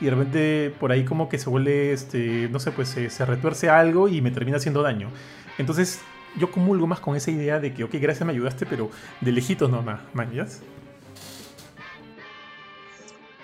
y 0.00 0.06
de 0.06 0.10
repente 0.10 0.74
por 0.78 0.92
ahí 0.92 1.04
como 1.04 1.28
que 1.28 1.38
se 1.38 1.50
vuelve, 1.50 1.92
este, 1.92 2.48
no 2.50 2.58
sé, 2.58 2.72
pues 2.72 2.88
se, 2.88 3.24
retuerce 3.24 3.68
algo 3.68 4.08
y 4.08 4.20
me 4.20 4.30
termina 4.30 4.56
haciendo 4.56 4.82
daño. 4.82 5.10
Entonces 5.58 6.00
yo 6.38 6.50
comulgo 6.50 6.86
más 6.86 7.00
con 7.00 7.16
esa 7.16 7.30
idea 7.30 7.60
de 7.60 7.74
que, 7.74 7.84
ok, 7.84 7.94
gracias, 7.94 8.26
me 8.26 8.32
ayudaste, 8.32 8.64
pero 8.64 8.90
de 9.20 9.32
lejitos 9.32 9.70
nomás, 9.70 10.00
mañas. 10.14 10.62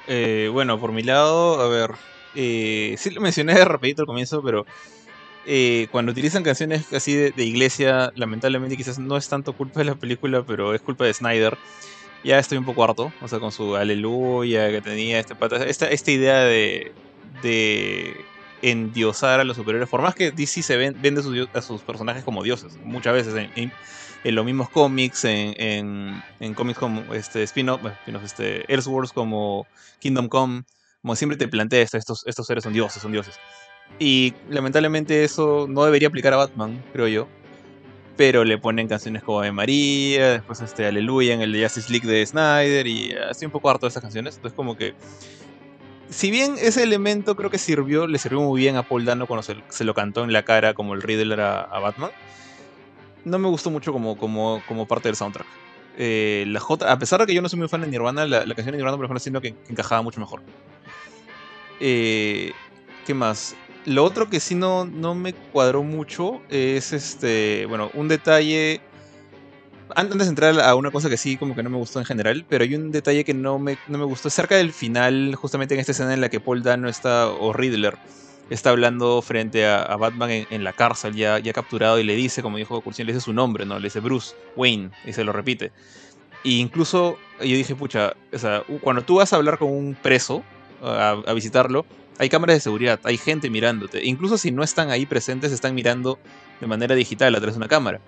Eh, 0.07 0.49
bueno, 0.53 0.79
por 0.79 0.93
mi 0.93 1.03
lado, 1.03 1.61
a 1.61 1.69
ver, 1.69 1.91
eh, 2.35 2.95
sí 2.97 3.11
lo 3.11 3.21
mencioné 3.21 3.55
de 3.55 3.65
rapidito 3.65 4.03
al 4.03 4.07
comienzo, 4.07 4.43
pero 4.43 4.65
eh, 5.49 5.87
cuando 5.93 6.11
utilizan 6.11 6.43
canciones 6.43 6.93
así 6.93 7.15
de, 7.15 7.45
iglesia, 7.45 8.13
lamentablemente 8.17 8.77
quizás 8.77 8.99
no 8.99 9.17
es 9.17 9.29
tanto 9.29 9.53
culpa 9.53 9.79
de 9.79 9.87
la 9.87 9.95
película, 9.95 10.45
pero 10.45 10.75
es 10.75 10.81
culpa 10.81 11.05
de 11.05 11.15
Snyder. 11.15 11.57
Ya 12.25 12.39
estoy 12.41 12.59
un 12.59 12.65
poco 12.65 12.83
harto, 12.83 13.13
o 13.23 13.29
sea, 13.29 13.39
con 13.39 13.53
su 13.53 13.77
aleluya 13.77 14.71
que 14.71 14.81
tenía 14.81 15.21
este 15.21 15.37
pata. 15.37 15.65
Esta, 15.65 16.11
idea 16.11 16.41
de, 16.41 16.93
endiosar 18.63 19.39
a 19.39 19.45
los 19.45 19.57
superiores, 19.57 19.89
por 19.89 20.03
más 20.03 20.17
que 20.17 20.33
DC 20.33 20.63
se 20.63 20.77
vende 20.77 21.49
a 21.55 21.63
sus 21.63 21.83
personajes 21.83 22.25
como 22.25 22.43
dioses, 22.43 22.77
muchas 22.83 23.13
veces 23.15 23.35
en, 23.37 23.73
en, 24.25 24.35
los 24.35 24.45
mismos 24.45 24.69
cómics, 24.71 25.25
en, 25.25 26.21
en, 26.41 26.55
cómics 26.55 26.79
como 26.79 27.15
este 27.15 27.45
spin-off, 27.45 27.83
spin 27.85 28.17
este, 28.17 28.73
Elseworlds 28.73 29.13
como 29.13 29.67
Kingdom 30.01 30.29
Come, 30.29 30.65
como 31.03 31.15
siempre 31.15 31.37
te 31.37 31.47
plantea 31.47 31.83
esto, 31.83 31.99
estos, 31.99 32.27
estos 32.27 32.47
seres 32.49 32.65
son 32.65 32.73
dioses, 32.73 33.01
son 33.01 33.13
dioses. 33.13 33.39
Y 33.99 34.35
lamentablemente 34.51 35.25
eso 35.25 35.67
no 35.69 35.85
debería 35.85 36.09
aplicar 36.09 36.33
a 36.35 36.37
Batman, 36.37 36.83
creo 36.93 37.09
yo. 37.09 37.29
Pero 38.17 38.45
le 38.45 38.59
ponen 38.59 38.89
canciones 38.89 39.23
como 39.23 39.43
de 39.43 39.53
María, 39.53 40.33
después 40.33 40.61
este 40.61 40.87
Aleluya 40.87 41.35
en 41.35 41.43
el 41.43 41.53
de 41.53 41.63
Justice 41.63 41.91
League 41.91 42.07
de 42.07 42.25
Snyder 42.25 42.87
y 42.87 43.15
estoy 43.31 43.47
un 43.47 43.53
poco 43.53 43.69
harto 43.69 43.87
de 43.87 43.91
esas 43.91 44.03
canciones. 44.03 44.37
Entonces 44.37 44.57
como 44.57 44.77
que... 44.77 44.95
Si 46.09 46.31
bien 46.31 46.55
ese 46.59 46.85
elemento 46.85 47.35
creo 47.35 47.51
que 47.51 47.59
sirvió, 47.59 48.07
le 48.07 48.19
sirvió 48.19 48.41
muy 48.41 48.61
bien 48.61 48.77
a 48.77 48.85
Paul 48.85 49.05
Dano 49.05 49.27
cuando 49.27 49.43
se, 49.43 49.85
lo 49.85 49.95
cantó 49.95 50.23
en 50.23 50.33
la 50.33 50.45
cara 50.45 50.73
como 50.73 50.95
el 50.95 51.03
Riddler 51.03 51.41
a, 51.41 51.79
Batman, 51.81 52.13
no 53.25 53.39
me 53.41 53.49
gustó 53.49 53.71
mucho 53.71 53.93
como, 53.93 54.17
como, 54.17 54.63
como 54.69 54.87
parte 54.87 55.09
del 55.09 55.17
soundtrack. 55.17 55.47
Eh, 55.99 56.45
la 56.47 56.61
J, 56.61 56.91
a 56.91 56.99
pesar 56.99 57.21
de 57.21 57.27
que 57.27 57.35
yo 57.35 57.43
no 57.43 57.49
soy 57.49 57.59
muy 57.59 57.69
fan 57.69 57.81
de 57.81 57.89
Nirvana, 57.89 58.25
la, 58.25 58.45
canción 58.55 58.67
de 58.67 58.77
Nirvana, 58.77 58.97
por 58.97 59.07
ejemplo, 59.07 59.19
siento 59.19 59.41
que, 59.41 59.55
encajaba 59.69 60.03
mucho 60.03 60.21
mejor. 60.21 60.43
Eh, 61.81 62.53
¿Qué 63.07 63.15
más? 63.15 63.57
Lo 63.87 64.05
otro 64.05 64.29
que 64.29 64.41
sí 64.41 64.55
no, 64.55 64.85
no 64.85 65.15
me 65.15 65.33
cuadró 65.33 65.83
mucho 65.83 66.43
es 66.51 66.93
este. 66.93 67.67
Bueno, 67.67 67.91
un 67.95 68.09
detalle. 68.09 68.81
Antes 69.95 70.19
de 70.19 70.27
entrar 70.27 70.61
a 70.61 70.75
una 70.75 70.91
cosa 70.91 71.09
que 71.09 71.17
sí, 71.17 71.37
como 71.37 71.55
que 71.55 71.63
no 71.63 71.71
me 71.71 71.77
gustó 71.77 72.01
en 72.01 72.05
general, 72.05 72.45
pero 72.49 72.65
hay 72.65 72.75
un 72.75 72.91
detalle 72.91 73.25
que 73.25 73.33
no 73.33 73.61
me, 73.61 73.79
no 73.87 73.99
me 73.99 74.05
gustó. 74.05 74.29
Cerca 74.29 74.57
del 74.57 74.73
final, 74.73 75.37
justamente 75.37 75.75
en 75.75 75.81
esta 75.81 75.93
escena 75.93 76.13
en 76.13 76.21
la 76.21 76.29
que 76.29 76.41
Paul 76.41 76.65
Dano 76.65 76.89
está, 76.89 77.29
o 77.29 77.53
Riddler, 77.53 77.97
está 78.51 78.71
hablando 78.71 79.23
frente 79.23 79.65
a, 79.65 79.97
Batman 79.97 80.47
en, 80.51 80.65
la 80.65 80.73
cárcel, 80.73 81.15
ya, 81.15 81.39
ya 81.39 81.53
capturado, 81.53 82.01
y 82.01 82.05
le 82.05 82.17
dice, 82.17 82.43
como 82.43 82.57
dijo 82.57 82.81
Cursin, 82.81 83.07
le 83.07 83.13
dice 83.13 83.25
su 83.25 83.33
nombre, 83.33 83.65
¿no? 83.65 83.79
Le 83.79 83.85
dice 83.85 84.01
Bruce 84.01 84.35
Wayne, 84.57 84.91
y 85.05 85.13
se 85.13 85.23
lo 85.23 85.33
repite. 85.33 85.71
E 86.45 86.51
incluso 86.51 87.19
yo 87.39 87.57
dije, 87.57 87.77
pucha, 87.77 88.15
o 88.33 88.39
sea, 88.39 88.65
cuando 88.81 89.03
tú 89.03 89.17
vas 89.17 89.33
a 89.33 89.37
hablar 89.37 89.59
con 89.59 89.71
un 89.71 89.95
preso, 89.95 90.43
a, 90.83 91.33
visitarlo, 91.35 91.87
hay 92.19 92.29
cámaras 92.29 92.57
de 92.57 92.61
seguridad, 92.61 93.01
hay 93.05 93.17
gente 93.17 93.51
mirándote. 93.51 94.05
Incluso 94.05 94.39
si 94.39 94.51
no 94.51 94.63
están 94.63 94.91
ahí 94.91 95.07
presentes, 95.07 95.53
están 95.53 95.75
mirando 95.75 96.19
de 96.61 96.67
manera 96.67 96.95
digital 96.95 97.35
a 97.35 97.39
través 97.39 97.55
de 97.55 97.59
una 97.59 97.69
cámara. 97.69 98.01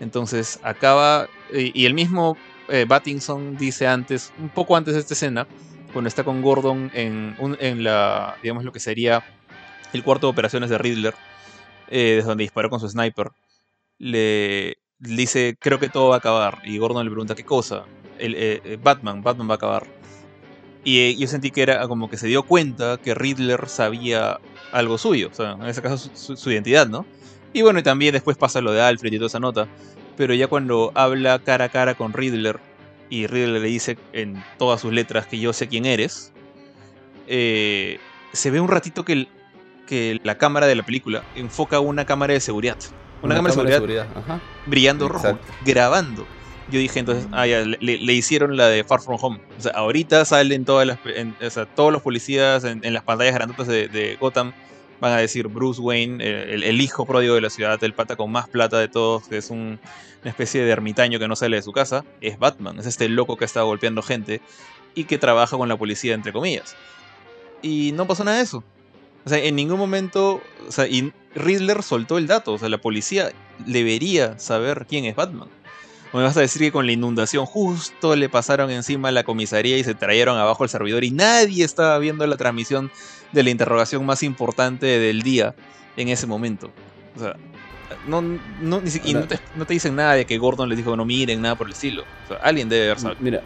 Entonces 0.00 0.60
acaba, 0.62 1.28
y, 1.52 1.84
el 1.84 1.94
mismo 1.94 2.36
eh, 2.68 2.86
Battinson 2.88 3.56
dice 3.56 3.86
antes, 3.86 4.32
un 4.38 4.48
poco 4.48 4.76
antes 4.76 4.94
de 4.94 5.00
esta 5.00 5.14
escena, 5.14 5.46
cuando 5.92 6.08
está 6.08 6.24
con 6.24 6.40
Gordon 6.40 6.90
en, 6.94 7.36
en 7.58 7.84
la, 7.84 8.36
digamos, 8.42 8.64
lo 8.64 8.72
que 8.72 8.80
sería 8.80 9.24
el 9.92 10.04
cuarto 10.04 10.26
de 10.26 10.32
operaciones 10.32 10.70
de 10.70 10.78
Riddler, 10.78 11.14
eh, 11.88 12.14
desde 12.16 12.28
donde 12.28 12.44
disparó 12.44 12.70
con 12.70 12.80
su 12.80 12.88
sniper, 12.88 13.30
le, 13.98 14.78
dice, 14.98 15.56
creo 15.58 15.78
que 15.78 15.88
todo 15.88 16.10
va 16.10 16.16
a 16.16 16.18
acabar. 16.18 16.58
Y 16.64 16.78
Gordon 16.78 17.04
le 17.04 17.10
pregunta, 17.10 17.34
¿qué 17.34 17.44
cosa? 17.44 17.84
El, 18.18 18.34
eh, 18.34 18.60
eh, 18.64 18.78
Batman, 18.80 19.22
Batman 19.22 19.48
va 19.48 19.54
a 19.54 19.56
acabar. 19.56 19.86
Y 20.84 21.16
yo 21.16 21.26
sentí 21.26 21.50
que 21.50 21.62
era 21.62 21.86
como 21.88 22.08
que 22.08 22.16
se 22.16 22.26
dio 22.26 22.42
cuenta 22.42 22.96
que 22.96 23.14
Riddler 23.14 23.68
sabía 23.68 24.38
algo 24.72 24.96
suyo, 24.96 25.28
o 25.30 25.34
sea, 25.34 25.52
en 25.52 25.66
ese 25.66 25.82
caso 25.82 26.10
su, 26.14 26.50
identidad, 26.50 26.88
¿no? 26.88 27.04
Y 27.52 27.62
bueno, 27.62 27.80
y 27.80 27.82
también 27.82 28.12
después 28.12 28.36
pasa 28.36 28.60
lo 28.60 28.72
de 28.72 28.80
Alfred 28.80 29.12
y 29.12 29.16
toda 29.16 29.26
esa 29.26 29.40
nota. 29.40 29.68
Pero 30.16 30.34
ya 30.34 30.46
cuando 30.46 30.92
habla 30.94 31.38
cara 31.40 31.66
a 31.66 31.68
cara 31.68 31.94
con 31.94 32.12
Riddler 32.12 32.60
y 33.10 33.26
Riddler 33.26 33.60
le 33.60 33.68
dice 33.68 33.98
en 34.12 34.42
todas 34.58 34.80
sus 34.80 34.92
letras 34.92 35.26
que 35.26 35.38
yo 35.38 35.52
sé 35.52 35.68
quién 35.68 35.84
eres, 35.84 36.32
se 37.26 38.50
ve 38.50 38.60
un 38.60 38.68
ratito 38.68 39.04
que 39.04 39.28
que 39.90 40.20
la 40.22 40.38
cámara 40.38 40.68
de 40.68 40.76
la 40.76 40.84
película 40.84 41.24
enfoca 41.34 41.80
una 41.80 42.06
cámara 42.06 42.32
de 42.32 42.38
seguridad. 42.38 42.76
Una, 43.22 43.34
cámara, 43.34 43.52
de 43.52 43.72
seguridad, 43.72 44.06
brillando 44.64 45.08
rojo, 45.08 45.36
grabando. 45.64 46.26
Yo 46.70 46.78
dije 46.78 47.00
entonces, 47.00 47.26
ah, 47.32 47.46
ya, 47.46 47.64
le, 47.64 48.12
hicieron 48.12 48.56
la 48.56 48.68
de 48.68 48.84
Far 48.84 49.00
From 49.00 49.18
Home. 49.20 49.40
O 49.58 49.62
sea, 49.62 49.72
ahorita 49.72 50.24
salen 50.24 50.64
todas 50.64 50.86
las, 50.86 50.98
o 50.98 51.50
sea, 51.50 51.66
todos 51.66 51.92
los 51.92 52.02
policías 52.02 52.64
en, 52.64 52.92
las 52.92 53.02
pantallas 53.02 53.34
grandotas 53.34 53.66
de, 53.66 54.16
Gotham 54.20 54.52
van 55.00 55.12
a 55.12 55.16
decir 55.16 55.48
Bruce 55.48 55.80
Wayne, 55.80 56.22
el, 56.22 56.80
hijo 56.80 57.06
pródigo 57.06 57.34
de 57.34 57.40
la 57.40 57.50
ciudad, 57.50 57.82
el 57.82 57.94
pata 57.94 58.16
con 58.16 58.30
más 58.30 58.48
plata 58.48 58.78
de 58.78 58.88
todos, 58.88 59.26
que 59.26 59.38
es 59.38 59.50
un, 59.50 59.80
una 60.22 60.30
especie 60.30 60.62
de 60.62 60.70
ermitaño 60.70 61.18
que 61.18 61.28
no 61.28 61.36
sale 61.36 61.56
de 61.56 61.62
su 61.62 61.72
casa, 61.72 62.04
es 62.20 62.38
Batman. 62.38 62.78
Es 62.78 62.86
este 62.86 63.08
loco 63.08 63.36
que 63.36 63.44
está 63.44 63.62
golpeando 63.62 64.02
gente 64.02 64.40
y 64.94 65.04
que 65.04 65.18
trabaja 65.18 65.56
con 65.56 65.68
la 65.68 65.76
policía, 65.76 66.14
entre 66.14 66.32
comillas. 66.32 66.76
Y 67.62 67.92
no 67.92 68.06
pasó 68.06 68.24
nada 68.24 68.38
de 68.38 68.44
eso. 68.44 68.62
O 69.24 69.28
sea, 69.28 69.38
en 69.38 69.56
ningún 69.56 69.78
momento. 69.78 70.40
O 70.66 70.72
sea, 70.72 70.86
y 70.86 71.12
Riddler 71.34 71.82
soltó 71.82 72.18
el 72.18 72.26
dato. 72.26 72.52
O 72.52 72.58
sea, 72.58 72.68
la 72.68 72.78
policía 72.78 73.32
debería 73.66 74.38
saber 74.38 74.86
quién 74.88 75.04
es 75.04 75.16
Batman. 75.16 75.48
O 76.12 76.18
me 76.18 76.24
vas 76.24 76.36
a 76.36 76.40
decir 76.40 76.62
que 76.62 76.72
con 76.72 76.86
la 76.86 76.92
inundación 76.92 77.46
justo 77.46 78.16
le 78.16 78.28
pasaron 78.28 78.70
encima 78.70 79.08
a 79.08 79.12
la 79.12 79.22
comisaría 79.22 79.78
y 79.78 79.84
se 79.84 79.94
trajeron 79.94 80.38
abajo 80.38 80.64
el 80.64 80.70
servidor 80.70 81.04
y 81.04 81.10
nadie 81.10 81.64
estaba 81.64 81.98
viendo 81.98 82.26
la 82.26 82.36
transmisión 82.36 82.90
de 83.32 83.42
la 83.44 83.50
interrogación 83.50 84.04
más 84.04 84.22
importante 84.22 84.86
del 84.86 85.22
día 85.22 85.54
en 85.96 86.08
ese 86.08 86.26
momento. 86.26 86.70
O 87.16 87.20
sea, 87.20 87.36
no, 88.08 88.22
no, 88.22 88.80
ni 88.80 88.90
siquiera, 88.90 89.26
no, 89.54 89.66
te, 89.66 89.74
dicen 89.74 89.94
nada 89.96 90.14
de 90.14 90.24
que 90.24 90.38
Gordon 90.38 90.68
les 90.68 90.78
dijo 90.78 90.96
no 90.96 91.04
miren, 91.04 91.42
nada 91.42 91.54
por 91.54 91.66
el 91.66 91.74
estilo. 91.74 92.02
O 92.24 92.28
sea, 92.28 92.38
alguien 92.38 92.68
debe 92.68 92.86
haber 92.86 92.98
sabido. 92.98 93.20
Mira, 93.20 93.42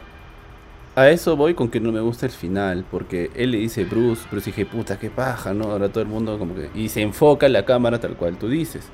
a 0.96 1.10
eso 1.10 1.36
voy 1.36 1.54
con 1.54 1.68
que 1.68 1.80
no 1.80 1.90
me 1.90 2.00
gusta 2.00 2.26
el 2.26 2.32
final, 2.32 2.84
porque 2.88 3.30
él 3.34 3.50
le 3.50 3.58
dice 3.58 3.84
Bruce, 3.84 4.22
Bruce 4.30 4.50
dije, 4.50 4.64
puta, 4.64 4.98
qué 4.98 5.10
paja, 5.10 5.52
¿no? 5.52 5.64
Ahora 5.64 5.88
todo 5.88 6.02
el 6.02 6.08
mundo 6.08 6.38
como 6.38 6.54
que... 6.54 6.70
Y 6.74 6.88
se 6.88 7.02
enfoca 7.02 7.48
la 7.48 7.64
cámara 7.64 7.98
tal 7.98 8.14
cual 8.16 8.38
tú 8.38 8.48
dices. 8.48 8.88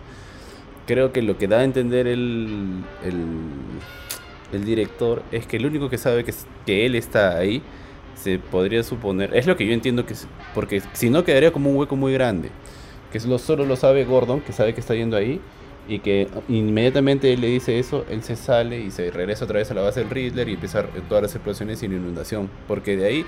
Creo 0.91 1.13
que 1.13 1.23
lo 1.23 1.39
que 1.39 1.47
da 1.47 1.61
a 1.61 1.63
entender 1.63 2.09
el, 2.09 2.83
el, 4.53 4.65
director 4.65 5.23
es 5.31 5.47
que 5.47 5.59
el 5.59 5.67
único 5.67 5.89
que 5.89 5.99
sabe 5.99 6.25
que, 6.25 6.35
que 6.67 6.85
él 6.85 6.97
está 6.97 7.39
ahí, 7.39 7.63
se 8.17 8.41
podría 8.41 8.83
suponer, 8.83 9.33
es 9.37 9.47
lo 9.47 9.57
que 9.57 9.65
yo 9.65 9.73
entiendo 9.73 10.05
que... 10.05 10.17
Porque 10.53 10.83
si 10.95 11.09
no 11.09 11.23
quedaría 11.23 11.53
como 11.53 11.71
un 11.71 11.77
hueco 11.77 11.95
muy 11.95 12.13
grande. 12.13 12.51
Que 13.13 13.21
solo 13.21 13.67
lo 13.67 13.77
sabe 13.77 14.05
Gordon, 14.05 14.41
que 14.41 14.53
sabe 14.53 14.75
que 14.75 14.81
está 14.81 14.97
yendo 14.97 15.17
ahí 15.17 15.41
y 15.87 16.01
que 16.01 16.27
inmediatamente 16.49 17.33
él 17.33 17.41
le 17.41 17.47
dice 17.47 17.79
eso, 17.79 18.05
él 18.11 18.25
se 18.25 18.35
sale 18.35 18.81
y 18.81 18.91
se 18.91 19.13
regresa 19.13 19.45
otra 19.45 19.61
vez 19.61 19.71
a 19.71 19.75
la 19.75 19.83
base 19.83 20.01
del 20.01 20.11
Riddler 20.11 20.49
y 20.49 20.55
empieza 20.55 20.83
todas 21.09 21.23
las 21.23 21.33
explosiones 21.37 21.79
sin 21.79 21.93
inundación. 21.93 22.51
Porque 22.67 22.97
de 22.97 23.07
ahí, 23.07 23.27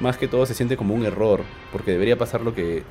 más 0.00 0.18
que 0.18 0.26
todo, 0.26 0.46
se 0.46 0.54
siente 0.54 0.76
como 0.76 0.96
un 0.96 1.06
error. 1.06 1.42
Porque 1.70 1.92
debería 1.92 2.18
pasar 2.18 2.40
lo 2.40 2.56
que. 2.56 2.82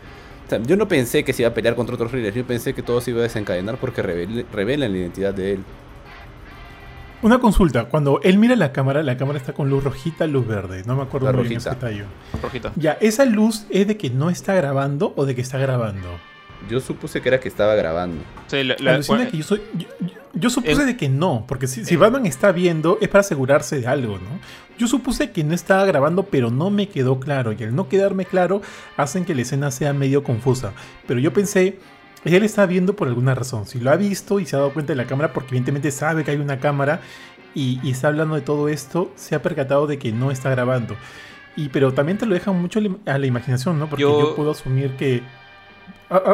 Yo 0.65 0.77
no 0.77 0.87
pensé 0.87 1.23
que 1.23 1.33
se 1.33 1.43
iba 1.43 1.49
a 1.49 1.53
pelear 1.53 1.75
contra 1.75 1.95
otros 1.95 2.11
Riddlers, 2.11 2.35
yo 2.35 2.45
pensé 2.45 2.73
que 2.73 2.83
todo 2.83 3.01
se 3.01 3.11
iba 3.11 3.19
a 3.19 3.23
desencadenar 3.23 3.77
porque 3.77 4.01
revelan 4.01 4.91
la 4.91 4.97
identidad 4.97 5.33
de 5.33 5.53
él. 5.53 5.63
Una 7.23 7.39
consulta, 7.39 7.85
cuando 7.85 8.19
él 8.21 8.37
mira 8.37 8.55
la 8.57 8.73
cámara, 8.73 9.01
la 9.01 9.15
cámara 9.15 9.39
está 9.39 9.53
con 9.53 9.69
luz 9.69 9.85
rojita, 9.85 10.27
luz 10.27 10.45
verde. 10.45 10.83
No 10.85 10.97
me 10.97 11.03
acuerdo 11.03 11.31
muy 11.31 11.47
bien 11.47 11.59
ese 11.59 11.69
detalle. 11.69 12.03
Rojita. 12.41 12.73
Ya, 12.75 12.97
¿esa 12.99 13.23
luz 13.23 13.65
es 13.69 13.87
de 13.87 13.95
que 13.95 14.09
no 14.09 14.29
está 14.29 14.53
grabando 14.55 15.13
o 15.15 15.25
de 15.25 15.33
que 15.33 15.39
está 15.39 15.57
grabando? 15.57 16.09
Yo 16.69 16.81
supuse 16.81 17.21
que 17.21 17.29
era 17.29 17.39
que 17.39 17.47
estaba 17.47 17.75
grabando. 17.75 18.21
yo, 18.51 19.57
supuse 20.49 20.85
de 20.85 20.97
que 20.97 21.09
no, 21.09 21.45
porque 21.47 21.67
si, 21.67 21.95
Batman 21.95 22.25
está 22.25 22.51
viendo 22.51 22.97
es 23.01 23.07
para 23.07 23.21
asegurarse 23.21 23.79
de 23.79 23.87
algo, 23.87 24.17
¿no? 24.17 24.39
Yo 24.79 24.87
supuse 24.87 25.31
que 25.31 25.43
no 25.43 25.53
estaba 25.53 25.85
grabando, 25.85 26.23
pero 26.23 26.49
no 26.49 26.71
me 26.71 26.89
quedó 26.89 27.19
claro. 27.19 27.51
Y 27.51 27.63
al 27.63 27.75
no 27.75 27.87
quedarme 27.87 28.25
claro, 28.25 28.61
hacen 28.97 29.25
que 29.25 29.35
la 29.35 29.43
escena 29.43 29.69
sea 29.69 29.93
medio 29.93 30.23
confusa. 30.23 30.73
Pero 31.07 31.19
yo 31.19 31.31
pensé, 31.31 31.77
él 32.25 32.43
está 32.43 32.65
viendo 32.65 32.95
por 32.95 33.07
alguna 33.07 33.35
razón. 33.35 33.67
Si 33.67 33.79
lo 33.79 33.91
ha 33.91 33.95
visto 33.95 34.39
y 34.39 34.45
se 34.47 34.55
ha 34.55 34.59
dado 34.59 34.73
cuenta 34.73 34.93
de 34.93 34.97
la 34.97 35.05
cámara, 35.05 35.31
porque 35.31 35.49
evidentemente 35.49 35.91
sabe 35.91 36.23
que 36.23 36.31
hay 36.31 36.37
una 36.37 36.59
cámara 36.59 37.01
y, 37.53 37.87
está 37.87 38.07
hablando 38.07 38.33
de 38.33 38.41
todo 38.41 38.67
esto, 38.67 39.11
se 39.15 39.35
ha 39.35 39.41
percatado 39.43 39.85
de 39.85 39.99
que 39.99 40.11
no 40.11 40.31
está 40.31 40.49
grabando. 40.49 40.95
Y 41.55 41.69
pero 41.69 41.93
también 41.93 42.17
te 42.17 42.25
lo 42.25 42.33
deja 42.33 42.51
mucho 42.51 42.79
a 43.05 43.17
la 43.19 43.27
imaginación, 43.27 43.77
¿no? 43.77 43.87
Porque 43.87 44.01
yo 44.01 44.35
puedo 44.35 44.51
asumir 44.51 44.95
que 44.95 45.21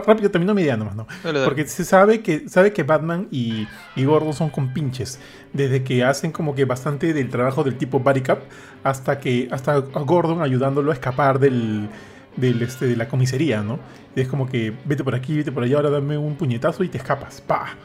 rápido, 0.05 0.29
termino 0.29 0.53
mi 0.53 0.61
idea 0.61 0.77
nomás, 0.77 0.95
¿no? 0.95 1.07
Porque 1.45 1.67
se 1.67 1.85
sabe 1.85 2.21
que, 2.21 2.49
sabe 2.49 2.73
que 2.73 2.83
Batman 2.83 3.27
y, 3.31 3.67
y, 3.95 4.05
Gordon 4.05 4.33
son 4.33 4.49
compinches. 4.49 5.19
Desde 5.53 5.83
que 5.83 6.03
hacen 6.03 6.31
como 6.31 6.55
que 6.55 6.65
bastante 6.65 7.13
del 7.13 7.29
trabajo 7.29 7.63
del 7.63 7.77
tipo 7.77 7.99
Body 7.99 8.21
Cup 8.21 8.39
hasta 8.83 9.19
que 9.19 9.47
hasta 9.51 9.73
a 9.75 9.79
Gordon 9.81 10.41
ayudándolo 10.41 10.91
a 10.91 10.93
escapar 10.93 11.39
del, 11.39 11.89
del 12.35 12.61
este, 12.61 12.85
de 12.85 12.95
la 12.95 13.07
comisaría, 13.07 13.61
¿no? 13.61 13.79
es 14.15 14.27
como 14.27 14.47
que 14.47 14.73
vete 14.85 15.03
por 15.03 15.15
aquí, 15.15 15.37
vete 15.37 15.51
por 15.51 15.63
allá, 15.63 15.77
ahora 15.77 15.89
dame 15.89 16.17
un 16.17 16.35
puñetazo 16.35 16.83
y 16.83 16.89
te 16.89 16.97
escapas. 16.97 17.41
¡Pah! 17.41 17.75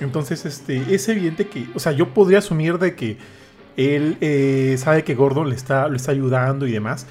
Entonces, 0.00 0.44
este, 0.44 0.94
es 0.94 1.08
evidente 1.08 1.46
que, 1.46 1.66
o 1.74 1.78
sea, 1.78 1.92
yo 1.92 2.12
podría 2.14 2.38
asumir 2.38 2.78
de 2.78 2.94
que 2.94 3.18
él 3.76 4.16
eh, 4.20 4.76
sabe 4.78 5.04
que 5.04 5.14
Gordon 5.14 5.48
le 5.48 5.54
está, 5.54 5.88
le 5.88 5.96
está 5.96 6.12
ayudando 6.12 6.66
y 6.66 6.72
demás, 6.72 7.06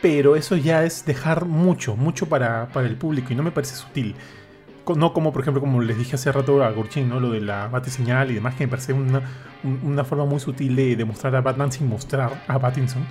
pero 0.00 0.36
eso 0.36 0.56
ya 0.56 0.84
es 0.84 1.04
dejar 1.04 1.44
mucho, 1.44 1.96
mucho 1.96 2.26
para, 2.26 2.68
el 2.74 2.96
público 2.96 3.32
y 3.32 3.36
no 3.36 3.42
me 3.42 3.50
parece 3.50 3.76
sutil. 3.76 4.14
No 4.96 5.12
como, 5.12 5.32
por 5.32 5.42
ejemplo, 5.42 5.60
como 5.60 5.80
les 5.82 5.96
dije 5.96 6.16
hace 6.16 6.32
rato 6.32 6.64
a 6.64 6.70
Gorchin, 6.70 7.08
¿no? 7.08 7.20
Lo 7.20 7.30
de 7.30 7.40
la 7.40 7.68
bate 7.68 7.90
señal 7.90 8.30
y 8.32 8.34
demás, 8.34 8.56
que 8.56 8.66
me 8.66 8.70
parece 8.70 8.92
una, 8.92 10.04
forma 10.04 10.24
muy 10.24 10.40
sutil 10.40 10.74
de 10.74 10.96
demostrar 10.96 11.36
a 11.36 11.42
Batman 11.42 11.70
sin 11.70 11.88
mostrar 11.88 12.42
a 12.48 12.58
Pattinson. 12.58 13.06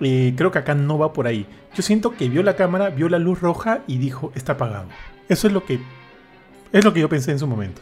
Eh, 0.00 0.34
creo 0.36 0.50
que 0.50 0.58
acá 0.58 0.74
no 0.74 0.98
va 0.98 1.12
por 1.12 1.28
ahí. 1.28 1.46
Yo 1.74 1.82
siento 1.82 2.12
que 2.16 2.28
vio 2.28 2.42
la 2.42 2.56
cámara, 2.56 2.90
vio 2.90 3.08
la 3.08 3.20
luz 3.20 3.40
roja 3.40 3.82
y 3.86 3.98
dijo, 3.98 4.32
está 4.34 4.54
apagado. 4.54 4.88
Eso 5.28 5.46
es 5.46 5.52
lo 5.52 5.64
que, 5.64 5.78
es 6.72 6.84
lo 6.84 6.92
que 6.92 7.00
yo 7.00 7.08
pensé 7.08 7.30
en 7.30 7.38
su 7.38 7.46
momento. 7.46 7.80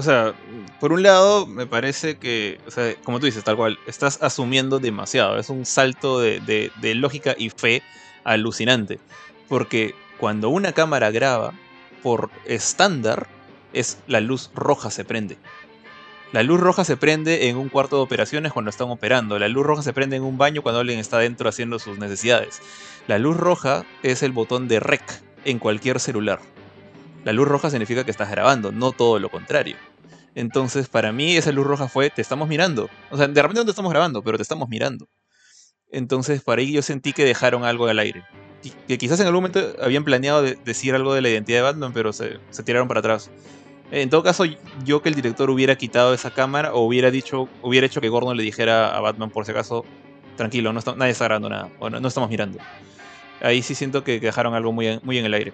O 0.00 0.02
sea, 0.02 0.32
por 0.80 0.94
un 0.94 1.02
lado, 1.02 1.44
me 1.44 1.66
parece 1.66 2.16
que, 2.16 2.58
o 2.66 2.70
sea, 2.70 2.94
como 3.04 3.20
tú 3.20 3.26
dices, 3.26 3.44
tal 3.44 3.56
cual, 3.56 3.78
estás 3.86 4.22
asumiendo 4.22 4.78
demasiado. 4.78 5.38
Es 5.38 5.50
un 5.50 5.66
salto 5.66 6.20
de, 6.20 6.70
lógica 6.94 7.34
y 7.36 7.50
fe 7.50 7.82
alucinante. 8.24 8.98
Porque 9.46 9.94
cuando 10.16 10.48
una 10.48 10.72
cámara 10.72 11.10
graba, 11.10 11.52
por 12.02 12.30
estándar, 12.46 13.26
es 13.74 13.98
la 14.06 14.20
luz 14.20 14.50
roja 14.54 14.90
se 14.90 15.04
prende. 15.04 15.36
La 16.32 16.42
luz 16.42 16.60
roja 16.60 16.84
se 16.84 16.96
prende 16.96 17.50
en 17.50 17.58
un 17.58 17.68
cuarto 17.68 17.96
de 17.96 18.02
operaciones 18.02 18.54
cuando 18.54 18.70
están 18.70 18.88
operando. 18.88 19.38
La 19.38 19.48
luz 19.48 19.66
roja 19.66 19.82
se 19.82 19.92
prende 19.92 20.16
en 20.16 20.22
un 20.22 20.38
baño 20.38 20.62
cuando 20.62 20.80
alguien 20.80 20.98
está 20.98 21.18
dentro 21.18 21.46
haciendo 21.46 21.78
sus 21.78 21.98
necesidades. 21.98 22.62
La 23.06 23.18
luz 23.18 23.36
roja 23.36 23.84
es 24.02 24.22
el 24.22 24.32
botón 24.32 24.66
de 24.66 24.80
rec 24.80 25.02
en 25.44 25.58
cualquier 25.58 26.00
celular. 26.00 26.40
La 27.22 27.34
luz 27.34 27.46
roja 27.46 27.68
significa 27.68 28.04
que 28.04 28.10
estás 28.10 28.30
grabando, 28.30 28.72
no 28.72 28.92
todo 28.92 29.18
lo 29.18 29.28
contrario. 29.28 29.76
Entonces, 30.34 30.88
para 30.88 31.12
mí, 31.12 31.36
esa 31.36 31.52
luz 31.52 31.66
roja 31.66 31.88
fue, 31.88 32.10
te 32.10 32.22
estamos 32.22 32.48
mirando. 32.48 32.88
O 33.10 33.16
sea, 33.16 33.26
de 33.26 33.42
repente 33.42 33.60
no 33.60 33.64
te 33.64 33.70
estamos 33.70 33.90
grabando, 33.90 34.22
pero 34.22 34.36
te 34.36 34.42
estamos 34.42 34.68
mirando. 34.68 35.08
Entonces, 35.90 36.42
para 36.42 36.60
ahí 36.60 36.72
yo 36.72 36.82
sentí 36.82 37.12
que 37.12 37.24
dejaron 37.24 37.64
algo 37.64 37.86
al 37.86 37.98
aire. 37.98 38.24
Que 38.86 38.98
quizás 38.98 39.18
en 39.20 39.26
algún 39.26 39.42
momento 39.42 39.74
habían 39.82 40.04
planeado 40.04 40.42
decir 40.42 40.94
algo 40.94 41.14
de 41.14 41.22
la 41.22 41.30
identidad 41.30 41.58
de 41.58 41.62
Batman, 41.62 41.92
pero 41.92 42.12
se, 42.12 42.38
tiraron 42.64 42.86
para 42.88 43.00
atrás. 43.00 43.30
En 43.90 44.08
todo 44.08 44.22
caso, 44.22 44.44
yo 44.84 45.02
que 45.02 45.08
el 45.08 45.16
director 45.16 45.50
hubiera 45.50 45.76
quitado 45.76 46.14
esa 46.14 46.30
cámara 46.30 46.74
o 46.74 46.80
hubiera 46.82 47.10
dicho, 47.10 47.48
hubiera 47.62 47.86
hecho 47.86 48.00
que 48.00 48.08
Gordon 48.08 48.36
le 48.36 48.42
dijera 48.44 48.96
a 48.96 49.00
Batman 49.00 49.30
por 49.30 49.46
si 49.46 49.50
acaso, 49.50 49.84
tranquilo, 50.36 50.72
no 50.72 50.80
nadie 50.96 51.10
está 51.10 51.24
grabando 51.24 51.48
nada, 51.48 51.70
o 51.80 51.90
no, 51.90 52.06
estamos 52.06 52.30
mirando. 52.30 52.58
Ahí 53.40 53.62
sí 53.62 53.74
siento 53.74 54.04
que 54.04 54.20
dejaron 54.20 54.54
algo 54.54 54.70
muy, 54.70 55.00
muy 55.02 55.18
en 55.18 55.24
el 55.24 55.34
aire. 55.34 55.52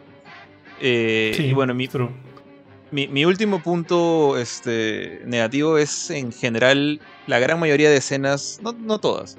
Eh, 0.80 1.34
y 1.38 1.54
bueno, 1.54 1.72
mi, 1.72 1.88
mi, 3.04 3.24
último 3.26 3.62
punto 3.62 4.38
este, 4.38 5.20
negativo 5.26 5.76
es 5.76 6.10
en 6.10 6.32
general 6.32 6.98
la 7.26 7.38
gran 7.38 7.60
mayoría 7.60 7.90
de 7.90 7.98
escenas, 7.98 8.58
no, 8.62 8.72
no 8.72 8.98
todas, 8.98 9.36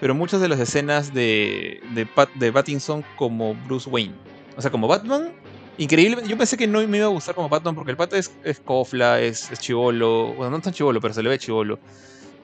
pero 0.00 0.14
muchas 0.14 0.42
de 0.42 0.48
las 0.48 0.60
escenas 0.60 1.14
de, 1.14 1.80
de, 1.94 2.06
de 2.34 2.52
Pattinson 2.52 3.02
como 3.16 3.54
Bruce 3.66 3.88
Wayne. 3.88 4.14
O 4.56 4.60
sea, 4.60 4.70
como 4.70 4.86
Batman, 4.86 5.32
increíble. 5.78 6.22
Yo 6.26 6.36
pensé 6.36 6.56
que 6.56 6.66
no 6.66 6.86
me 6.86 6.98
iba 6.98 7.06
a 7.06 7.10
gustar 7.10 7.34
como 7.34 7.48
Batman 7.48 7.74
porque 7.74 7.92
el 7.92 7.96
pata 7.96 8.18
es, 8.18 8.30
es 8.44 8.60
cofla, 8.60 9.20
es, 9.20 9.50
es 9.50 9.58
chivolo. 9.60 10.34
Bueno, 10.34 10.50
no 10.50 10.56
es 10.58 10.62
tan 10.62 10.74
chivolo, 10.74 11.00
pero 11.00 11.14
se 11.14 11.22
le 11.22 11.30
ve 11.30 11.38
chivolo. 11.38 11.78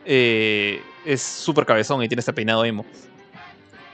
Eh, 0.05 0.81
es 1.05 1.21
súper 1.21 1.67
cabezón 1.67 2.03
y 2.03 2.09
tiene 2.09 2.21
este 2.21 2.33
peinado 2.33 2.65
emo 2.65 2.87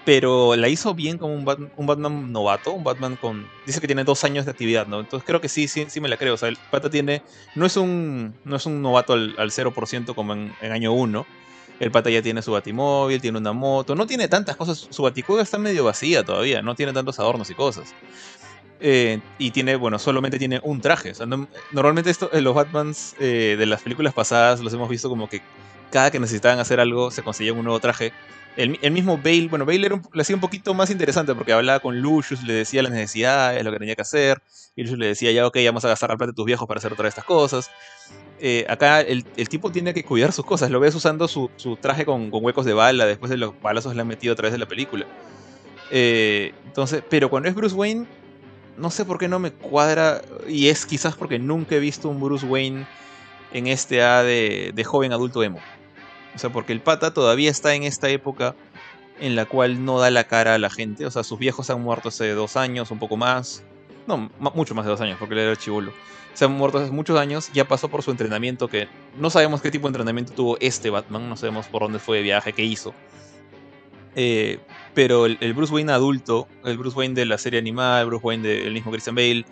pero 0.04 0.56
la 0.56 0.68
hizo 0.68 0.94
bien 0.94 1.18
como 1.18 1.34
un, 1.34 1.44
Batman, 1.86 2.32
novato, 2.32 2.72
un 2.72 2.82
Batman 2.82 3.16
con... 3.16 3.46
Dice 3.66 3.80
que 3.80 3.86
tiene 3.86 4.02
dos 4.02 4.24
años 4.24 4.44
de 4.44 4.50
actividad, 4.50 4.86
¿no? 4.86 5.00
Entonces 5.00 5.24
creo 5.24 5.40
que 5.40 5.48
sí, 5.48 5.68
sí, 5.68 5.86
sí 5.88 6.00
me 6.00 6.08
la 6.08 6.16
creo. 6.16 6.34
O 6.34 6.36
sea, 6.36 6.48
el 6.48 6.56
pata 6.70 6.90
tiene... 6.90 7.22
No 7.54 7.66
es 7.66 7.76
un, 7.76 8.34
no 8.44 8.56
es 8.56 8.66
un 8.66 8.82
novato 8.82 9.12
al, 9.12 9.34
al 9.38 9.50
0% 9.50 10.14
como 10.14 10.32
en, 10.32 10.52
año 10.60 10.92
1. 10.92 11.26
El 11.78 11.90
pata 11.90 12.10
ya 12.10 12.20
tiene 12.20 12.42
su 12.42 12.52
batimóvil, 12.52 13.20
tiene 13.20 13.38
una 13.38 13.52
moto, 13.52 13.94
no 13.94 14.06
tiene 14.06 14.26
tantas 14.26 14.56
cosas. 14.56 14.88
Su 14.90 15.02
baticueva 15.02 15.42
está 15.42 15.58
medio 15.58 15.84
vacía 15.84 16.24
todavía, 16.24 16.62
no 16.62 16.74
tiene 16.74 16.92
tantos 16.92 17.18
adornos 17.20 17.48
y 17.50 17.54
cosas. 17.54 17.94
Eh, 18.84 19.20
y 19.38 19.52
tiene, 19.52 19.76
bueno, 19.76 20.00
solamente 20.00 20.40
tiene 20.40 20.60
un 20.64 20.80
traje. 20.80 21.12
normalmente 21.70 22.10
esto, 22.10 22.28
los 22.32 22.54
Batmans 22.54 23.14
eh, 23.20 23.54
de 23.56 23.66
las 23.66 23.82
películas 23.82 24.12
pasadas 24.12 24.60
los 24.60 24.74
hemos 24.74 24.88
visto 24.88 25.08
como 25.08 25.28
que 25.28 25.40
cada 25.92 26.10
que 26.10 26.18
necesitaban 26.18 26.58
hacer 26.58 26.80
algo 26.80 27.10
se 27.10 27.22
conseguían 27.22 27.56
un 27.56 27.64
nuevo 27.64 27.78
traje 27.78 28.12
el, 28.56 28.90
mismo 28.90 29.16
Bale, 29.16 29.48
bueno, 29.48 29.64
Bale 29.64 29.86
era 29.86 30.00
lo 30.12 30.20
hacía 30.20 30.36
un 30.36 30.40
poquito 30.40 30.74
más 30.74 30.90
interesante 30.90 31.34
porque 31.34 31.52
hablaba 31.52 31.80
con 31.80 32.00
Lucius, 32.00 32.42
le 32.42 32.52
decía 32.52 32.82
las 32.82 32.92
necesidades, 32.92 33.64
lo 33.64 33.72
que 33.72 33.78
tenía 33.78 33.94
que 33.94 34.02
hacer. 34.02 34.42
Y 34.76 34.82
Lucius 34.82 34.98
le 34.98 35.06
decía, 35.06 35.32
ya, 35.32 35.46
ok, 35.46 35.56
vamos 35.64 35.84
a 35.84 35.88
gastar 35.88 36.10
la 36.10 36.16
plata 36.16 36.32
de 36.32 36.36
tus 36.36 36.44
viejos 36.44 36.68
para 36.68 36.78
hacer 36.78 36.94
todas 36.94 37.08
estas 37.08 37.24
cosas. 37.24 37.70
Eh, 38.40 38.66
acá 38.68 39.00
el, 39.00 39.24
tipo 39.48 39.70
tiene 39.70 39.94
que 39.94 40.04
cuidar 40.04 40.32
sus 40.32 40.44
cosas. 40.44 40.70
Lo 40.70 40.80
ves 40.80 40.94
usando 40.94 41.28
su, 41.28 41.50
traje 41.80 42.04
con, 42.04 42.28
huecos 42.30 42.66
de 42.66 42.74
bala 42.74 43.06
después 43.06 43.30
de 43.30 43.38
los 43.38 43.58
balazos 43.60 43.92
que 43.92 43.96
le 43.96 44.02
han 44.02 44.08
metido 44.08 44.34
a 44.34 44.36
través 44.36 44.52
de 44.52 44.58
la 44.58 44.66
película. 44.66 45.06
Eh, 45.90 46.52
entonces, 46.66 47.02
pero 47.08 47.30
cuando 47.30 47.48
es 47.48 47.54
Bruce 47.54 47.74
Wayne, 47.74 48.06
no 48.76 48.90
sé 48.90 49.04
por 49.04 49.18
qué 49.18 49.28
no 49.28 49.38
me 49.38 49.52
cuadra. 49.52 50.20
Y 50.46 50.68
es 50.68 50.84
quizás 50.84 51.16
porque 51.16 51.38
nunca 51.38 51.76
he 51.76 51.80
visto 51.80 52.08
un 52.08 52.20
Bruce 52.20 52.44
Wayne 52.44 52.86
en 53.52 53.66
este 53.66 54.02
A 54.02 54.22
de, 54.22 54.72
de 54.74 54.84
joven 54.84 55.12
adulto 55.12 55.42
emo. 55.42 55.60
O 56.34 56.38
sea, 56.38 56.50
porque 56.50 56.72
el 56.72 56.80
pata 56.80 57.12
todavía 57.12 57.50
está 57.50 57.74
en 57.74 57.82
esta 57.82 58.08
época 58.08 58.54
en 59.20 59.36
la 59.36 59.46
cual 59.46 59.84
no 59.84 60.00
da 60.00 60.10
la 60.10 60.24
cara 60.24 60.54
a 60.54 60.58
la 60.58 60.70
gente. 60.70 61.06
O 61.06 61.10
sea, 61.10 61.22
sus 61.22 61.38
viejos 61.38 61.70
han 61.70 61.80
muerto 61.80 62.08
hace 62.08 62.30
dos 62.30 62.56
años, 62.56 62.90
un 62.90 62.98
poco 62.98 63.16
más. 63.16 63.62
No, 64.06 64.30
mucho 64.54 64.74
más 64.74 64.84
de 64.84 64.90
dos 64.90 65.00
años, 65.00 65.16
porque 65.18 65.34
él 65.34 65.40
era 65.40 65.56
chivolo. 65.56 65.92
Se 66.34 66.46
han 66.46 66.52
muerto 66.52 66.78
hace 66.78 66.90
muchos 66.90 67.18
años, 67.18 67.50
ya 67.52 67.68
pasó 67.68 67.88
por 67.88 68.02
su 68.02 68.10
entrenamiento, 68.10 68.66
que 68.66 68.88
no 69.18 69.30
sabemos 69.30 69.60
qué 69.60 69.70
tipo 69.70 69.86
de 69.86 69.90
entrenamiento 69.90 70.32
tuvo 70.32 70.56
este 70.60 70.90
Batman, 70.90 71.28
no 71.28 71.36
sabemos 71.36 71.66
por 71.66 71.82
dónde 71.82 71.98
fue 71.98 72.16
de 72.16 72.22
viaje, 72.22 72.52
qué 72.52 72.64
hizo. 72.64 72.94
Eh, 74.16 74.58
pero 74.94 75.26
el, 75.26 75.54
Bruce 75.54 75.72
Wayne 75.72 75.92
adulto, 75.92 76.48
el 76.64 76.78
Bruce 76.78 76.98
Wayne 76.98 77.14
de 77.14 77.26
la 77.26 77.38
serie 77.38 77.58
animada, 77.58 78.00
el 78.00 78.06
Bruce 78.06 78.26
Wayne 78.26 78.48
del 78.48 78.72
mismo 78.72 78.90
Christian 78.90 79.14
Bale, 79.14 79.44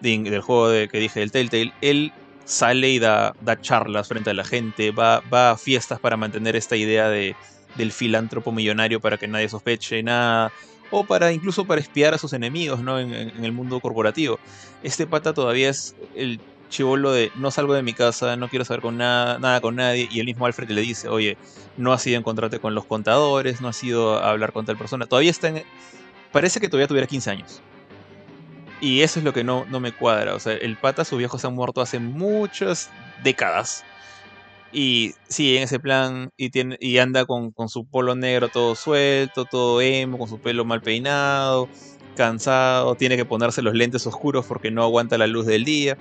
del 0.00 0.40
juego 0.40 0.88
que 0.90 0.98
dije, 0.98 1.20
del 1.20 1.30
Telltale, 1.30 1.72
él 1.80 2.12
sale 2.44 2.90
y 2.90 2.98
da, 2.98 3.34
charlas 3.60 4.08
frente 4.08 4.30
a 4.30 4.34
la 4.34 4.44
gente, 4.44 4.90
va, 4.90 5.20
va 5.32 5.52
a 5.52 5.56
fiestas 5.56 5.98
para 6.00 6.16
mantener 6.16 6.56
esta 6.56 6.76
idea 6.76 7.08
de, 7.08 7.34
del 7.76 7.92
filántropo 7.92 8.52
millonario 8.52 9.00
para 9.00 9.16
que 9.18 9.28
nadie 9.28 9.48
sospeche 9.48 10.02
nada, 10.02 10.52
o 10.90 11.04
para 11.04 11.32
incluso 11.32 11.64
para 11.64 11.80
espiar 11.80 12.14
a 12.14 12.18
sus 12.18 12.32
enemigos 12.32 12.80
¿no? 12.80 13.00
en, 13.00 13.12
el 13.12 13.52
mundo 13.52 13.80
corporativo. 13.80 14.38
Este 14.82 15.06
pata 15.06 15.32
todavía 15.32 15.70
es 15.70 15.96
el 16.14 16.40
chivolo 16.68 17.12
de 17.12 17.30
no 17.36 17.50
salgo 17.50 17.74
de 17.74 17.82
mi 17.82 17.92
casa, 17.92 18.36
no 18.36 18.48
quiero 18.48 18.64
saber 18.64 18.80
con 18.80 18.96
nada, 18.96 19.38
nada 19.38 19.60
con 19.60 19.76
nadie, 19.76 20.08
y 20.10 20.20
el 20.20 20.26
mismo 20.26 20.46
Alfred 20.46 20.70
le 20.70 20.80
dice, 20.80 21.08
oye, 21.08 21.36
no 21.76 21.92
has 21.92 22.06
ido 22.06 22.16
a 22.16 22.20
encontrarte 22.20 22.58
con 22.58 22.74
los 22.74 22.84
contadores, 22.84 23.60
no 23.60 23.68
has 23.68 23.82
ido 23.82 24.18
a 24.18 24.30
hablar 24.30 24.52
con 24.52 24.66
tal 24.66 24.76
persona, 24.76 25.06
todavía 25.06 25.30
está 25.30 25.48
en... 25.48 25.62
Parece 26.32 26.58
que 26.58 26.68
todavía 26.68 26.88
tuviera 26.88 27.06
15 27.06 27.30
años. 27.30 27.62
Y 28.80 29.02
eso 29.02 29.18
es 29.18 29.24
lo 29.24 29.32
que 29.32 29.44
no, 29.44 29.64
no 29.66 29.80
me 29.80 29.92
cuadra. 29.92 30.34
O 30.34 30.40
sea, 30.40 30.54
el 30.54 30.76
pata, 30.76 31.04
su 31.04 31.16
viejo 31.16 31.38
se 31.38 31.46
ha 31.46 31.50
muerto 31.50 31.80
hace 31.80 31.98
muchas 31.98 32.90
décadas. 33.22 33.84
Y 34.72 35.14
sí, 35.28 35.56
en 35.56 35.62
ese 35.62 35.78
plan, 35.78 36.32
y, 36.36 36.50
tiene, 36.50 36.76
y 36.80 36.98
anda 36.98 37.24
con, 37.26 37.52
con, 37.52 37.68
su 37.68 37.86
polo 37.86 38.16
negro 38.16 38.48
todo 38.48 38.74
suelto, 38.74 39.44
todo 39.44 39.80
emo, 39.80 40.18
con 40.18 40.28
su 40.28 40.40
pelo 40.40 40.64
mal 40.64 40.82
peinado, 40.82 41.68
cansado, 42.16 42.96
tiene 42.96 43.16
que 43.16 43.24
ponerse 43.24 43.62
los 43.62 43.74
lentes 43.74 44.04
oscuros 44.06 44.44
porque 44.46 44.72
no 44.72 44.82
aguanta 44.82 45.16
la 45.16 45.28
luz 45.28 45.46
del 45.46 45.64
día. 45.64 45.96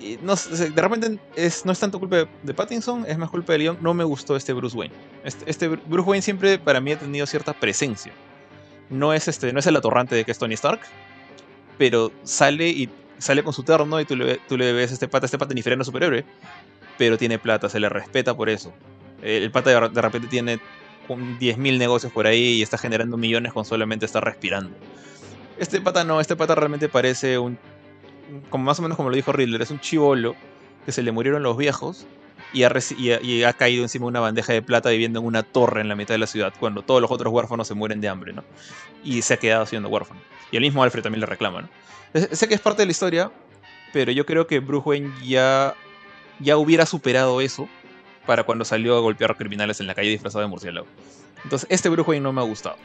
Y 0.00 0.18
no, 0.22 0.34
de 0.36 0.80
repente 0.80 1.18
es, 1.36 1.66
no 1.66 1.72
es 1.72 1.78
tanto 1.78 1.98
culpa 1.98 2.26
de, 2.42 2.54
Pattinson, 2.54 3.04
es 3.06 3.18
más 3.18 3.28
culpa 3.28 3.52
de 3.52 3.58
Leon. 3.58 3.78
No 3.80 3.92
me 3.92 4.04
gustó 4.04 4.36
este 4.36 4.52
Bruce 4.54 4.76
Wayne. 4.76 4.94
Este, 5.24 5.50
este, 5.50 5.68
Bruce 5.68 6.08
Wayne 6.08 6.22
siempre 6.22 6.58
para 6.58 6.80
mí 6.80 6.92
ha 6.92 6.98
tenido 6.98 7.26
cierta 7.26 7.52
presencia. 7.52 8.12
No 8.90 9.12
es, 9.12 9.28
este, 9.28 9.52
no 9.52 9.58
es 9.58 9.66
el 9.66 9.76
atorrante 9.76 10.14
de 10.14 10.24
que 10.24 10.30
es 10.30 10.38
Tony 10.38 10.54
Stark, 10.54 10.80
pero 11.78 12.12
sale 12.24 12.68
y 12.68 12.90
sale 13.18 13.42
con 13.42 13.52
su 13.52 13.62
terno 13.62 14.00
y 14.00 14.04
tú 14.04 14.16
le, 14.16 14.36
tú 14.48 14.56
le 14.56 14.72
ves 14.72 14.92
este 14.92 15.08
pata, 15.08 15.26
este 15.26 15.38
pata 15.38 15.54
ni 15.54 15.62
no 15.62 15.84
superhéroe, 15.84 16.24
pero 16.98 17.16
tiene 17.16 17.38
plata, 17.38 17.68
se 17.68 17.80
le 17.80 17.88
respeta 17.88 18.36
por 18.36 18.48
eso. 18.48 18.72
El 19.22 19.50
pata 19.50 19.88
de, 19.88 20.02
repente 20.02 20.28
tiene 20.28 20.60
10.000 21.08 21.78
negocios 21.78 22.12
por 22.12 22.26
ahí 22.26 22.54
y 22.54 22.62
está 22.62 22.78
generando 22.78 23.16
millones 23.16 23.52
con 23.52 23.64
solamente 23.64 24.06
estar 24.06 24.24
respirando. 24.24 24.76
Este 25.58 25.80
pata 25.80 26.04
no, 26.04 26.20
este 26.20 26.36
pata 26.36 26.54
realmente 26.54 26.88
parece 26.88 27.38
un, 27.38 27.58
como 28.50 28.64
más 28.64 28.78
o 28.78 28.82
menos 28.82 28.96
como 28.96 29.10
lo 29.10 29.16
dijo 29.16 29.32
Riddler, 29.32 29.62
es 29.62 29.70
un 29.70 29.80
chivolo 29.80 30.36
que 30.84 30.92
se 30.92 31.02
le 31.02 31.10
murieron 31.10 31.42
los 31.42 31.56
viejos 31.56 32.06
y 32.52 32.62
ha, 32.62 32.72
y, 32.96 33.42
ha, 33.42 33.52
caído 33.52 33.82
encima 33.82 34.04
de 34.04 34.08
una 34.08 34.20
bandeja 34.20 34.52
de 34.52 34.62
plata 34.62 34.90
viviendo 34.90 35.18
en 35.20 35.26
una 35.26 35.42
torre 35.42 35.80
en 35.80 35.88
la 35.88 35.96
mitad 35.96 36.14
de 36.14 36.18
la 36.18 36.26
ciudad, 36.26 36.54
cuando 36.58 36.82
todos 36.82 37.02
los 37.02 37.10
otros 37.10 37.32
huérfanos 37.32 37.66
se 37.66 37.74
mueren 37.74 38.00
de 38.00 38.08
hambre, 38.08 38.32
¿no? 38.32 38.44
Y 39.02 39.22
se 39.22 39.34
ha 39.34 39.36
quedado 39.36 39.66
siendo 39.66 39.88
huérfano. 39.88 40.20
Y 40.50 40.56
el 40.56 40.62
mismo 40.62 40.82
Alfred 40.82 41.02
también 41.02 41.20
le 41.20 41.26
reclama, 41.26 41.62
¿no? 41.62 41.68
Sé 42.32 42.48
que 42.48 42.54
es 42.54 42.60
parte 42.60 42.82
de 42.82 42.86
la 42.86 42.92
historia, 42.92 43.30
pero 43.92 44.12
yo 44.12 44.24
creo 44.24 44.46
que 44.46 44.60
Bruce 44.60 44.88
Wayne 44.88 45.12
ya, 45.24 45.74
ya 46.40 46.56
hubiera 46.56 46.86
superado 46.86 47.40
eso 47.40 47.68
para 48.26 48.44
cuando 48.44 48.64
salió 48.64 48.96
a 48.96 49.00
golpear 49.00 49.32
a 49.32 49.34
criminales 49.34 49.80
en 49.80 49.86
la 49.86 49.94
calle 49.94 50.10
disfrazado 50.10 50.42
de 50.42 50.48
murciélago. 50.48 50.86
Entonces, 51.44 51.66
este 51.70 51.88
Bruce 51.88 52.10
Wayne 52.10 52.22
no 52.22 52.32
me 52.32 52.40
ha 52.40 52.44
gustado. 52.44 52.76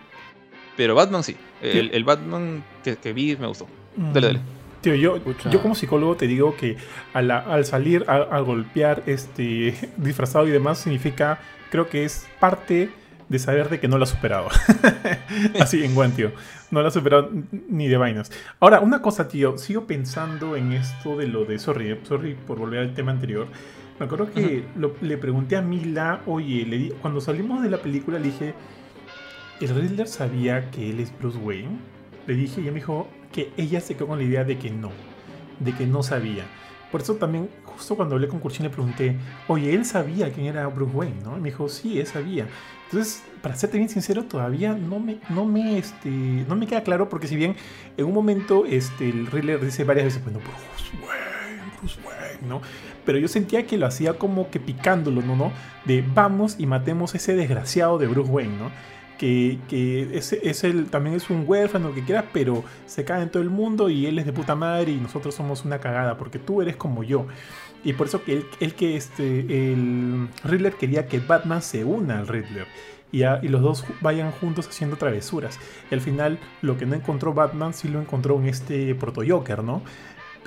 Pero 0.76 0.96
Batman 0.96 1.24
sí. 1.24 1.38
El, 1.62 2.04
Batman 2.04 2.64
que, 2.84 3.14
vi 3.14 3.36
me 3.36 3.48
gustó. 3.48 3.68
Dale, 3.96 4.28
dale. 4.28 4.40
Tío, 4.82 4.96
yo, 4.96 5.18
yo 5.50 5.62
como 5.62 5.76
psicólogo 5.76 6.18
te 6.18 6.28
digo 6.28 6.58
que 6.58 6.76
al, 7.14 7.64
salir 7.66 8.04
a, 8.08 8.40
golpear 8.40 9.04
este 9.06 9.76
disfrazado 9.98 10.48
y 10.48 10.52
demás 10.52 10.80
significa, 10.80 11.40
creo 11.72 11.88
que 11.88 12.04
es 12.04 12.28
parte 12.40 12.90
de 13.34 13.40
saber 13.40 13.68
de 13.70 13.80
que 13.80 13.88
no 13.88 13.98
lo 13.98 14.04
ha 14.04 14.08
superado. 14.08 14.48
Así 15.60 15.84
en 15.84 16.12
tío. 16.12 16.32
No 16.70 16.82
lo 16.82 16.88
ha 16.88 16.92
superado 16.92 17.32
ni 17.68 17.88
de 17.88 17.98
vainas. 17.98 18.32
Ahora, 18.60 18.80
una 18.80 19.02
cosa, 19.02 19.28
tío. 19.28 19.58
Sigo 19.58 19.86
pensando 19.88 20.56
en 20.56 20.72
esto 20.72 21.18
de 21.18 21.28
lo 21.28 21.44
de... 21.44 21.58
Sorry, 21.58 22.00
sorry 22.04 22.36
por 22.36 22.60
volver 22.60 22.80
al 22.80 22.94
tema 22.94 23.12
anterior. 23.12 23.48
Me 24.00 24.06
acuerdo 24.06 24.32
que 24.32 24.64
le 25.02 25.18
pregunté 25.18 25.56
a 25.56 25.62
Mila, 25.62 26.22
oye, 26.26 26.66
le 26.66 26.90
cuando 27.02 27.22
salimos 27.22 27.64
de 27.64 27.70
la 27.70 27.78
película 27.78 28.20
le 28.20 28.26
dije, 28.26 28.54
¿el 29.62 29.70
Riddler 29.70 30.08
sabía 30.08 30.70
que 30.72 30.90
él 30.90 31.00
es 31.00 31.16
Bruce 31.18 31.38
Wayne? 31.38 31.80
Le 32.28 32.36
dije 32.36 32.62
y 32.62 32.64
ella 32.64 32.72
me 32.72 32.80
dijo 32.80 33.08
que 33.32 33.52
ella 33.58 33.82
se 33.82 33.96
quedó 33.96 34.08
con 34.08 34.20
la 34.20 34.26
idea 34.26 34.44
de 34.44 34.58
que 34.58 34.70
no, 34.70 34.92
de 35.60 35.74
que 35.74 35.86
no 35.86 36.04
sabía. 36.04 36.44
Por 36.94 37.02
eso 37.02 37.16
también, 37.16 37.50
justo 37.66 37.96
cuando 37.96 38.14
hablé 38.14 38.28
con 38.28 38.40
Kurchin 38.40 38.66
le 38.66 38.70
pregunté, 38.70 39.18
oye, 39.48 39.74
él 39.74 39.84
sabía 39.84 40.32
quién 40.32 40.46
era 40.46 40.68
Bruce 40.68 40.96
Wayne, 40.96 41.24
¿no? 41.24 41.36
Y 41.36 41.42
me 41.42 41.50
dijo, 41.50 41.68
sí, 41.68 42.00
él 42.00 42.06
sabía. 42.06 42.48
Entonces, 42.86 43.24
para 43.42 43.56
serte 43.56 43.78
bien 43.78 43.90
sincero, 43.90 44.26
todavía 44.26 44.74
no 44.76 45.00
me, 45.00 45.18
no 45.30 45.44
me, 45.44 45.80
este, 45.80 46.12
no 46.12 46.56
me 46.56 46.68
queda 46.68 46.84
claro, 46.84 47.10
porque 47.10 47.28
si 47.28 47.36
bien 47.36 47.56
en 47.98 48.06
un 48.06 48.14
momento 48.14 48.68
este, 48.68 49.10
el 49.10 49.26
Riddler 49.26 49.60
dice 49.60 49.84
varias 49.86 50.06
veces, 50.06 50.24
bueno, 50.24 50.38
Bruce 50.38 50.96
Wayne, 51.04 51.72
Bruce 51.80 52.00
Wayne, 52.06 52.48
¿no? 52.48 52.62
Pero 53.08 53.18
yo 53.18 53.28
sentía 53.28 53.66
que 53.66 53.80
lo 53.80 53.88
hacía 53.88 54.20
como 54.20 54.52
que 54.52 54.60
picándolo, 54.60 55.24
¿no? 55.24 55.36
¿no? 55.36 55.52
De 55.86 56.06
vamos 56.14 56.58
y 56.60 56.68
matemos 56.68 57.16
ese 57.16 57.34
desgraciado 57.34 57.98
de 57.98 58.06
Bruce 58.06 58.30
Wayne, 58.30 58.56
¿no? 58.56 58.72
Que, 59.18 59.60
es, 60.12 60.64
el, 60.64 60.90
también 60.90 61.16
es 61.16 61.30
un 61.30 61.46
huérfano, 61.48 61.90
lo 61.90 61.96
que 61.96 62.04
quieras, 62.04 62.26
pero 62.34 62.64
se 62.86 63.06
cae 63.06 63.24
en 63.24 63.30
todo 63.30 63.42
el 63.42 63.50
mundo 63.50 63.90
y 63.90 64.06
él 64.06 64.20
es 64.20 64.26
de 64.26 64.34
puta 64.34 64.56
madre 64.56 64.92
y 64.92 64.98
nosotros 64.98 65.34
somos 65.34 65.64
una 65.64 65.80
cagada, 65.80 66.18
porque 66.18 66.40
tú 66.40 66.62
eres 66.62 66.76
como 66.76 67.04
yo. 67.04 67.26
Y 67.84 67.94
por 67.94 68.08
eso 68.08 68.24
que 68.24 68.34
él, 68.34 68.46
él 68.60 68.76
que 68.76 68.96
este, 68.96 69.72
el 69.72 70.30
Riddler 70.44 70.74
quería 70.74 71.08
que 71.08 71.20
Batman 71.20 71.62
se 71.62 71.84
una 71.84 72.20
al 72.20 72.28
Riddler. 72.28 72.68
Y, 73.12 73.24
a, 73.24 73.40
y, 73.44 73.48
los 73.48 73.62
dos 73.62 73.86
vayan 74.02 74.32
juntos 74.32 74.68
haciendo 74.68 74.98
travesuras. 74.98 75.60
Y 75.92 75.94
al 75.94 76.02
final, 76.02 76.40
lo 76.62 76.78
que 76.78 76.86
no 76.86 76.96
encontró 76.96 77.34
Batman, 77.34 77.74
sí 77.74 77.88
lo 77.88 78.02
encontró 78.02 78.38
en 78.40 78.48
este 78.48 78.96
proto-Joker, 78.96 79.64
¿no? 79.64 79.84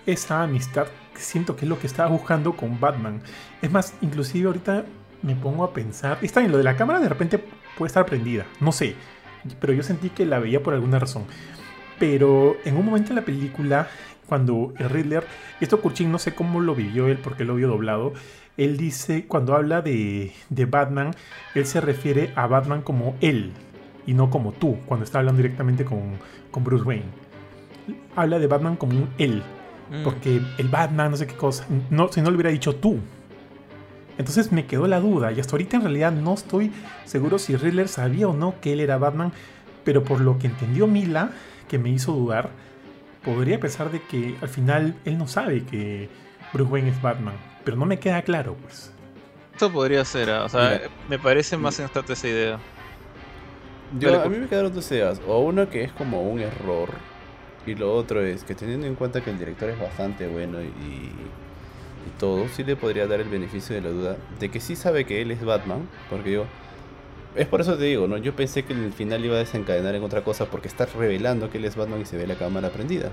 Esa 0.04 0.42
amistad, 0.42 0.86
siento 1.14 1.54
que 1.54 1.64
es 1.64 1.68
lo 1.68 1.78
que 1.78 1.86
estaba 1.86 2.08
buscando 2.10 2.56
con 2.56 2.80
Batman. 2.80 3.22
Es 3.62 3.70
más, 3.70 3.94
inclusive 4.00 4.48
ahorita 4.48 4.84
me 5.22 5.36
pongo 5.36 5.64
a 5.64 5.72
pensar. 5.72 6.18
Está 6.22 6.40
bien, 6.40 6.52
lo 6.52 6.58
de 6.58 6.64
la 6.64 6.76
cámara 6.76 7.00
de 7.00 7.08
repente 7.08 7.44
puede 7.76 7.88
estar 7.88 8.06
prendida, 8.06 8.46
no 8.60 8.72
sé. 8.72 8.94
Pero 9.60 9.72
yo 9.72 9.82
sentí 9.82 10.10
que 10.10 10.26
la 10.26 10.38
veía 10.38 10.62
por 10.62 10.74
alguna 10.74 10.98
razón. 10.98 11.24
Pero 11.98 12.56
en 12.64 12.76
un 12.76 12.84
momento 12.84 13.10
en 13.10 13.16
la 13.16 13.24
película, 13.24 13.88
cuando 14.26 14.74
el 14.78 14.90
Riddler, 14.90 15.24
esto 15.60 15.80
Kurchin 15.80 16.10
no 16.10 16.18
sé 16.18 16.34
cómo 16.34 16.60
lo 16.60 16.74
vivió 16.74 17.08
él 17.08 17.18
porque 17.18 17.44
lo 17.44 17.54
vio 17.54 17.68
doblado, 17.68 18.12
él 18.56 18.76
dice, 18.76 19.26
cuando 19.26 19.54
habla 19.54 19.82
de, 19.82 20.32
de, 20.48 20.64
Batman, 20.64 21.12
él 21.54 21.66
se 21.66 21.80
refiere 21.80 22.32
a 22.36 22.46
Batman 22.46 22.82
como 22.82 23.14
él 23.20 23.52
y 24.06 24.14
no 24.14 24.30
como 24.30 24.52
tú, 24.52 24.78
cuando 24.86 25.04
está 25.04 25.18
hablando 25.18 25.42
directamente 25.42 25.84
con, 25.84 26.18
con 26.50 26.64
Bruce 26.64 26.84
Wayne. 26.84 27.04
Habla 28.14 28.38
de 28.38 28.46
Batman 28.46 28.76
como 28.76 28.98
un 28.98 29.08
él, 29.18 29.42
mm. 29.90 30.04
porque 30.04 30.40
el 30.58 30.68
Batman, 30.68 31.10
no 31.10 31.16
sé 31.16 31.26
qué 31.26 31.34
cosa, 31.34 31.66
no, 31.90 32.08
si 32.08 32.22
no 32.22 32.30
le 32.30 32.36
hubiera 32.36 32.50
dicho 32.50 32.76
tú. 32.76 32.98
Entonces 34.18 34.52
me 34.52 34.66
quedó 34.66 34.86
la 34.86 35.00
duda 35.00 35.32
y 35.32 35.40
hasta 35.40 35.52
ahorita 35.52 35.76
en 35.76 35.82
realidad 35.82 36.12
no 36.12 36.34
estoy 36.34 36.72
seguro 37.04 37.38
si 37.38 37.56
Riddler 37.56 37.88
sabía 37.88 38.28
o 38.28 38.34
no 38.34 38.54
que 38.60 38.72
él 38.72 38.80
era 38.80 38.98
Batman, 38.98 39.32
pero 39.84 40.04
por 40.04 40.20
lo 40.20 40.38
que 40.38 40.46
entendió 40.46 40.86
Mila, 40.86 41.30
que 41.68 41.78
me 41.78 41.90
hizo 41.90 42.12
dudar, 42.12 42.50
podría 43.24 43.60
pensar 43.60 43.90
de 43.90 44.00
que 44.00 44.36
al 44.40 44.48
final 44.48 44.96
él 45.04 45.18
no 45.18 45.28
sabe 45.28 45.64
que 45.64 46.08
Bruce 46.52 46.70
Wayne 46.70 46.90
es 46.90 47.02
Batman, 47.02 47.34
pero 47.64 47.76
no 47.76 47.84
me 47.84 47.98
queda 47.98 48.22
claro, 48.22 48.56
pues. 48.62 48.92
Esto 49.52 49.72
podría 49.72 50.04
ser, 50.04 50.30
o 50.30 50.48
sea, 50.48 50.70
Mira, 50.70 50.90
me 51.08 51.18
parece 51.18 51.56
más 51.56 51.74
sensata 51.74 52.12
esa 52.12 52.28
idea. 52.28 52.58
Yo, 53.98 54.20
a 54.22 54.28
mí 54.28 54.36
me 54.38 54.48
quedaron 54.48 54.72
dos 54.74 54.90
ideas, 54.90 55.20
o 55.26 55.40
uno 55.40 55.68
que 55.68 55.84
es 55.84 55.92
como 55.92 56.22
un 56.22 56.40
error, 56.40 56.90
y 57.66 57.74
lo 57.74 57.94
otro 57.94 58.22
es 58.22 58.44
que 58.44 58.54
teniendo 58.54 58.86
en 58.86 58.94
cuenta 58.94 59.22
que 59.22 59.30
el 59.30 59.38
director 59.38 59.70
es 59.70 59.78
bastante 59.78 60.28
bueno 60.28 60.62
y, 60.62 61.12
y 62.06 62.18
todo, 62.18 62.48
sí 62.48 62.64
le 62.64 62.76
podría 62.76 63.06
dar 63.06 63.20
el 63.20 63.28
beneficio 63.28 63.74
de 63.74 63.82
la 63.82 63.90
duda 63.90 64.16
de 64.38 64.50
que 64.50 64.60
sí 64.60 64.76
sabe 64.76 65.04
que 65.04 65.22
él 65.22 65.30
es 65.30 65.44
Batman, 65.44 65.88
porque 66.10 66.32
yo... 66.32 66.44
Es 67.34 67.46
por 67.46 67.60
eso 67.60 67.76
te 67.76 67.84
digo, 67.84 68.08
¿no? 68.08 68.16
Yo 68.16 68.34
pensé 68.34 68.62
que 68.62 68.72
el 68.72 68.94
final 68.94 69.22
iba 69.22 69.34
a 69.34 69.40
desencadenar 69.40 69.94
en 69.94 70.02
otra 70.02 70.24
cosa 70.24 70.46
porque 70.46 70.68
está 70.68 70.86
revelando 70.86 71.50
que 71.50 71.58
él 71.58 71.66
es 71.66 71.76
Batman 71.76 72.00
y 72.00 72.06
se 72.06 72.16
ve 72.16 72.26
la 72.26 72.36
cámara 72.36 72.70
prendida 72.70 73.10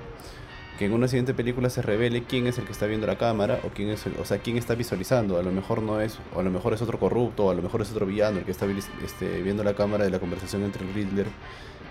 que 0.77 0.85
en 0.85 0.93
una 0.93 1.07
siguiente 1.07 1.33
película 1.33 1.69
se 1.69 1.81
revele 1.81 2.23
quién 2.23 2.47
es 2.47 2.57
el 2.57 2.65
que 2.65 2.71
está 2.71 2.87
viendo 2.87 3.05
la 3.05 3.17
cámara 3.17 3.59
o 3.63 3.69
quién 3.69 3.89
es 3.89 4.05
o 4.19 4.25
sea 4.25 4.39
quién 4.39 4.57
está 4.57 4.75
visualizando 4.75 5.37
a 5.37 5.43
lo 5.43 5.51
mejor 5.51 5.81
no 5.81 6.01
es 6.01 6.17
o 6.33 6.39
a 6.39 6.43
lo 6.43 6.49
mejor 6.49 6.73
es 6.73 6.81
otro 6.81 6.99
corrupto 6.99 7.45
o 7.45 7.51
a 7.51 7.53
lo 7.53 7.61
mejor 7.61 7.81
es 7.81 7.91
otro 7.91 8.05
villano 8.05 8.39
el 8.39 8.45
que 8.45 8.51
está 8.51 8.65
este, 9.03 9.41
viendo 9.41 9.63
la 9.63 9.75
cámara 9.75 10.03
de 10.03 10.09
la 10.09 10.19
conversación 10.19 10.63
entre 10.63 10.85
el 10.85 10.93
Riddler 10.93 11.27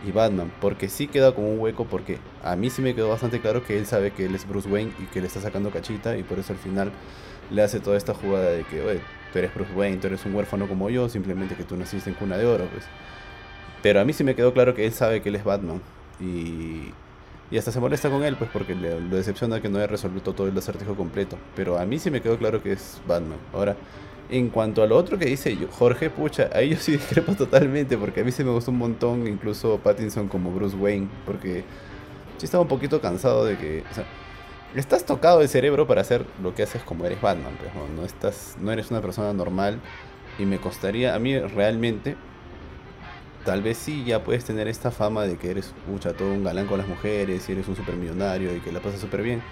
y 0.05 0.13
Batman 0.13 0.53
porque 0.61 0.89
sí 0.89 1.07
queda 1.07 1.35
como 1.35 1.53
un 1.53 1.61
hueco 1.61 1.85
porque 1.85 2.19
a 2.43 2.57
mí 2.57 2.71
sí 2.71 2.83
me 2.83 2.95
quedó 2.95 3.09
bastante 3.09 3.41
claro 3.41 3.65
que 3.65 3.79
él 3.79 3.87
sabe 3.87 4.11
que 4.13 4.27
él 4.27 4.35
es 4.35 4.49
Bruce 4.49 4.69
Wayne 4.69 4.93
y 4.99 5.07
que 5.07 5.21
le 5.21 5.27
está 5.27 5.41
sacando 5.41 5.71
cachita 5.71 6.17
y 6.17 6.23
por 6.23 6.39
eso 6.39 6.53
al 6.53 6.59
final 6.59 6.93
le 7.51 7.63
hace 7.63 7.81
toda 7.81 7.97
esta 7.97 8.15
jugada 8.15 8.51
de 8.51 8.65
que 8.65 8.81
oye 8.83 9.01
tú 9.33 9.39
eres 9.39 9.55
Bruce 9.55 9.73
Wayne 9.73 9.99
tú 9.99 10.09
eres 10.09 10.25
un 10.27 10.35
huérfano 10.35 10.69
como 10.69 10.91
yo 10.91 11.09
simplemente 11.09 11.55
que 11.55 11.65
tú 11.65 11.77
naciste 11.77 12.11
en 12.11 12.17
cuna 12.17 12.37
de 12.37 12.47
oro 12.47 12.67
pues 12.73 12.85
pero 13.83 14.01
a 14.01 14.05
mí 14.05 14.13
sí 14.13 14.25
me 14.25 14.35
quedó 14.35 14.53
claro 14.53 14.75
que 14.75 14.87
él 14.87 14.93
sabe 14.93 15.23
que 15.23 15.29
él 15.29 15.37
es 15.37 15.45
Batman 15.45 15.81
y 16.21 16.93
y 17.53 17.59
hasta 17.59 17.71
se 17.71 17.81
molesta 17.81 18.09
con 18.09 18.25
él, 18.25 18.35
pues 18.37 18.49
porque 18.51 18.75
le, 18.75 18.99
lo 18.99 19.15
decepciona 19.15 19.61
que 19.61 19.69
no 19.69 19.77
haya 19.77 19.87
resuelto 19.87 20.33
todo 20.33 20.49
el 20.49 20.57
acertijo 20.57 20.95
completo. 20.97 21.37
Pero 21.55 21.79
a 21.79 21.85
mí 21.85 21.99
sí 21.99 22.11
me 22.11 22.23
quedó 22.23 22.39
claro 22.39 22.63
que 22.63 22.73
es 22.73 23.03
Batman. 23.07 23.37
Ahora, 23.53 23.77
en 24.33 24.49
cuanto 24.49 24.83
a 24.83 24.87
lo 24.87 24.97
otro 24.97 25.19
que 25.19 25.27
dice 25.27 25.57
Jorge, 25.71 26.09
pucha, 26.09 26.49
ahí 26.55 26.71
yo 26.71 26.77
sí 26.77 26.93
discrepo 26.97 27.35
totalmente, 27.35 27.99
porque 27.99 28.23
a 28.23 28.25
mí 28.25 28.33
sí 28.33 28.43
me 28.43 28.51
gustó 28.51 28.71
un 28.71 28.79
montón, 28.79 29.27
incluso 29.27 29.79
Pattinson 29.79 30.27
como 30.27 30.51
Bruce 30.51 30.75
Wayne, 30.75 31.09
porque 31.27 31.65
sí 32.39 32.47
estaba 32.47 32.63
un 32.63 32.69
poquito 32.69 33.01
cansado 33.01 33.45
de 33.45 33.59
que, 33.59 33.85
o 33.91 33.95
sea, 33.95 34.07
estás 34.75 35.05
tocado 35.05 35.41
de 35.41 35.49
cerebro 35.49 35.87
para 35.87 36.01
hacer 36.01 36.25
lo 36.43 36.55
que 36.55 36.63
haces 36.63 36.83
como 36.83 37.05
eres 37.05 37.21
Batman, 37.21 37.53
pues, 37.59 37.71
¿no? 37.95 38.05
estás, 38.07 38.57
no 38.59 38.73
eres 38.73 38.91
una 38.91 39.03
persona 39.03 39.35
normal, 39.35 39.81
y 40.39 40.47
me 40.47 40.59
costaría, 40.59 41.15
a 41.15 41.19
mí 41.19 41.39
realmente, 41.39 42.17
tal 43.45 43.61
vez 43.61 43.77
sí 43.77 44.05
ya 44.05 44.25
puedes 44.25 44.47
tener 44.47 44.67
esta 44.67 44.91
fama 44.91 45.25
de 45.25 45.37
que 45.37 45.51
eres 45.51 45.75
mucha 45.87 46.15
todo 46.15 46.33
un 46.33 46.43
galán 46.43 46.67
con 46.67 46.79
las 46.79 46.89
mujeres 46.89 47.47
y 47.49 47.53
eres 47.53 47.69
un 47.69 47.77
supermillonario 47.77 48.57
y 48.57 48.61
que 48.61 48.73
la 48.73 48.81
pasas 48.81 49.01
súper 49.01 49.23
bien. 49.23 49.43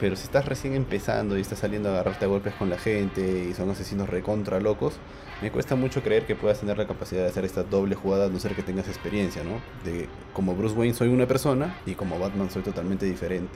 Pero 0.00 0.16
si 0.16 0.24
estás 0.24 0.46
recién 0.46 0.74
empezando 0.74 1.36
y 1.36 1.42
estás 1.42 1.58
saliendo 1.58 1.90
a 1.90 1.92
agarrarte 1.92 2.24
a 2.24 2.28
golpes 2.28 2.54
con 2.54 2.70
la 2.70 2.78
gente 2.78 3.48
y 3.50 3.52
son 3.52 3.68
asesinos 3.68 4.08
recontra 4.08 4.58
locos, 4.58 4.94
me 5.42 5.50
cuesta 5.50 5.76
mucho 5.76 6.02
creer 6.02 6.26
que 6.26 6.34
puedas 6.34 6.60
tener 6.60 6.78
la 6.78 6.86
capacidad 6.86 7.22
de 7.22 7.28
hacer 7.28 7.44
esta 7.44 7.62
doble 7.62 7.94
jugada 7.94 8.26
a 8.26 8.28
no 8.28 8.38
ser 8.38 8.54
que 8.54 8.62
tengas 8.62 8.88
experiencia, 8.88 9.44
¿no? 9.44 9.60
De 9.84 10.08
como 10.32 10.54
Bruce 10.54 10.74
Wayne 10.74 10.94
soy 10.94 11.08
una 11.08 11.26
persona 11.26 11.76
y 11.84 11.94
como 11.94 12.18
Batman 12.18 12.50
soy 12.50 12.62
totalmente 12.62 13.04
diferente. 13.04 13.52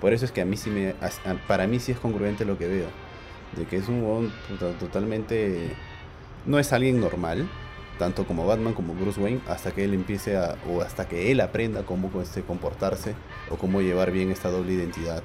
Por 0.00 0.12
eso 0.12 0.24
es 0.24 0.32
que 0.32 0.40
a 0.40 0.44
mí 0.44 0.56
sí 0.56 0.70
me 0.70 0.94
para 1.46 1.66
mí 1.66 1.78
sí 1.78 1.92
es 1.92 1.98
congruente 1.98 2.44
lo 2.44 2.58
que 2.58 2.66
veo, 2.66 2.88
de 3.56 3.64
que 3.64 3.76
es 3.76 3.88
un 3.88 4.32
totalmente 4.80 5.70
no 6.46 6.58
es 6.58 6.72
alguien 6.72 7.00
normal, 7.00 7.48
tanto 7.98 8.26
como 8.26 8.46
Batman 8.46 8.74
como 8.74 8.94
Bruce 8.94 9.20
Wayne, 9.20 9.40
hasta 9.48 9.72
que 9.72 9.84
él 9.84 9.94
empiece 9.94 10.36
a, 10.36 10.56
o 10.68 10.80
hasta 10.80 11.08
que 11.08 11.30
él 11.30 11.40
aprenda 11.40 11.84
cómo 11.84 12.10
este, 12.20 12.42
comportarse 12.42 13.14
o 13.50 13.56
cómo 13.56 13.80
llevar 13.80 14.10
bien 14.10 14.30
esta 14.30 14.50
doble 14.50 14.72
identidad. 14.72 15.22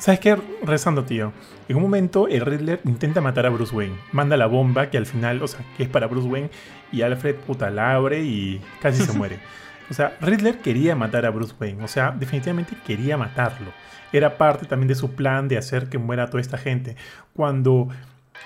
¿Sabes 0.00 0.18
qué? 0.18 0.34
Rezando, 0.62 1.04
tío. 1.04 1.30
En 1.68 1.76
un 1.76 1.82
momento 1.82 2.26
el 2.26 2.40
Riddler 2.40 2.80
intenta 2.86 3.20
matar 3.20 3.44
a 3.44 3.50
Bruce 3.50 3.76
Wayne. 3.76 3.96
Manda 4.12 4.38
la 4.38 4.46
bomba 4.46 4.88
que 4.88 4.96
al 4.96 5.04
final, 5.04 5.42
o 5.42 5.46
sea, 5.46 5.60
que 5.76 5.82
es 5.82 5.90
para 5.90 6.06
Bruce 6.06 6.26
Wayne 6.26 6.50
y 6.90 7.02
Alfred 7.02 7.36
puta 7.36 7.68
la 7.68 7.94
abre 7.94 8.22
y 8.22 8.62
casi 8.80 9.04
se 9.04 9.12
muere. 9.12 9.38
O 9.90 9.92
sea, 9.92 10.16
Riddler 10.20 10.60
quería 10.60 10.94
matar 10.94 11.26
a 11.26 11.30
Bruce 11.30 11.52
Wayne. 11.58 11.82
O 11.82 11.88
sea, 11.88 12.12
definitivamente 12.12 12.76
quería 12.86 13.16
matarlo. 13.16 13.72
Era 14.12 14.38
parte 14.38 14.64
también 14.64 14.86
de 14.86 14.94
su 14.94 15.16
plan 15.16 15.48
de 15.48 15.58
hacer 15.58 15.88
que 15.88 15.98
muera 15.98 16.30
toda 16.30 16.40
esta 16.40 16.58
gente. 16.58 16.94
Cuando 17.34 17.88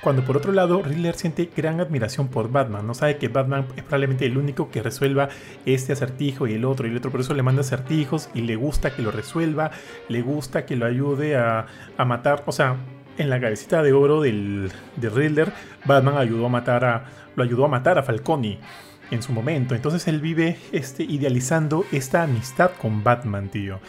cuando 0.01 0.25
por 0.25 0.37
otro 0.37 0.53
lado, 0.53 0.83
Riddler 0.83 1.15
siente 1.15 1.51
gran 1.57 1.81
admiración 1.81 2.29
por 2.29 2.51
Batman, 2.51 2.87
no 2.87 2.95
sabe 2.95 3.17
que 3.17 3.29
Batman 3.29 3.67
es 3.77 3.83
probablemente 3.83 4.27
el 4.27 4.37
único 4.37 4.71
que 4.71 4.83
resuelva 4.83 5.29
este 5.65 5.95
acertijo 5.95 6.47
y 6.47 6.55
el 6.55 6.65
otro 6.65 6.87
y 6.87 6.91
el 6.91 6.97
otro, 6.97 7.11
por 7.11 7.21
eso 7.21 7.35
le 7.35 7.43
manda 7.43 7.63
acertijos 7.63 8.29
y 8.35 8.43
le 8.43 8.57
gusta 8.57 8.95
que 8.95 9.03
lo 9.03 9.11
resuelva, 9.11 9.71
le 10.09 10.21
gusta 10.23 10.67
que 10.67 10.77
lo 10.77 10.87
ayude 10.87 11.37
a, 11.37 11.67
a 11.97 12.05
matar, 12.05 12.43
o 12.47 12.53
sea, 12.53 12.77
en 13.17 13.31
la 13.31 13.41
cabecita 13.41 13.83
de 13.83 13.93
oro 13.93 14.21
del, 14.21 14.71
de 14.97 15.09
Riddler, 15.09 15.53
Batman 15.85 16.19
ayudó 16.19 16.47
a 16.47 16.49
matar 16.49 16.85
a, 16.85 17.05
lo 17.37 17.43
ayudó 17.43 17.65
a 17.65 17.69
matar 17.69 17.99
a 17.99 18.03
Falcone 18.03 18.59
en 19.11 19.23
su 19.23 19.33
momento, 19.33 19.75
entonces 19.75 20.07
él 20.09 20.21
vive 20.21 20.59
este, 20.73 21.05
idealizando 21.05 21.85
esta 21.93 22.23
amistad 22.23 22.73
con 22.81 23.05
Batman, 23.05 23.49
tío. 23.49 23.81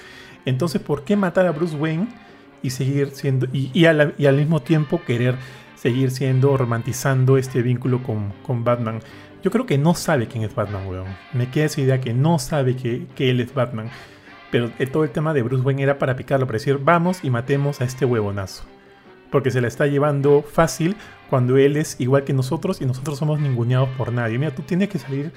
Entonces, 0.45 0.81
¿por 0.81 1.03
qué 1.03 1.15
matar 1.15 1.47
a 1.47 1.51
Bruce 1.51 1.75
Wayne 1.75 2.07
y 2.61 2.69
seguir 2.69 3.11
siendo, 3.11 3.47
y, 3.51 3.71
y, 3.73 3.85
y 3.85 4.25
al 4.27 4.35
mismo 4.37 4.61
tiempo 4.61 5.01
querer 5.05 5.35
seguir 5.85 6.09
siendo, 6.09 6.57
romantizando 6.57 7.37
este 7.37 7.61
vínculo 7.61 8.01
con, 8.01 8.33
con, 8.41 8.63
Batman. 8.63 9.01
Yo 9.43 9.51
creo 9.51 9.67
que 9.67 9.77
no 9.77 9.93
sabe 9.93 10.25
quién 10.25 10.43
es 10.43 10.55
Batman, 10.55 10.87
weón. 10.87 11.15
Me 11.31 11.51
queda 11.51 11.65
esa 11.65 11.79
idea 11.79 12.01
que 12.01 12.11
no 12.11 12.39
sabe 12.39 12.75
que, 12.75 13.05
que 13.15 13.29
él 13.29 13.39
es 13.39 13.53
Batman. 13.53 13.91
Pero 14.49 14.71
eh, 14.79 14.87
todo 14.87 15.03
el 15.03 15.11
tema 15.11 15.31
de 15.35 15.43
Bruce 15.43 15.63
Wayne 15.63 15.83
era 15.83 15.99
para 15.99 16.15
picarlo, 16.15 16.47
para 16.47 16.57
decir, 16.57 16.79
vamos 16.79 17.23
y 17.23 17.29
matemos 17.29 17.81
a 17.81 17.83
este 17.83 18.03
huevonazo. 18.03 18.63
Porque 19.29 19.51
se 19.51 19.61
la 19.61 19.67
está 19.67 19.85
llevando 19.85 20.41
fácil 20.41 20.95
cuando 21.29 21.55
él 21.55 21.77
es 21.77 21.97
igual 21.99 22.23
que 22.23 22.33
nosotros 22.33 22.81
y 22.81 22.87
nosotros 22.87 23.19
somos 23.19 23.39
ninguneados 23.39 23.89
por 23.89 24.11
nadie. 24.11 24.39
Mira, 24.39 24.55
tú 24.55 24.63
tienes 24.63 24.89
que 24.89 24.97
salir 24.97 25.33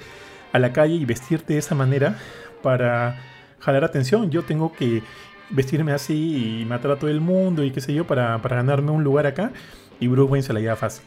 a 0.51 0.57
la 0.57 0.73
calle 0.73 0.95
y 0.95 1.05
vestirte 1.05 1.53
de 1.53 1.59
esa 1.59 1.75
manera 1.75 2.17
para 2.63 3.21
jalar 3.59 3.83
atención. 3.83 4.31
Yo 4.31 4.41
tengo 4.41 4.73
que 4.73 5.03
vestirme 5.51 5.91
así 5.91 6.61
y 6.61 6.65
matar 6.65 6.89
a 6.89 6.95
todo 6.95 7.11
el 7.11 7.21
mundo 7.21 7.63
y 7.63 7.69
qué 7.69 7.81
sé 7.81 7.93
yo 7.93 8.07
para, 8.07 8.41
para 8.41 8.55
ganarme 8.55 8.89
un 8.89 9.03
lugar 9.03 9.27
acá 9.27 9.51
y 9.99 10.07
Bruce 10.07 10.31
Wayne 10.31 10.43
se 10.43 10.53
la 10.53 10.59
lleva 10.59 10.75
fácil. 10.75 11.05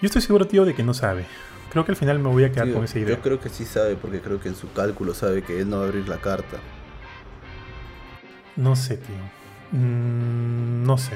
Yo 0.00 0.06
estoy 0.06 0.22
seguro, 0.22 0.46
tío, 0.46 0.64
de 0.64 0.74
que 0.74 0.82
no 0.82 0.94
sabe. 0.94 1.26
Creo 1.70 1.84
que 1.84 1.92
al 1.92 1.96
final 1.96 2.18
me 2.18 2.28
voy 2.28 2.44
a 2.44 2.50
quedar 2.50 2.66
tío, 2.66 2.74
con 2.74 2.84
esa 2.84 2.98
idea. 2.98 3.16
Yo 3.16 3.22
creo 3.22 3.40
que 3.40 3.48
sí 3.48 3.64
sabe, 3.64 3.96
porque 3.96 4.20
creo 4.20 4.40
que 4.40 4.48
en 4.48 4.56
su 4.56 4.72
cálculo 4.72 5.14
sabe 5.14 5.42
que 5.42 5.60
él 5.60 5.68
no 5.68 5.78
va 5.78 5.84
a 5.84 5.86
abrir 5.86 6.08
la 6.08 6.16
carta. 6.18 6.58
No 8.56 8.74
sé, 8.76 8.96
tío. 8.96 9.78
Mm, 9.78 10.84
no 10.84 10.98
sé. 10.98 11.14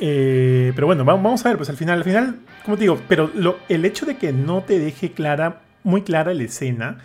Eh, 0.00 0.72
pero 0.74 0.86
bueno, 0.86 1.04
vamos 1.04 1.44
a 1.44 1.48
ver, 1.48 1.58
pues 1.58 1.68
al 1.68 1.76
final, 1.76 1.98
al 1.98 2.04
final, 2.04 2.40
como 2.64 2.76
te 2.76 2.82
digo, 2.84 2.98
pero 3.06 3.30
lo, 3.34 3.58
el 3.68 3.84
hecho 3.84 4.06
de 4.06 4.16
que 4.16 4.32
no 4.32 4.62
te 4.62 4.78
deje 4.78 5.12
clara, 5.12 5.60
muy 5.82 6.02
clara 6.02 6.32
la 6.32 6.42
escena, 6.42 6.98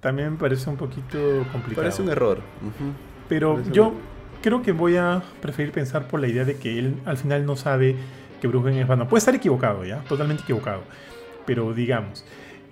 también 0.00 0.32
me 0.32 0.38
parece 0.38 0.68
un 0.68 0.76
poquito 0.76 1.18
complicado. 1.50 1.82
Parece 1.82 2.02
un 2.02 2.10
error. 2.10 2.40
Pero 3.28 3.62
yo 3.70 3.94
creo 4.42 4.60
que 4.60 4.72
voy 4.72 4.96
a 4.96 5.22
preferir 5.40 5.72
pensar 5.72 6.08
por 6.08 6.20
la 6.20 6.28
idea 6.28 6.44
de 6.44 6.56
que 6.56 6.78
él 6.78 6.96
al 7.06 7.16
final 7.16 7.46
no 7.46 7.56
sabe 7.56 7.96
que 8.42 8.48
Bruce 8.48 8.66
Wayne 8.66 8.82
es 8.82 8.88
Batman. 8.88 9.08
Puede 9.08 9.20
estar 9.20 9.34
equivocado, 9.34 9.84
¿ya? 9.84 9.98
Totalmente 10.08 10.42
equivocado. 10.42 10.82
Pero 11.46 11.72
digamos. 11.72 12.24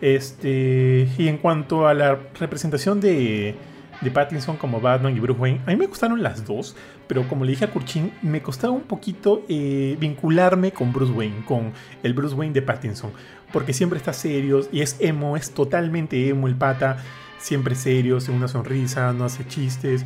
Este. 0.03 1.09
Y 1.17 1.29
en 1.29 1.39
cuanto 1.39 1.87
a 1.87 1.95
la 1.95 2.19
representación 2.39 3.01
de 3.01 3.55
de 4.01 4.11
Pattinson 4.11 4.57
como 4.57 4.81
Batman 4.81 5.17
y 5.17 5.21
Bruce 5.21 5.41
Wayne. 5.41 5.61
A 5.67 5.71
mí 5.71 5.77
me 5.77 5.87
gustaron 5.87 6.23
las 6.23 6.45
dos, 6.47 6.77
pero 7.07 7.29
como 7.29 7.45
le 7.45 7.53
dije 7.53 7.67
a 7.67 7.71
Kurchin, 7.71 8.13
me 8.23 8.43
costaba 8.43 8.73
un 8.73 8.83
poquito 8.83 9.45
eh, 9.49 9.97
vincularme 10.01 10.73
con 10.73 10.93
Bruce 10.93 11.13
Wayne, 11.13 11.45
con 11.45 11.73
el 12.03 12.15
Bruce 12.15 12.35
Wayne 12.35 12.55
de 12.55 12.63
Pattinson, 12.63 13.13
porque 13.53 13.73
siempre 13.73 13.99
está 13.99 14.13
serio 14.13 14.67
y 14.73 14.81
es 14.81 14.97
emo, 15.01 15.37
es 15.37 15.53
totalmente 15.53 16.29
emo 16.29 16.49
el 16.49 16.57
pata. 16.57 16.99
Siempre 17.39 17.75
serio, 17.75 18.21
sin 18.21 18.35
una 18.35 18.49
sonrisa, 18.49 19.15
no 19.15 19.25
hace 19.25 19.47
chistes. 19.47 20.05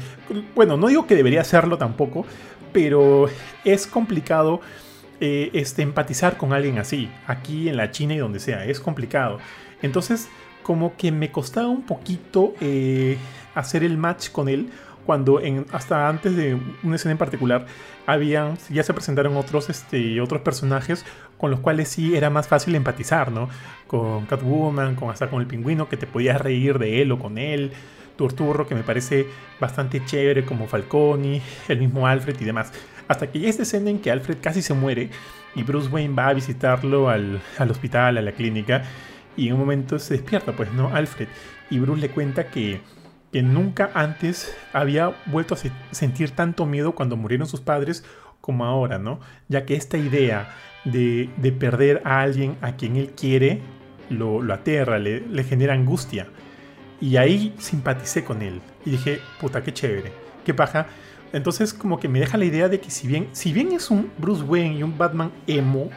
Bueno, 0.55 0.77
no 0.77 0.87
digo 0.87 1.09
que 1.09 1.17
debería 1.17 1.41
hacerlo 1.41 1.79
tampoco, 1.79 2.25
pero 2.73 3.27
es 3.65 3.89
complicado 3.89 4.61
eh, 5.21 5.51
este, 5.53 5.83
empatizar 5.83 6.37
con 6.37 6.53
alguien 6.53 6.79
así, 6.79 7.11
aquí 7.27 7.69
en 7.69 7.77
la 7.77 7.91
China 7.91 8.15
y 8.15 8.19
donde 8.19 8.41
sea, 8.41 8.65
es 8.65 8.81
complicado. 8.81 9.39
Entonces, 9.83 10.29
como 10.63 10.97
que 10.97 11.13
me 11.13 11.31
costaba 11.31 11.69
un 11.69 11.83
poquito 11.83 12.55
eh, 12.61 13.17
hacer 13.55 13.85
el 13.85 13.97
match 13.99 14.31
con 14.31 14.49
él 14.49 14.71
cuando 15.07 15.41
en, 15.41 15.67
hasta 15.73 16.09
antes 16.09 16.35
de 16.35 16.59
una 16.83 16.97
escena 16.97 17.13
en 17.13 17.19
particular 17.19 17.67
habían, 18.07 18.57
ya 18.71 18.83
se 18.83 18.95
presentaron 18.95 19.37
otros, 19.37 19.69
este, 19.71 20.21
otros 20.21 20.41
personajes 20.41 21.05
con 21.39 21.51
los 21.51 21.61
cuales 21.61 21.89
sí 21.89 22.17
era 22.17 22.31
más 22.31 22.49
fácil 22.49 22.75
empatizar, 22.75 23.31
¿no? 23.31 23.49
Con 23.87 24.27
Catwoman, 24.27 24.95
con 24.95 25.11
hasta 25.11 25.29
con 25.29 25.41
el 25.41 25.47
pingüino 25.47 25.89
que 25.89 25.97
te 25.97 26.07
podías 26.07 26.41
reír 26.41 26.79
de 26.79 27.03
él 27.03 27.13
o 27.13 27.19
con 27.19 27.39
él, 27.39 27.73
Turturro 28.17 28.67
que 28.67 28.75
me 28.75 28.83
parece 28.83 29.27
bastante 29.61 30.05
chévere 30.05 30.45
como 30.45 30.67
Falconi, 30.67 31.43
el 31.69 31.79
mismo 31.79 32.07
Alfred 32.07 32.41
y 32.41 32.45
demás. 32.45 32.73
Hasta 33.09 33.31
que 33.31 33.41
ya 33.41 33.49
esta 33.49 33.63
escena 33.63 33.91
en 33.91 33.99
que 33.99 34.11
Alfred 34.11 34.39
casi 34.41 34.63
se 34.63 34.75
muere 34.75 35.11
y 35.55 35.63
Bruce 35.63 35.89
Wayne 35.89 36.15
va 36.15 36.29
a 36.29 36.35
visitarlo 36.35 37.09
al, 37.09 37.41
al 37.59 37.71
hospital, 37.71 38.19
a 38.19 38.23
la 38.23 38.33
clínica, 38.33 38.83
y 39.37 39.49
en 39.49 39.55
un 39.55 39.61
momento 39.61 39.99
se 39.99 40.15
despierta, 40.15 40.53
pues, 40.53 40.73
¿no? 40.73 40.95
Alfred. 40.95 41.29
Y 41.71 41.79
Bruce 41.79 42.01
le 42.01 42.11
cuenta 42.11 42.49
que 42.49 42.81
que 43.35 43.43
nunca 43.43 43.91
antes 43.95 44.57
había 44.73 45.13
vuelto 45.27 45.57
a 45.57 45.59
sentir 45.91 46.31
tanto 46.31 46.67
miedo 46.67 46.95
cuando 46.95 47.17
murieron 47.17 47.49
sus 47.49 47.61
padres 47.61 48.05
como 48.41 48.65
ahora, 48.65 49.01
¿no? 49.01 49.19
Ya 49.49 49.67
que 49.67 49.75
esta 49.75 49.99
idea 49.99 50.55
de, 50.85 51.29
perder 51.59 52.01
a 52.05 52.21
alguien 52.21 52.57
a 52.61 52.77
quien 52.77 52.95
él 52.95 53.11
quiere 53.17 53.61
lo, 54.09 54.41
aterra, 54.53 55.01
le, 55.01 55.19
le, 55.19 55.43
genera 55.43 55.75
angustia. 55.75 56.29
Y 57.01 57.17
ahí 57.17 57.53
simpaticé 57.59 58.23
con 58.23 58.41
él. 58.41 58.61
Y 58.87 58.91
dije, 58.91 59.19
puta, 59.41 59.65
qué 59.65 59.75
chévere, 59.75 60.13
qué 60.45 60.55
paja. 60.55 60.87
Entonces 61.35 61.75
como 61.75 62.01
que 62.01 62.09
me 62.09 62.21
deja 62.21 62.39
la 62.39 62.47
idea 62.47 62.69
de 62.69 62.81
que 62.81 62.91
si 62.91 63.07
bien, 63.07 63.29
si 63.33 63.53
bien 63.53 63.73
es 63.73 63.91
un 63.91 64.11
Bruce 64.19 64.43
Wayne 64.43 64.77
y 64.77 64.83
un 64.83 64.97
Batman 64.97 65.33
emo, 65.47 65.91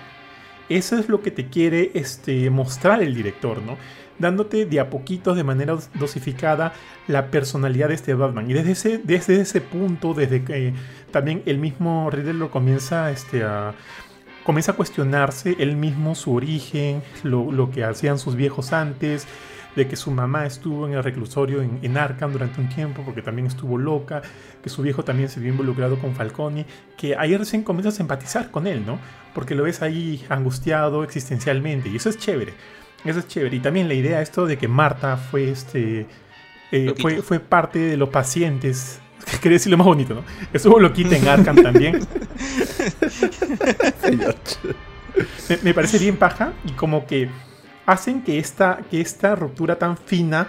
eso 0.68 0.98
es 0.98 1.08
lo 1.08 1.22
que 1.22 1.32
te 1.32 1.48
quiere 1.48 1.92
este, 1.94 2.50
mostrar 2.50 3.02
el 3.02 3.16
director, 3.16 3.62
¿no? 3.62 3.78
dándote 4.20 4.66
de 4.66 4.80
a 4.80 4.90
poquitos, 4.90 5.38
de 5.38 5.44
manera 5.44 5.78
dosificada, 5.94 6.74
la 7.08 7.28
personalidad 7.28 7.90
de 7.90 7.96
este 7.96 8.14
Batman. 8.14 8.50
Y 8.50 8.54
desde 8.54 8.72
ese, 8.72 8.98
desde 8.98 9.42
ese 9.42 9.62
punto, 9.62 10.14
desde 10.14 10.44
que 10.44 10.74
también 11.12 11.44
el 11.46 11.58
mismo 11.60 12.10
Riddler 12.10 12.36
lo 12.36 12.52
comienza 12.52 13.12
este, 13.12 13.44
a, 13.44 13.74
comienza 14.44 14.72
a 14.72 14.76
cuestionarse 14.76 15.56
él 15.60 15.76
mismo 15.76 16.16
su 16.16 16.34
origen, 16.34 17.04
lo, 17.24 17.70
que 17.72 17.84
hacían 17.84 18.18
sus 18.18 18.36
viejos 18.36 18.74
antes, 18.74 19.28
de 19.78 19.88
que 19.88 19.96
su 19.96 20.10
mamá 20.10 20.46
estuvo 20.48 20.88
en 20.88 20.94
el 20.96 21.04
reclusorio 21.04 21.62
en, 21.62 21.80
en, 21.84 21.98
Arkham 21.98 22.34
durante 22.34 22.60
un 22.60 22.68
tiempo 22.68 23.04
porque 23.06 23.22
también 23.22 23.46
estuvo 23.46 23.78
loca, 23.78 24.24
que 24.62 24.70
su 24.70 24.82
viejo 24.82 25.04
también 25.04 25.30
se 25.30 25.40
vio 25.40 25.52
involucrado 25.52 26.00
con 26.00 26.16
Falcone, 26.16 26.66
que 26.98 27.16
ahí 27.16 27.38
recién 27.38 27.62
comienzas 27.62 28.00
a 28.00 28.02
empatizar 28.02 28.50
con 28.50 28.66
él, 28.66 28.84
¿no? 28.86 29.00
Porque 29.36 29.54
lo 29.54 29.64
ves 29.64 29.84
ahí 29.84 30.26
angustiado 30.30 31.04
existencialmente 31.04 31.90
y 31.90 31.98
eso 31.98 32.10
es 32.10 32.18
chévere. 32.18 32.54
Eso 33.06 33.20
es 33.20 33.28
chévere. 33.28 33.56
Y 33.56 33.60
también 33.60 33.88
la 33.88 33.94
idea 33.94 34.20
esto 34.20 34.48
de 34.48 34.58
que 34.58 34.68
Marta 34.68 35.16
fue 35.16 35.52
este. 35.52 36.08
Eh, 36.72 36.96
fue, 37.00 37.22
fue, 37.22 37.40
parte 37.40 37.78
de 37.78 37.98
los 37.98 38.10
pacientes. 38.10 39.00
Quería 39.42 39.58
decirlo 39.58 39.78
más 39.78 39.86
bonito, 39.86 40.16
¿no? 40.16 40.24
Estuvo 40.52 40.80
loquita 40.80 41.16
en 41.16 41.28
Arkham 41.28 41.62
también. 41.62 42.00
me, 45.50 45.58
me, 45.62 45.74
parece 45.76 46.00
bien 46.00 46.18
paja 46.18 46.54
y 46.66 46.72
como 46.72 47.06
que 47.06 47.30
hacen 47.88 48.22
que 48.22 48.38
esta, 48.38 48.82
que 48.92 49.02
esta 49.02 49.36
ruptura 49.36 49.80
tan 49.80 49.98
fina 49.98 50.48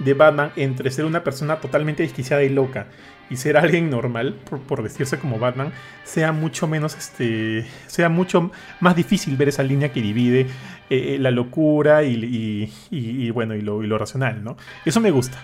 de 0.00 0.14
Batman 0.14 0.50
entre 0.56 0.90
ser 0.90 1.04
una 1.04 1.22
persona 1.22 1.60
totalmente 1.60 2.02
desquiciada 2.02 2.42
y 2.42 2.48
loca 2.48 2.86
y 3.30 3.36
ser 3.36 3.56
alguien 3.56 3.90
normal, 3.90 4.36
por, 4.66 4.82
decirse 4.82 5.18
como 5.18 5.38
Batman, 5.38 5.72
sea 6.04 6.32
mucho 6.32 6.66
menos, 6.66 6.96
este, 6.96 7.66
sea 7.86 8.08
mucho 8.08 8.50
más 8.80 8.96
difícil 8.96 9.36
ver 9.36 9.48
esa 9.48 9.62
línea 9.62 9.92
que 9.92 10.00
divide 10.00 10.40
eh, 10.40 10.46
eh, 10.88 11.18
la 11.20 11.30
locura 11.30 12.02
y, 12.04 13.30
bueno, 13.34 13.54
y 13.54 13.60
lo, 13.60 13.82
y 13.82 13.86
lo, 13.86 13.98
racional, 13.98 14.42
¿no? 14.42 14.56
Eso 14.84 15.00
me 15.00 15.10
gusta. 15.10 15.38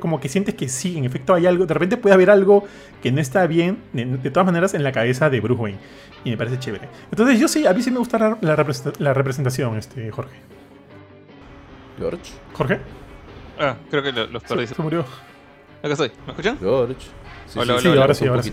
Como 0.00 0.20
que 0.20 0.28
sientes 0.28 0.54
que 0.54 0.68
sí, 0.68 0.98
en 0.98 1.06
efecto 1.06 1.32
hay 1.32 1.46
algo, 1.46 1.64
de 1.64 1.72
repente 1.72 1.96
puede 1.96 2.14
haber 2.14 2.28
algo 2.28 2.64
que 3.02 3.10
no 3.10 3.22
está 3.22 3.46
bien, 3.46 3.78
de, 3.94 4.30
todas 4.30 4.44
maneras, 4.44 4.74
en 4.74 4.82
la 4.82 4.92
cabeza 4.92 5.30
de 5.30 5.40
Bruce 5.40 5.62
Wayne. 5.62 5.78
Y 6.24 6.30
me 6.30 6.36
parece 6.36 6.58
chévere. 6.58 6.88
Entonces 7.10 7.40
yo 7.40 7.48
sí, 7.48 7.66
a 7.66 7.72
mí 7.72 7.82
sí 7.82 7.90
me 7.90 7.98
gusta 7.98 8.38
la, 8.40 8.56
representación, 9.14 9.78
este, 9.78 10.10
Jorge. 10.10 10.36
George. 11.98 12.32
Jorge. 12.52 12.80
Ah, 13.58 13.76
creo 13.90 14.02
que 14.02 14.12
los 14.12 14.42
perdí. 14.42 14.66
Se, 14.66 14.82
murió. 14.82 15.04
Acá 15.82 15.92
estoy. 15.92 16.12
¿Me 16.26 16.32
escuchan? 16.32 16.58
George. 16.58 16.96
Sí, 17.46 17.58
hola, 17.58 17.78
sí, 17.78 17.88
ahora 17.88 18.14
sí, 18.14 18.26
ahora 18.26 18.42
sí. 18.42 18.52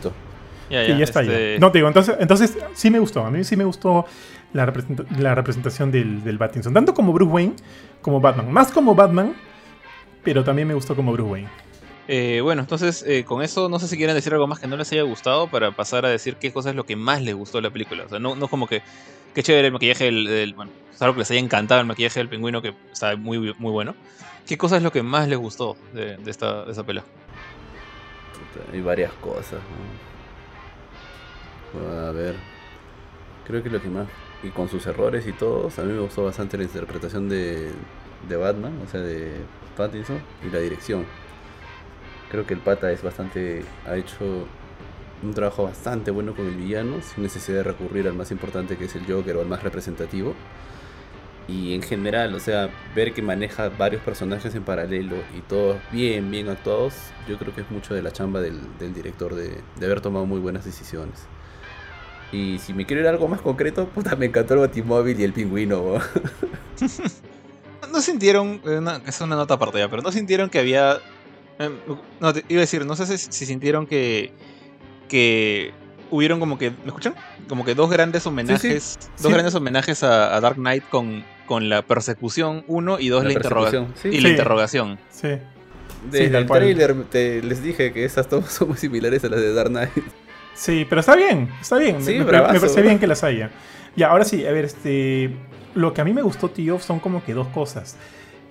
Ya, 0.69 0.83
ya, 0.85 1.03
está 1.03 1.21
este... 1.21 1.57
No, 1.59 1.71
te 1.71 1.79
digo, 1.79 1.87
entonces, 1.87 2.15
entonces 2.19 2.57
sí 2.73 2.91
me 2.91 2.99
gustó. 2.99 3.25
A 3.25 3.31
mí 3.31 3.43
sí 3.43 3.55
me 3.55 3.63
gustó 3.63 4.05
la, 4.53 4.71
la 5.17 5.35
representación 5.35 5.91
del, 5.91 6.23
del 6.23 6.37
Battinson. 6.37 6.73
Tanto 6.73 6.93
como 6.93 7.11
Bruce 7.13 7.31
Wayne 7.31 7.55
como 8.01 8.19
Batman. 8.19 8.51
Más 8.51 8.71
como 8.71 8.93
Batman, 8.93 9.35
pero 10.23 10.43
también 10.43 10.67
me 10.67 10.73
gustó 10.73 10.95
como 10.95 11.11
Bruce 11.11 11.31
Wayne. 11.31 11.49
Eh, 12.07 12.41
bueno, 12.41 12.61
entonces 12.61 13.03
eh, 13.07 13.23
con 13.23 13.43
eso 13.43 13.69
no 13.69 13.77
sé 13.77 13.87
si 13.87 13.95
quieren 13.95 14.15
decir 14.15 14.33
algo 14.33 14.47
más 14.47 14.59
que 14.59 14.65
no 14.65 14.75
les 14.77 14.91
haya 14.91 15.03
gustado 15.03 15.47
para 15.47 15.71
pasar 15.71 16.07
a 16.07 16.09
decir 16.09 16.37
qué 16.37 16.51
cosa 16.51 16.71
es 16.71 16.75
lo 16.75 16.83
que 16.83 16.95
más 16.95 17.21
les 17.21 17.35
gustó 17.35 17.59
de 17.59 17.61
la 17.63 17.69
película. 17.69 18.05
O 18.05 18.09
sea, 18.09 18.17
no, 18.17 18.35
no 18.35 18.47
como 18.47 18.67
que 18.67 18.81
qué 19.33 19.43
chévere 19.43 19.67
el 19.67 19.73
maquillaje 19.73 20.05
del, 20.05 20.53
bueno, 20.53 20.71
es 20.93 21.01
algo 21.01 21.15
que 21.15 21.19
les 21.19 21.31
haya 21.31 21.39
encantado 21.39 21.81
el 21.81 21.87
maquillaje 21.87 22.19
del 22.19 22.29
pingüino 22.29 22.61
que 22.61 22.73
está 22.91 23.15
muy, 23.15 23.55
muy 23.57 23.71
bueno. 23.71 23.95
¿Qué 24.47 24.57
cosa 24.57 24.77
es 24.77 24.83
lo 24.83 24.91
que 24.91 25.03
más 25.03 25.27
les 25.27 25.37
gustó 25.37 25.77
de, 25.93 26.17
esta, 26.25 26.65
de 26.65 26.71
esa 26.71 26.83
pelea? 26.83 27.03
Hay 28.73 28.81
varias 28.81 29.11
cosas. 29.13 29.59
A 32.07 32.11
ver, 32.11 32.35
creo 33.45 33.61
que 33.61 33.69
lo 33.69 33.81
que 33.81 33.89
más 33.89 34.07
y 34.41 34.49
con 34.49 34.69
sus 34.69 34.85
errores 34.87 35.27
y 35.27 35.33
todos, 35.33 35.77
a 35.79 35.83
mí 35.83 35.93
me 35.93 35.99
gustó 35.99 36.23
bastante 36.23 36.57
la 36.57 36.63
interpretación 36.63 37.27
de, 37.27 37.71
de 38.27 38.35
Batman, 38.37 38.79
o 38.85 38.89
sea, 38.89 39.01
de 39.01 39.41
Pattinson 39.75 40.19
y 40.45 40.49
la 40.49 40.59
dirección. 40.59 41.05
Creo 42.31 42.45
que 42.45 42.53
el 42.53 42.59
pata 42.59 42.91
es 42.91 43.01
bastante. 43.01 43.63
ha 43.85 43.95
hecho 43.95 44.47
un 45.23 45.33
trabajo 45.33 45.63
bastante 45.63 46.11
bueno 46.11 46.35
con 46.35 46.47
el 46.47 46.55
villano, 46.55 47.01
sin 47.01 47.23
necesidad 47.23 47.57
de 47.57 47.63
recurrir 47.63 48.07
al 48.07 48.13
más 48.13 48.31
importante 48.31 48.77
que 48.77 48.85
es 48.85 48.95
el 48.95 49.05
Joker 49.05 49.37
o 49.37 49.41
al 49.41 49.47
más 49.47 49.63
representativo. 49.63 50.33
Y 51.47 51.73
en 51.73 51.81
general, 51.81 52.35
o 52.35 52.39
sea, 52.39 52.69
ver 52.95 53.13
que 53.13 53.23
maneja 53.23 53.69
varios 53.69 54.03
personajes 54.03 54.53
en 54.53 54.63
paralelo 54.63 55.15
y 55.35 55.41
todos 55.41 55.77
bien, 55.91 56.29
bien 56.29 56.47
actuados, 56.47 56.93
yo 57.27 57.39
creo 57.39 57.55
que 57.55 57.61
es 57.61 57.71
mucho 57.71 57.95
de 57.95 58.03
la 58.03 58.11
chamba 58.11 58.39
del, 58.39 58.61
director 58.93 59.33
de, 59.33 59.61
haber 59.77 59.99
tomado 59.99 60.27
muy 60.27 60.39
buenas 60.39 60.63
decisiones. 60.63 61.25
Y 62.31 62.59
si 62.59 62.73
me 62.73 62.85
quiero 62.85 63.01
ir 63.01 63.07
a 63.07 63.09
algo 63.09 63.27
más 63.27 63.41
concreto, 63.41 63.87
puta, 63.87 64.15
me 64.15 64.27
encantó 64.27 64.53
el 64.53 64.59
Batimóvil 64.59 65.19
y 65.19 65.23
el 65.23 65.33
pingüino. 65.33 65.95
¿No 67.91 68.01
sintieron, 68.01 68.61
es 69.07 69.19
una 69.21 69.35
nota 69.35 69.55
aparte 69.55 69.79
ya, 69.79 69.89
pero 69.89 70.03
no 70.03 70.11
sintieron 70.11 70.51
que 70.51 70.59
había 70.59 70.99
Em, 71.59 71.75
no, 72.21 72.33
te 72.33 72.45
iba 72.47 72.59
a 72.59 72.61
decir, 72.61 72.85
no 72.85 72.95
sé 72.95 73.17
si, 73.17 73.45
sintieron 73.45 73.85
que. 73.85 74.31
Que 75.09 75.73
hubieron 76.11 76.39
como 76.39 76.57
que. 76.57 76.71
¿Me 76.71 76.87
escuchan? 76.87 77.15
Como 77.49 77.65
que 77.65 77.75
dos 77.75 77.89
grandes 77.89 78.25
homenajes. 78.25 78.97
Dos 79.21 79.31
grandes 79.31 79.53
homenajes 79.55 80.03
a, 80.03 80.39
Dark 80.39 80.55
Knight 80.55 80.87
con, 80.89 81.25
con 81.45 81.67
la 81.67 81.81
persecución, 81.81 82.63
uno, 82.67 82.99
y 82.99 83.09
dos, 83.09 83.25
la, 83.25 83.33
interrogación. 83.33 83.93
Y 84.05 84.21
la 84.21 84.29
interrogación. 84.29 84.99
Sí. 85.09 85.29
Desde 86.09 86.37
el 86.37 86.45
trailer 86.45 86.95
les 87.13 87.61
dije 87.61 87.91
que 87.91 88.05
esas 88.05 88.29
tomas 88.29 88.53
son 88.53 88.69
muy 88.69 88.77
similares 88.77 89.23
a 89.25 89.29
las 89.29 89.41
de 89.41 89.53
Dark 89.53 89.69
Knight. 89.69 89.91
Sí, 90.53 90.85
pero 90.87 91.01
está 91.01 91.15
bien, 91.15 91.49
está 91.61 91.77
bien. 91.77 91.97
me, 92.03 92.23
parece 92.23 92.81
bien 92.81 92.99
que 92.99 93.07
las 93.07 93.23
haya. 93.23 93.49
Ya, 93.95 94.09
ahora 94.09 94.23
sí, 94.23 94.45
a 94.45 94.51
ver, 94.51 94.65
este. 94.65 95.31
Lo 95.75 95.93
que 95.93 96.01
a 96.01 96.03
mí 96.03 96.13
me 96.13 96.21
gustó, 96.21 96.49
tío, 96.49 96.79
son 96.79 96.99
como 96.99 97.23
que 97.23 97.33
dos 97.33 97.47
cosas. 97.49 97.95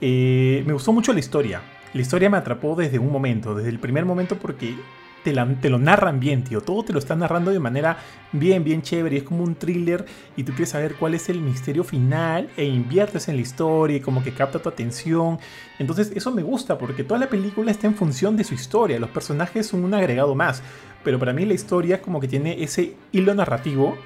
Eh, 0.01 0.63
me 0.67 0.73
gustó 0.73 0.93
mucho 0.93 1.13
la 1.13 1.19
historia. 1.19 1.61
La 1.93 2.01
historia 2.01 2.31
me 2.31 2.37
atrapó 2.37 2.77
desde 2.77 2.99
un 2.99 3.11
momento, 3.11 3.55
desde 3.55 3.71
el 3.71 3.79
primer 3.79 4.05
momento 4.05 4.37
porque 4.37 4.77
te, 5.25 5.33
lo 5.71 5.79
narran 5.79 6.21
bien, 6.21 6.45
tío. 6.45 6.61
Todo 6.61 6.85
te 6.85 6.93
lo 6.93 6.99
están 6.99 7.21
narrando 7.21 7.51
de 7.51 7.59
manera 7.59 7.99
bien, 8.33 8.65
bien 8.65 8.83
chévere. 8.83 9.19
Es 9.19 9.23
como 9.23 9.45
un 9.45 9.55
thriller 9.55 10.05
y 10.37 10.45
tú 10.45 10.53
quieres 10.53 10.71
saber 10.71 10.95
cuál 10.95 11.15
es 11.15 11.29
el 11.29 11.41
misterio 11.41 11.85
final 11.85 12.49
e 12.57 12.65
inviertes 12.65 13.29
en 13.29 13.37
la 13.37 13.43
historia 13.43 13.97
y 13.97 14.01
como 14.01 14.23
que 14.23 14.33
capta 14.33 14.59
tu 14.59 14.69
atención. 14.69 15.39
Entonces 15.79 16.13
eso 16.15 16.31
me 16.31 16.43
gusta 16.43 16.79
porque 16.79 17.05
toda 17.05 17.21
la 17.21 17.29
película 17.29 17.71
está 17.71 17.87
en 17.87 17.95
función 17.95 18.37
de 18.37 18.45
su 18.45 18.55
historia. 18.55 18.99
Los 18.99 19.11
personajes 19.11 19.67
son 19.67 19.85
un 19.85 19.95
agregado 19.95 20.35
más. 20.35 20.63
Pero 21.05 21.19
para 21.19 21.33
mí 21.33 21.45
la 21.45 21.55
historia 21.55 22.03
como 22.03 22.21
que 22.21 22.29
tiene 22.29 22.63
ese 22.63 22.95
hilo 23.13 23.35
narrativo 23.35 23.97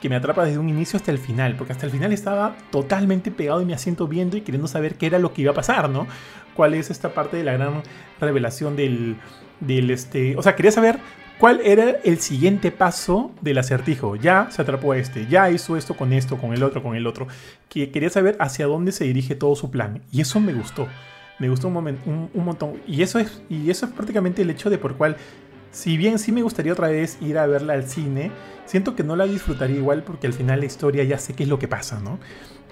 que 0.00 0.08
me 0.08 0.16
atrapa 0.16 0.44
desde 0.44 0.58
un 0.58 0.68
inicio 0.68 0.96
hasta 0.96 1.12
el 1.12 1.18
final, 1.18 1.54
porque 1.56 1.72
hasta 1.72 1.86
el 1.86 1.92
final 1.92 2.12
estaba 2.12 2.56
totalmente 2.72 3.30
pegado 3.30 3.62
y 3.62 3.64
me 3.64 3.72
asiento 3.72 4.08
viendo 4.08 4.36
y 4.36 4.40
queriendo 4.40 4.66
saber 4.66 4.96
qué 4.96 5.06
era 5.06 5.20
lo 5.20 5.32
que 5.32 5.42
iba 5.42 5.52
a 5.52 5.54
pasar, 5.54 5.88
¿no? 5.88 6.08
Cuál 6.54 6.74
es 6.74 6.90
esta 6.90 7.14
parte 7.14 7.36
de 7.36 7.44
la 7.44 7.52
gran 7.52 7.84
revelación 8.20 8.74
del, 8.74 9.16
del 9.66 9.90
este, 9.90 10.36
o 10.36 10.42
sea, 10.42 10.56
quería 10.56 10.72
saber 10.72 10.98
cuál 11.38 11.60
era 11.64 11.96
el 12.04 12.18
siguiente 12.18 12.70
paso 12.70 13.32
del 13.40 13.58
acertijo. 13.58 14.16
Ya 14.16 14.48
se 14.50 14.62
atrapó 14.62 14.92
a 14.92 14.98
este, 14.98 15.26
ya 15.26 15.50
hizo 15.50 15.76
esto 15.76 15.94
con 15.94 16.12
esto, 16.12 16.38
con 16.38 16.52
el 16.52 16.62
otro, 16.62 16.82
con 16.82 16.96
el 16.96 17.06
otro. 17.06 17.26
Que 17.68 17.90
quería 17.90 18.10
saber 18.10 18.36
hacia 18.38 18.66
dónde 18.66 18.92
se 18.92 19.04
dirige 19.04 19.34
todo 19.34 19.56
su 19.56 19.70
plan. 19.70 20.02
Y 20.12 20.20
eso 20.20 20.40
me 20.40 20.52
gustó. 20.52 20.86
Me 21.38 21.48
gustó 21.48 21.68
un, 21.68 21.74
momento, 21.74 22.08
un, 22.08 22.30
un 22.32 22.44
montón. 22.44 22.74
Y 22.86 23.02
eso, 23.02 23.18
es, 23.18 23.42
y 23.48 23.70
eso 23.70 23.86
es 23.86 23.92
prácticamente 23.92 24.42
el 24.42 24.50
hecho 24.50 24.70
de 24.70 24.78
por 24.78 24.96
cual 24.96 25.16
si 25.72 25.96
bien 25.96 26.18
sí 26.18 26.32
me 26.32 26.42
gustaría 26.42 26.72
otra 26.72 26.88
vez 26.88 27.18
ir 27.20 27.38
a 27.38 27.46
verla 27.46 27.72
al 27.72 27.88
cine, 27.88 28.30
siento 28.66 28.94
que 28.94 29.02
no 29.02 29.16
la 29.16 29.24
disfrutaría 29.24 29.76
igual 29.76 30.02
porque 30.04 30.26
al 30.26 30.34
final 30.34 30.60
la 30.60 30.66
historia 30.66 31.02
ya 31.02 31.18
sé 31.18 31.32
qué 31.34 31.42
es 31.44 31.48
lo 31.48 31.58
que 31.58 31.66
pasa, 31.66 31.98
¿no? 31.98 32.18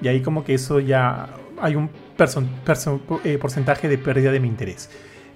Y 0.02 0.08
ahí 0.08 0.20
como 0.20 0.44
que 0.44 0.54
eso 0.54 0.80
ya 0.80 1.30
hay 1.60 1.76
un 1.76 1.90
eh, 3.24 3.38
porcentaje 3.38 3.88
de 3.88 3.98
pérdida 3.98 4.32
de 4.32 4.40
mi 4.40 4.48
interés. 4.48 4.90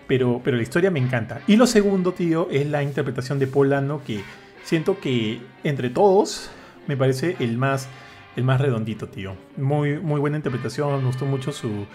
Pero, 0.06 0.40
pero 0.44 0.56
la 0.56 0.62
historia 0.62 0.90
me 0.90 0.98
encanta. 0.98 1.40
Y 1.46 1.56
lo 1.56 1.66
segundo, 1.66 2.12
tío, 2.12 2.48
es 2.50 2.66
la 2.66 2.82
interpretación 2.82 3.38
de 3.38 3.46
Polano 3.46 4.02
que 4.04 4.22
siento 4.62 5.00
que 5.00 5.40
entre 5.62 5.90
todos 5.90 6.50
me 6.86 6.96
parece 6.96 7.36
el 7.40 7.56
más, 7.56 7.88
el 8.36 8.44
más 8.44 8.60
redondito, 8.60 9.08
tío. 9.08 9.34
Muy, 9.56 9.98
muy 9.98 10.20
buena 10.20 10.36
interpretación, 10.36 11.00
me 11.00 11.06
gustó 11.06 11.24
mucho 11.24 11.52
su, 11.52 11.86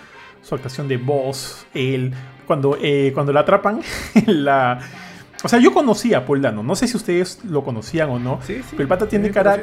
su 0.41 0.55
actuación 0.55 0.87
de 0.87 0.97
voz, 0.97 1.67
él, 1.73 2.13
cuando, 2.47 2.77
eh, 2.81 3.11
cuando 3.13 3.31
la 3.31 3.41
atrapan, 3.41 3.81
la 4.25 4.79
o 5.43 5.47
sea, 5.47 5.59
yo 5.59 5.73
conocía 5.73 6.19
a 6.19 6.25
Paul 6.25 6.41
Dano. 6.41 6.63
No 6.63 6.75
sé 6.75 6.87
si 6.87 6.97
ustedes 6.97 7.43
lo 7.45 7.63
conocían 7.63 8.09
o 8.09 8.19
no. 8.19 8.39
Sí, 8.43 8.61
pero 8.71 8.83
el 8.83 8.87
pata 8.87 9.07
tiene 9.07 9.31
cara, 9.31 9.59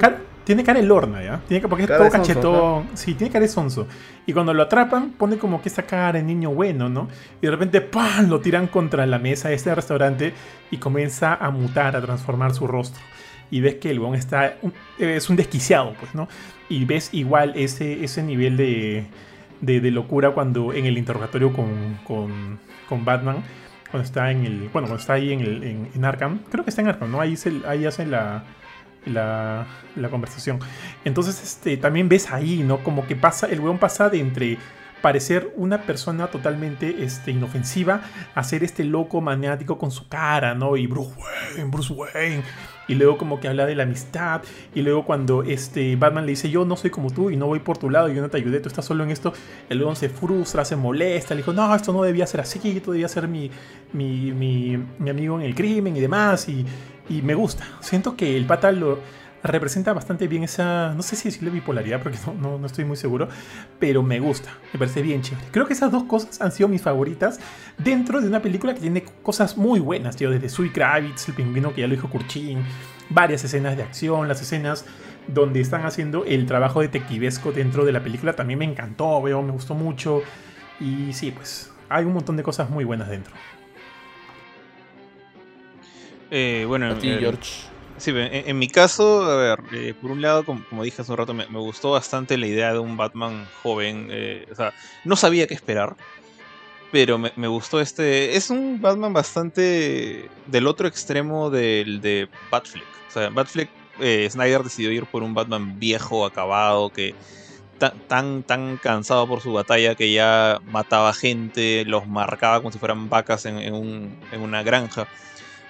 tiene 0.47 0.63
cara 0.63 0.79
el 0.79 0.89
horno, 0.93 1.21
¿ya? 1.21 1.41
Tiene, 1.49 1.67
porque 1.67 1.83
es 1.83 1.89
todo 1.89 2.09
cachetón. 2.09 2.87
Sí, 2.95 3.15
tiene 3.15 3.33
cara 3.33 3.43
de 3.43 3.49
sonso. 3.49 3.89
Y 4.27 4.33
cuando 4.33 4.55
lo 4.55 4.63
atrapan, 4.63 5.11
pone 5.11 5.39
como 5.39 5.61
que 5.61 5.69
esa 5.69 5.83
cara 5.83 6.13
de 6.13 6.23
niño 6.23 6.51
bueno, 6.51 6.89
¿no? 6.89 7.09
Y 7.43 7.47
de 7.47 7.51
repente, 7.51 7.81
¡pam! 7.81 8.29
Lo 8.29 8.39
tiran 8.39 8.69
contra 8.69 9.05
la 9.07 9.19
mesa 9.19 9.49
de 9.49 9.57
este 9.57 9.75
restaurante 9.75 10.35
y 10.71 10.77
comienza 10.77 11.35
a 11.35 11.51
mutar, 11.51 11.97
a 11.97 12.01
transformar 12.01 12.55
su 12.55 12.69
rostro. 12.69 13.03
Y 13.51 13.61
ves 13.61 13.75
que 13.75 13.91
el 13.91 13.99
bon 13.99 14.15
está. 14.15 14.55
Es 14.99 15.29
un 15.29 15.35
desquiciado, 15.35 15.95
pues, 15.99 16.15
¿no? 16.15 16.29
Y 16.69 16.85
ves 16.85 17.09
igual 17.13 17.53
ese, 17.57 18.05
ese 18.05 18.23
nivel 18.23 18.57
de, 18.57 19.07
de, 19.61 19.91
locura 19.91 20.31
cuando 20.31 20.73
en 20.73 20.87
el 20.87 20.97
interrogatorio 20.97 21.53
con, 21.53 21.99
con, 22.05 22.61
con 22.89 23.05
Batman 23.05 23.43
cuando 23.91 24.07
está 24.07 24.31
en 24.31 24.45
el. 24.45 24.59
Bueno, 24.73 24.87
cuando 24.87 24.97
está 24.97 25.15
ahí 25.15 25.33
en, 25.33 25.41
el, 25.41 25.91
en, 25.93 26.05
Arkham. 26.05 26.39
Creo 26.53 26.63
que 26.63 26.71
está 26.71 26.83
en 26.83 26.89
Arkham, 26.89 27.11
¿no? 27.11 27.21
Ahí, 27.21 27.37
se, 27.37 27.53
ahí 27.67 27.85
hacen 27.85 28.13
la, 28.13 28.45
la, 29.07 29.67
la, 29.95 30.09
conversación. 30.11 30.59
Entonces, 31.05 31.43
este, 31.43 31.77
también 31.77 32.09
ves 32.09 32.31
ahí, 32.31 32.63
¿no? 32.63 32.83
Como 32.85 33.07
que 33.07 33.17
pasa, 33.17 33.47
el 33.47 33.61
weón 33.61 33.79
pasa 33.79 34.11
de 34.11 34.21
entre 34.21 34.59
parecer 35.01 35.53
una 35.57 35.83
persona 35.83 36.27
totalmente 36.29 37.05
este, 37.05 37.31
inofensiva 37.31 38.01
a 38.35 38.43
ser 38.43 38.65
este 38.65 38.83
loco 38.83 39.21
maniático 39.21 39.79
con 39.79 39.91
su 39.91 40.09
cara, 40.09 40.55
¿no? 40.55 40.77
Y 40.77 40.87
Bruce 40.87 41.13
Wayne, 41.17 41.71
Bruce 41.71 41.93
Wayne 41.93 42.43
y 42.89 42.95
luego 42.95 43.19
como 43.19 43.41
que 43.41 43.49
habla 43.49 43.67
de 43.67 43.75
la 43.75 43.83
amistad, 43.83 44.43
y 44.75 44.83
luego 44.83 45.05
cuando 45.05 45.43
este 45.43 45.97
Batman 45.97 46.25
le 46.27 46.31
dice, 46.31 46.51
yo 46.51 46.65
no 46.65 46.77
soy 46.77 46.91
como 46.91 47.11
tú 47.11 47.31
y 47.31 47.37
no 47.37 47.47
voy 47.47 47.59
por 47.61 47.79
tu 47.79 47.91
lado, 47.91 48.09
yo 48.09 48.23
no 48.23 48.31
te 48.31 48.37
ayudé, 48.37 48.61
tú 48.61 48.69
estás 48.69 48.85
solo 48.85 49.05
en 49.05 49.11
esto, 49.11 49.33
el 49.69 49.79
león 49.79 49.97
se 49.97 50.09
frustra, 50.09 50.65
se 50.65 50.77
molesta, 50.77 51.35
le 51.35 51.39
dijo, 51.39 51.53
no, 51.53 51.75
esto 51.75 51.93
no 51.93 52.03
debía 52.03 52.27
ser 52.27 52.41
así, 52.41 52.61
esto 52.77 52.93
debía 52.93 53.09
ser 53.09 53.29
mi, 53.29 53.51
mi, 53.93 54.33
mi, 54.33 54.77
mi 54.99 55.11
amigo 55.11 55.39
en 55.41 55.47
el 55.47 55.55
crimen 55.55 55.97
y 55.97 56.01
demás, 56.01 56.49
y, 56.49 56.65
y 57.09 57.23
me 57.23 57.35
gusta, 57.35 57.65
siento 57.81 58.17
que 58.17 58.37
el 58.37 58.47
pata 58.47 58.73
lo 58.73 59.01
representa 59.43 59.93
bastante 59.93 60.29
bien 60.29 60.43
esa, 60.43 60.93
no 60.95 61.03
sé 61.03 61.17
si 61.17 61.29
decirle 61.29 61.51
bipolaridad, 61.51 62.03
porque 62.03 62.19
no, 62.41 62.59
no, 62.59 62.67
estoy 62.67 62.85
muy 62.85 62.97
seguro, 62.97 63.29
pero 63.79 64.03
me 64.03 64.19
gusta, 64.21 64.51
me 64.73 64.79
parece 64.79 65.03
bien 65.03 65.23
chévere. 65.23 65.47
Creo 65.51 65.67
que 65.67 65.73
esas 65.73 65.93
dos 65.93 66.05
cosas 66.05 66.41
han 66.41 66.53
sido 66.53 66.69
mis 66.69 66.83
favoritas 66.83 67.39
dentro 67.79 68.21
de 68.21 68.29
una 68.29 68.43
película 68.43 68.75
que 68.75 68.81
tiene 68.81 69.05
cosas 69.23 69.57
muy 69.57 69.81
buenas, 69.81 70.17
tío, 70.17 70.31
desde 70.31 70.49
Sui 70.49 70.71
Kravitz, 70.71 71.29
el 71.29 71.35
pingüino 71.35 71.75
que 71.75 71.83
ya 71.83 71.87
lo 71.87 71.95
dijo 71.95 72.11
Kurchin, 72.11 72.65
varias 73.09 73.45
escenas 73.45 73.77
de 73.77 73.83
acción, 73.83 74.29
las 74.29 74.41
escenas 74.43 74.85
donde 75.29 75.61
están 75.61 75.85
haciendo 75.87 76.25
el 76.25 76.47
trabajo 76.47 76.81
detectivesco 76.81 77.53
dentro 77.53 77.85
de 77.85 77.93
la 77.93 78.03
película 78.03 78.35
también 78.35 78.59
me 78.59 78.65
encantó, 78.65 79.21
veo, 79.23 79.43
me 79.43 79.53
gustó 79.53 79.75
mucho, 79.75 80.23
y 80.81 81.13
sí, 81.13 81.31
pues 81.31 81.73
hay 81.89 82.05
un 82.05 82.13
montón 82.13 82.37
de 82.37 82.43
cosas 82.43 82.71
muy 82.71 82.85
buenas 82.85 83.09
dentro. 83.09 83.33
Eh, 86.31 86.65
bueno, 86.67 86.91
a 86.91 86.99
ti, 86.99 87.09
eh, 87.11 87.19
George. 87.21 87.67
Sí, 87.99 88.13
en, 88.15 88.59
mi 88.59 88.69
caso, 88.69 89.25
a 89.25 89.37
ver, 89.37 89.59
eh, 89.73 89.95
por 89.99 90.11
un 90.11 90.21
lado, 90.21 90.45
como, 90.45 90.83
dije 90.83 91.01
hace 91.01 91.11
un 91.11 91.19
rato, 91.19 91.33
me, 91.33 91.47
gustó 91.47 91.93
bastante 91.93 92.37
la 92.37 92.47
idea 92.47 92.73
de 92.73 92.79
un 92.79 92.97
Batman 92.97 93.49
joven. 93.63 94.09
Eh, 94.11 94.47
o 94.53 94.55
sea, 94.55 94.75
no 95.05 95.17
sabía 95.17 95.47
qué 95.47 95.55
esperar, 95.55 95.97
pero 96.93 97.19
me, 97.19 97.49
gustó 97.49 97.81
este. 97.81 98.37
Es 98.37 98.51
un 98.51 98.81
Batman 98.83 99.15
bastante 99.15 100.29
del 100.47 100.67
otro 100.67 100.87
extremo 100.89 101.49
del 101.49 102.03
de 102.03 102.29
Batfleck. 102.51 102.87
O 103.09 103.11
sea, 103.11 103.31
Batfleck, 103.31 103.71
eh, 104.01 104.29
Snyder 104.31 104.63
decidió 104.63 104.93
ir 104.93 105.07
por 105.07 105.23
un 105.23 105.33
Batman 105.33 105.79
viejo, 105.79 106.27
acabado, 106.27 106.91
que 106.91 107.15
tan, 107.79 108.43
tan, 108.43 108.77
cansado 108.77 109.27
por 109.27 109.41
su 109.41 109.53
batalla 109.55 109.95
que 109.95 110.13
ya 110.13 110.61
mataba 110.67 111.15
gente, 111.15 111.85
los 111.87 112.07
marcaba 112.07 112.59
como 112.59 112.73
si 112.73 112.79
fueran 112.79 113.09
vacas 113.09 113.47
en, 113.47 113.73
un, 113.73 114.19
en 114.33 114.41
una 114.43 114.63
granja. 114.63 115.09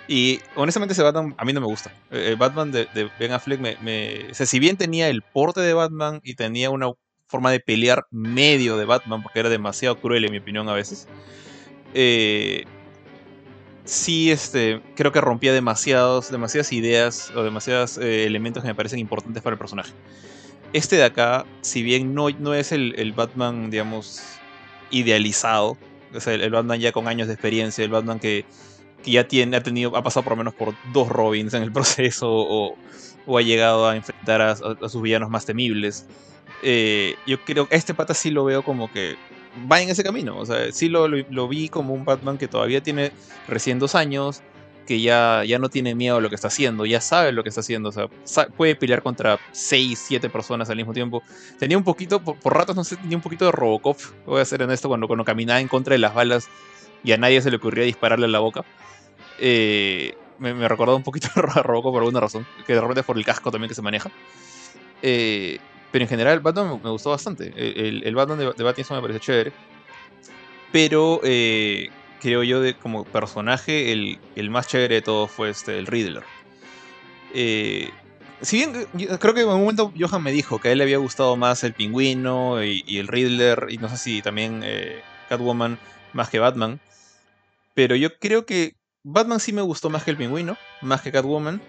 Y 0.09 0.41
honestamente 0.55 0.93
ese 0.93 1.03
Batman 1.03 1.35
a 1.37 1.45
mí 1.45 1.53
no 1.53 1.61
me 1.61 1.67
gusta. 1.67 1.93
Eh, 2.11 2.29
el 2.29 2.37
Batman 2.37 2.71
de, 2.71 2.89
Ben 3.19 3.33
Affleck 3.33 3.61
me, 3.61 4.33
si 4.33 4.59
bien 4.59 4.77
tenía 4.77 5.09
el 5.09 5.23
porte 5.23 5.61
de 5.61 5.75
Batman 5.75 6.21
y 6.23 6.35
tenía 6.35 6.71
una 6.71 6.93
forma 7.27 7.51
de 7.51 7.61
pelear 7.61 8.07
medio 8.11 8.77
de 8.77 8.85
Batman, 8.85 9.23
porque 9.23 9.41
era 9.41 9.49
demasiado 9.49 10.01
cruel 10.01 10.25
en 10.25 10.33
mi 10.33 10.39
opinión 10.39 10.69
a 10.69 10.75
veces, 10.75 11.09
eh, 11.93 12.65
sí 13.85 14.31
este, 14.31 14.81
creo 14.95 15.11
que 15.11 15.21
rompía 15.21 15.53
demasiados, 15.53 16.31
demasiadas 16.31 16.73
ideas 16.73 17.33
o 17.35 17.43
demasiados 17.43 17.99
eh, 17.99 18.27
elementos 18.27 18.63
que 18.63 18.69
me 18.69 18.75
parecen 18.77 19.01
importantes 19.01 19.43
para 19.43 19.55
el 19.55 19.59
personaje. 19.59 19.93
Este 20.73 20.97
de 20.97 21.05
acá, 21.05 21.47
si 21.63 21.83
bien 21.83 22.15
no, 22.15 22.31
no 22.31 22.55
es 22.55 22.71
el, 22.71 23.13
Batman, 23.17 23.71
digamos, 23.71 24.23
idealizado, 24.91 25.77
o 26.15 26.21
sea, 26.21 26.35
el 26.35 26.51
Batman 26.51 26.79
ya 26.79 26.93
con 26.93 27.09
años 27.09 27.27
de 27.27 27.35
experiencia, 27.35 27.85
el 27.85 27.91
Batman 27.91 28.21
que 28.21 28.45
que 29.07 29.13
ya 29.13 29.29
tiene, 29.29 29.57
ha 29.57 29.63
tenido, 29.63 29.97
ha 29.97 30.03
pasado 30.03 30.25
por 30.25 30.33
lo 30.33 30.39
menos 30.39 30.55
por 30.55 30.75
dos 30.93 31.09
Robins 31.09 31.55
en 31.55 31.63
el 31.63 31.73
proceso 31.79 32.29
o, 32.29 32.77
ha 33.39 33.41
llegado 33.41 33.89
a 33.89 33.97
enfrentar 33.97 34.43
a, 34.43 34.57
sus 34.57 35.01
villanos 35.01 35.31
más 35.31 35.47
temibles. 35.47 36.07
Eh, 36.63 37.15
yo 37.27 37.41
creo 37.45 37.69
que 37.69 37.77
este 37.77 37.95
pata 37.95 38.15
sí 38.15 38.31
lo 38.31 38.45
veo 38.45 38.65
como 38.65 38.93
que 38.93 39.17
va 39.71 39.81
en 39.81 39.91
ese 39.91 40.03
camino. 40.03 40.37
O 40.37 40.45
sea, 40.45 40.73
sí 40.73 40.89
lo, 40.89 41.07
lo, 41.07 41.49
vi 41.49 41.69
como 41.69 41.95
un 41.95 42.05
Batman 42.05 42.37
que 42.37 42.49
todavía 42.49 42.83
tiene 42.83 43.13
recién 43.47 43.79
dos 43.79 43.95
años, 43.95 44.43
que 44.87 45.01
ya, 45.01 45.45
ya 45.45 45.59
no 45.61 45.69
tiene 45.69 45.95
miedo 45.95 46.17
a 46.17 46.21
lo 46.21 46.29
que 46.29 46.35
está 46.35 46.49
haciendo, 46.49 46.85
ya 46.87 47.01
sabe 47.01 47.31
lo 47.31 47.45
que 47.45 47.49
está 47.51 47.61
haciendo. 47.61 47.91
O 47.91 47.93
sea, 47.93 48.09
puede 48.57 48.75
pelear 48.75 49.03
contra 49.03 49.39
seis, 49.53 50.03
siete 50.05 50.29
personas 50.29 50.69
al 50.69 50.77
mismo 50.77 50.93
tiempo. 50.93 51.23
Tenía 51.61 51.79
un 51.79 51.85
poquito, 51.85 52.23
por, 52.23 52.57
ratos 52.57 52.75
no 52.75 52.83
sé, 52.83 52.97
tenía 52.97 53.17
un 53.17 53.23
poquito 53.23 53.45
de 53.45 53.53
Robocop, 53.53 53.99
voy 54.25 54.41
a 54.41 54.45
ser 54.45 54.63
honesto, 54.63 54.89
cuando, 54.89 55.07
cuando 55.07 55.25
caminaba 55.25 55.61
en 55.61 55.69
contra 55.69 55.95
de 55.95 55.99
las 55.99 56.15
balas 56.15 56.49
y 57.05 57.13
a 57.13 57.17
nadie 57.17 57.41
se 57.41 57.51
le 57.51 57.57
ocurría 57.57 57.85
dispararle 57.85 58.27
a 58.27 58.29
la 58.29 58.41
boca. 58.41 58.65
Eh, 59.39 60.17
me, 60.39 60.55
me 60.55 60.67
un 60.67 61.03
poquito 61.03 61.29
a 61.55 61.63
Robocop 61.63 61.93
por 61.93 62.03
alguna 62.03 62.21
razón, 62.21 62.47
que 62.67 62.75
de 62.75 62.81
repente 62.81 63.01
es 63.01 63.07
por 63.07 63.17
el 63.17 63.25
casco 63.25 63.51
también 63.51 63.69
que 63.69 63.75
se 63.75 63.83
maneja. 63.83 64.11
Eh, 65.03 65.59
pero 65.93 66.05
en 66.05 66.09
general, 66.09 66.41
Batman 66.41 66.81
me, 66.83 66.91
gustó 66.91 67.11
bastante. 67.11 67.53
El, 67.57 68.03
el 68.05 68.15
Batman 68.15 68.39
de, 68.39 68.53
de 68.53 68.65
Batman 68.65 68.87
me 68.91 69.01
parece 69.01 69.21
chévere. 69.21 69.53
Pero 70.73 71.21
eh, 71.23 71.89
creo 72.21 72.43
yo, 72.43 72.61
de, 72.61 72.75
como 72.75 73.05
personaje, 73.05 73.93
el, 73.93 74.19
el, 74.35 74.51
más 74.51 74.67
chévere 74.69 74.97
de 74.97 75.03
todos 75.03 75.31
fue 75.31 75.51
este, 75.51 75.79
el 75.79 75.87
Riddler. 75.87 76.25
si 77.33 78.57
bien 78.57 78.73
creo 79.19 79.33
que 79.33 79.41
en 79.43 79.49
un 79.49 79.61
momento 79.61 79.93
Johan 79.99 80.23
me 80.23 80.33
dijo 80.33 80.59
que 80.59 80.69
a 80.69 80.73
él 80.73 80.79
le 80.79 80.85
había 80.85 80.99
gustado 80.99 81.37
más 81.37 81.65
el 81.65 81.73
pingüino 81.73 82.63
y 82.63 82.99
el 82.99 83.09
Riddler, 83.09 83.69
y 83.71 83.79
no 83.79 83.89
sé 83.89 83.97
si 83.97 84.23
también 84.23 84.63
Catwoman 85.29 85.79
más 86.13 86.29
que 86.29 86.41
Batman. 86.41 86.81
Pero 87.75 87.95
yo 87.95 88.19
creo 88.19 88.45
que 88.45 88.75
Batman 89.09 89.39
sí 89.39 89.53
me 89.53 89.63
gustó 89.63 89.89
más 89.89 90.03
que 90.03 90.11
el 90.11 90.17
pingüino, 90.17 90.57
más 90.83 91.01
que 91.01 91.13
Catwoman, 91.13 91.63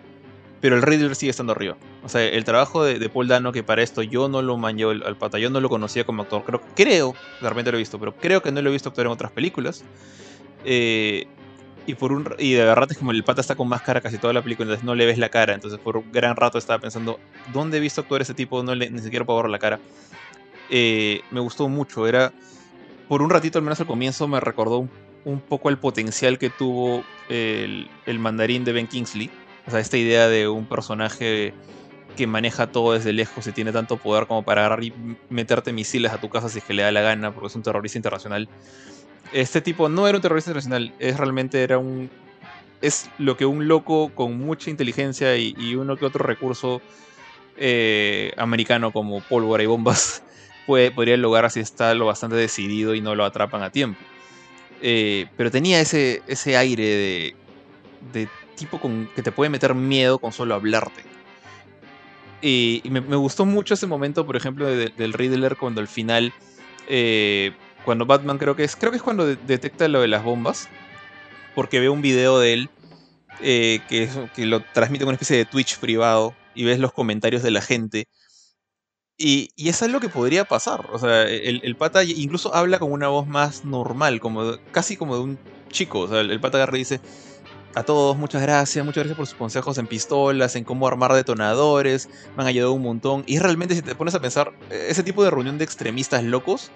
pero 0.59 0.75
el 0.75 0.81
Riddler 0.81 1.15
sigue 1.15 1.29
estando 1.29 1.53
arriba. 1.53 1.77
O 2.03 2.09
sea, 2.09 2.25
el 2.25 2.43
trabajo 2.43 2.83
de, 2.83 3.09
Paul 3.09 3.27
Dano, 3.27 3.51
que 3.51 3.61
para 3.61 3.83
esto 3.83 4.01
yo 4.01 4.27
no 4.27 4.41
lo 4.41 4.57
manché 4.57 4.85
al, 4.85 5.15
pata, 5.17 5.37
yo 5.37 5.51
no 5.51 5.61
lo 5.61 5.69
conocía 5.69 6.03
como 6.03 6.23
actor, 6.23 6.43
creo, 6.43 6.61
creo, 6.75 7.13
de 7.39 7.47
repente 7.47 7.71
lo 7.71 7.77
he 7.77 7.79
visto, 7.79 7.99
pero 7.99 8.15
creo 8.15 8.41
que 8.41 8.51
no 8.51 8.59
lo 8.59 8.69
he 8.69 8.73
visto 8.73 8.89
actuar 8.89 9.05
en 9.05 9.13
otras 9.13 9.31
películas. 9.31 9.83
Eh, 10.65 11.27
y 11.85 11.93
por 11.93 12.11
un 12.11 12.27
y 12.39 12.53
de 12.53 12.65
verdad 12.65 12.87
es 12.89 12.97
como 12.97 13.11
el 13.11 13.23
pata 13.23 13.41
está 13.41 13.53
con 13.53 13.69
máscara 13.69 14.01
casi 14.01 14.17
toda 14.17 14.33
la 14.33 14.41
película, 14.41 14.65
entonces 14.65 14.83
no 14.83 14.95
le 14.95 15.05
ves 15.05 15.19
la 15.19 15.29
cara. 15.29 15.53
Entonces 15.53 15.79
por 15.79 15.97
un 15.97 16.11
gran 16.11 16.35
rato 16.35 16.57
estaba 16.57 16.79
pensando, 16.79 17.19
¿dónde 17.53 17.77
he 17.77 17.79
visto 17.79 18.01
actuar 18.01 18.23
ese 18.23 18.33
tipo? 18.33 18.63
No 18.63 18.73
le, 18.73 18.89
ni 18.89 18.99
siquiera 18.99 19.25
puedo 19.25 19.43
ver 19.43 19.51
la 19.51 19.59
cara. 19.59 19.79
Eh, 20.71 21.21
me 21.29 21.39
gustó 21.39 21.69
mucho. 21.69 22.07
Era. 22.07 22.33
Por 23.07 23.21
un 23.21 23.29
ratito, 23.29 23.59
al 23.59 23.63
menos 23.63 23.79
al 23.79 23.85
comienzo, 23.85 24.27
me 24.27 24.39
recordó 24.41 24.79
un, 24.79 24.89
un 25.27 25.41
poco 25.41 25.69
el 25.69 25.77
potencial 25.77 26.39
que 26.39 26.49
tuvo 26.49 27.03
el, 27.27 27.89
el 28.05 28.19
mandarín 28.19 28.63
de 28.63 28.71
Ben 28.71 28.87
Kingsley. 28.87 29.29
O 29.67 29.71
sea, 29.71 29.81
esta 29.81 29.97
idea 29.97 30.29
de 30.29 30.47
un 30.47 30.65
personaje 30.65 31.53
que 32.15 32.27
maneja 32.27 32.71
todo 32.71 32.93
desde 32.93 33.11
lejos 33.11 33.45
y 33.45 33.51
tiene 33.51 33.73
tanto 33.73 33.97
poder 33.97 34.25
como 34.25 34.43
para 34.43 34.61
agarrar 34.61 34.83
y 34.85 34.93
meterte 35.29 35.73
misiles 35.73 36.13
a 36.13 36.21
tu 36.21 36.29
casa 36.29 36.47
si 36.47 36.59
es 36.59 36.63
que 36.63 36.73
le 36.73 36.81
da 36.81 36.91
la 36.93 37.01
gana, 37.01 37.33
porque 37.33 37.47
es 37.47 37.55
un 37.55 37.61
terrorista 37.61 37.99
internacional. 37.99 38.47
Este 39.33 39.59
tipo 39.59 39.89
no 39.89 40.07
era 40.07 40.17
un 40.17 40.21
terrorista 40.21 40.51
internacional, 40.51 40.93
es 40.97 41.17
realmente 41.17 41.61
era 41.61 41.77
un. 41.77 42.09
Es 42.81 43.09
lo 43.17 43.35
que 43.35 43.45
un 43.45 43.67
loco 43.67 44.11
con 44.15 44.37
mucha 44.37 44.69
inteligencia 44.69 45.35
y, 45.35 45.55
y 45.57 45.75
uno 45.75 45.97
que 45.97 46.05
otro 46.05 46.23
recurso 46.23 46.81
eh, 47.57 48.31
americano 48.37 48.93
como 48.93 49.19
pólvora 49.21 49.61
y 49.61 49.65
bombas 49.65 50.23
puede, 50.67 50.91
podría 50.91 51.17
lograr 51.17 51.51
si 51.51 51.59
está 51.59 51.93
lo 51.95 52.05
bastante 52.05 52.37
decidido 52.37 52.95
y 52.95 53.01
no 53.01 53.13
lo 53.13 53.25
atrapan 53.25 53.61
a 53.63 53.71
tiempo. 53.71 53.99
Eh, 54.81 55.27
pero 55.35 55.51
tenía 55.51 55.79
ese, 55.79 56.21
ese 56.27 56.55
aire 56.55 56.83
de, 56.83 57.35
de 58.13 58.29
tipo 58.55 58.79
con, 58.79 59.09
que 59.15 59.23
te 59.23 59.31
puede 59.31 59.49
meter 59.49 59.73
miedo 59.75 60.19
con 60.19 60.31
solo 60.31 60.55
hablarte. 60.55 61.03
Y, 62.41 62.83
me, 62.89 62.99
gustó 62.99 63.45
mucho 63.45 63.73
ese 63.73 63.87
momento, 63.87 64.25
por 64.25 64.35
ejemplo, 64.35 64.67
de, 64.67 64.89
del 64.89 65.13
Riddler 65.13 65.55
cuando 65.55 65.81
al 65.81 65.87
final, 65.87 66.33
eh, 66.87 67.51
cuando 67.83 68.05
Batman 68.05 68.37
creo 68.37 68.55
que 68.55 68.63
es, 68.63 68.75
creo 68.75 68.91
que 68.91 68.97
es 68.97 69.03
cuando 69.03 69.25
de, 69.25 69.37
detecta 69.47 69.87
lo 69.87 70.01
de 70.01 70.07
las 70.07 70.23
bombas, 70.23 70.69
porque 71.55 71.79
ve 71.79 71.89
un 71.89 72.01
video 72.01 72.39
de 72.39 72.53
él 72.53 72.69
eh, 73.41 73.79
que, 73.89 74.09
que, 74.35 74.45
lo 74.45 74.61
transmite 74.61 75.03
con 75.03 75.09
una 75.09 75.15
especie 75.15 75.37
de 75.37 75.45
Twitch 75.45 75.79
privado 75.79 76.35
y 76.53 76.63
ves 76.65 76.79
los 76.79 76.93
comentarios 76.93 77.41
de 77.41 77.51
la 77.51 77.61
gente. 77.61 78.07
Y, 79.17 79.49
y 79.55 79.69
es 79.69 79.81
algo 79.81 79.99
que 79.99 80.09
podría 80.09 80.45
pasar. 80.45 80.87
O 80.91 80.99
sea, 80.99 81.23
el, 81.23 81.61
el, 81.63 81.75
pata 81.75 82.03
incluso 82.03 82.53
habla 82.53 82.77
con 82.79 82.91
una 82.91 83.07
voz 83.07 83.27
más 83.27 83.65
normal, 83.65 84.19
como 84.19 84.57
casi 84.71 84.95
como 84.95 85.15
de 85.15 85.21
un 85.21 85.39
chico. 85.69 86.01
O 86.01 86.07
sea, 86.07 86.21
el, 86.21 86.31
el 86.31 86.39
pata 86.39 86.57
agarra 86.57 86.77
y 86.77 86.81
dice, 86.81 87.01
a 87.77 87.83
todos, 87.83 88.17
muchas 88.17 88.41
gracias, 88.41 88.83
muchas 88.83 89.03
gracias 89.03 89.17
por 89.17 89.27
sus 89.27 89.37
consejos 89.37 89.77
en 89.77 89.87
pistolas, 89.87 90.55
en 90.55 90.63
cómo 90.63 90.87
armar 90.87 91.13
detonadores, 91.13 92.09
me 92.35 92.43
han 92.43 92.47
ayudado 92.47 92.73
un 92.73 92.81
montón. 92.81 93.23
Y 93.27 93.39
realmente 93.39 93.75
si 93.75 93.81
te 93.81 93.95
pones 93.95 94.15
a 94.15 94.19
pensar, 94.19 94.53
ese 94.71 95.03
tipo 95.03 95.23
de 95.23 95.29
reunión 95.29 95.57
de 95.57 95.63
extremistas 95.63 96.23
locos 96.23 96.71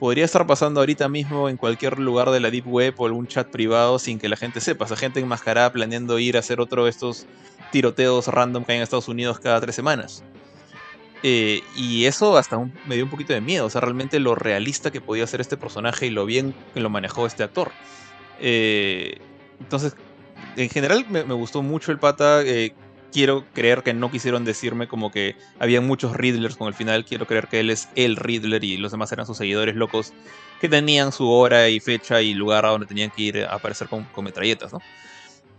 podría 0.00 0.24
estar 0.24 0.44
pasando 0.46 0.80
ahorita 0.80 1.08
mismo 1.08 1.48
en 1.48 1.56
cualquier 1.56 2.00
lugar 2.00 2.30
de 2.30 2.40
la 2.40 2.50
Deep 2.50 2.66
Web 2.66 2.94
o 2.98 3.06
algún 3.06 3.28
chat 3.28 3.48
privado 3.48 4.00
sin 4.00 4.18
que 4.18 4.28
la 4.28 4.36
gente 4.36 4.60
sepa. 4.60 4.84
O 4.84 4.88
sea, 4.88 4.96
gente 4.96 5.20
enmascarada 5.20 5.72
planeando 5.72 6.18
ir 6.18 6.36
a 6.36 6.40
hacer 6.40 6.60
otro 6.60 6.84
de 6.84 6.90
estos 6.90 7.26
tiroteos 7.70 8.26
random 8.26 8.64
que 8.64 8.72
hay 8.72 8.78
en 8.78 8.82
Estados 8.82 9.06
Unidos 9.06 9.38
cada 9.38 9.60
tres 9.60 9.76
semanas. 9.76 10.24
Eh, 11.22 11.62
y 11.76 12.06
eso 12.06 12.36
hasta 12.36 12.58
me 12.86 12.96
dio 12.96 13.04
un 13.04 13.10
poquito 13.10 13.32
de 13.32 13.40
miedo. 13.40 13.66
O 13.66 13.70
sea, 13.70 13.80
realmente 13.80 14.18
lo 14.18 14.34
realista 14.34 14.90
que 14.90 15.00
podía 15.00 15.26
ser 15.26 15.40
este 15.40 15.56
personaje 15.56 16.06
y 16.06 16.10
lo 16.10 16.26
bien 16.26 16.54
que 16.74 16.80
lo 16.80 16.90
manejó 16.90 17.26
este 17.26 17.42
actor. 17.42 17.70
Eh, 18.40 19.18
entonces, 19.60 19.94
en 20.56 20.68
general 20.68 21.06
me, 21.08 21.22
gustó 21.22 21.62
mucho 21.62 21.92
el 21.92 21.98
pata. 21.98 22.42
Eh, 22.42 22.74
quiero 23.12 23.44
creer 23.52 23.82
que 23.82 23.94
no 23.94 24.10
quisieron 24.10 24.44
decirme 24.44 24.88
como 24.88 25.12
que 25.12 25.36
había 25.60 25.80
muchos 25.80 26.16
Riddlers 26.16 26.56
con 26.56 26.66
el 26.68 26.74
final. 26.74 27.04
Quiero 27.04 27.26
creer 27.26 27.46
que 27.46 27.60
él 27.60 27.70
es 27.70 27.88
el 27.94 28.16
Riddler 28.16 28.64
y 28.64 28.76
los 28.76 28.90
demás 28.90 29.12
eran 29.12 29.26
sus 29.26 29.36
seguidores 29.36 29.76
locos 29.76 30.12
que 30.60 30.68
tenían 30.68 31.12
su 31.12 31.30
hora 31.30 31.68
y 31.68 31.78
fecha 31.78 32.20
y 32.22 32.34
lugar 32.34 32.66
a 32.66 32.70
donde 32.70 32.86
tenían 32.86 33.10
que 33.10 33.22
ir 33.22 33.44
a 33.44 33.54
aparecer 33.54 33.88
con, 33.88 34.06
metralletas, 34.24 34.72
¿no? 34.72 34.80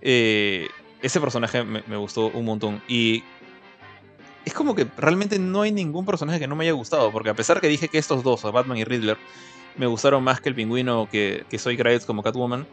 Ese 0.01 1.19
personaje 1.19 1.63
me, 1.63 1.83
me, 1.87 1.97
gustó 1.97 2.27
un 2.27 2.45
montón. 2.45 2.81
Y 2.87 3.23
es 4.45 4.53
como 4.53 4.75
que 4.75 4.87
realmente 4.97 5.39
no 5.39 5.61
hay 5.61 5.71
ningún 5.71 6.05
personaje 6.05 6.39
que 6.39 6.47
no 6.47 6.55
me 6.55 6.63
haya 6.63 6.73
gustado. 6.73 7.11
Porque 7.11 7.29
a 7.29 7.33
pesar 7.33 7.61
que 7.61 7.67
dije 7.67 7.87
que 7.87 7.97
estos 7.97 8.23
dos, 8.23 8.41
Batman 8.43 8.77
y 8.77 8.83
Riddler, 8.83 9.17
me 9.77 9.87
gustaron 9.87 10.23
más 10.23 10.41
que 10.41 10.49
el 10.49 10.55
pingüino 10.55 11.07
que, 11.11 11.45
que 11.49 11.57
soy 11.57 11.77
Kravitz 11.77 12.05
como 12.05 12.21
Catwoman 12.21 12.65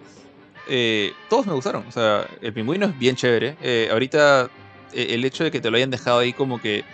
eh, 0.69 1.15
todos 1.29 1.47
me 1.47 1.53
gustaron. 1.53 1.85
O 1.89 1.93
sea, 1.93 2.27
el 2.41 2.53
pingüino 2.53 2.87
es 2.87 2.99
bien 2.99 3.17
chévere. 3.17 3.57
Eh, 3.61 3.89
ahorita 3.91 4.51
eh, 4.93 5.07
el 5.11 5.25
hecho 5.25 5.45
de 5.45 5.51
que 5.51 5.61
te 5.61 5.71
lo 5.71 5.77
hayan 5.77 5.91
dejado 5.91 6.21
ahí 6.21 6.33
como 6.33 6.61
que 6.61 6.85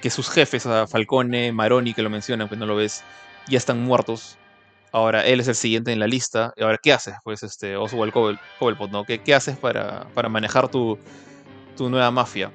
que 0.00 0.10
sus 0.10 0.28
jefes, 0.30 0.64
Falcone, 0.88 1.52
Maroni, 1.52 1.94
que 1.94 2.02
lo 2.02 2.10
mencionan, 2.10 2.48
pues 2.48 2.58
no 2.58 2.66
lo 2.66 2.74
ves, 2.74 3.04
ya 3.46 3.56
están 3.56 3.80
muertos. 3.82 4.36
Ahora 4.90 5.24
él 5.24 5.38
es 5.38 5.46
el 5.46 5.54
siguiente 5.54 5.92
en 5.92 6.00
la 6.00 6.08
lista. 6.08 6.52
Y 6.56 6.62
ahora, 6.64 6.78
¿qué 6.82 6.92
haces? 6.92 7.14
Pues 7.22 7.44
este, 7.44 7.76
Oswald 7.76 8.12
Cobblepot, 8.12 8.90
¿no? 8.90 9.04
¿Qué, 9.04 9.20
qué 9.20 9.32
haces 9.32 9.56
para, 9.56 10.08
para 10.12 10.28
manejar 10.28 10.68
tu, 10.68 10.98
tu 11.76 11.88
nueva 11.88 12.10
mafia? 12.10 12.50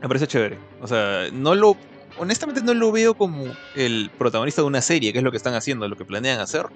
Me 0.00 0.08
parece 0.08 0.26
chévere. 0.26 0.58
O 0.80 0.86
sea, 0.86 1.28
no 1.32 1.54
lo. 1.54 1.76
Honestamente, 2.18 2.62
no 2.62 2.74
lo 2.74 2.90
veo 2.90 3.14
como 3.14 3.44
el 3.76 4.10
protagonista 4.18 4.62
de 4.62 4.66
una 4.66 4.82
serie, 4.82 5.12
que 5.12 5.18
es 5.18 5.24
lo 5.24 5.30
que 5.30 5.36
están 5.36 5.54
haciendo, 5.54 5.86
lo 5.88 5.96
que 5.96 6.04
planean 6.04 6.40
hacer 6.40 6.66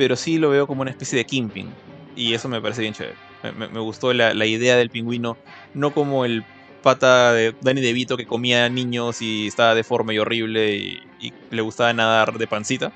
pero 0.00 0.16
sí 0.16 0.38
lo 0.38 0.48
veo 0.48 0.66
como 0.66 0.80
una 0.80 0.90
especie 0.90 1.18
de 1.18 1.26
Kingpin. 1.26 1.68
Y 2.16 2.32
eso 2.32 2.48
me 2.48 2.58
parece 2.58 2.80
bien 2.80 2.94
chévere. 2.94 3.16
Me, 3.52 3.80
gustó 3.80 4.14
la, 4.14 4.32
la, 4.32 4.46
idea 4.46 4.74
del 4.76 4.88
pingüino, 4.88 5.36
no 5.74 5.92
como 5.92 6.24
el 6.24 6.42
pata 6.82 7.34
de 7.34 7.54
Danny 7.60 7.82
DeVito 7.82 8.16
que 8.16 8.24
comía 8.24 8.66
niños 8.70 9.20
y 9.20 9.46
estaba 9.46 9.74
deforme 9.74 10.14
y 10.14 10.18
horrible 10.18 10.74
y, 10.74 11.02
y 11.20 11.34
le 11.50 11.60
gustaba 11.60 11.92
nadar 11.92 12.38
de 12.38 12.46
pancita, 12.46 12.92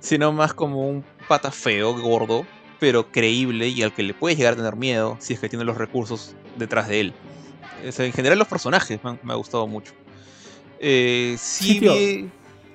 sino 0.00 0.32
más 0.32 0.54
como 0.54 0.88
un 0.88 1.04
pata 1.28 1.50
feo, 1.50 1.92
gordo, 1.92 2.46
pero 2.80 3.10
creíble 3.10 3.68
y 3.68 3.82
al 3.82 3.92
que 3.92 4.02
le 4.02 4.14
puedes 4.14 4.38
llegar 4.38 4.54
a 4.54 4.56
tener 4.56 4.76
miedo 4.76 5.18
si 5.20 5.34
es 5.34 5.40
que 5.40 5.50
tiene 5.50 5.66
los 5.66 5.76
recursos 5.76 6.34
detrás 6.56 6.88
de 6.88 7.00
él. 7.00 7.14
O 7.86 7.92
sea, 7.92 8.06
en 8.06 8.12
general 8.12 8.38
los 8.38 8.48
personajes 8.48 8.98
me, 9.02 9.18
me 9.22 9.32
ha 9.32 9.36
gustado 9.36 9.66
mucho. 9.66 9.92
Eh, 10.80 11.36
sí, 11.38 11.78
sí 11.78 11.80
vi, 11.80 12.30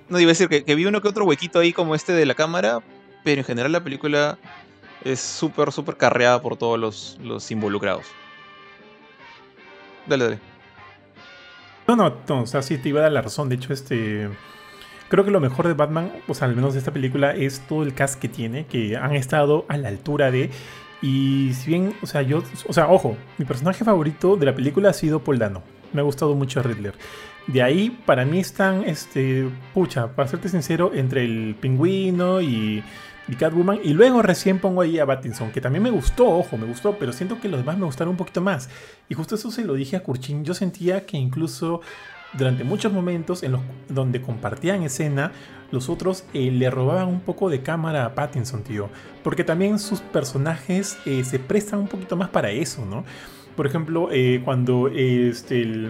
no 0.09 0.19
iba 0.19 0.29
a 0.29 0.33
decir 0.33 0.49
que, 0.49 0.63
que 0.63 0.75
vi 0.75 0.85
uno 0.85 1.01
que 1.01 1.07
otro 1.07 1.25
huequito 1.25 1.59
ahí 1.59 1.73
como 1.73 1.95
este 1.95 2.13
de 2.13 2.25
la 2.25 2.35
cámara, 2.35 2.81
pero 3.23 3.41
en 3.41 3.45
general 3.45 3.71
la 3.71 3.83
película 3.83 4.37
es 5.03 5.19
súper, 5.19 5.71
súper 5.71 5.97
carreada 5.97 6.41
por 6.41 6.57
todos 6.57 6.79
los, 6.79 7.17
los, 7.21 7.49
involucrados. 7.51 8.05
Dale, 10.07 10.23
dale. 10.25 10.39
No, 11.87 11.95
no, 11.95 12.15
no, 12.27 12.41
o 12.41 12.47
sea, 12.47 12.61
sí 12.61 12.77
te 12.77 12.89
iba 12.89 12.99
a 12.99 13.03
dar 13.03 13.11
la 13.11 13.21
razón. 13.21 13.49
De 13.49 13.55
hecho, 13.55 13.73
este. 13.73 14.29
Creo 15.07 15.25
que 15.25 15.31
lo 15.31 15.39
mejor 15.39 15.67
de 15.67 15.73
Batman, 15.73 16.11
o 16.27 16.33
sea, 16.35 16.47
al 16.47 16.55
menos 16.55 16.73
de 16.73 16.79
esta 16.79 16.93
película, 16.93 17.33
es 17.33 17.61
todo 17.67 17.81
el 17.81 17.95
cast 17.95 18.19
que 18.19 18.27
tiene, 18.27 18.67
que 18.67 18.95
han 18.95 19.15
estado 19.15 19.65
a 19.67 19.77
la 19.77 19.87
altura 19.87 20.29
de. 20.31 20.51
Y 21.01 21.53
si 21.53 21.67
bien, 21.67 21.93
o 22.01 22.05
sea, 22.05 22.21
yo. 22.21 22.43
O 22.67 22.73
sea, 22.73 22.89
ojo, 22.89 23.15
mi 23.37 23.45
personaje 23.45 23.83
favorito 23.83 24.35
de 24.35 24.45
la 24.45 24.55
película 24.55 24.89
ha 24.89 24.93
sido 24.93 25.23
Paul 25.23 25.39
Dano. 25.39 25.63
Me 25.93 26.01
ha 26.01 26.03
gustado 26.03 26.35
mucho 26.35 26.61
Riddler. 26.61 26.93
De 27.47 27.63
ahí, 27.63 27.89
para 28.05 28.25
mí 28.25 28.39
están, 28.39 28.83
este. 28.83 29.49
Pucha, 29.73 30.15
para 30.15 30.27
serte 30.27 30.49
sincero, 30.49 30.91
entre 30.93 31.23
el 31.23 31.55
pingüino 31.59 32.41
y 32.41 32.83
y 33.29 33.35
Catwoman. 33.35 33.79
Y 33.83 33.93
luego 33.93 34.21
recién 34.21 34.59
pongo 34.59 34.81
ahí 34.81 34.99
a 34.99 35.05
Battinson, 35.05 35.51
que 35.51 35.61
también 35.61 35.83
me 35.83 35.91
gustó, 35.91 36.27
ojo, 36.27 36.57
me 36.57 36.65
gustó, 36.65 36.97
pero 36.97 37.13
siento 37.13 37.39
que 37.39 37.47
los 37.47 37.59
demás 37.59 37.77
me 37.77 37.85
gustaron 37.85 38.11
un 38.11 38.17
poquito 38.17 38.41
más. 38.41 38.69
Y 39.07 39.13
justo 39.13 39.35
eso 39.35 39.51
se 39.51 39.63
lo 39.63 39.75
dije 39.75 39.95
a 39.95 40.03
Kurchin. 40.03 40.43
Yo 40.43 40.53
sentía 40.53 41.05
que 41.05 41.17
incluso 41.17 41.81
durante 42.33 42.63
muchos 42.63 42.91
momentos 42.93 43.43
en 43.43 43.53
los 43.53 43.61
donde 43.87 44.21
compartían 44.21 44.83
escena, 44.83 45.31
los 45.71 45.89
otros 45.89 46.25
eh, 46.33 46.51
le 46.51 46.69
robaban 46.69 47.07
un 47.07 47.21
poco 47.21 47.49
de 47.49 47.61
cámara 47.61 48.05
a 48.05 48.15
Pattinson, 48.15 48.63
tío. 48.63 48.89
Porque 49.23 49.43
también 49.43 49.79
sus 49.79 50.01
personajes 50.01 50.97
eh, 51.05 51.23
se 51.23 51.39
prestan 51.39 51.79
un 51.79 51.87
poquito 51.87 52.15
más 52.15 52.29
para 52.29 52.51
eso, 52.51 52.85
¿no? 52.85 53.03
Por 53.55 53.67
ejemplo, 53.67 54.09
eh, 54.11 54.41
cuando 54.45 54.87
este, 54.87 55.89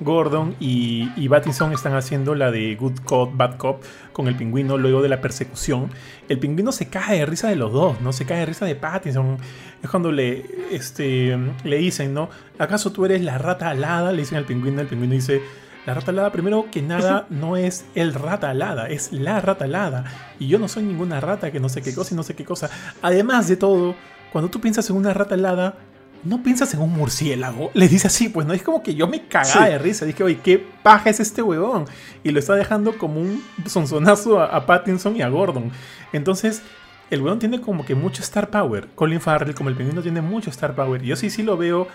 Gordon 0.00 0.56
y, 0.58 1.10
y 1.16 1.28
Pattinson 1.28 1.72
están 1.72 1.94
haciendo 1.94 2.34
la 2.34 2.50
de 2.50 2.74
Good 2.76 3.00
Cop, 3.04 3.36
Bad 3.36 3.58
Cop 3.58 3.82
con 4.12 4.26
el 4.26 4.36
pingüino 4.36 4.78
luego 4.78 5.02
de 5.02 5.10
la 5.10 5.20
persecución, 5.20 5.90
el 6.28 6.38
pingüino 6.38 6.72
se 6.72 6.88
cae 6.88 7.18
de 7.18 7.26
risa 7.26 7.48
de 7.48 7.56
los 7.56 7.72
dos, 7.72 8.00
¿no? 8.00 8.14
Se 8.14 8.24
cae 8.24 8.40
de 8.40 8.46
risa 8.46 8.64
de 8.64 8.74
Pattinson. 8.74 9.36
Es 9.82 9.90
cuando 9.90 10.10
le, 10.10 10.46
este, 10.70 11.36
le 11.64 11.76
dicen, 11.76 12.14
¿no? 12.14 12.30
¿Acaso 12.58 12.90
tú 12.90 13.04
eres 13.04 13.22
la 13.22 13.36
rata 13.36 13.68
alada? 13.68 14.12
Le 14.12 14.22
dicen 14.22 14.38
al 14.38 14.44
pingüino, 14.44 14.80
el 14.80 14.86
pingüino 14.86 15.12
dice, 15.12 15.42
la 15.86 15.94
rata 15.94 16.10
alada, 16.10 16.30
primero 16.30 16.66
que 16.70 16.82
nada, 16.82 17.26
no 17.30 17.56
es 17.56 17.84
el 17.94 18.12
rata 18.14 18.50
alada, 18.50 18.88
es 18.88 19.12
la 19.12 19.40
rata 19.40 19.64
alada. 19.64 20.04
Y 20.38 20.48
yo 20.48 20.58
no 20.58 20.68
soy 20.68 20.82
ninguna 20.82 21.20
rata 21.20 21.50
que 21.50 21.60
no 21.60 21.68
sé 21.68 21.82
qué 21.82 21.94
cosa 21.94 22.14
y 22.14 22.16
no 22.16 22.22
sé 22.22 22.34
qué 22.34 22.44
cosa. 22.44 22.68
Además 23.02 23.48
de 23.48 23.56
todo, 23.56 23.94
cuando 24.32 24.50
tú 24.50 24.60
piensas 24.60 24.88
en 24.90 24.96
una 24.96 25.14
rata 25.14 25.34
alada, 25.34 25.74
no 26.22 26.42
piensas 26.42 26.74
en 26.74 26.80
un 26.80 26.92
murciélago. 26.92 27.70
Le 27.74 27.88
dice 27.88 28.08
así, 28.08 28.28
pues 28.28 28.46
no 28.46 28.52
es 28.52 28.62
como 28.62 28.82
que 28.82 28.94
yo 28.94 29.08
me 29.08 29.26
cagaba 29.26 29.66
sí. 29.66 29.72
de 29.72 29.78
risa. 29.78 30.04
Dije, 30.04 30.22
oye, 30.22 30.38
qué 30.42 30.64
paja 30.82 31.08
es 31.08 31.18
este 31.20 31.42
huevón. 31.42 31.86
Y 32.22 32.30
lo 32.30 32.38
está 32.38 32.54
dejando 32.54 32.98
como 32.98 33.20
un 33.20 33.42
sonsonazo 33.66 34.40
a, 34.40 34.46
a, 34.46 34.66
Pattinson 34.66 35.16
y 35.16 35.22
a 35.22 35.28
Gordon. 35.28 35.70
Entonces, 36.12 36.62
el 37.10 37.22
huevón 37.22 37.38
tiene 37.38 37.60
como 37.60 37.84
que 37.84 37.94
mucho 37.94 38.22
star 38.22 38.50
power. 38.50 38.88
Colin 38.94 39.20
Farrell, 39.20 39.54
como 39.54 39.70
el 39.70 39.76
pingüino, 39.76 40.02
tiene 40.02 40.20
mucho 40.20 40.50
star 40.50 40.74
power. 40.74 41.02
Yo 41.02 41.16
sí, 41.16 41.30
sí 41.30 41.42
lo 41.42 41.56
veo 41.56 41.88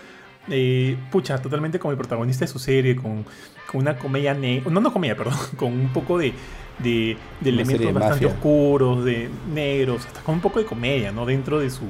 eh, 0.50 0.98
pucha, 1.12 1.42
totalmente 1.42 1.80
como 1.80 1.92
el 1.92 1.98
protagonista 1.98 2.46
de 2.46 2.52
su 2.52 2.60
serie, 2.60 2.96
con, 2.96 3.26
con 3.72 3.82
una 3.82 3.98
comedia 3.98 4.34
negra, 4.34 4.70
no, 4.70 4.80
no 4.82 4.92
comedia, 4.92 5.16
perdón, 5.16 5.38
con 5.58 5.74
un 5.74 5.92
poco 5.92 6.18
de, 6.18 6.34
de, 6.80 7.18
de 7.42 7.50
elementos 7.50 7.94
bastante 7.94 8.26
oscuros, 8.26 9.04
de 9.06 9.30
negros, 9.54 10.06
hasta 10.06 10.22
con 10.22 10.36
un 10.36 10.42
poco 10.42 10.60
de 10.60 10.66
comedia, 10.66 11.12
¿no? 11.12 11.26
Dentro 11.26 11.60
de 11.60 11.70
su, 11.70 11.86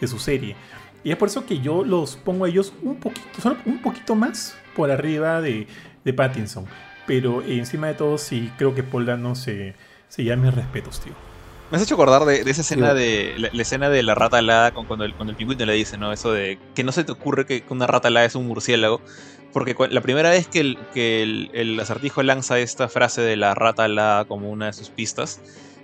de 0.00 0.06
su 0.06 0.18
serie. 0.18 0.56
Y 1.04 1.10
es 1.10 1.16
por 1.16 1.28
eso 1.28 1.46
que 1.46 1.60
yo 1.60 1.84
los 1.84 2.16
pongo 2.16 2.44
a 2.44 2.48
ellos 2.48 2.72
un 2.82 2.96
poquito, 2.96 3.40
solo 3.40 3.56
un 3.64 3.80
poquito 3.80 4.14
más 4.14 4.56
por 4.74 4.90
arriba 4.90 5.40
de, 5.40 5.66
de 6.04 6.12
Pattinson. 6.12 6.66
Pero 7.06 7.42
encima 7.42 7.86
de 7.86 7.94
todo, 7.94 8.18
sí, 8.18 8.50
creo 8.58 8.74
que 8.74 8.82
Paul 8.82 9.06
Dano 9.06 9.36
se, 9.36 9.74
se 10.08 10.24
llama 10.24 10.50
respetos, 10.50 11.00
tío. 11.00 11.12
Me 11.70 11.76
has 11.76 11.82
hecho 11.82 11.94
acordar 11.94 12.24
de, 12.24 12.48
esa 12.48 12.60
escena 12.60 12.94
de 12.94 13.34
la, 13.52 13.62
escena 13.62 13.88
de 13.88 14.02
la 14.04 14.14
rata 14.14 14.38
alada 14.38 14.72
con, 14.72 14.86
cuando, 14.86 15.04
el, 15.04 15.14
cuando 15.14 15.32
el 15.32 15.36
pingüino 15.36 15.66
le 15.66 15.72
dice, 15.72 15.98
¿no? 15.98 16.12
Eso 16.12 16.32
de 16.32 16.60
que 16.76 16.84
no 16.84 16.92
se 16.92 17.02
te 17.02 17.10
ocurre 17.10 17.44
que 17.44 17.64
una 17.70 17.88
rata 17.88 18.06
alada 18.06 18.24
es 18.24 18.36
un 18.36 18.46
murciélago. 18.46 19.00
Porque 19.52 19.74
la 19.90 20.00
primera 20.00 20.30
vez 20.30 20.46
que 20.46 20.60
el, 20.60 20.78
que 20.94 21.22
el, 21.22 21.80
acertijo 21.80 22.22
lanza 22.22 22.58
esta 22.58 22.88
frase 22.88 23.22
de 23.22 23.36
la 23.36 23.54
rata 23.54 23.84
alada 23.84 24.26
como 24.26 24.50
una 24.50 24.66
de 24.66 24.74
sus 24.74 24.90
pistas, 24.90 25.40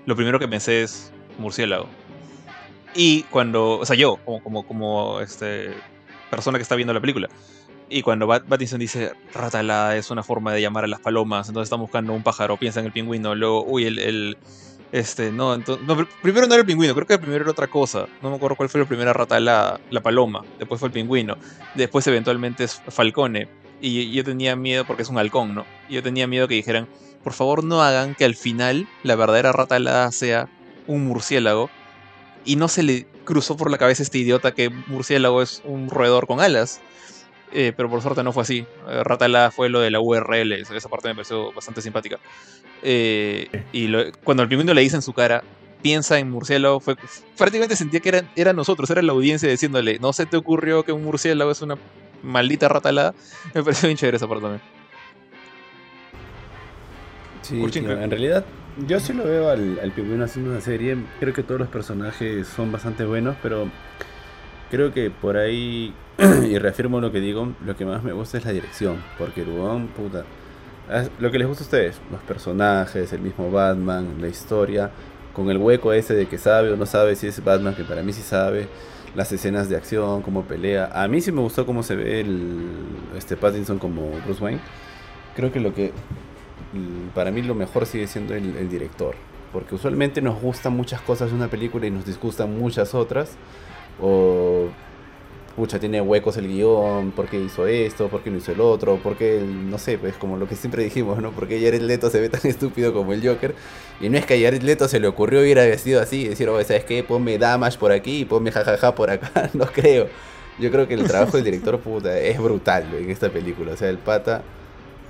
lo 0.06 0.14
primero 0.14 0.38
que 0.38 0.46
pensé 0.46 0.82
es 0.82 1.10
murciélago. 1.38 1.88
Y 2.94 3.22
cuando, 3.24 3.78
o 3.78 3.86
sea, 3.86 3.96
yo, 3.96 4.18
como, 4.24 4.42
como, 4.42 4.66
como 4.66 5.20
este, 5.20 5.70
persona 6.30 6.58
que 6.58 6.62
está 6.62 6.76
viendo 6.76 6.92
la 6.92 7.00
película, 7.00 7.28
y 7.88 8.02
cuando 8.02 8.26
Battinson 8.26 8.78
dice 8.78 9.12
rata 9.34 9.58
alada 9.58 9.96
es 9.96 10.10
una 10.10 10.22
forma 10.22 10.52
de 10.52 10.60
llamar 10.60 10.84
a 10.84 10.88
las 10.88 11.00
palomas, 11.00 11.48
entonces 11.48 11.66
están 11.66 11.80
buscando 11.80 12.12
un 12.12 12.22
pájaro, 12.22 12.56
piensa 12.58 12.80
en 12.80 12.86
el 12.86 12.92
pingüino, 12.92 13.34
luego, 13.34 13.64
uy, 13.64 13.86
el 13.86 14.36
este, 14.92 15.32
no, 15.32 15.54
entonces, 15.54 15.86
primero 16.20 16.46
no 16.46 16.52
era 16.52 16.60
el 16.60 16.66
pingüino, 16.66 16.94
creo 16.94 17.06
que 17.06 17.18
primero 17.18 17.42
era 17.42 17.50
otra 17.50 17.66
cosa. 17.66 18.06
No 18.20 18.28
me 18.28 18.36
acuerdo 18.36 18.56
cuál 18.56 18.68
fue 18.68 18.82
la 18.82 18.86
primera 18.86 19.14
rata, 19.14 19.40
la, 19.40 19.80
la 19.90 20.02
paloma. 20.02 20.44
Después 20.58 20.78
fue 20.78 20.88
el 20.88 20.92
pingüino. 20.92 21.38
Después 21.74 22.06
eventualmente 22.06 22.64
es 22.64 22.82
Falcone. 22.88 23.48
Y 23.80 24.12
yo 24.12 24.22
tenía 24.22 24.54
miedo 24.54 24.84
porque 24.84 25.02
es 25.02 25.08
un 25.08 25.18
halcón, 25.18 25.54
¿no? 25.54 25.64
Y 25.88 25.94
yo 25.94 26.02
tenía 26.02 26.26
miedo 26.26 26.46
que 26.46 26.54
dijeran, 26.54 26.88
por 27.24 27.32
favor 27.32 27.64
no 27.64 27.82
hagan 27.82 28.14
que 28.14 28.26
al 28.26 28.36
final 28.36 28.86
la 29.02 29.16
verdadera 29.16 29.50
rata 29.50 29.76
alada 29.76 30.12
sea 30.12 30.48
un 30.86 31.06
murciélago. 31.06 31.70
Y 32.44 32.56
no 32.56 32.68
se 32.68 32.82
le 32.82 33.06
cruzó 33.24 33.56
por 33.56 33.70
la 33.70 33.78
cabeza 33.78 34.02
este 34.02 34.18
idiota 34.18 34.52
que 34.52 34.68
murciélago 34.68 35.40
es 35.40 35.62
un 35.64 35.88
roedor 35.88 36.26
con 36.26 36.40
alas. 36.40 36.82
Eh, 37.54 37.72
pero 37.76 37.90
por 37.90 38.02
suerte 38.02 38.22
no 38.22 38.32
fue 38.32 38.42
así. 38.42 38.66
Eh, 38.88 39.04
Ratala 39.04 39.50
fue 39.50 39.68
lo 39.68 39.80
de 39.80 39.90
la 39.90 40.00
URL, 40.00 40.52
esa 40.52 40.88
parte 40.88 41.08
me 41.08 41.14
pareció 41.14 41.52
bastante 41.52 41.82
simpática. 41.82 42.18
Eh, 42.82 43.48
y 43.72 43.92
cuando 44.24 44.42
el 44.42 44.48
pingüino 44.48 44.74
le 44.74 44.80
dice 44.80 44.96
en 44.96 45.02
su 45.02 45.12
cara, 45.12 45.42
piensa 45.82 46.18
en 46.18 46.30
murciélago, 46.30 46.80
fue, 46.80 46.96
prácticamente 47.36 47.76
sentía 47.76 48.00
que 48.00 48.08
era, 48.08 48.22
era 48.36 48.52
nosotros, 48.52 48.88
era 48.90 49.02
la 49.02 49.12
audiencia 49.12 49.48
diciéndole, 49.48 49.98
no 49.98 50.12
se 50.12 50.26
te 50.26 50.36
ocurrió 50.36 50.84
que 50.84 50.92
un 50.92 51.04
murciélago 51.04 51.50
es 51.50 51.62
una 51.62 51.76
maldita 52.22 52.68
ratalada. 52.68 53.14
Me 53.54 53.62
pareció 53.62 53.88
bien 53.88 53.96
chévere 53.96 54.16
esa 54.16 54.28
parte 54.28 54.42
también. 54.42 54.62
Sí, 57.42 57.60
en 57.80 58.10
realidad 58.10 58.44
yo 58.86 59.00
sí 59.00 59.12
lo 59.12 59.24
veo 59.24 59.50
al, 59.50 59.80
al 59.80 59.90
pingüino 59.92 60.24
haciendo 60.24 60.52
una 60.52 60.60
serie. 60.60 60.96
Creo 61.18 61.34
que 61.34 61.42
todos 61.42 61.60
los 61.60 61.68
personajes 61.68 62.46
son 62.46 62.70
bastante 62.70 63.04
buenos, 63.04 63.36
pero 63.42 63.68
creo 64.70 64.92
que 64.92 65.10
por 65.10 65.36
ahí 65.36 65.92
y 66.48 66.58
reafirmo 66.58 67.00
lo 67.00 67.12
que 67.12 67.20
digo, 67.20 67.52
lo 67.64 67.76
que 67.76 67.84
más 67.84 68.02
me 68.02 68.12
gusta 68.12 68.38
es 68.38 68.44
la 68.44 68.52
dirección, 68.52 69.02
porque 69.18 69.42
el 69.42 69.48
puta, 69.96 70.24
lo 71.18 71.30
que 71.30 71.38
les 71.38 71.46
gusta 71.46 71.64
a 71.64 71.66
ustedes, 71.66 72.00
los 72.10 72.20
personajes, 72.22 73.12
el 73.12 73.20
mismo 73.20 73.50
Batman, 73.50 74.16
la 74.20 74.28
historia, 74.28 74.90
con 75.32 75.50
el 75.50 75.58
hueco 75.58 75.92
ese 75.92 76.14
de 76.14 76.26
que 76.26 76.38
sabe 76.38 76.70
o 76.70 76.76
no 76.76 76.86
sabe 76.86 77.16
si 77.16 77.26
es 77.26 77.42
Batman, 77.42 77.74
que 77.74 77.84
para 77.84 78.02
mí 78.02 78.12
sí 78.12 78.22
sabe, 78.22 78.68
las 79.14 79.32
escenas 79.32 79.68
de 79.68 79.76
acción, 79.76 80.22
cómo 80.22 80.42
pelea. 80.44 80.90
A 80.92 81.08
mí 81.08 81.20
sí 81.20 81.32
me 81.32 81.40
gustó 81.40 81.66
cómo 81.66 81.82
se 81.82 81.96
ve 81.96 82.20
el, 82.20 82.66
este 83.16 83.36
Pattinson 83.36 83.78
como 83.78 84.10
Bruce 84.24 84.42
Wayne. 84.42 84.60
Creo 85.34 85.52
que 85.52 85.60
lo 85.60 85.74
que 85.74 85.92
para 87.14 87.30
mí 87.30 87.42
lo 87.42 87.54
mejor 87.54 87.86
sigue 87.86 88.06
siendo 88.06 88.34
el, 88.34 88.56
el 88.56 88.68
director, 88.68 89.14
porque 89.52 89.74
usualmente 89.74 90.22
nos 90.22 90.40
gustan 90.40 90.74
muchas 90.74 91.00
cosas 91.02 91.30
de 91.30 91.36
una 91.36 91.48
película 91.48 91.86
y 91.86 91.90
nos 91.90 92.04
disgustan 92.04 92.58
muchas 92.58 92.94
otras. 92.94 93.36
O 94.00 94.68
pucha, 95.56 95.78
tiene 95.78 96.00
huecos 96.00 96.36
el 96.36 96.48
guion, 96.48 97.12
por 97.12 97.28
qué 97.28 97.38
hizo 97.38 97.66
esto, 97.66 98.08
por 98.08 98.22
qué 98.22 98.30
no 98.30 98.38
hizo 98.38 98.52
el 98.52 98.60
otro, 98.60 98.96
por 98.96 99.16
qué, 99.16 99.42
no 99.44 99.78
sé, 99.78 99.98
pues 99.98 100.14
como 100.14 100.36
lo 100.36 100.48
que 100.48 100.56
siempre 100.56 100.82
dijimos, 100.82 101.18
¿no? 101.20 101.32
Porque 101.32 101.60
Jared 101.62 101.82
Leto 101.82 102.10
se 102.10 102.20
ve 102.20 102.28
tan 102.28 102.40
estúpido 102.44 102.92
como 102.92 103.12
el 103.12 103.26
Joker. 103.26 103.54
Y 104.00 104.08
no 104.08 104.18
es 104.18 104.26
que 104.26 104.34
a 104.34 104.40
Jared 104.40 104.62
Leto 104.62 104.88
se 104.88 105.00
le 105.00 105.08
ocurrió 105.08 105.44
ir 105.44 105.58
a 105.58 105.64
vestido 105.64 106.00
así 106.00 106.22
y 106.22 106.28
decir, 106.28 106.48
oh, 106.48 106.62
¿sabes 106.64 106.84
qué? 106.84 107.02
Ponme 107.04 107.38
damage 107.38 107.78
por 107.78 107.92
aquí 107.92 108.20
y 108.20 108.24
ponme 108.24 108.50
jajaja 108.50 108.94
por 108.94 109.10
acá. 109.10 109.50
no 109.54 109.66
creo. 109.66 110.08
Yo 110.58 110.70
creo 110.70 110.86
que 110.86 110.94
el 110.94 111.04
trabajo 111.04 111.36
del 111.36 111.44
director, 111.44 111.78
puta, 111.80 112.18
es 112.18 112.38
brutal 112.38 112.92
en 112.94 113.10
esta 113.10 113.30
película. 113.30 113.72
O 113.72 113.76
sea, 113.76 113.88
el 113.88 113.98
pata 113.98 114.42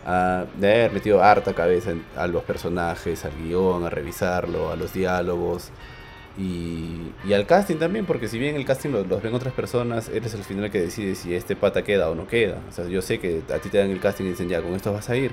uh, 0.06 0.60
de 0.60 0.72
haber 0.72 0.92
metido 0.92 1.22
harta 1.22 1.52
cabeza 1.54 1.92
a 2.16 2.26
los 2.26 2.42
personajes, 2.44 3.24
al 3.24 3.32
guion, 3.42 3.84
a 3.84 3.90
revisarlo, 3.90 4.70
a 4.70 4.76
los 4.76 4.92
diálogos. 4.92 5.70
Y, 6.38 7.12
al 7.32 7.46
casting 7.46 7.76
también, 7.76 8.06
porque 8.06 8.28
si 8.28 8.38
bien 8.38 8.56
el 8.56 8.64
casting 8.64 8.90
los, 8.90 9.22
ven 9.22 9.34
otras 9.34 9.52
personas, 9.52 10.08
eres 10.08 10.34
el 10.34 10.44
final 10.44 10.70
que 10.70 10.80
decide 10.80 11.14
si 11.14 11.34
este 11.34 11.56
pata 11.56 11.82
queda 11.82 12.08
o 12.10 12.14
no 12.14 12.26
queda. 12.26 12.60
O 12.68 12.72
sea, 12.72 12.86
yo 12.86 13.02
sé 13.02 13.18
que 13.18 13.42
a 13.52 13.58
ti 13.58 13.68
te 13.68 13.78
dan 13.78 13.90
el 13.90 14.00
casting 14.00 14.24
y 14.24 14.28
dicen, 14.30 14.48
ya, 14.48 14.62
con 14.62 14.72
esto 14.74 14.92
vas 14.92 15.10
a 15.10 15.16
ir. 15.16 15.32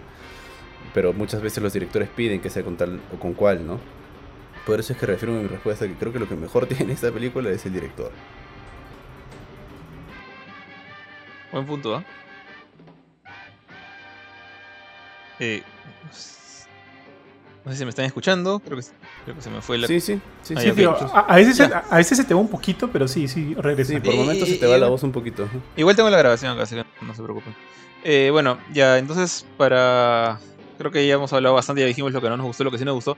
Pero 0.94 1.14
muchas 1.14 1.42
veces 1.42 1.64
los 1.64 1.72
directores 1.74 2.10
piden 2.10 2.42
que 2.42 2.50
sea 2.50 2.64
con 2.64 2.76
tal 2.76 3.00
o 3.14 3.20
con 3.20 3.34
cual, 3.34 3.66
¿no? 3.66 3.80
Por 4.66 4.80
eso 4.80 4.94
es 4.94 5.00
que 5.00 5.06
refiero 5.06 5.38
a 5.38 5.42
mi 5.42 5.48
respuesta 5.48 5.88
que 5.88 5.94
creo 5.94 6.12
que 6.12 6.20
lo 6.20 6.28
que 6.28 6.36
mejor 6.36 6.66
tiene 6.68 6.94
esta 6.94 7.12
película 7.12 7.50
es 7.50 7.66
el 7.66 7.74
director. 7.74 8.12
Buen 11.52 11.66
punto, 11.66 11.98
¿eh? 11.98 12.04
eh 15.40 15.64
no 17.70 17.74
sé 17.74 17.78
si 17.78 17.86
me 17.86 17.92
están 17.92 18.06
escuchando, 18.06 18.60
creo 18.66 18.80
que, 18.80 18.86
creo 19.26 19.36
que 19.36 19.42
se 19.44 19.50
me 19.52 19.62
fue 19.62 19.78
la... 19.78 19.86
Sí, 19.86 20.00
sí, 20.00 20.20
sí, 20.42 20.56
sí 20.58 20.84
a, 21.14 21.36
veces 21.36 21.56
se, 21.56 21.66
a, 21.66 21.98
veces 21.98 22.18
se, 22.18 22.24
te 22.24 22.34
va 22.34 22.40
un 22.40 22.48
poquito, 22.48 22.90
pero 22.90 23.08
sí, 23.08 23.28
sí, 23.28 23.54
regresa. 23.54 23.94
Sí, 23.94 24.00
por 24.00 24.16
momentos 24.16 24.50
se 24.50 24.58
te 24.58 24.66
va 24.66 24.76
la 24.80 24.88
voz 24.88 25.04
un 25.04 25.12
poquito. 25.12 25.48
Igual 25.78 25.96
tengo 25.96 26.10
la 26.10 26.18
grabación 26.18 26.52
acá, 26.52 26.64
así 26.64 26.76
que 26.76 26.84
no 27.06 27.14
se 27.14 27.22
preocupen. 27.22 27.54
Eh, 28.04 28.30
bueno, 28.32 28.58
ya, 28.74 28.98
entonces 28.98 29.46
para... 29.56 30.40
Creo 30.80 30.90
que 30.90 31.06
ya 31.06 31.14
hemos 31.14 31.32
hablado 31.32 31.54
bastante, 31.54 31.82
ya 31.82 31.88
dijimos 31.88 32.12
lo 32.12 32.22
que 32.22 32.30
no 32.30 32.38
nos 32.38 32.48
gustó, 32.48 32.64
lo 32.64 32.72
que 32.72 32.80
sí 32.80 32.86
nos 32.86 32.96
gustó. 32.96 33.18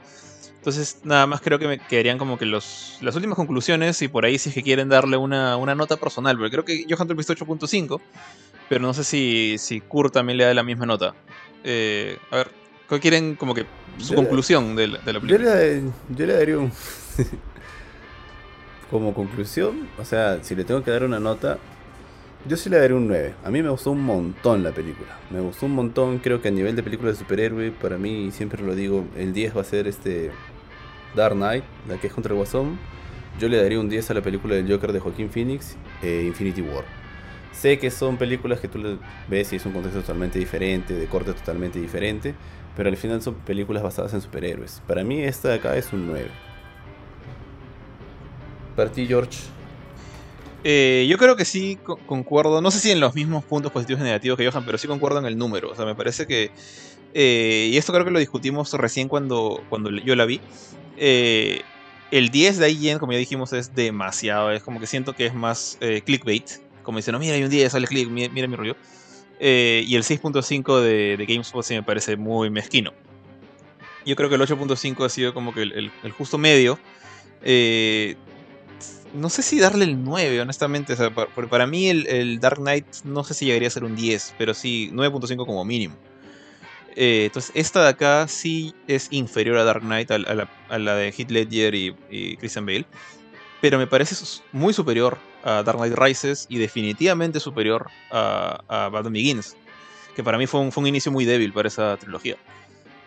Entonces, 0.57 0.99
nada 1.05 1.25
más 1.27 1.39
creo 1.39 1.57
que 1.57 1.69
me 1.69 1.79
quedarían 1.79 2.17
como 2.17 2.37
que 2.37 2.45
los, 2.45 2.97
las 2.99 3.15
últimas 3.15 3.37
conclusiones 3.37 4.01
y 4.01 4.09
por 4.09 4.25
ahí 4.25 4.37
si 4.37 4.49
es 4.49 4.55
que 4.55 4.63
quieren 4.63 4.89
darle 4.89 5.15
una, 5.15 5.55
una 5.55 5.75
nota 5.75 5.95
personal, 5.95 6.35
porque 6.35 6.51
creo 6.51 6.65
que 6.65 6.85
Johan 6.93 7.07
visto 7.15 7.33
8.5, 7.33 8.01
pero 8.67 8.81
no 8.81 8.93
sé 8.93 9.05
si, 9.05 9.55
si 9.59 9.79
Kurt 9.79 10.13
también 10.13 10.37
le 10.37 10.43
da 10.43 10.53
la 10.53 10.63
misma 10.63 10.85
nota. 10.85 11.15
Eh, 11.63 12.17
a 12.31 12.35
ver, 12.35 12.60
¿qué 12.97 12.99
quieren 12.99 13.35
como 13.35 13.53
que 13.53 13.65
su 13.97 14.15
conclusión 14.15 14.75
de 14.75 14.87
la, 14.87 14.99
de 14.99 15.13
la 15.13 15.19
película. 15.19 15.65
Yo 16.09 16.25
le, 16.25 16.33
daría 16.33 16.57
un. 16.57 16.71
Como 18.89 19.13
conclusión, 19.13 19.87
o 19.97 20.03
sea, 20.03 20.43
si 20.43 20.53
le 20.53 20.65
tengo 20.65 20.83
que 20.83 20.91
dar 20.91 21.05
una 21.05 21.19
nota, 21.19 21.59
yo 22.45 22.57
sí 22.57 22.69
le 22.69 22.77
daría 22.77 22.97
un 22.97 23.07
9. 23.07 23.35
A 23.45 23.49
mí 23.49 23.63
me 23.63 23.69
gustó 23.69 23.91
un 23.91 24.03
montón 24.03 24.63
la 24.63 24.71
película. 24.71 25.17
Me 25.29 25.39
gustó 25.39 25.67
un 25.67 25.75
montón. 25.75 26.19
Creo 26.19 26.41
que 26.41 26.49
a 26.49 26.51
nivel 26.51 26.75
de 26.75 26.83
película 26.83 27.11
de 27.11 27.15
superhéroe, 27.15 27.71
para 27.71 27.97
mí, 27.97 28.31
siempre 28.31 28.61
lo 28.61 28.75
digo, 28.75 29.05
el 29.15 29.31
10 29.31 29.55
va 29.55 29.61
a 29.61 29.63
ser 29.63 29.87
este 29.87 30.31
Dark 31.15 31.35
Knight, 31.35 31.63
la 31.87 31.97
que 31.97 32.07
es 32.07 32.13
contra 32.13 32.33
el 32.33 32.37
Guasón. 32.37 32.77
Yo 33.39 33.47
le 33.47 33.61
daría 33.61 33.79
un 33.79 33.87
10 33.87 34.11
a 34.11 34.13
la 34.15 34.21
película 34.21 34.55
del 34.55 34.69
Joker 34.69 34.91
de 34.91 34.99
Joaquín 34.99 35.29
Phoenix, 35.29 35.77
e 36.01 36.23
Infinity 36.23 36.61
War. 36.61 36.83
Sé 37.53 37.79
que 37.79 37.89
son 37.91 38.17
películas 38.17 38.59
que 38.59 38.67
tú 38.67 38.97
ves 39.29 39.53
y 39.53 39.55
es 39.55 39.65
un 39.65 39.71
contexto 39.71 40.01
totalmente 40.01 40.37
diferente, 40.37 40.93
de 40.95 41.05
corte 41.05 41.31
totalmente 41.31 41.79
diferente 41.79 42.35
pero 42.75 42.89
al 42.89 42.97
final 42.97 43.21
son 43.21 43.35
películas 43.35 43.83
basadas 43.83 44.13
en 44.13 44.21
superhéroes. 44.21 44.81
Para 44.87 45.03
mí 45.03 45.21
esta 45.21 45.49
de 45.49 45.55
acá 45.55 45.75
es 45.75 45.91
un 45.93 46.07
9. 46.07 46.29
Para 48.75 48.91
ti, 48.91 49.05
George. 49.05 49.39
Eh, 50.63 51.07
yo 51.09 51.17
creo 51.17 51.35
que 51.35 51.43
sí 51.43 51.77
concuerdo, 52.05 52.61
no 52.61 52.69
sé 52.71 52.79
si 52.79 52.91
en 52.91 52.99
los 52.99 53.15
mismos 53.15 53.43
puntos 53.43 53.71
positivos 53.71 54.01
y 54.01 54.05
negativos 54.05 54.37
que 54.37 54.49
Johan, 54.49 54.63
pero 54.65 54.77
sí 54.77 54.87
concuerdo 54.87 55.19
en 55.19 55.25
el 55.25 55.37
número. 55.37 55.71
O 55.71 55.75
sea, 55.75 55.85
me 55.85 55.95
parece 55.95 56.27
que... 56.27 56.51
Eh, 57.13 57.69
y 57.71 57.77
esto 57.77 57.91
creo 57.91 58.05
que 58.05 58.11
lo 58.11 58.19
discutimos 58.19 58.71
recién 58.73 59.09
cuando, 59.09 59.61
cuando 59.69 59.89
yo 59.89 60.15
la 60.15 60.25
vi. 60.25 60.39
Eh, 60.97 61.61
el 62.11 62.29
10 62.29 62.59
de 62.59 62.65
ahí 62.65 62.95
como 62.99 63.11
ya 63.11 63.17
dijimos, 63.17 63.53
es 63.53 63.75
demasiado. 63.75 64.51
Es 64.51 64.63
como 64.63 64.79
que 64.79 64.87
siento 64.87 65.13
que 65.13 65.25
es 65.25 65.33
más 65.33 65.77
clickbait. 66.05 66.49
Como 66.83 66.97
dicen, 66.97 67.13
no, 67.13 67.19
mira, 67.19 67.35
hay 67.35 67.43
un 67.43 67.49
10, 67.49 67.71
sale 67.71 67.87
click, 67.87 68.09
mira 68.09 68.47
mi 68.47 68.55
rollo. 68.55 68.75
Eh, 69.43 69.83
y 69.87 69.95
el 69.95 70.03
6.5 70.03 70.81
de, 70.81 71.17
de, 71.17 71.25
GameSpot 71.25 71.65
sí 71.65 71.73
me 71.73 71.81
parece 71.81 72.15
muy 72.15 72.51
mezquino. 72.51 72.93
Yo 74.05 74.15
creo 74.15 74.29
que 74.29 74.35
el 74.35 74.41
8.5 74.41 75.03
ha 75.03 75.09
sido 75.09 75.33
como 75.33 75.51
que 75.51 75.63
el, 75.63 75.91
justo 76.15 76.37
medio. 76.37 76.79
Eh, 77.41 78.15
no 79.15 79.29
sé 79.29 79.41
si 79.41 79.59
darle 79.59 79.85
el 79.85 80.03
9, 80.03 80.41
honestamente. 80.41 80.95
para, 81.49 81.67
mí 81.67 81.89
el, 81.89 82.39
Dark 82.39 82.59
Knight 82.59 82.85
no 83.03 83.23
sé 83.23 83.33
si 83.33 83.45
llegaría 83.45 83.67
a 83.67 83.71
ser 83.71 83.83
un 83.83 83.95
10, 83.95 84.35
pero 84.37 84.53
sí 84.53 84.91
9.5 84.93 85.45
como 85.45 85.65
mínimo. 85.65 85.95
Eh, 86.95 87.23
entonces, 87.25 87.51
esta 87.55 87.81
de 87.81 87.89
acá 87.89 88.27
sí 88.27 88.75
es 88.87 89.07
inferior 89.11 89.57
a 89.57 89.63
Dark 89.63 89.81
Knight, 89.81 90.11
a, 90.11 90.19
la, 90.19 90.95
de 90.95 91.07
Heath 91.09 91.31
Ledger 91.31 91.73
y, 91.73 92.37
Christian 92.37 92.65
Bale. 92.65 92.85
Pero 93.61 93.77
me 93.77 93.87
parece 93.87 94.15
muy 94.51 94.73
superior 94.73 95.19
a 95.43 95.63
Dark 95.63 95.77
Knight 95.77 95.93
Rises 95.95 96.47
y 96.49 96.57
definitivamente 96.57 97.39
superior 97.39 97.89
a, 98.11 98.63
a 98.67 98.89
Batman 98.89 99.13
Begins, 99.13 99.55
que 100.15 100.23
para 100.23 100.37
mí 100.37 100.47
fue 100.47 100.59
un, 100.59 100.87
inicio 100.87 101.11
muy 101.11 101.25
débil 101.25 101.53
para 101.53 101.67
esa 101.67 101.95
trilogía. 101.97 102.35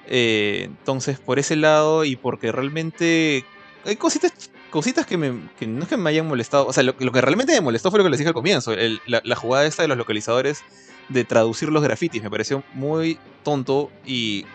Eh, 0.07 0.65
entonces, 0.67 1.19
por 1.19 1.39
ese 1.39 1.57
lado 1.57 2.05
y 2.05 2.17
porque 2.17 2.53
realmente 2.53 3.45
hay 3.85 3.97
cositas, 3.97 4.51
cositas 4.71 5.07
que, 5.07 5.17
me, 5.17 5.31
no 5.67 5.83
es 5.83 5.89
que 5.89 5.97
me 5.97 6.11
hayan 6.11 6.27
molestado. 6.27 6.67
O 6.67 6.73
sea, 6.73 6.85
lo, 6.85 6.95
que 6.97 7.21
realmente 7.21 7.53
me 7.55 7.61
molestó 7.61 7.91
fue 7.91 7.99
lo 7.99 8.05
que 8.05 8.11
les 8.11 8.19
dije 8.19 8.29
al 8.29 8.35
comienzo. 8.35 8.75
la, 9.07 9.37
jugada 9.37 9.67
esta 9.67 9.83
de 9.83 9.89
los 9.89 9.99
localizadores 9.99 10.63
de 11.09 11.25
traducir 11.25 11.69
los 11.69 11.83
grafitis 11.83 12.23
me 12.23 12.31
pareció 12.31 12.65
muy 12.73 13.19
tonto 13.43 13.91
y 14.07 14.47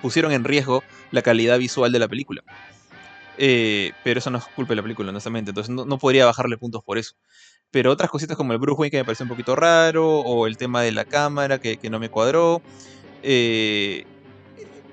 pusieron 0.00 0.32
en 0.32 0.42
riesgo 0.44 0.82
la 1.10 1.20
calidad 1.20 1.58
visual 1.58 1.90
de 1.90 1.98
la 1.98 2.08
película. 2.08 2.42
Eh, 3.38 3.92
pero 4.04 4.18
eso 4.18 4.30
no 4.30 4.38
es 4.38 4.44
culpa 4.44 4.70
de 4.70 4.76
la 4.76 4.82
película, 4.82 5.10
honestamente. 5.10 5.50
Entonces 5.50 5.74
no, 5.74 5.98
podría 5.98 6.26
bajarle 6.26 6.58
puntos 6.58 6.82
por 6.84 6.98
eso. 6.98 7.14
Pero 7.70 7.90
otras 7.90 8.10
cositas 8.10 8.36
como 8.36 8.52
el 8.52 8.58
Bruce 8.58 8.78
Wayne 8.78 8.90
que 8.90 8.96
me 8.98 9.04
pareció 9.04 9.24
un 9.24 9.30
poquito 9.30 9.56
raro, 9.56 10.20
o 10.20 10.46
el 10.46 10.56
tema 10.56 10.82
de 10.82 10.92
la 10.92 11.04
cámara 11.04 11.58
que, 11.58 11.78
no 11.90 11.98
me 11.98 12.10
cuadró, 12.10 12.60
eh, 13.22 14.04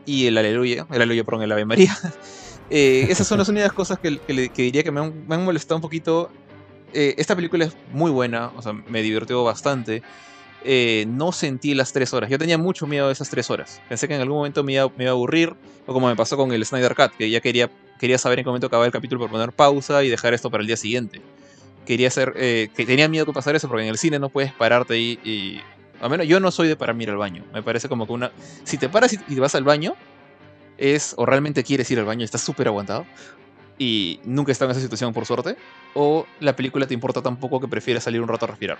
y 0.06 0.28
el 0.28 0.38
Aleluya, 0.38 0.88
el 0.90 1.02
Aleluya, 1.02 1.24
perdón, 1.24 1.44
el 1.44 1.52
Ave 1.52 1.66
María. 1.66 1.98
Eh, 2.72 3.07
esas 3.10 3.26
son 3.26 3.40
las 3.40 3.49
únicas 3.49 3.74
cosas 3.74 3.98
que, 3.98 4.20
diría 4.56 4.84
que 4.84 4.91
me 4.91 4.99
han, 4.99 5.44
molestado 5.44 5.78
un 5.78 5.82
poquito. 5.82 6.30
esta 6.94 7.36
película 7.36 7.66
es 7.66 7.76
muy 7.94 8.11
buena, 8.11 8.52
o 8.56 8.61
sea, 8.61 8.74
me 8.74 9.02
divirtió 9.02 9.44
bastante. 9.44 10.03
no 11.07 11.32
sentí 11.32 11.74
las 11.74 11.91
tres 11.94 12.14
horas. 12.14 12.30
Yo 12.30 12.38
tenía 12.38 12.60
mucho 12.60 12.86
miedo 12.86 13.07
de 13.07 13.14
esas 13.14 13.32
tres 13.32 13.49
horas. 13.49 13.82
Pensé 13.90 14.07
que 14.07 14.14
en 14.14 14.22
algún 14.22 14.38
momento 14.38 14.64
me 14.64 14.74
iba, 14.74 14.88
me 14.95 15.06
iba, 15.06 15.10
a 15.10 15.14
aburrir, 15.14 15.56
o 15.88 15.94
como 15.94 16.10
me 16.10 16.16
pasó 16.16 16.38
con 16.38 16.52
el 16.52 16.64
Snyder 16.64 16.94
Cut, 16.94 17.14
que 17.18 17.28
ya 17.32 17.41
quería 17.41 17.72
quería 17.99 18.17
saber 18.17 18.39
en 18.39 18.45
qué 18.45 18.49
momento 18.49 18.67
acababa 18.67 18.85
el 18.85 18.91
capítulo 18.91 19.21
para 19.21 19.31
poner 19.31 19.51
pausa 19.51 20.03
y 20.03 20.09
dejar 20.09 20.34
esto 20.34 20.49
para 20.49 20.61
el 20.61 20.67
día 20.67 20.77
siguiente. 20.77 21.21
Quería 21.85 22.07
hacer, 22.07 22.34
eh, 22.38 22.69
que 22.76 22.85
tenía 22.85 23.07
miedo 23.07 23.26
que 23.26 23.34
pasara 23.34 23.57
eso 23.57 23.67
porque 23.67 23.84
en 23.84 23.89
el 23.89 23.97
cine 23.97 24.17
no 24.17 24.30
puedes 24.30 24.53
pararte 24.53 24.93
ahí 24.93 25.19
y, 25.23 25.59
al 26.01 26.09
menos 26.09 26.27
yo 26.27 26.39
no 26.39 26.49
soy 26.49 26.67
de 26.67 26.76
pararme 26.76 27.03
ir 27.03 27.09
al 27.09 27.17
baño. 27.17 27.43
Me 27.53 27.61
parece 27.61 27.89
como 27.89 28.07
que 28.07 28.13
una, 28.13 28.31
si 28.63 28.77
te 28.77 28.89
paras 28.89 29.17
y, 29.27 29.39
vas 29.39 29.53
al 29.55 29.63
baño, 29.63 29.95
es 30.77 31.13
o 31.17 31.26
realmente 31.26 31.63
quieres 31.63 31.91
ir 31.91 31.99
al 31.99 32.05
baño 32.05 32.21
y 32.21 32.26
estás 32.26 32.41
súper 32.41 32.67
aguantado 32.67 33.05
y 33.77 34.19
nunca 34.23 34.51
estado 34.51 34.71
en 34.71 34.77
esa 34.77 34.84
situación 34.84 35.13
por 35.13 35.26
suerte, 35.26 35.55
o 35.93 36.26
la 36.39 36.55
película 36.55 36.85
te 36.85 36.93
importa 36.93 37.21
tan 37.21 37.38
poco 37.38 37.59
que 37.59 37.67
prefieres 37.67 38.03
salir 38.03 38.21
un 38.21 38.27
rato 38.27 38.45
a 38.45 38.49
respirar. 38.49 38.77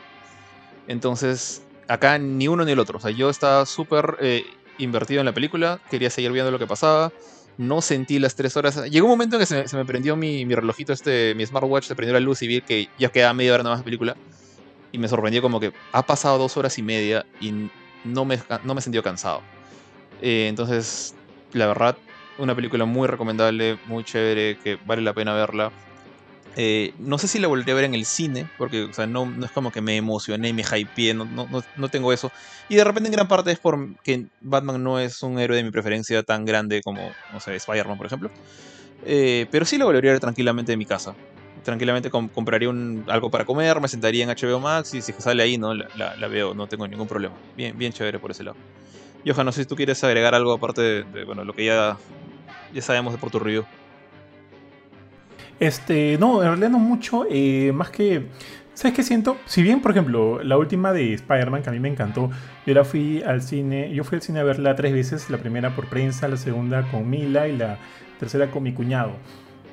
Entonces, 0.87 1.61
acá 1.87 2.17
ni 2.17 2.47
uno 2.47 2.65
ni 2.65 2.73
el 2.73 2.79
otro. 2.79 2.97
O 2.97 3.01
sea, 3.01 3.11
yo 3.11 3.29
estaba 3.29 3.65
súper 3.65 4.17
eh, 4.19 4.43
invertido 4.77 5.21
en 5.21 5.25
la 5.25 5.33
película, 5.33 5.79
quería 5.89 6.09
seguir 6.09 6.31
viendo 6.31 6.51
lo 6.51 6.59
que 6.59 6.67
pasaba 6.67 7.11
no 7.60 7.81
sentí 7.81 8.19
las 8.19 8.36
tres 8.36 8.56
horas. 8.56 8.90
Llegó 8.90 9.07
un 9.07 9.11
momento 9.11 9.36
en 9.36 9.41
que 9.41 9.68
se, 9.68 9.76
me 9.76 9.84
prendió 9.84 10.15
mi, 10.15 10.45
relojito, 10.45 10.94
este, 10.94 11.36
mi 11.36 11.45
smartwatch, 11.45 11.88
se 11.88 11.95
prendió 11.95 12.14
la 12.14 12.22
luz 12.22 12.41
y 12.41 12.48
vi 12.48 12.61
que 12.61 12.88
ya 12.98 13.10
quedaba 13.10 13.34
media 13.34 13.53
hora 13.53 13.64
nada 13.64 13.76
más 13.76 13.81
de 13.81 13.84
película. 13.84 14.15
Y 14.94 14.98
me 14.98 15.10
sorprendió 15.10 15.41
como 15.41 15.60
que 15.60 15.73
ha 15.91 16.06
pasado 16.06 16.38
dos 16.38 16.56
horas 16.56 16.77
y 16.77 16.81
media 16.81 17.26
y 17.41 17.69
no 18.06 18.23
me, 18.23 18.40
no 18.64 18.73
me 18.73 18.81
sentido 18.81 19.03
cansado. 19.03 19.41
Eh, 20.22 20.48
entonces, 20.48 21.14
la 21.52 21.68
verdad, 21.68 21.98
una 22.38 22.56
película 22.56 22.86
muy 22.86 23.10
recomendable, 23.10 23.77
muy 23.88 24.06
chévere, 24.06 24.57
que 24.64 24.77
vale 24.86 25.02
la 25.02 25.14
pena 25.14 25.34
verla. 25.34 25.69
Eh, 26.55 26.93
no 26.97 27.17
sé 27.19 27.27
si 27.27 27.39
la 27.39 27.47
volveré 27.47 27.71
a 27.73 27.76
ver 27.76 27.84
en 27.85 27.93
el 27.95 28.05
cine, 28.05 28.49
porque 28.57 28.88
no, 29.07 29.34
es 29.45 29.51
como 29.51 29.71
que 29.71 29.81
me 29.81 29.97
emocioné, 29.97 30.53
me 30.53 30.63
hypeé, 30.63 31.13
no, 31.13 31.26
no, 31.26 31.47
no, 31.76 31.89
tengo 31.89 32.11
eso. 32.13 32.31
Y 32.67 32.76
de 32.76 32.84
repente 32.84 33.07
en 33.09 33.13
gran 33.13 33.27
parte 33.27 33.51
es 33.51 33.59
porque 33.59 34.27
Batman 34.39 34.84
no 34.84 34.99
es 34.99 35.21
un 35.23 35.39
héroe 35.39 35.57
de 35.57 35.63
mi 35.63 35.71
preferencia 35.71 36.23
tan 36.23 36.45
grande 36.45 36.81
como, 36.84 37.17
no 37.27 37.39
sé, 37.39 37.55
Spider-Man, 37.55 37.97
por 37.97 38.07
ejemplo. 38.07 38.31
Eh, 39.01 39.47
pero 39.51 39.65
sí 39.65 39.77
la 39.77 39.85
volvería 39.85 40.11
a 40.11 40.13
ver 40.13 40.19
tranquilamente 40.21 40.73
en 40.73 40.80
mi 40.80 40.85
casa. 40.85 41.15
Tranquilamente 41.63 42.09
compraría 42.09 42.69
algo 43.07 43.30
para 43.31 43.45
comer, 43.45 43.81
me 43.81 43.88
sentaría 43.88 44.23
en 44.23 44.30
HBO 44.30 44.59
Max 44.59 44.93
y 44.93 45.01
si 45.01 45.13
sale 45.13 45.43
ahí, 45.43 45.57
no 45.57 45.73
la, 45.73 46.27
veo, 46.30 46.53
no 46.55 46.67
tengo 46.67 46.88
ningún 46.88 47.07
problema. 47.07 47.38
Bien, 47.53 47.77
bien 47.77 47.91
chévere 47.91 48.19
por 48.19 48.31
ese 48.31 48.43
lado. 48.43 48.59
Johan, 49.26 49.45
no 49.45 49.51
sé 49.53 49.63
si 49.63 49.67
tú 49.67 49.76
quieres 49.76 50.03
agregar 50.03 50.35
algo 50.35 50.53
aparte 50.53 51.05
de, 51.05 51.26
bueno, 51.26 51.45
lo 51.45 51.53
que 51.53 51.65
ya, 51.65 51.97
ya 52.69 52.81
sabemos 52.84 53.13
de 53.13 53.19
por 53.19 53.31
tu 53.31 53.39
review. 53.39 53.67
Este, 55.60 56.18
no, 56.19 56.41
en 56.41 56.49
realidad 56.49 56.69
no 56.69 56.80
mucho. 56.80 57.26
Eh, 57.30 57.72
más 57.73 57.90
que. 57.90 58.27
¿Sabes 58.73 58.95
qué 58.95 59.03
siento? 59.03 59.38
Si 59.45 59.61
bien, 59.61 59.81
por 59.81 59.91
ejemplo, 59.91 60.41
la 60.41 60.57
última 60.57 60.94
de 60.94 61.14
Spider-Man, 61.14 61.64
que 61.64 61.69
a 61.69 61.73
mí 61.73 61.81
me 61.81 61.90
encantó, 61.90 62.30
yo 62.65 62.73
la 62.73 62.86
fui 62.86 63.22
al 63.23 63.41
cine. 63.41 63.94
Yo 63.94 64.03
fui 64.03 64.15
al 64.15 64.22
cine 64.22 64.40
a 64.40 64.44
verla 64.44 64.76
tres 64.76 64.94
veces: 64.94 65.30
la 65.30 65.38
primera 65.38 65.76
por 65.76 65.88
prensa, 65.88 66.27
la 66.27 66.38
segunda 66.38 66.90
con 66.90 67.10
Mila 67.10 67.48
y 67.48 67.57
la 67.57 67.77
tercera 68.19 68.49
con 68.52 68.64
mi 68.64 68.73
cuñado. 68.73 69.11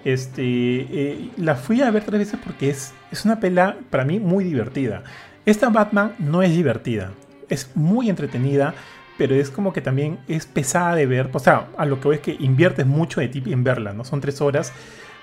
Este, 0.05 0.43
eh, 0.43 1.31
la 1.37 1.57
fui 1.57 1.83
a 1.83 1.91
ver 1.91 2.05
tres 2.05 2.21
veces 2.21 2.39
porque 2.45 2.71
es, 2.71 2.95
es 3.11 3.25
una 3.25 3.41
pela 3.41 3.77
para 3.91 4.05
mí 4.05 4.21
muy 4.21 4.45
divertida. 4.45 5.03
Esta 5.45 5.69
Batman 5.69 6.15
no 6.19 6.43
es 6.43 6.53
divertida, 6.53 7.11
es 7.49 7.71
muy 7.75 8.09
entretenida, 8.09 8.75
pero 9.19 9.35
es 9.35 9.51
como 9.51 9.73
que 9.73 9.81
también 9.81 10.19
es 10.29 10.47
pesada 10.47 10.95
de 10.95 11.07
ver. 11.07 11.31
O 11.33 11.39
sea, 11.41 11.69
a 11.77 11.87
lo 11.87 12.01
que 12.01 12.09
voy 12.09 12.17
es 12.17 12.23
que 12.23 12.37
inviertes 12.39 12.87
mucho 12.87 13.21
de 13.21 13.29
ti 13.29 13.43
en 13.47 13.65
verla, 13.65 13.93
¿no? 13.93 14.05
Son 14.05 14.21
tres 14.21 14.41
horas 14.41 14.73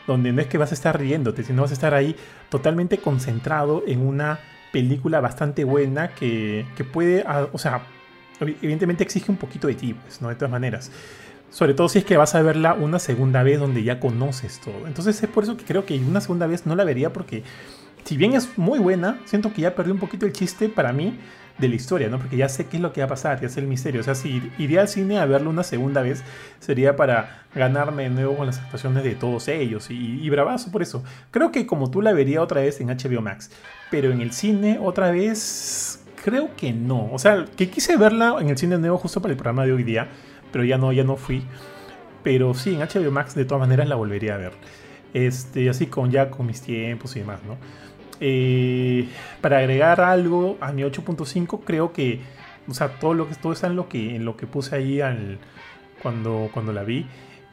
donde 0.07 0.31
no 0.33 0.41
es 0.41 0.47
que 0.47 0.57
vas 0.57 0.71
a 0.71 0.75
estar 0.75 0.97
riéndote, 0.99 1.43
sino 1.43 1.61
vas 1.61 1.71
a 1.71 1.75
estar 1.75 1.93
ahí 1.93 2.15
totalmente 2.49 2.97
concentrado 2.97 3.83
en 3.87 4.05
una 4.05 4.39
película 4.71 5.21
bastante 5.21 5.63
buena 5.63 6.09
que, 6.15 6.65
puede, 6.91 7.23
ah, 7.27 7.47
o 7.51 7.57
sea, 7.57 7.83
evidentemente 8.39 9.03
exige 9.03 9.31
un 9.31 9.37
poquito 9.37 9.67
de 9.67 9.75
ti, 9.75 9.93
pues, 9.93 10.21
¿no? 10.21 10.29
De 10.29 10.35
todas 10.35 10.51
maneras. 10.51 10.91
Sobre 11.49 11.75
todo 11.75 11.87
si 11.87 11.99
es 11.99 12.05
que 12.05 12.17
vas 12.17 12.33
a 12.33 12.41
verla 12.41 12.73
una 12.73 12.97
segunda 12.97 13.43
vez 13.43 13.59
donde 13.59 13.83
ya 13.83 13.99
conoces 13.99 14.59
todo. 14.59 14.87
Entonces 14.87 15.21
es 15.21 15.29
por 15.29 15.43
eso 15.43 15.55
que 15.55 15.63
creo 15.63 15.85
que 15.85 15.99
una 15.99 16.19
segunda 16.19 16.47
vez 16.47 16.65
no 16.65 16.75
la 16.75 16.83
vería 16.83 17.13
porque 17.13 17.43
si 18.03 18.17
bien 18.17 18.33
es 18.33 18.57
muy 18.57 18.79
buena, 18.79 19.19
siento 19.25 19.53
que 19.53 19.61
ya 19.61 19.75
perdí 19.75 19.91
un 19.91 19.99
poquito 19.99 20.25
el 20.25 20.33
chiste 20.33 20.67
para 20.67 20.91
mí 20.91 21.19
de 21.57 21.67
la 21.67 21.75
historia, 21.75 22.09
¿no? 22.09 22.17
Porque 22.17 22.35
ya 22.35 22.49
sé 22.49 22.65
qué 22.65 22.77
es 22.77 22.83
lo 22.83 22.93
que 22.93 23.01
va 23.01 23.05
a 23.05 23.09
pasar, 23.09 23.39
ya 23.39 23.49
sé 23.49 23.59
el 23.59 23.67
misterio. 23.67 24.01
O 24.01 24.03
sea, 24.03 24.15
si 24.15 24.51
iría 24.57 24.81
al 24.81 24.87
cine 24.87 25.19
a 25.19 25.25
verlo 25.25 25.49
una 25.49 25.63
segunda 25.63 26.01
vez, 26.01 26.23
sería 26.59 26.95
para 26.95 27.43
ganarme 27.53 28.03
de 28.03 28.09
nuevo 28.09 28.35
con 28.35 28.47
las 28.47 28.59
actuaciones 28.59 29.03
de 29.03 29.15
todos 29.15 29.47
ellos. 29.47 29.87
Y, 29.89 30.29
bravazo 30.29 30.71
por 30.71 30.81
eso. 30.81 31.03
Creo 31.31 31.51
que 31.51 31.67
como 31.67 31.91
tú 31.91 32.01
la 32.01 32.11
vería 32.11 32.41
otra 32.41 32.61
vez 32.61 32.81
en 32.81 32.87
HBO 32.87 33.21
Max. 33.21 33.51
Pero 33.91 34.11
en 34.11 34.21
el 34.21 34.31
cine 34.31 34.79
otra 34.81 35.11
vez, 35.11 36.03
creo 36.23 36.49
que 36.55 36.73
no. 36.73 37.11
O 37.11 37.19
sea, 37.19 37.45
que 37.55 37.69
quise 37.69 37.97
verla 37.97 38.37
en 38.39 38.49
el 38.49 38.57
cine 38.57 38.77
nuevo 38.77 38.97
justo 38.97 39.21
para 39.21 39.31
el 39.31 39.37
programa 39.37 39.65
de 39.65 39.73
hoy 39.73 39.83
día. 39.83 40.07
Pero 40.51 40.63
ya 40.63 40.77
no, 40.77 40.91
ya 40.91 41.03
no 41.03 41.17
fui. 41.17 41.43
Pero 42.23 42.53
sí, 42.53 42.73
en 42.73 42.79
HBO 42.79 43.11
Max 43.11 43.35
de 43.35 43.45
todas 43.45 43.59
maneras 43.59 43.87
la 43.87 43.95
volvería 43.95 44.35
a 44.35 44.37
ver. 44.37 44.53
Este, 45.13 45.69
así 45.69 45.85
con 45.85 46.09
ya 46.09 46.31
con 46.31 46.47
mis 46.47 46.61
tiempos 46.61 47.15
y 47.15 47.19
demás, 47.19 47.41
¿no? 47.45 47.57
Eh, 48.25 49.09
para 49.41 49.57
agregar 49.57 49.99
algo 49.99 50.57
a 50.61 50.71
mi 50.71 50.83
8.5, 50.83 51.59
creo 51.65 51.91
que, 51.91 52.21
o 52.69 52.73
sea, 52.73 52.97
todo 52.97 53.13
lo 53.13 53.27
que 53.27 53.35
todo 53.35 53.51
está 53.51 53.67
en 53.67 53.75
lo 53.75 53.89
que 53.89 54.15
en 54.15 54.23
lo 54.23 54.37
que 54.37 54.47
puse 54.47 54.77
ahí 54.77 55.01
cuando, 56.01 56.49
cuando 56.53 56.71
la 56.71 56.83
vi. 56.83 57.05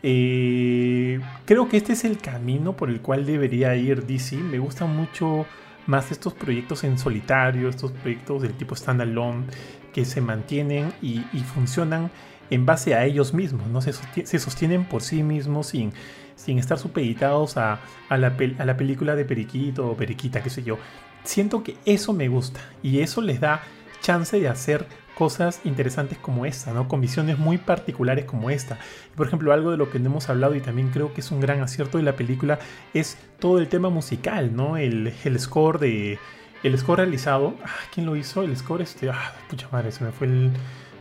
Eh, 0.04 1.20
creo 1.44 1.68
que 1.68 1.76
este 1.76 1.94
es 1.94 2.04
el 2.04 2.18
camino 2.18 2.76
por 2.76 2.88
el 2.88 3.00
cual 3.00 3.26
debería 3.26 3.74
ir 3.74 4.06
DC. 4.06 4.36
Me 4.36 4.60
gustan 4.60 4.94
mucho 4.94 5.44
más 5.88 6.12
estos 6.12 6.34
proyectos 6.34 6.84
en 6.84 6.98
solitario, 6.98 7.68
estos 7.68 7.90
proyectos 7.90 8.42
del 8.42 8.52
tipo 8.52 8.76
standalone 8.76 9.46
que 9.92 10.04
se 10.04 10.20
mantienen 10.20 10.92
y, 11.02 11.18
funcionan 11.52 12.12
en 12.48 12.64
base 12.64 12.94
a 12.94 13.04
ellos 13.04 13.34
mismos, 13.34 13.66
¿no? 13.66 13.80
Se, 13.82 13.92
se 13.92 14.38
sostienen 14.38 14.84
por 14.84 15.02
sí 15.02 15.24
mismos 15.24 15.68
sin, 15.68 15.92
sin 16.40 16.58
estar 16.58 16.78
supeditados 16.78 17.56
a, 17.58 17.80
la, 18.08 18.34
a 18.58 18.64
la 18.64 18.76
película 18.76 19.14
de 19.14 19.24
Periquito 19.24 19.88
o 19.88 19.96
Periquita, 19.96 20.42
qué 20.42 20.48
sé 20.48 20.62
yo. 20.62 20.78
Siento 21.22 21.62
que 21.62 21.76
eso 21.84 22.14
me 22.14 22.28
gusta 22.28 22.60
y 22.82 23.00
eso 23.00 23.20
les 23.20 23.40
da 23.40 23.62
chance 24.00 24.40
de 24.40 24.48
hacer 24.48 24.86
cosas 25.14 25.60
interesantes 25.64 26.16
como 26.16 26.46
esta, 26.46 26.72
¿no? 26.72 26.88
Con 26.88 27.02
visiones 27.02 27.38
muy 27.38 27.58
particulares 27.58 28.24
como 28.24 28.48
esta. 28.48 28.78
Por 29.14 29.26
ejemplo, 29.26 29.52
algo 29.52 29.70
de 29.70 29.76
lo 29.76 29.90
que 29.90 29.98
no 29.98 30.08
hemos 30.08 30.30
hablado 30.30 30.54
y 30.54 30.62
también 30.62 30.88
creo 30.88 31.12
que 31.12 31.20
es 31.20 31.30
un 31.30 31.40
gran 31.40 31.60
acierto 31.60 31.98
de 31.98 32.04
la 32.04 32.16
película 32.16 32.58
es 32.94 33.18
todo 33.38 33.58
el 33.58 33.68
tema 33.68 33.90
musical, 33.90 34.56
¿no? 34.56 34.78
El, 34.78 35.12
el 35.24 35.38
score 35.38 35.78
de... 35.78 36.18
El 36.62 36.78
score 36.78 37.00
realizado... 37.00 37.54
Ah, 37.62 37.68
¿Quién 37.92 38.06
lo 38.06 38.16
hizo? 38.16 38.42
El 38.42 38.56
score 38.56 38.80
este... 38.80 39.10
Ah, 39.10 39.34
pucha 39.50 39.68
madre, 39.70 39.92
se 39.92 40.04
me 40.04 40.10
fue 40.10 40.26
el... 40.26 40.50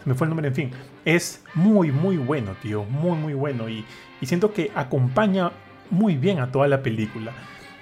Se 0.03 0.09
me 0.09 0.15
fue 0.15 0.25
el 0.25 0.29
nombre, 0.29 0.49
en 0.49 0.55
fin. 0.55 0.71
Es 1.05 1.41
muy, 1.53 1.91
muy 1.91 2.17
bueno, 2.17 2.55
tío. 2.61 2.83
Muy, 2.83 3.17
muy 3.17 3.33
bueno. 3.33 3.69
Y, 3.69 3.85
y 4.21 4.25
siento 4.25 4.53
que 4.53 4.71
acompaña 4.75 5.51
muy 5.89 6.15
bien 6.15 6.39
a 6.39 6.51
toda 6.51 6.67
la 6.67 6.83
película. 6.83 7.31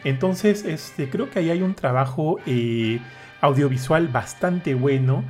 Entonces, 0.04 0.64
este, 0.66 1.10
creo 1.10 1.30
que 1.30 1.40
ahí 1.40 1.50
hay 1.50 1.62
un 1.62 1.74
trabajo 1.74 2.38
eh, 2.46 3.00
audiovisual 3.42 4.08
bastante 4.08 4.76
bueno. 4.76 5.24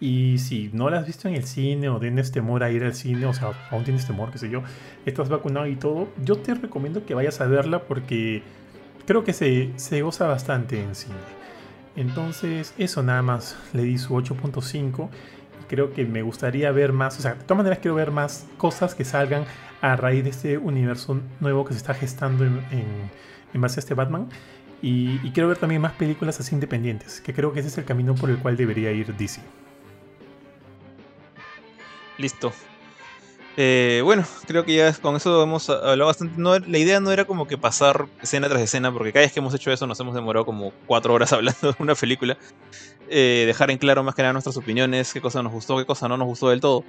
Y 0.00 0.38
si 0.38 0.70
no 0.72 0.90
la 0.90 0.98
has 0.98 1.06
visto 1.06 1.28
en 1.28 1.34
el 1.34 1.44
cine 1.44 1.88
o 1.88 1.98
tienes 1.98 2.30
temor 2.30 2.62
a 2.62 2.70
ir 2.70 2.84
al 2.84 2.94
cine, 2.94 3.26
o 3.26 3.32
sea, 3.32 3.52
aún 3.70 3.82
tienes 3.82 4.06
temor, 4.06 4.30
qué 4.30 4.38
sé 4.38 4.48
yo, 4.48 4.62
estás 5.04 5.28
vacunado 5.28 5.66
y 5.66 5.74
todo, 5.74 6.08
yo 6.22 6.36
te 6.36 6.54
recomiendo 6.54 7.04
que 7.04 7.14
vayas 7.14 7.40
a 7.40 7.46
verla 7.46 7.82
porque 7.82 8.42
creo 9.06 9.24
que 9.24 9.32
se, 9.32 9.72
se 9.74 10.02
goza 10.02 10.28
bastante 10.28 10.80
en 10.80 10.94
cine. 10.94 11.16
Entonces, 11.96 12.74
eso 12.78 13.02
nada 13.02 13.22
más, 13.22 13.56
le 13.72 13.82
di 13.82 13.98
su 13.98 14.14
8.5 14.14 15.08
creo 15.68 15.92
que 15.92 16.04
me 16.04 16.22
gustaría 16.22 16.70
ver 16.72 16.92
más, 16.92 17.18
o 17.18 17.22
sea, 17.22 17.34
de 17.34 17.44
todas 17.44 17.58
maneras 17.58 17.78
quiero 17.80 17.94
ver 17.94 18.10
más 18.10 18.46
cosas 18.56 18.94
que 18.94 19.04
salgan 19.04 19.44
a 19.80 19.96
raíz 19.96 20.24
de 20.24 20.30
este 20.30 20.58
universo 20.58 21.20
nuevo 21.40 21.64
que 21.64 21.72
se 21.72 21.78
está 21.78 21.94
gestando 21.94 22.44
en, 22.44 23.10
base 23.54 23.78
a 23.78 23.80
este 23.80 23.94
Batman. 23.94 24.28
Y, 24.80 25.20
y 25.24 25.32
quiero 25.32 25.48
ver 25.48 25.58
también 25.58 25.82
más 25.82 25.92
películas 25.92 26.38
así 26.40 26.54
independientes, 26.54 27.20
que 27.20 27.34
creo 27.34 27.52
que 27.52 27.60
ese 27.60 27.68
es 27.68 27.78
el 27.78 27.84
camino 27.84 28.14
por 28.14 28.30
el 28.30 28.38
cual 28.38 28.56
debería 28.56 28.92
ir 28.92 29.14
DC. 29.16 29.40
Listo. 32.16 32.52
Eh, 33.60 34.02
bueno, 34.04 34.24
creo 34.46 34.64
que 34.64 34.72
ya 34.72 34.92
con 34.92 35.16
eso 35.16 35.42
hemos 35.42 35.68
hablado 35.68 36.06
bastante. 36.06 36.34
No, 36.40 36.56
la 36.56 36.78
idea 36.78 37.00
no 37.00 37.10
era 37.10 37.24
como 37.24 37.48
que 37.48 37.58
pasar 37.58 38.06
escena 38.22 38.48
tras 38.48 38.62
escena, 38.62 38.92
porque 38.92 39.12
cada 39.12 39.24
vez 39.24 39.32
que 39.32 39.40
hemos 39.40 39.52
hecho 39.52 39.72
eso 39.72 39.84
nos 39.84 39.98
hemos 39.98 40.14
demorado 40.14 40.46
como 40.46 40.72
cuatro 40.86 41.12
horas 41.12 41.32
hablando 41.32 41.72
de 41.72 41.74
una 41.80 41.96
película. 41.96 42.38
Eh, 43.10 43.42
dejar 43.48 43.72
en 43.72 43.78
claro 43.78 44.04
más 44.04 44.14
que 44.14 44.22
nada 44.22 44.32
nuestras 44.32 44.56
opiniones, 44.56 45.12
qué 45.12 45.20
cosa 45.20 45.42
nos 45.42 45.52
gustó, 45.52 45.76
qué 45.76 45.86
cosa 45.86 46.06
no 46.06 46.16
nos 46.16 46.28
gustó 46.28 46.50
del 46.50 46.60
todo. 46.60 46.84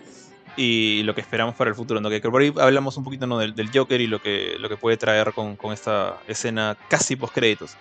Y 0.57 1.01
lo 1.03 1.15
que 1.15 1.21
esperamos 1.21 1.55
para 1.55 1.71
el 1.71 1.75
futuro. 1.75 2.01
¿no? 2.01 2.09
Que 2.11 2.21
por 2.21 2.39
ahí 2.39 2.53
hablamos 2.59 2.95
un 2.97 3.03
poquito 3.03 3.25
¿no? 3.25 3.39
del, 3.39 3.71
Joker 3.73 3.99
y 3.99 4.05
lo 4.05 4.21
que, 4.21 4.55
lo 4.59 4.69
que 4.69 4.77
puede 4.77 4.95
traer 4.95 5.33
con, 5.33 5.55
con 5.55 5.73
esta 5.73 6.19
escena 6.27 6.77
casi 6.87 7.15
post 7.15 7.33
créditos. 7.33 7.77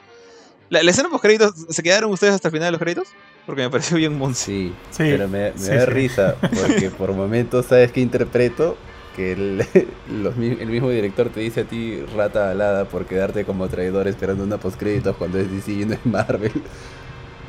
La, 0.70 0.82
la 0.82 0.90
escena 0.90 1.10
post 1.10 1.22
créditos, 1.22 1.52
¿se 1.68 1.82
quedaron 1.82 2.10
ustedes 2.10 2.32
hasta 2.32 2.48
el 2.48 2.52
final 2.52 2.68
de 2.68 2.72
los 2.72 2.80
créditos? 2.80 3.08
Porque 3.48 3.62
me 3.62 3.70
pareció 3.70 3.96
bien 3.96 4.18
monstruo. 4.18 4.54
Sí, 4.54 4.74
sí, 4.90 4.98
pero 4.98 5.26
me, 5.26 5.52
me 5.52 5.58
sí, 5.58 5.70
da 5.70 5.86
sí. 5.86 5.90
risa, 5.90 6.36
porque 6.38 6.90
por 6.98 7.14
momentos, 7.14 7.64
¿sabes 7.64 7.90
qué 7.92 8.00
interpreto? 8.00 8.76
Que 9.16 9.32
el, 9.32 9.64
los, 10.22 10.36
el, 10.36 10.66
mismo 10.66 10.90
director 10.90 11.30
te 11.30 11.40
dice 11.40 11.62
a 11.62 11.64
ti 11.64 11.98
rata 12.14 12.50
alada 12.50 12.84
por 12.90 13.06
quedarte 13.06 13.46
como 13.46 13.66
traidor 13.66 14.06
esperando 14.06 14.44
una 14.44 14.58
postcréditos 14.58 15.16
cuando 15.16 15.38
es 15.38 15.50
DC 15.50 15.72
y 15.72 15.84
no 15.86 15.94
es 15.94 16.04
Marvel. 16.04 16.52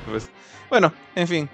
Pues, 0.10 0.30
bueno, 0.70 0.94
en 1.16 1.28
fin. 1.28 1.50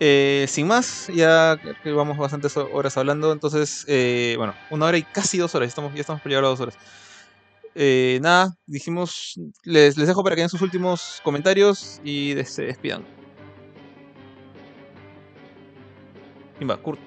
Eh, 0.00 0.46
sin 0.48 0.66
más, 0.66 1.06
ya 1.14 1.56
que 1.84 1.92
vamos 1.92 2.18
bastantes 2.18 2.56
horas 2.56 2.96
hablando, 2.96 3.30
entonces, 3.30 3.84
eh, 3.86 4.34
bueno, 4.36 4.56
una 4.70 4.86
hora 4.86 4.98
y 4.98 5.04
casi 5.04 5.38
dos 5.38 5.54
horas, 5.54 5.68
estamos, 5.68 5.94
ya 5.94 6.00
estamos 6.00 6.20
por 6.20 6.30
llegar 6.30 6.42
a 6.42 6.48
dos 6.48 6.58
horas. 6.58 6.76
Eh, 7.76 8.18
nada, 8.20 8.56
dijimos, 8.66 9.38
les, 9.62 9.96
les 9.96 10.08
dejo 10.08 10.24
para 10.24 10.34
que 10.34 10.42
den 10.42 10.50
sus 10.50 10.62
últimos 10.62 11.20
comentarios 11.22 12.00
y 12.02 12.34
se 12.44 12.64
despidan. 12.64 13.23
¿Quién 16.64 16.70
va? 16.70 16.82
Kurt. 16.82 16.98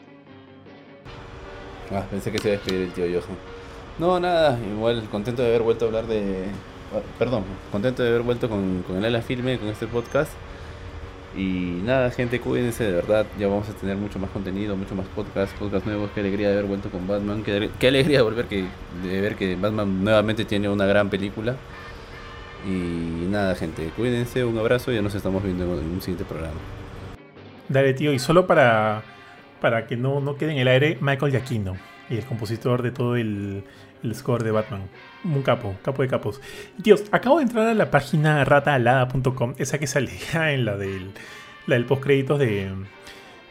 Ah, 1.92 2.04
pensé 2.12 2.32
que 2.32 2.38
se 2.38 2.50
iba 2.50 2.58
a 2.58 2.60
despedir 2.60 2.82
el 2.82 2.92
tío 2.92 3.06
Johan. 3.06 3.38
No, 3.98 4.20
nada, 4.20 4.60
igual 4.60 5.02
contento 5.10 5.42
de 5.42 5.48
haber 5.48 5.64
vuelto 5.64 5.86
a 5.86 5.88
hablar 5.88 6.06
de. 6.06 6.46
Perdón, 7.18 7.44
contento 7.72 8.04
de 8.04 8.10
haber 8.10 8.22
vuelto 8.22 8.50
con, 8.50 8.84
con 8.86 8.98
el 8.98 9.06
ala 9.06 9.24
filme, 9.24 9.58
con 9.58 9.68
este 9.70 9.88
podcast. 9.88 10.32
Y 11.36 11.82
nada, 11.84 12.12
gente, 12.12 12.40
cuídense 12.40 12.84
de 12.84 12.92
verdad. 12.92 13.26
Ya 13.40 13.48
vamos 13.48 13.68
a 13.68 13.74
tener 13.74 13.98
mucho 13.98 14.20
más 14.20 14.30
contenido, 14.30 14.76
mucho 14.76 14.94
más 14.94 15.08
podcast, 15.08 15.58
podcast 15.58 15.88
nuevos. 15.88 16.12
Qué 16.14 16.20
alegría 16.20 16.50
de 16.50 16.54
haber 16.54 16.66
vuelto 16.66 16.92
con 16.92 17.08
Batman. 17.08 17.42
Qué, 17.42 17.72
qué 17.80 17.88
alegría 17.88 18.20
de 18.20 18.24
volver 18.24 18.46
que, 18.46 18.66
de 19.04 19.22
ver 19.22 19.36
que 19.36 19.56
Batman 19.56 20.04
nuevamente 20.04 20.46
tiene 20.46 20.70
una 20.70 20.86
gran 20.86 21.10
película. 21.10 21.56
Y 22.64 23.26
nada, 23.28 23.56
gente, 23.56 23.90
cuídense, 23.96 24.46
un 24.46 24.60
abrazo 24.60 24.92
y 24.92 24.96
ya 24.96 25.02
nos 25.02 25.16
estamos 25.16 25.42
viendo 25.42 25.64
en 25.64 25.90
un 25.90 26.02
siguiente 26.02 26.26
programa. 26.26 26.60
Dale, 27.70 27.94
tío, 27.96 28.14
y 28.14 28.20
solo 28.20 28.46
para 28.46 29.04
para 29.60 29.88
que 29.88 29.98
no, 29.98 30.20
no 30.20 30.38
quede 30.38 30.52
en 30.54 30.60
el 30.60 30.68
aire, 30.68 30.98
Michael 31.02 31.32
Giacchino, 31.32 31.78
y 32.10 32.18
el 32.18 32.26
compositor 32.26 32.82
de 32.82 32.92
todo 32.92 33.16
el, 33.16 33.64
el, 34.04 34.16
score 34.16 34.44
de 34.44 34.52
Batman. 34.52 34.84
Un 35.24 35.42
capo, 35.42 35.76
capo 35.82 36.02
de 36.02 36.08
capos. 36.08 36.42
Tíos, 36.82 37.04
acabo 37.12 37.38
de 37.38 37.44
entrar 37.44 37.68
a 37.68 37.74
la 37.74 37.92
página 37.92 38.44
rataalada.com, 38.46 39.56
esa 39.58 39.78
que 39.78 39.88
salía 39.88 40.52
en 40.54 40.66
la 40.66 40.78
del, 40.78 41.12
la 41.66 41.76
del 41.76 41.86
postcréditos 41.86 42.40
de, 42.40 42.72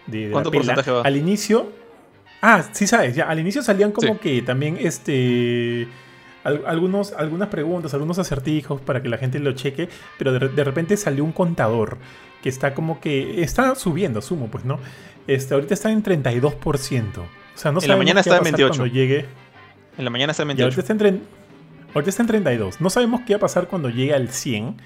de, 0.06 0.26
de 0.26 0.30
¿Cuánto 0.30 0.50
porcentaje 0.50 0.90
va? 0.90 1.02
Al 1.02 1.16
inicio. 1.16 1.70
Ah, 2.40 2.64
sí 2.72 2.86
sabes, 2.86 3.14
ya. 3.16 3.24
Al 3.24 3.38
inicio 3.38 3.62
salían 3.62 3.92
como 3.92 4.14
sí. 4.14 4.20
que 4.20 4.42
también 4.42 4.76
este. 4.80 5.88
Algunos, 6.44 7.12
algunas 7.12 7.48
preguntas, 7.48 7.92
algunos 7.92 8.20
acertijos 8.20 8.80
para 8.80 9.02
que 9.02 9.08
la 9.08 9.18
gente 9.18 9.40
lo 9.40 9.50
cheque, 9.50 9.88
pero 10.16 10.32
de, 10.32 10.48
de 10.48 10.62
repente 10.62 10.96
salió 10.96 11.24
un 11.24 11.32
contador 11.32 11.98
que 12.40 12.48
está 12.48 12.72
como 12.72 13.00
que 13.00 13.42
está 13.42 13.74
subiendo, 13.74 14.22
sumo, 14.22 14.48
pues, 14.48 14.64
¿no? 14.64 14.78
Este, 15.26 15.54
ahorita 15.54 15.74
está 15.74 15.90
en 15.90 16.02
32%. 16.02 17.18
O 17.18 17.58
sea, 17.58 17.72
no 17.72 17.80
en 17.80 17.88
la 17.88 17.96
mañana 17.96 18.20
está 18.20 18.36
en 18.36 18.44
28. 18.44 18.68
Cuando 18.68 18.86
llegue. 18.86 19.26
En 19.98 20.04
la 20.04 20.10
mañana 20.10 20.32
está 20.32 20.42
en 20.42 20.48
28. 20.48 20.64
ahorita, 20.64 20.92
está 20.92 21.08
en, 21.08 21.22
ahorita 21.94 22.10
está 22.10 22.22
en 22.22 22.28
32. 22.28 22.80
No 22.80 22.90
sabemos 22.90 23.22
qué 23.26 23.34
va 23.34 23.38
a 23.38 23.40
pasar 23.40 23.66
cuando 23.66 23.88
llegue 23.88 24.14
al 24.14 24.28
100, 24.28 24.76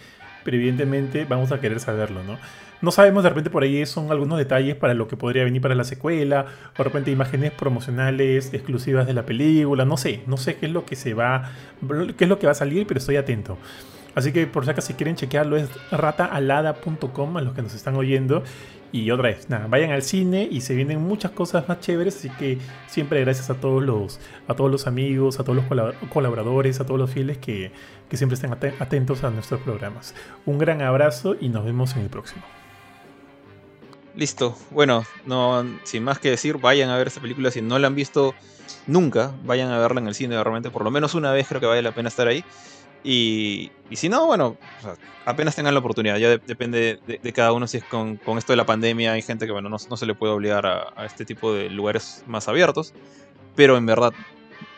pero 0.44 0.56
evidentemente 0.56 1.24
vamos 1.24 1.52
a 1.52 1.60
querer 1.60 1.80
saberlo, 1.80 2.22
¿no? 2.22 2.38
No 2.82 2.92
sabemos, 2.92 3.22
de 3.22 3.28
repente 3.28 3.50
por 3.50 3.62
ahí 3.62 3.84
son 3.84 4.10
algunos 4.10 4.38
detalles 4.38 4.74
para 4.74 4.94
lo 4.94 5.06
que 5.06 5.16
podría 5.16 5.44
venir 5.44 5.60
para 5.60 5.74
la 5.74 5.84
secuela, 5.84 6.46
o 6.74 6.78
de 6.78 6.84
repente 6.84 7.10
imágenes 7.10 7.50
promocionales 7.50 8.54
exclusivas 8.54 9.06
de 9.06 9.12
la 9.12 9.26
película, 9.26 9.84
no 9.84 9.98
sé, 9.98 10.22
no 10.26 10.38
sé 10.38 10.56
qué 10.56 10.64
es 10.64 10.72
lo 10.72 10.86
que 10.86 10.96
se 10.96 11.12
va, 11.12 11.50
qué 12.16 12.24
es 12.24 12.28
lo 12.28 12.38
que 12.38 12.46
va 12.46 12.52
a 12.52 12.54
salir, 12.54 12.86
pero 12.86 12.96
estoy 12.96 13.16
atento. 13.16 13.58
Así 14.14 14.32
que 14.32 14.46
por 14.46 14.64
si 14.64 14.70
acaso 14.70 14.88
si 14.88 14.94
quieren 14.94 15.14
chequearlo 15.14 15.56
es 15.56 15.68
rataalada.com 15.90 17.36
a 17.36 17.42
los 17.42 17.54
que 17.54 17.62
nos 17.62 17.74
están 17.74 17.96
oyendo. 17.96 18.42
Y 18.92 19.10
otra 19.12 19.28
vez, 19.28 19.48
nada, 19.48 19.68
vayan 19.68 19.92
al 19.92 20.02
cine 20.02 20.48
y 20.50 20.62
se 20.62 20.74
vienen 20.74 21.00
muchas 21.00 21.30
cosas 21.30 21.68
más 21.68 21.78
chéveres, 21.78 22.16
así 22.16 22.28
que 22.30 22.58
siempre 22.88 23.20
gracias 23.20 23.48
a 23.48 23.54
todos 23.54 23.82
los, 23.82 24.18
a 24.48 24.54
todos 24.54 24.70
los 24.70 24.88
amigos, 24.88 25.38
a 25.38 25.44
todos 25.44 25.62
los 25.62 25.94
colaboradores, 26.08 26.80
a 26.80 26.86
todos 26.86 26.98
los 26.98 27.10
fieles 27.10 27.38
que, 27.38 27.70
que 28.08 28.16
siempre 28.16 28.34
estén 28.34 28.52
atentos 28.52 29.22
a 29.22 29.30
nuestros 29.30 29.60
programas. 29.60 30.14
Un 30.44 30.58
gran 30.58 30.82
abrazo 30.82 31.36
y 31.40 31.48
nos 31.50 31.64
vemos 31.64 31.94
en 31.94 32.02
el 32.02 32.08
próximo. 32.08 32.42
Listo, 34.16 34.56
bueno, 34.70 35.04
no, 35.24 35.64
sin 35.84 36.02
más 36.02 36.18
que 36.18 36.30
decir, 36.30 36.58
vayan 36.58 36.90
a 36.90 36.96
ver 36.96 37.06
esta 37.06 37.20
película 37.20 37.52
si 37.52 37.62
no 37.62 37.78
la 37.78 37.86
han 37.86 37.94
visto 37.94 38.34
nunca, 38.88 39.32
vayan 39.44 39.70
a 39.70 39.78
verla 39.78 40.00
en 40.00 40.08
el 40.08 40.14
cine 40.16 40.34
realmente, 40.42 40.70
por 40.70 40.82
lo 40.82 40.90
menos 40.90 41.14
una 41.14 41.30
vez 41.30 41.46
creo 41.46 41.60
que 41.60 41.66
vale 41.66 41.82
la 41.82 41.92
pena 41.92 42.08
estar 42.08 42.26
ahí. 42.26 42.44
Y, 43.02 43.70
si 43.92 44.08
no, 44.08 44.26
bueno, 44.26 44.56
apenas 45.24 45.56
tengan 45.56 45.74
la 45.74 45.80
oportunidad. 45.80 46.16
Ya 46.18 46.28
de, 46.28 46.38
depende 46.38 47.00
de, 47.06 47.32
cada 47.32 47.52
uno 47.52 47.66
si 47.66 47.78
es 47.78 47.84
con, 47.84 48.16
con, 48.16 48.38
esto 48.38 48.52
de 48.52 48.56
la 48.56 48.66
pandemia. 48.66 49.12
Hay 49.12 49.22
gente 49.22 49.46
que, 49.46 49.52
bueno, 49.52 49.68
no, 49.68 49.76
no 49.88 49.96
se 49.96 50.06
le 50.06 50.14
puede 50.14 50.32
obligar 50.32 50.66
a, 50.66 50.92
a, 50.96 51.06
este 51.06 51.24
tipo 51.24 51.52
de 51.52 51.70
lugares 51.70 52.24
más 52.26 52.48
abiertos. 52.48 52.92
Pero 53.56 53.76
en 53.76 53.86
verdad 53.86 54.12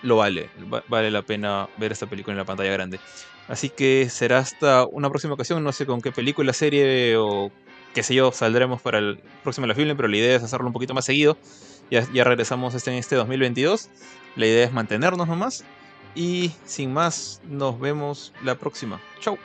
lo 0.02 0.16
vale. 0.16 0.50
Vale 0.88 1.10
la 1.10 1.22
pena 1.22 1.68
ver 1.76 1.92
esta 1.92 2.06
película 2.06 2.32
en 2.32 2.38
la 2.38 2.44
pantalla 2.44 2.72
grande. 2.72 3.00
Así 3.48 3.68
que 3.68 4.08
será 4.08 4.38
hasta 4.38 4.86
una 4.86 5.10
próxima 5.10 5.34
ocasión. 5.34 5.62
No 5.64 5.72
sé 5.72 5.86
con 5.86 6.00
qué 6.00 6.12
película, 6.12 6.52
serie 6.52 7.16
o 7.16 7.50
qué 7.94 8.02
sé 8.02 8.14
yo 8.14 8.32
saldremos 8.32 8.80
para 8.80 8.98
el 8.98 9.20
próximo 9.42 9.66
La 9.66 9.74
Film. 9.74 9.96
Pero 9.96 10.08
la 10.08 10.16
idea 10.16 10.36
es 10.36 10.42
hacerlo 10.42 10.66
un 10.66 10.72
poquito 10.72 10.94
más 10.94 11.04
seguido. 11.04 11.36
Ya, 11.90 12.06
ya 12.12 12.24
regresamos 12.24 12.74
este, 12.74 12.92
en 12.92 12.98
este 12.98 13.16
2022. 13.16 13.90
La 14.36 14.46
idea 14.46 14.64
es 14.64 14.72
mantenernos 14.72 15.28
nomás. 15.28 15.64
Y 16.14 16.52
sin 16.64 16.92
más, 16.92 17.40
nos 17.44 17.78
vemos 17.80 18.32
la 18.42 18.54
próxima. 18.54 19.00
Chau. 19.20 19.38